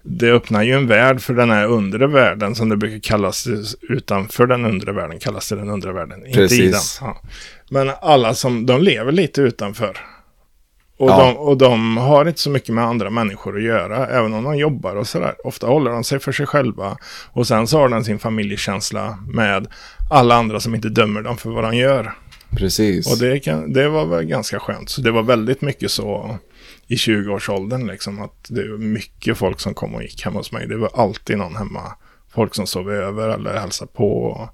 [0.02, 3.46] det öppnar ju en värld för den här undre världen som det brukar kallas
[3.80, 6.22] utanför den undre världen kallas det den undre världen.
[6.32, 6.52] Precis.
[6.52, 6.80] Inte i den.
[7.00, 7.22] Ja.
[7.70, 9.98] Men alla som, de lever lite utanför.
[10.96, 11.18] Och, ja.
[11.18, 14.56] de, och de har inte så mycket med andra människor att göra, även om de
[14.56, 15.34] jobbar och sådär.
[15.44, 16.96] Ofta håller de sig för sig själva.
[17.32, 19.66] Och sen så har de sin familjekänsla med
[20.10, 22.14] alla andra som inte dömer dem för vad de gör.
[22.56, 23.12] Precis.
[23.12, 24.88] Och det, kan, det var väl ganska skönt.
[24.90, 26.38] Så det var väldigt mycket så
[26.86, 28.22] i 20-årsåldern liksom.
[28.22, 30.66] Att det var mycket folk som kom och gick hemma hos mig.
[30.66, 31.82] Det var alltid någon hemma.
[32.34, 34.48] Folk som sov över eller hälsade på.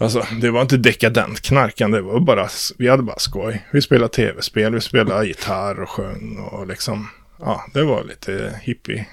[0.00, 2.48] Alltså, det var inte dekadent knarkande, det var bara,
[2.78, 3.66] vi hade bara skoj.
[3.70, 9.06] Vi spelade tv-spel, vi spelade gitarr och sjöng och liksom, ja, det var lite hippie,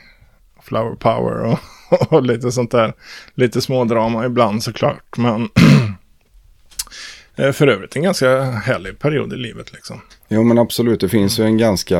[0.61, 1.59] flower power och,
[2.13, 2.93] och lite sånt där.
[3.33, 5.49] Lite smådrama ibland såklart, men
[7.35, 10.01] eh, för övrigt en ganska härlig period i livet liksom.
[10.27, 11.99] Jo men absolut, det finns ju en ganska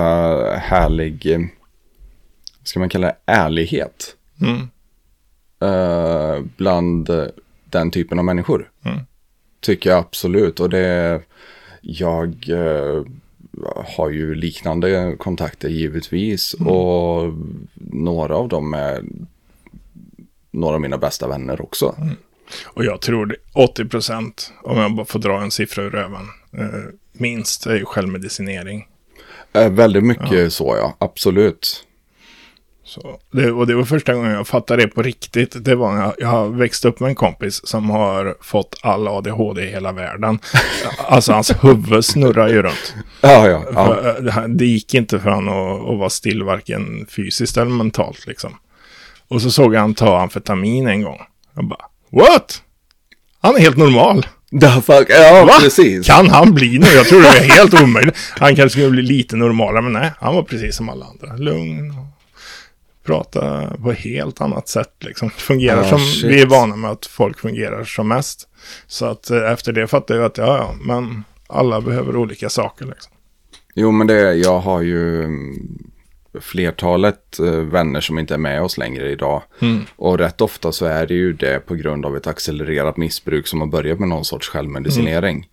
[0.57, 1.40] härlig, eh,
[2.64, 4.16] ska man kalla det, ärlighet.
[4.41, 4.69] Mm.
[5.61, 7.09] eh, bland
[7.77, 8.72] den typen av människor.
[8.85, 8.99] Mm.
[9.59, 10.59] Tycker jag absolut.
[10.59, 11.22] Och det,
[11.81, 13.03] jag eh,
[13.97, 16.56] har ju liknande kontakter givetvis.
[16.59, 16.73] Mm.
[16.73, 17.33] Och
[17.91, 19.03] några av dem är
[20.51, 21.95] några av mina bästa vänner också.
[21.97, 22.15] Mm.
[22.65, 26.27] Och jag tror det 80 procent, om jag bara får dra en siffra ur röven,
[26.51, 26.83] eh,
[27.14, 28.88] minst är ju självmedicinering.
[29.53, 31.86] Eh, väldigt mycket så ja, absolut.
[32.88, 35.66] Så, det, och det var första gången jag fattade det på riktigt.
[35.66, 39.07] Det var när jag, jag har växt upp med en kompis som har fått all
[39.07, 40.40] ADHD i hela världen.
[41.07, 42.95] alltså hans huvud snurrar ju runt.
[43.22, 43.64] Ja, ja.
[43.74, 43.85] ja.
[43.85, 48.27] För, eh, det gick inte för han att, att vara still varken fysiskt eller mentalt
[48.27, 48.56] liksom.
[49.27, 51.19] Och så såg jag han ta amfetamin en gång.
[51.56, 52.61] Jag bara, what?
[53.41, 54.25] Han är helt normal.
[54.61, 55.53] The fuck, ja Va?
[55.61, 56.07] precis.
[56.07, 56.88] Kan han bli nu?
[56.88, 58.17] Jag tror det är helt omöjligt.
[58.30, 61.35] Han kanske skulle bli lite normalare, men nej, han var precis som alla andra.
[61.35, 62.07] Lugn och
[63.08, 65.30] prata på ett helt annat sätt liksom.
[65.30, 66.24] Fungerar Ah, som shit.
[66.24, 68.48] vi är vana med att folk fungerar som mest.
[68.88, 72.86] Så att eh, efter det fattade jag att ja, ja, men alla behöver olika saker
[72.86, 73.11] liksom.
[73.76, 75.27] Jo, men det, jag har ju
[76.41, 79.41] flertalet eh, vänner som inte är med oss längre idag.
[79.61, 79.85] Mm.
[79.95, 83.59] Och rätt ofta så är det ju det på grund av ett accelererat missbruk som
[83.59, 85.48] har börjat med någon sorts självmedicinering.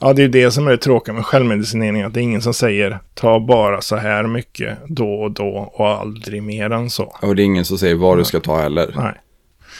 [0.00, 2.02] Ja, det är det som är det tråkiga med självmedicinering.
[2.02, 5.88] Att det är ingen som säger ta bara så här mycket då och då och
[5.88, 7.16] aldrig mer än så.
[7.22, 8.94] Och det är ingen som säger vad du ska ta heller.
[8.96, 9.14] Nej.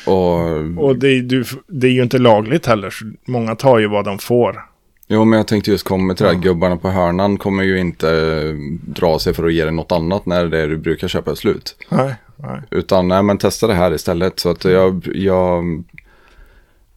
[0.07, 2.95] Och, Och det är, du, det är ju inte lagligt heller.
[3.27, 4.63] Många tar ju vad de får.
[5.07, 6.39] Jo, men jag tänkte just komma till det här.
[6.39, 8.55] Gubbarna på hörnan kommer ju inte eh,
[8.93, 11.77] dra sig för att ge dig något annat när det du brukar köpa är slut.
[11.89, 12.61] Nej, nej.
[12.71, 14.41] Utan nej, men testa det här istället.
[14.41, 15.85] Så att jag, jag,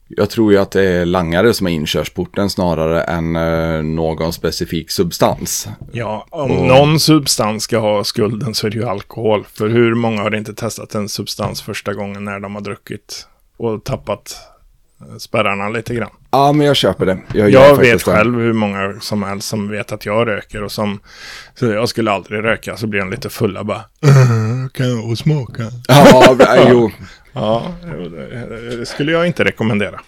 [0.08, 4.92] jag tror ju att det är langare som är inkörsporten snarare än eh, någon specifik
[4.92, 5.68] substans.
[5.92, 9.46] Ja, om någon substans ska ha skulden så är det ju alkohol.
[9.54, 13.28] För hur många har inte testat en substans första gången när de har druckit
[13.58, 14.36] och tappat
[15.02, 16.10] eh, spärrarna lite grann?
[16.38, 17.18] Ja, men jag köper det.
[17.34, 18.12] Jag, Jag vet faktiskt det.
[18.12, 21.00] själv hur många som helst som vet att jag röker och som
[21.60, 23.82] så jag skulle aldrig röka så blir de lite fulla bara.
[24.74, 25.64] Kan jag smaka?
[25.88, 26.36] Ja,
[26.70, 26.92] jo.
[27.34, 27.64] Ja,
[28.80, 30.00] det skulle jag inte rekommendera.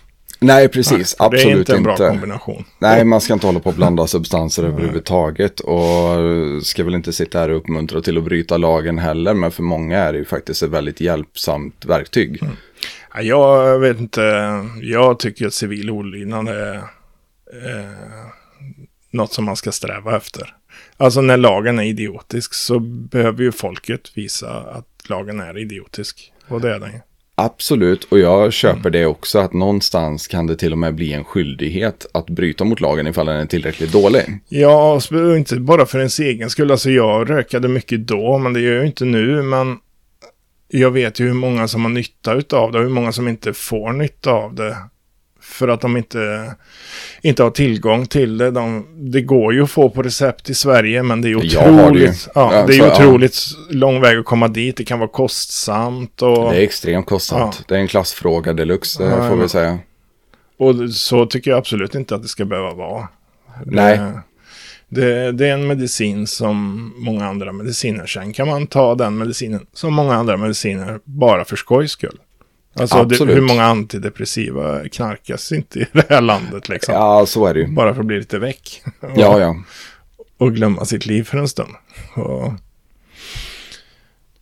[0.42, 1.16] Nej, precis.
[1.16, 2.08] det är Absolut inte en bra inte.
[2.10, 2.64] kombination.
[2.80, 5.60] Nej, man ska inte hålla på och blanda substanser överhuvudtaget.
[5.60, 6.18] Och
[6.64, 9.34] ska väl inte sitta här och uppmuntra till att bryta lagen heller.
[9.34, 12.42] Men för många är det ju faktiskt ett väldigt hjälpsamt verktyg.
[12.44, 12.56] Mm.
[13.14, 14.22] Ja, Jag vet inte,
[14.82, 17.92] jag tycker att civil olydnad är eh,
[19.12, 20.56] något som man ska sträva efter.
[20.98, 26.34] Alltså när lagen är idiotisk så behöver ju folket visa att lagen är idiotisk.
[26.48, 27.00] Och det är den ju.
[27.36, 31.24] Absolut, och jag köper det också att någonstans kan det till och med bli en
[31.24, 34.40] skyldighet att bryta mot lagen ifall den är tillräckligt dålig.
[34.50, 35.02] Ja,
[35.38, 36.72] inte bara för ens egen skull.
[36.72, 39.42] Alltså jag rökade mycket då, men det gör jag ju inte nu.
[39.42, 39.78] Men
[40.72, 43.54] jag vet ju hur många som har nytta av det och hur många som inte
[43.54, 44.78] får nytta av det.
[45.42, 46.54] För att de inte,
[47.22, 48.52] inte har tillgång till det.
[48.52, 51.84] De, det går ju att få på recept i Sverige, men det är har det
[51.84, 52.94] otroligt, ja, det är så, ja.
[52.94, 53.38] otroligt
[53.70, 54.78] lång väg att komma dit.
[54.78, 57.56] Det kan vara kostsamt och, Det är extremt kostsamt.
[57.60, 57.64] Ja.
[57.68, 59.80] Det är en klassfråga deluxe, det Ja, får vi säga.
[60.60, 63.08] och så tycker jag absolut inte att det ska behöva vara.
[63.66, 64.00] Nej.
[64.90, 68.06] Det, det, är en medicin som många andra mediciner.
[68.06, 72.18] Sen kan man ta den medicinen som många andra mediciner bara för skojs skull.
[72.74, 76.94] Alltså det, hur många antidepressiva knarkas inte i det här landet liksom.
[76.94, 77.68] Ja, så är det ju.
[77.68, 78.82] Bara för att bli lite väck.
[79.00, 79.56] Och, Ja, ja.
[80.38, 81.74] och glömma sitt liv för en stund.
[82.16, 82.54] Och,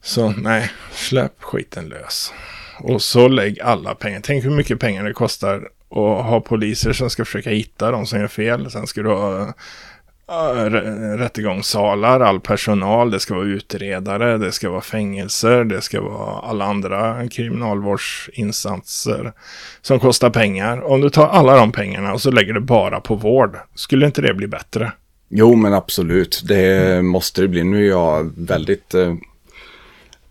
[0.01, 2.33] så nej, släpp skiten lös.
[2.79, 4.21] Och så lägg alla pengar.
[4.23, 5.55] Tänk hur mycket pengar det kostar
[5.89, 8.71] att ha poliser som ska försöka hitta de som gör fel.
[8.71, 9.53] Sen ska du ha
[11.17, 16.65] rättegångssalar, all personal, det ska vara utredare, det ska vara fängelser, det ska vara alla
[16.65, 19.33] andra kriminalvårdsinsatser
[19.81, 20.81] som kostar pengar.
[20.81, 24.21] Om du tar alla de pengarna och så lägger du bara på vård, skulle inte
[24.21, 24.91] det bli bättre?
[25.29, 26.43] Jo, men absolut.
[26.47, 27.63] Det måste det bli.
[27.63, 28.93] Nu är jag väldigt...
[28.93, 29.15] Eh,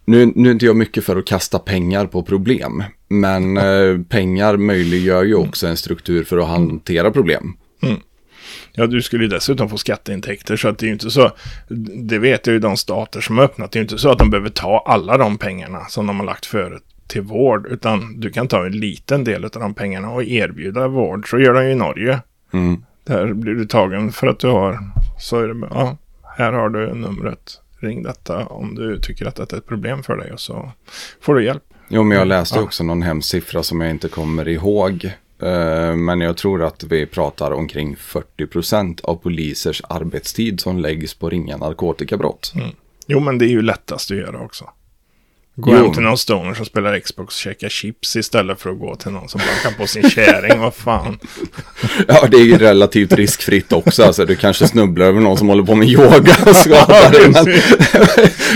[0.05, 2.85] nu, nu är inte jag mycket för att kasta pengar på problem.
[3.09, 7.57] Men eh, pengar möjliggör ju också en struktur för att hantera problem.
[8.73, 11.31] Ja, du skulle ju dessutom få skatteintäkter så att det är ju inte så,
[12.09, 14.19] det vet jag ju de stater som har öppnat, det är ju inte så att
[14.19, 18.31] de behöver ta alla de pengarna som de har lagt förut till vård, utan du
[18.31, 21.31] kan ta en liten del av de pengarna och erbjuda vård.
[21.31, 22.21] Så gör de ju i Norge.
[22.53, 22.83] Mm.
[23.05, 24.79] Där blir du tagen för att du har,
[25.19, 25.97] så är det, ja,
[26.37, 27.61] här har du numret.
[27.81, 30.71] Ring detta om du tycker att detta är ett problem för dig och så
[31.21, 31.63] får du hjälp.
[31.89, 32.63] Jo, men jag läste Ja.
[32.63, 35.11] också någon hemsk siffra som jag inte kommer ihåg.
[35.43, 41.15] Eh, men jag tror att vi pratar omkring 40 procent av polisers arbetstid som läggs
[41.15, 42.53] på ringa narkotikabrott.
[42.55, 42.69] Mm.
[43.07, 44.71] Jo, men det är ju lättast att göra också.
[45.59, 45.77] Gå Jo.
[45.85, 49.11] hem till någon stoner som spelar Xbox och käka chips istället för att gå till
[49.11, 50.61] någon som bankar på sin käring.
[50.61, 51.19] Vad fan.
[52.09, 54.03] Ja, det är ju relativt riskfritt också.
[54.05, 57.29] Alltså, du kanske snubblar över någon som håller på med yoga och skadar dig.
[57.31, 57.47] Men...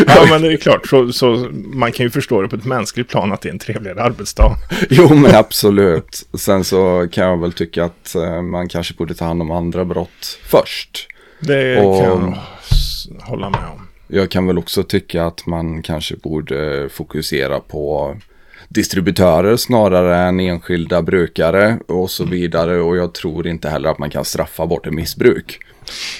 [0.07, 0.87] Ja, men det är klart.
[0.89, 3.59] Så, så man kan ju förstå det på ett mänskligt plan att det är en
[3.59, 4.57] trevligare arbetsdag.
[4.91, 6.23] Jo, men absolut.
[6.39, 9.85] Sen så kan jag väl tycka att eh, man kanske borde ta hand om andra
[9.85, 11.07] brott först.
[11.41, 12.37] Det Och- kan jag
[13.23, 13.87] hålla med om.
[14.13, 18.17] Jag kan väl också tycka att man kanske borde fokusera på
[18.69, 22.81] distributörer snarare än enskilda brukare och så vidare.
[22.81, 25.61] Och jag tror inte heller att man kan straffa bort ett missbruk.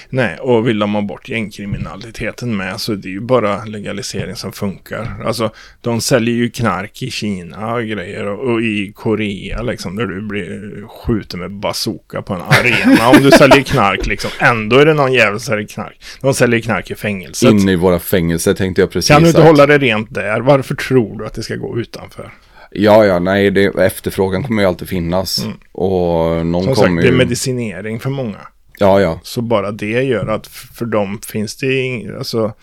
[0.09, 4.51] Nej, och vill de ha bort gängkriminaliteten med så det är ju bara legalisering som
[4.51, 5.23] funkar.
[5.25, 5.51] Alltså,
[5.81, 10.21] de säljer ju knark i Kina och grejer och, och i Korea liksom, där du
[10.21, 14.31] blir skjuten med bazooka på en arena om du säljer knark liksom.
[14.39, 15.97] Ändå är det någon jävel som säljer knark.
[16.21, 17.51] De säljer knark i fängelset.
[17.51, 19.07] Inne i våra fängelser tänkte jag precis.
[19.09, 20.39] kan du inte att- hålla det rent där?
[20.41, 22.31] Varför tror du att det ska gå utanför?
[22.73, 25.45] Ja, ja, nej, det, efterfrågan kommer ju alltid finnas.
[25.71, 26.63] Och någon Mm.
[26.63, 27.17] Som sagt, kommer det är ju...
[27.17, 28.37] medicinering för många.
[28.81, 29.19] Ja, ja.
[29.23, 32.53] Så bara det gör att för dem finns det ing, alltså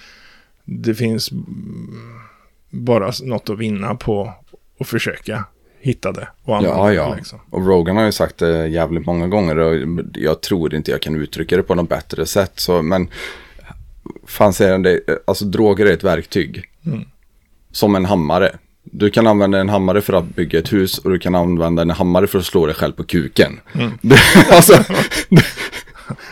[0.65, 1.31] det finns
[2.71, 4.33] bara något att vinna på
[4.81, 5.45] att försöka
[5.81, 6.95] hitta det och använda Ja, det.
[6.95, 7.15] ja.
[7.15, 7.39] Liksom.
[7.51, 9.77] Och Rogan har ju sagt det jävligt många gånger och
[10.15, 12.53] jag tror inte jag kan uttrycka det på något bättre sätt.
[12.55, 13.09] Så, men
[14.27, 16.65] fan säger han det, alltså droger är ett verktyg.
[16.87, 17.05] Mm.
[17.73, 18.57] Som en hammare.
[18.83, 21.91] Du kan använda en hammare för att bygga ett hus och du kan använda en
[21.91, 23.61] hammare för att slå dig själv på kuken.
[23.75, 23.93] Mm.
[24.51, 24.73] Alltså,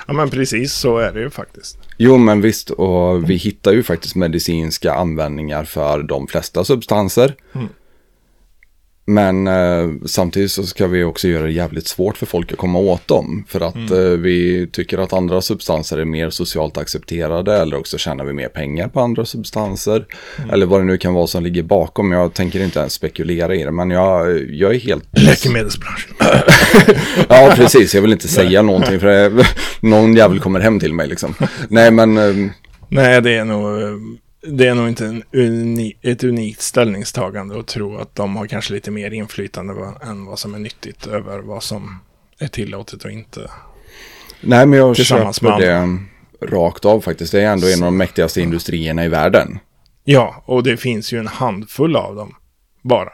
[0.07, 1.79] Ja men precis så är det ju faktiskt.
[1.97, 7.35] jo men visst, och vi hittar ju faktiskt medicinska användningar för de flesta substanser.
[7.55, 7.69] Mm.
[9.09, 12.79] Men eh, samtidigt så ska vi också göra det jävligt svårt för folk att komma
[12.79, 13.45] åt dem.
[13.49, 13.93] För att Mm.
[13.93, 17.57] eh, vi tycker att andra substanser är mer socialt accepterade.
[17.57, 20.07] Eller också tjänar vi mer pengar på andra substanser.
[20.39, 20.51] Mm.
[20.51, 22.13] Eller vad det nu kan vara som ligger bakom.
[22.13, 23.71] Jag tänker inte ens spekulera i det.
[23.71, 25.05] Men jag, jag är helt...
[25.13, 26.11] Läkemedelsbranschen.
[27.29, 27.95] Ja, precis.
[27.95, 29.01] Jag vill inte säga någonting.
[29.01, 29.33] För
[29.87, 31.35] någon jävel kommer hem till mig liksom.
[31.69, 32.17] Nej, men...
[32.19, 32.51] eh,
[32.89, 33.89] Nej det är nog, eh,
[34.47, 38.75] det är nog inte en uni, ett unikt ställningstagande att tro att de har kanske
[38.75, 41.99] lite mer inflytande än vad som är nyttigt över vad som
[42.39, 43.51] är tillåtet och inte.
[44.41, 45.99] Nej, men jag köper det
[46.47, 47.33] rakt av faktiskt.
[47.33, 49.59] Det är ändå en av de mäktigaste industrierna i världen.
[50.05, 52.35] Ja, och det finns ju en handfull av dem
[52.83, 53.13] bara.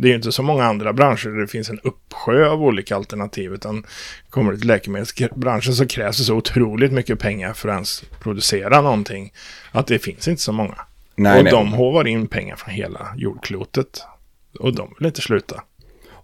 [0.00, 2.96] Det är ju inte så många andra branscher där det finns en uppsjö av olika
[2.96, 3.52] alternativ.
[3.52, 3.84] Utan
[4.30, 8.80] kommer det till läkemedelsbranschen så krävs det så otroligt mycket pengar för att ens producera
[8.80, 9.32] någonting.
[9.72, 10.74] Att det finns inte så många.
[11.16, 11.52] Nej, och nej.
[11.52, 14.02] de hovar in pengar från hela jordklotet.
[14.58, 15.62] Och de vill inte sluta.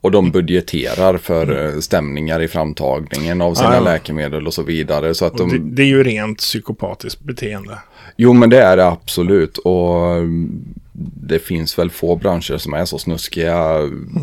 [0.01, 3.81] Och de budgeterar för eh, stämningar i framtagningen av sina Ja, ja.
[3.81, 5.15] läkemedel och så vidare.
[5.15, 5.49] Så att de...
[5.49, 7.79] det, det är ju rent psykopatiskt beteende.
[8.17, 9.59] Jo, men det är det absolut.
[9.59, 10.65] Och mm,
[10.99, 13.81] det finns väl få branscher som är så snuskiga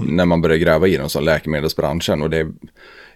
[0.08, 2.22] när man börjar gräva i dem som läkemedelsbranschen.
[2.22, 2.48] Och det,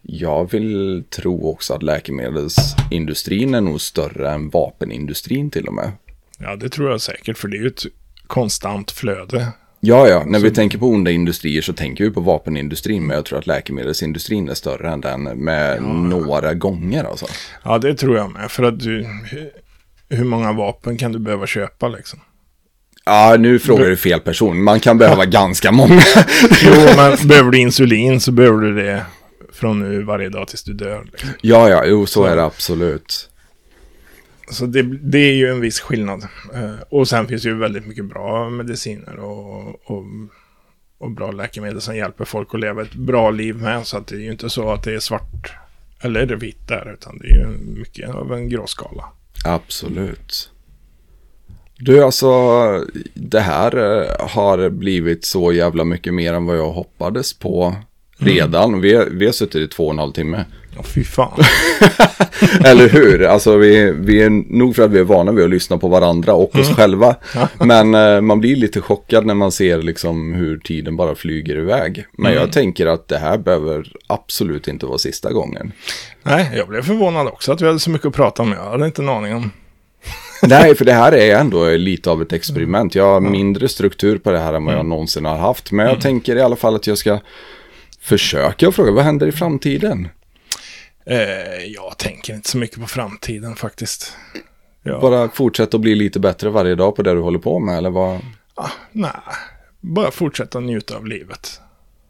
[0.02, 5.92] jag vill tro också att läkemedelsindustrin är nog större än vapenindustrin till och med.
[6.38, 7.38] Ja, det tror jag säkert.
[7.38, 7.86] För det är ju ett
[8.27, 9.48] konstant flöde.
[9.80, 13.08] Ja, ja, när vi tänker på onda industrier så tänker vi på vapenindustrin.
[13.08, 17.26] Men jag tror att läkemedelsindustrin är större än den med några gånger alltså.
[17.64, 18.52] Ja, det tror jag med.
[18.52, 19.06] För att du...
[20.10, 22.19] Hur många vapen kan du behöva köpa liksom?
[23.08, 24.64] Ja, nu frågar du fel person.
[24.64, 26.02] Man kan behöva ganska många.
[26.61, 29.06] Jo, men behöver du insulin så behöver du det
[29.53, 31.03] från nu varje dag tills du dör.
[31.11, 31.30] Liksom.
[31.42, 33.30] ja, ja, jo, så är det absolut.
[34.50, 36.27] Så det, det är ju en viss skillnad.
[36.53, 40.06] Eh, och sen finns det ju väldigt mycket bra mediciner och, och,
[40.98, 43.88] och bra läkemedel som hjälper folk att leva ett bra liv med.
[43.88, 45.52] Så att det är ju inte så att det är svart
[46.02, 47.48] eller vitt där, utan det är ju
[47.80, 49.03] mycket av en gråskala.
[49.45, 50.52] Absolut.
[51.80, 52.38] Du, alltså,
[53.14, 57.76] det här eh, har blivit så jävla mycket mer än vad jag hoppades på
[58.18, 58.82] redan.
[58.82, 60.46] Vi, vi har suttit i två och en halv timme.
[60.76, 61.40] Ja, fy fan.
[62.66, 63.24] Eller hur?
[63.24, 66.34] Alltså, vi, vi är nog för att vi är vana vid att lyssna på varandra
[66.34, 67.16] och oss själva.
[67.60, 72.06] Men eh, man blir lite chockad när man ser liksom hur tiden bara flyger iväg.
[72.12, 75.72] Men jag tänker att det här behöver absolut inte vara sista gången.
[76.24, 78.52] Nej, jag blev förvånad också att vi hade så mycket att prata om.
[78.52, 79.52] Jag hade inte en aning om.
[80.42, 82.96] Nej, för det här är ändå lite av ett experiment.
[82.96, 85.72] Jag har mindre struktur på det här än vad jag någonsin har haft.
[85.72, 87.20] Men jag tänker i alla fall att jag ska
[88.02, 90.08] försöka fråga, vad händer i framtiden?
[91.06, 94.14] Eh, jag tänker inte så mycket på framtiden faktiskt.
[94.84, 95.00] Ja.
[95.00, 97.90] Bara fortsätta att bli lite bättre varje dag på det du håller på med, eller
[97.90, 98.20] vad?
[98.56, 99.12] Ah, nej,
[99.82, 101.62] bara fortsätta njuta av livet.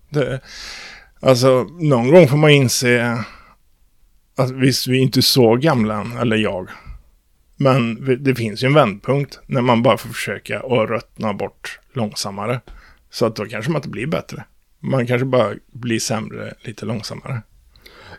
[0.10, 0.40] Det,
[1.20, 3.24] alltså, någon gång får man inse
[4.38, 6.70] att visst, vi är inte så gamla eller jag.
[7.58, 12.62] Men det finns ju en vändpunkt när man bara får försöka att ruttna bort långsammare.
[13.10, 14.44] Så att då kanske man inte blir bättre.
[14.80, 17.42] Man kanske bara blir sämre lite långsammare.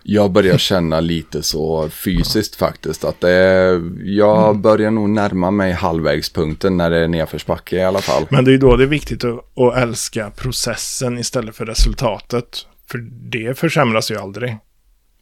[0.03, 3.71] Jag börjar känna lite så fysiskt faktiskt att det
[4.05, 4.63] jag mm.
[4.63, 8.27] börjar nog närma mig halvvägspunkten när det är nedförsbacke i alla fall.
[8.31, 12.67] Men det är då det är viktigt att, att älska processen istället för resultatet.
[12.91, 12.99] För
[13.31, 14.57] det försämras ju aldrig.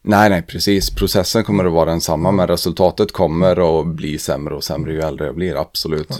[0.07, 0.89] Nej, nej, precis.
[0.89, 5.25] Processen kommer att vara densamma, men resultatet kommer att bli sämre och sämre ju äldre
[5.25, 6.07] jag blir, absolut.
[6.09, 6.15] Ja.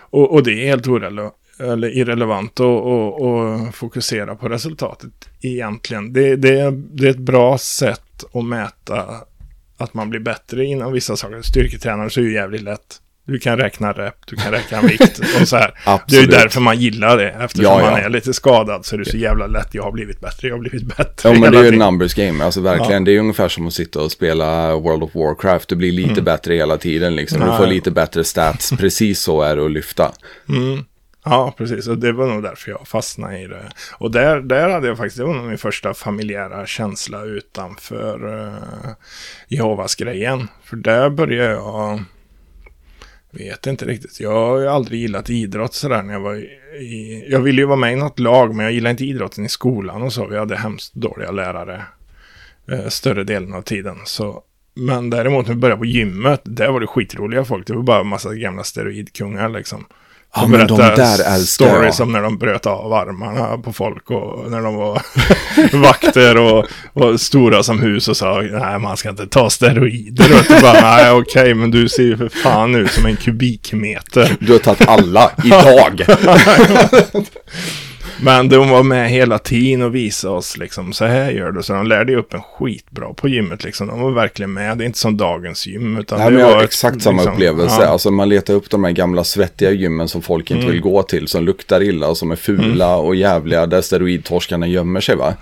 [0.00, 6.12] Och, och, det är helt orelevant eller irrelevant att fokusera på resultatet egentligen.
[6.12, 9.04] Det, det, det är ett bra sätt att mäta
[9.76, 11.42] att man blir bättre inom vissa saker.
[11.42, 13.00] Styrketränare så är ju jävligt lätt.
[13.26, 15.74] Du kan räkna rep, du kan räkna vikt och så här.
[16.08, 17.30] det är ju därför man gillar det.
[17.30, 17.90] Eftersom ja, ja.
[17.90, 19.74] man är lite skadad så är det så jävla lätt.
[19.74, 21.28] Jag har blivit bättre, jag har blivit bättre.
[21.28, 22.44] Ja, men det är ju ett numbers game.
[22.44, 23.02] Alltså verkligen.
[23.02, 23.04] Ja.
[23.04, 25.68] Det är ungefär som att sitta och spela World of Warcraft.
[25.68, 26.24] Du blir lite mm.
[26.24, 27.40] bättre hela tiden liksom.
[27.40, 28.70] Du får lite bättre stats.
[28.78, 30.12] Precis så är det att lyfta.
[30.48, 30.84] Mm.
[31.28, 31.88] Ja, precis.
[31.88, 33.70] Och det var nog därför jag fastnade i det.
[33.98, 38.92] Och där, där hade jag faktiskt, det var nog min första familjära känsla utanför uh,
[39.48, 40.48] Jehovas-grejen.
[40.64, 42.02] För där började jag,
[43.36, 46.34] vet inte riktigt, jag har aldrig gillat idrott sådär när jag var
[46.80, 49.48] i, jag ville ju vara med i något lag, men jag gillade inte idrotten i
[49.48, 50.26] skolan och så.
[50.26, 51.82] Vi hade hemskt dåliga lärare
[52.70, 53.96] eh, större delen av tiden.
[54.04, 54.42] Så
[54.74, 57.66] men däremot när vi började på gymmet, där var det skitroliga folk.
[57.66, 59.84] Det var bara en massa gamla steroidkungar liksom.
[60.36, 64.50] Ja, men de där älskar stories om när de bröt av armarna på folk och
[64.50, 65.02] när de var
[65.82, 70.24] vakter och, och, stora som hus och sa nej man ska inte ta steroider.
[70.38, 73.16] Och du bara nej okej okay, men du ser ju för fan ut som en
[73.16, 74.36] kubikmeter.
[74.40, 76.02] Du har tagit alla idag.
[78.20, 81.62] Men de var med hela tiden och visade oss liksom, så här gör du.
[81.62, 83.86] Så de lärde ju upp en skitbra på gymmet liksom.
[83.86, 84.78] De var verkligen med.
[84.78, 85.96] Det är inte som dagens gym.
[85.96, 87.80] Utan Nej, det men var exakt ett, samma liksom, upplevelse.
[87.80, 87.86] Ja.
[87.86, 90.72] Alltså man letar upp de här gamla svettiga gymmen som folk inte mm.
[90.72, 91.28] vill gå till.
[91.28, 93.04] Som luktar illa och som är fula mm.
[93.06, 93.66] och jävliga.
[93.66, 95.34] Där steroidtorskarna gömmer sig va.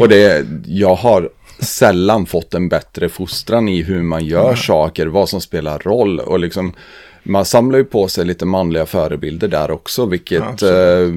[0.00, 4.56] och det, jag har sällan fått en bättre fostran i hur man gör mm.
[4.56, 5.06] saker.
[5.06, 6.72] Vad som spelar roll och liksom
[7.22, 11.08] man samlar ju på sig lite manliga förebilder där också, vilket eh,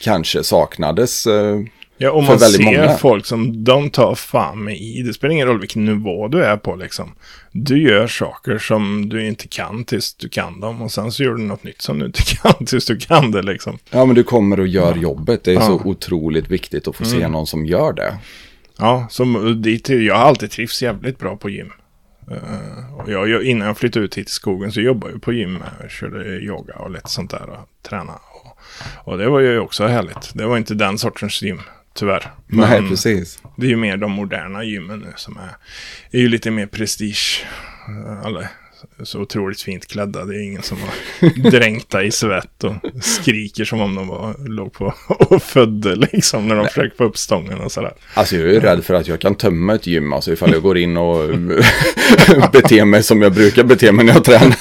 [0.00, 1.26] kanske saknades.
[1.26, 1.60] Eh,
[1.98, 2.96] ja, om man ser många.
[2.96, 5.02] folk som de tar fan med i.
[5.02, 7.14] Det spelar ingen roll vilken nivå du är på liksom.
[7.52, 10.82] Du gör saker som du inte kan tills du kan dem.
[10.82, 13.42] Och sen så gör du något nytt som du inte kan tills du kan det
[13.42, 13.78] liksom.
[13.90, 15.02] Ja, men du kommer och gör ja.
[15.02, 15.44] jobbet.
[15.44, 15.66] Det är ja.
[15.66, 17.18] så otroligt viktigt att få mm.
[17.18, 18.18] se någon som gör det.
[18.78, 21.72] Ja, som jag har alltid trivts jävligt bra på gym.
[22.32, 25.58] Uh, och jag, innan jag flyttade ut hit till skogen så jobbade jag på gym.
[25.80, 28.18] Jag körde yoga och lite sånt där och tränade.
[28.44, 28.58] Och,
[29.12, 30.34] och, det var ju också härligt.
[30.34, 31.60] Det var inte den sortens gym,
[31.94, 32.32] tyvärr.
[32.46, 33.42] Men Nej, precis.
[33.56, 35.56] Det är ju mer de moderna gymmen nu som är,
[36.10, 37.46] är ju lite mer prestige.
[38.24, 38.48] Alla,
[39.02, 40.24] så otroligt fint klädda.
[40.24, 44.72] Det är ingen som var dränkta i svett och skriker som om de var, låg
[44.72, 46.70] på och födde liksom när de Nej.
[46.70, 47.92] försöker få upp stången och sådär.
[48.14, 50.78] Alltså jag är rädd för att jag kan tömma ett gym, alltså ifall jag går
[50.78, 51.28] in och
[52.52, 54.56] beter mig som jag brukar bete mig när jag tränar.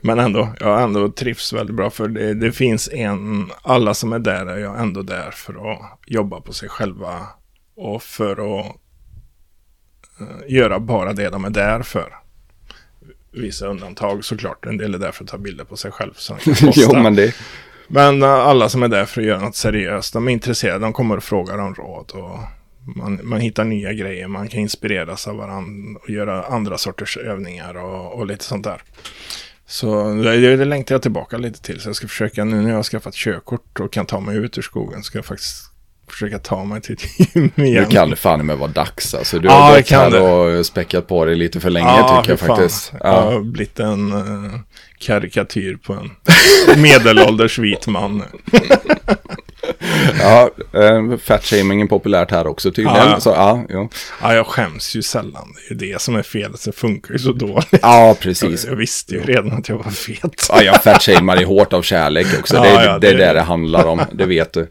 [0.00, 4.18] Men ändå, jag ändå trivs väldigt bra för det, det finns en, alla som är
[4.18, 7.26] där är jag ändå där för att jobba på sig själva
[7.76, 8.76] och för att
[10.46, 12.12] göra bara det de är där för.
[13.32, 14.66] Vissa undantag såklart.
[14.66, 16.12] En del är där för att ta bilder på sig själv.
[16.16, 16.36] Så
[16.74, 17.34] jo, men det...
[17.88, 20.92] Men uh, alla som är där för att göra något seriöst, de är intresserade, de
[20.92, 22.10] kommer och frågar om råd.
[22.14, 22.38] Och
[22.96, 27.74] man, man hittar nya grejer, man kan inspireras av varandra och göra andra sorters övningar
[27.74, 28.82] och, och lite sånt där.
[29.66, 31.80] Så det, det längtar jag tillbaka lite till.
[31.80, 34.58] Så jag ska försöka, nu när jag har skaffat körkort och kan ta mig ut
[34.58, 35.70] ur skogen, ska jag faktiskt
[36.12, 37.84] försöka ta mig till ett gym igen.
[37.88, 39.38] Det kan fan med vara dags alltså.
[39.38, 40.20] Du har gått här det.
[40.20, 42.48] och späckat på dig lite för länge ja, tycker jag fan.
[42.48, 42.92] faktiskt.
[42.92, 42.98] Ja.
[43.00, 44.60] Jag har blivit en uh,
[44.98, 46.10] karikatyr på en
[46.82, 48.22] medelålders vit man.
[50.28, 50.50] ja,
[50.80, 53.10] uh, fatshaming är populärt här också tydligen.
[53.10, 53.88] Ja, Så, ja, ja.
[54.22, 55.54] ja, jag skäms ju sällan.
[55.68, 56.64] Det är det som är felet.
[56.64, 57.78] Det funkar ju så dåligt.
[57.82, 58.64] Ja, precis.
[58.64, 60.46] Jag, jag visste ju redan att jag var fet.
[60.48, 62.56] ja, jag fatshamar ju hårt av kärlek också.
[62.56, 64.02] Ja, det, ja, det, det är det det handlar om.
[64.12, 64.68] Det vet du.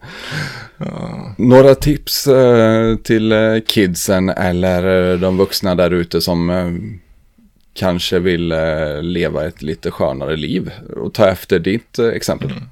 [0.77, 1.35] Ja.
[1.37, 6.71] Några tips eh, till eh, kidsen eller eh, de vuxna där ute som eh,
[7.73, 12.51] kanske vill eh, leva ett lite skönare liv och ta efter ditt eh, exempel.
[12.51, 12.63] Mm.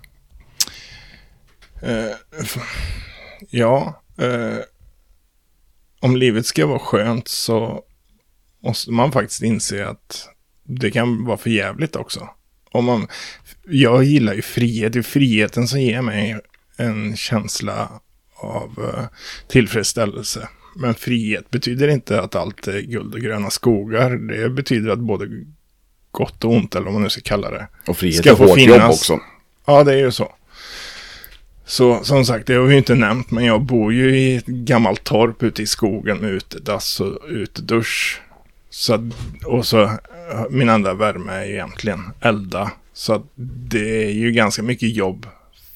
[1.85, 2.15] Eh,
[3.49, 4.57] ja, eh,
[5.99, 7.83] om livet ska vara skönt så
[8.63, 10.29] måste man faktiskt inse att
[10.63, 12.29] det kan vara för jävligt också.
[12.71, 13.07] Om man,
[13.63, 16.39] jag gillar ju frihet, det är friheten som ger mig
[16.77, 17.89] en känsla
[18.35, 19.05] av uh,
[19.47, 20.49] tillfredsställelse.
[20.75, 24.09] Men frihet betyder inte att allt är guld och gröna skogar.
[24.09, 25.27] Det betyder att både
[26.11, 27.67] gott och ont, eller vad man nu ska kalla det.
[27.87, 28.77] Och frihet ska är hårt finnas.
[28.77, 29.19] jobb också.
[29.65, 30.35] Ja, det är ju så.
[31.65, 34.45] Så som sagt, det har vi ju inte nämnt, men jag bor ju i ett
[34.45, 38.21] gammalt torp ute i skogen med utedass och utedusch.
[38.69, 39.11] Så,
[39.45, 39.91] och så
[40.49, 42.71] min enda värme är ju egentligen elda.
[42.93, 43.23] Så
[43.69, 45.25] det är ju ganska mycket jobb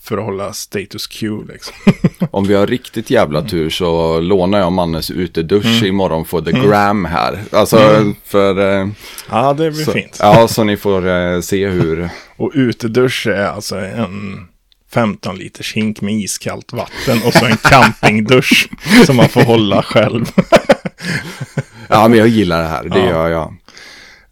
[0.01, 1.75] för att hålla status quo liksom.
[2.31, 5.85] Om vi har riktigt jävla tur så lånar jag Mannes utedusch mm.
[5.85, 6.67] imorgon för the mm.
[6.67, 7.39] gram här.
[7.51, 8.15] Alltså mm.
[8.25, 8.81] för...
[8.81, 8.87] Eh,
[9.29, 10.17] ja, det blir så, fint.
[10.19, 12.09] Ja, så ni får eh, se hur...
[12.37, 14.47] och utedusch är alltså en
[14.93, 18.69] 15 liters hink med iskallt vatten och så en campingdusch
[19.05, 20.25] som man får hålla själv.
[21.89, 22.83] ja, men jag gillar det här.
[22.83, 23.05] Det ja.
[23.05, 23.55] gör jag.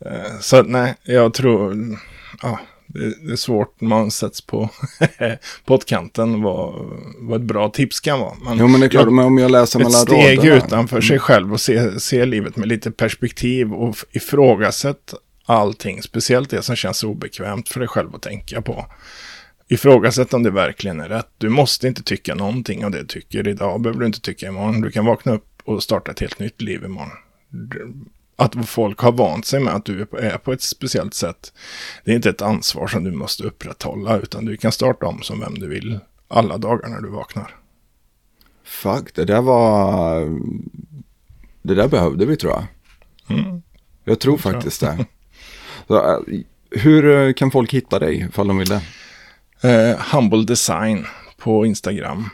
[0.06, 1.98] Eh, så nej, jag tror...
[2.42, 4.70] Ja, det, är svårt när man sätts på
[5.66, 6.74] pottkanten vad,
[7.20, 8.34] vad ett bra tips kan vara.
[8.46, 10.32] Men jo, men det är klart, jag, men om jag läser mellan raderna.
[10.32, 11.20] Ett steg utanför sig mm.
[11.20, 15.14] själv och se, se livet med lite perspektiv och ifrågasätt
[15.46, 18.86] allting, speciellt det som känns obekvämt för dig själv att tänka på.
[19.68, 21.30] Ifrågasätt om det verkligen är rätt.
[21.38, 23.82] Du måste inte tycka någonting av det du tycker idag.
[23.82, 24.82] behöver du inte tycka imorgon.
[24.82, 27.18] Du kan vakna upp och starta ett helt nytt liv imorgon
[28.38, 31.54] att folk har vant sig med att du är på ett speciellt sätt.
[32.04, 35.40] Det är inte ett ansvar som du måste upprätthålla, utan du kan starta om som
[35.40, 37.56] vem du vill alla dagar när du vaknar.
[38.64, 40.22] Fuck, det där var...
[41.62, 42.66] Det där behövde vi tror jag.
[43.40, 43.62] Mm.
[44.04, 45.06] Jag tror faktiskt det.
[45.88, 46.20] Så, eh,
[46.72, 48.82] hur eh, kan folk hitta dig ifall de vill det?
[49.66, 51.06] Uh, humble Design
[51.38, 52.30] på Instagram.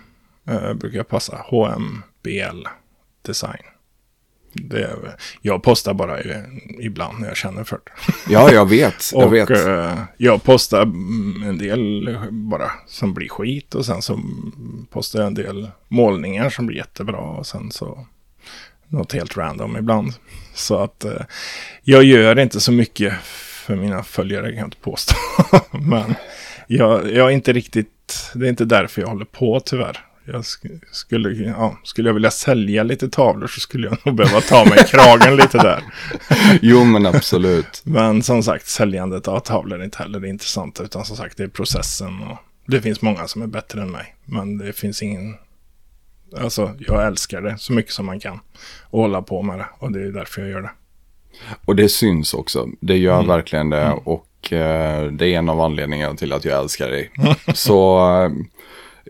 [0.50, 1.46] Uh, brukar passa.
[1.50, 2.68] HMBL
[3.22, 3.64] Design.
[4.54, 6.18] Det, jag postar bara
[6.80, 8.14] ibland när jag känner för det.
[8.34, 8.94] Ja, jag vet.
[9.14, 9.50] Jag och vet.
[9.50, 10.82] Uh, jag postar
[11.48, 14.20] en del bara som blir skit och sen så
[14.90, 18.06] postar jag en del målningar som blir jättebra och sen så
[18.88, 20.14] något helt random ibland.
[20.54, 21.22] Så att uh,
[21.84, 23.14] jag gör inte så mycket
[23.66, 25.16] för mina följare kan jag inte påstå.
[25.72, 26.16] Men
[26.68, 30.46] jag, jag är inte riktigt, det är inte därför jag håller på tyvärr jag
[30.92, 34.86] skulle, ja, skulle jag vilja sälja lite tavlor så skulle jag nog behöva ta mig
[34.88, 35.84] kragen lite där.
[36.62, 37.82] jo, men absolut.
[37.84, 41.44] Men som sagt, säljandet av tavlor är inte heller det intressanta, utan som sagt, det
[41.44, 42.22] är processen.
[42.24, 45.36] Och det finns många som är bättre än mig, men det finns ingen...
[46.38, 48.40] Alltså, jag älskar det så mycket som man kan
[48.84, 50.72] och hålla på med det, och det är därför jag gör det.
[51.66, 53.28] Och det syns också, det gör mm.
[53.28, 53.98] verkligen det, mm.
[53.98, 57.12] och det är en av anledningarna till att jag älskar dig.
[57.54, 58.00] så...
[58.24, 58.32] Eh,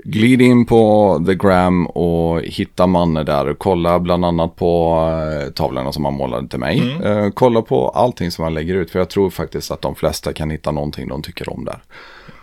[0.06, 3.54] Glid in på The Gram och hitta Manne där.
[3.54, 5.00] Kolla bland annat på
[5.46, 6.80] uh, tavlorna som han målade till mig.
[6.80, 7.32] Mm.
[7.32, 8.92] Kolla på allting som han lägger ut.
[8.92, 11.84] För jag tror faktiskt att de flesta kan hitta någonting de tycker om där.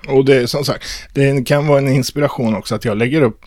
[0.09, 3.41] Och det är som sagt, det kan vara en inspiration också att jag lägger upp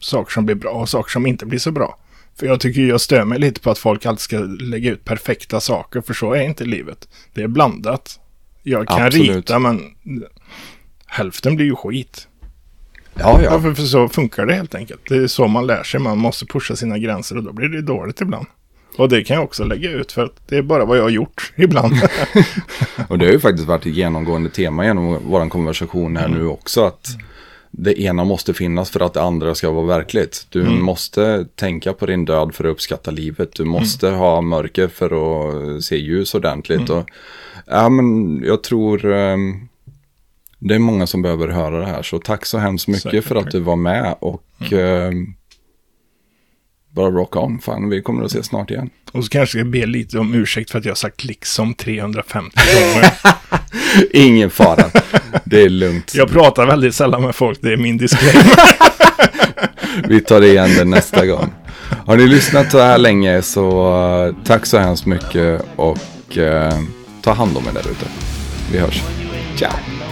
[0.00, 1.98] saker som blir bra och saker som inte blir så bra.
[2.38, 5.60] För jag tycker jag stör mig lite på att folk alltid ska lägga ut perfekta
[5.60, 7.08] saker, för så är inte livet.
[7.34, 8.20] Det är blandat.
[8.66, 9.36] Jag kan Absolut.
[9.36, 9.80] rita, men
[11.06, 12.28] hälften blir ju skit.
[13.14, 13.60] Ja, ja.
[13.60, 15.00] För, för så funkar det helt enkelt.
[15.08, 16.00] Det är så man lär sig.
[16.00, 18.46] Man måste pusha sina gränser och då blir det dåligt ibland.
[18.96, 21.10] Och det kan jag också lägga ut för att det är bara vad jag har
[21.10, 21.94] gjort ibland.
[23.08, 26.38] och det har ju faktiskt varit ett genomgående tema genom vår konversation här mm.
[26.38, 26.84] nu också.
[26.84, 27.08] Att
[27.76, 30.46] det ena måste finnas för att det andra ska vara verkligt.
[30.48, 30.82] Du mm.
[30.82, 33.54] måste tänka på din död för att uppskatta livet.
[33.56, 34.20] Du måste mm.
[34.20, 35.10] ha mörker för
[35.76, 36.88] att se ljus ordentligt.
[36.88, 36.98] Mm.
[36.98, 37.10] Och,
[37.66, 39.04] ja, men jag tror...
[39.04, 39.68] Um,
[40.58, 42.02] det är många som behöver höra det här.
[42.02, 43.24] Så tack så hemskt mycket Säkert.
[43.24, 44.14] för att du var med.
[44.20, 45.34] Och mm.
[46.94, 47.58] Eh, bara rock on.
[47.58, 48.90] Fan, vi kommer att ses snart igen.
[49.12, 52.50] Och så kanske jag be lite om ursäkt för att jag har sagt liksom 350
[52.92, 53.10] gånger.
[54.12, 54.84] Ingen fara.
[55.44, 56.12] Det är lugnt.
[56.14, 57.58] Jag pratar väldigt sällan med folk.
[57.62, 58.56] Det är min disclaimer.
[60.08, 61.52] vi tar det igen nästa gång.
[62.06, 63.94] Har ni lyssnat så här länge så
[64.26, 66.80] uh, tack så hemskt mycket och uh,
[67.22, 68.06] ta hand om er där ute.
[68.72, 69.02] Vi hörs.
[69.56, 70.03] Ciao.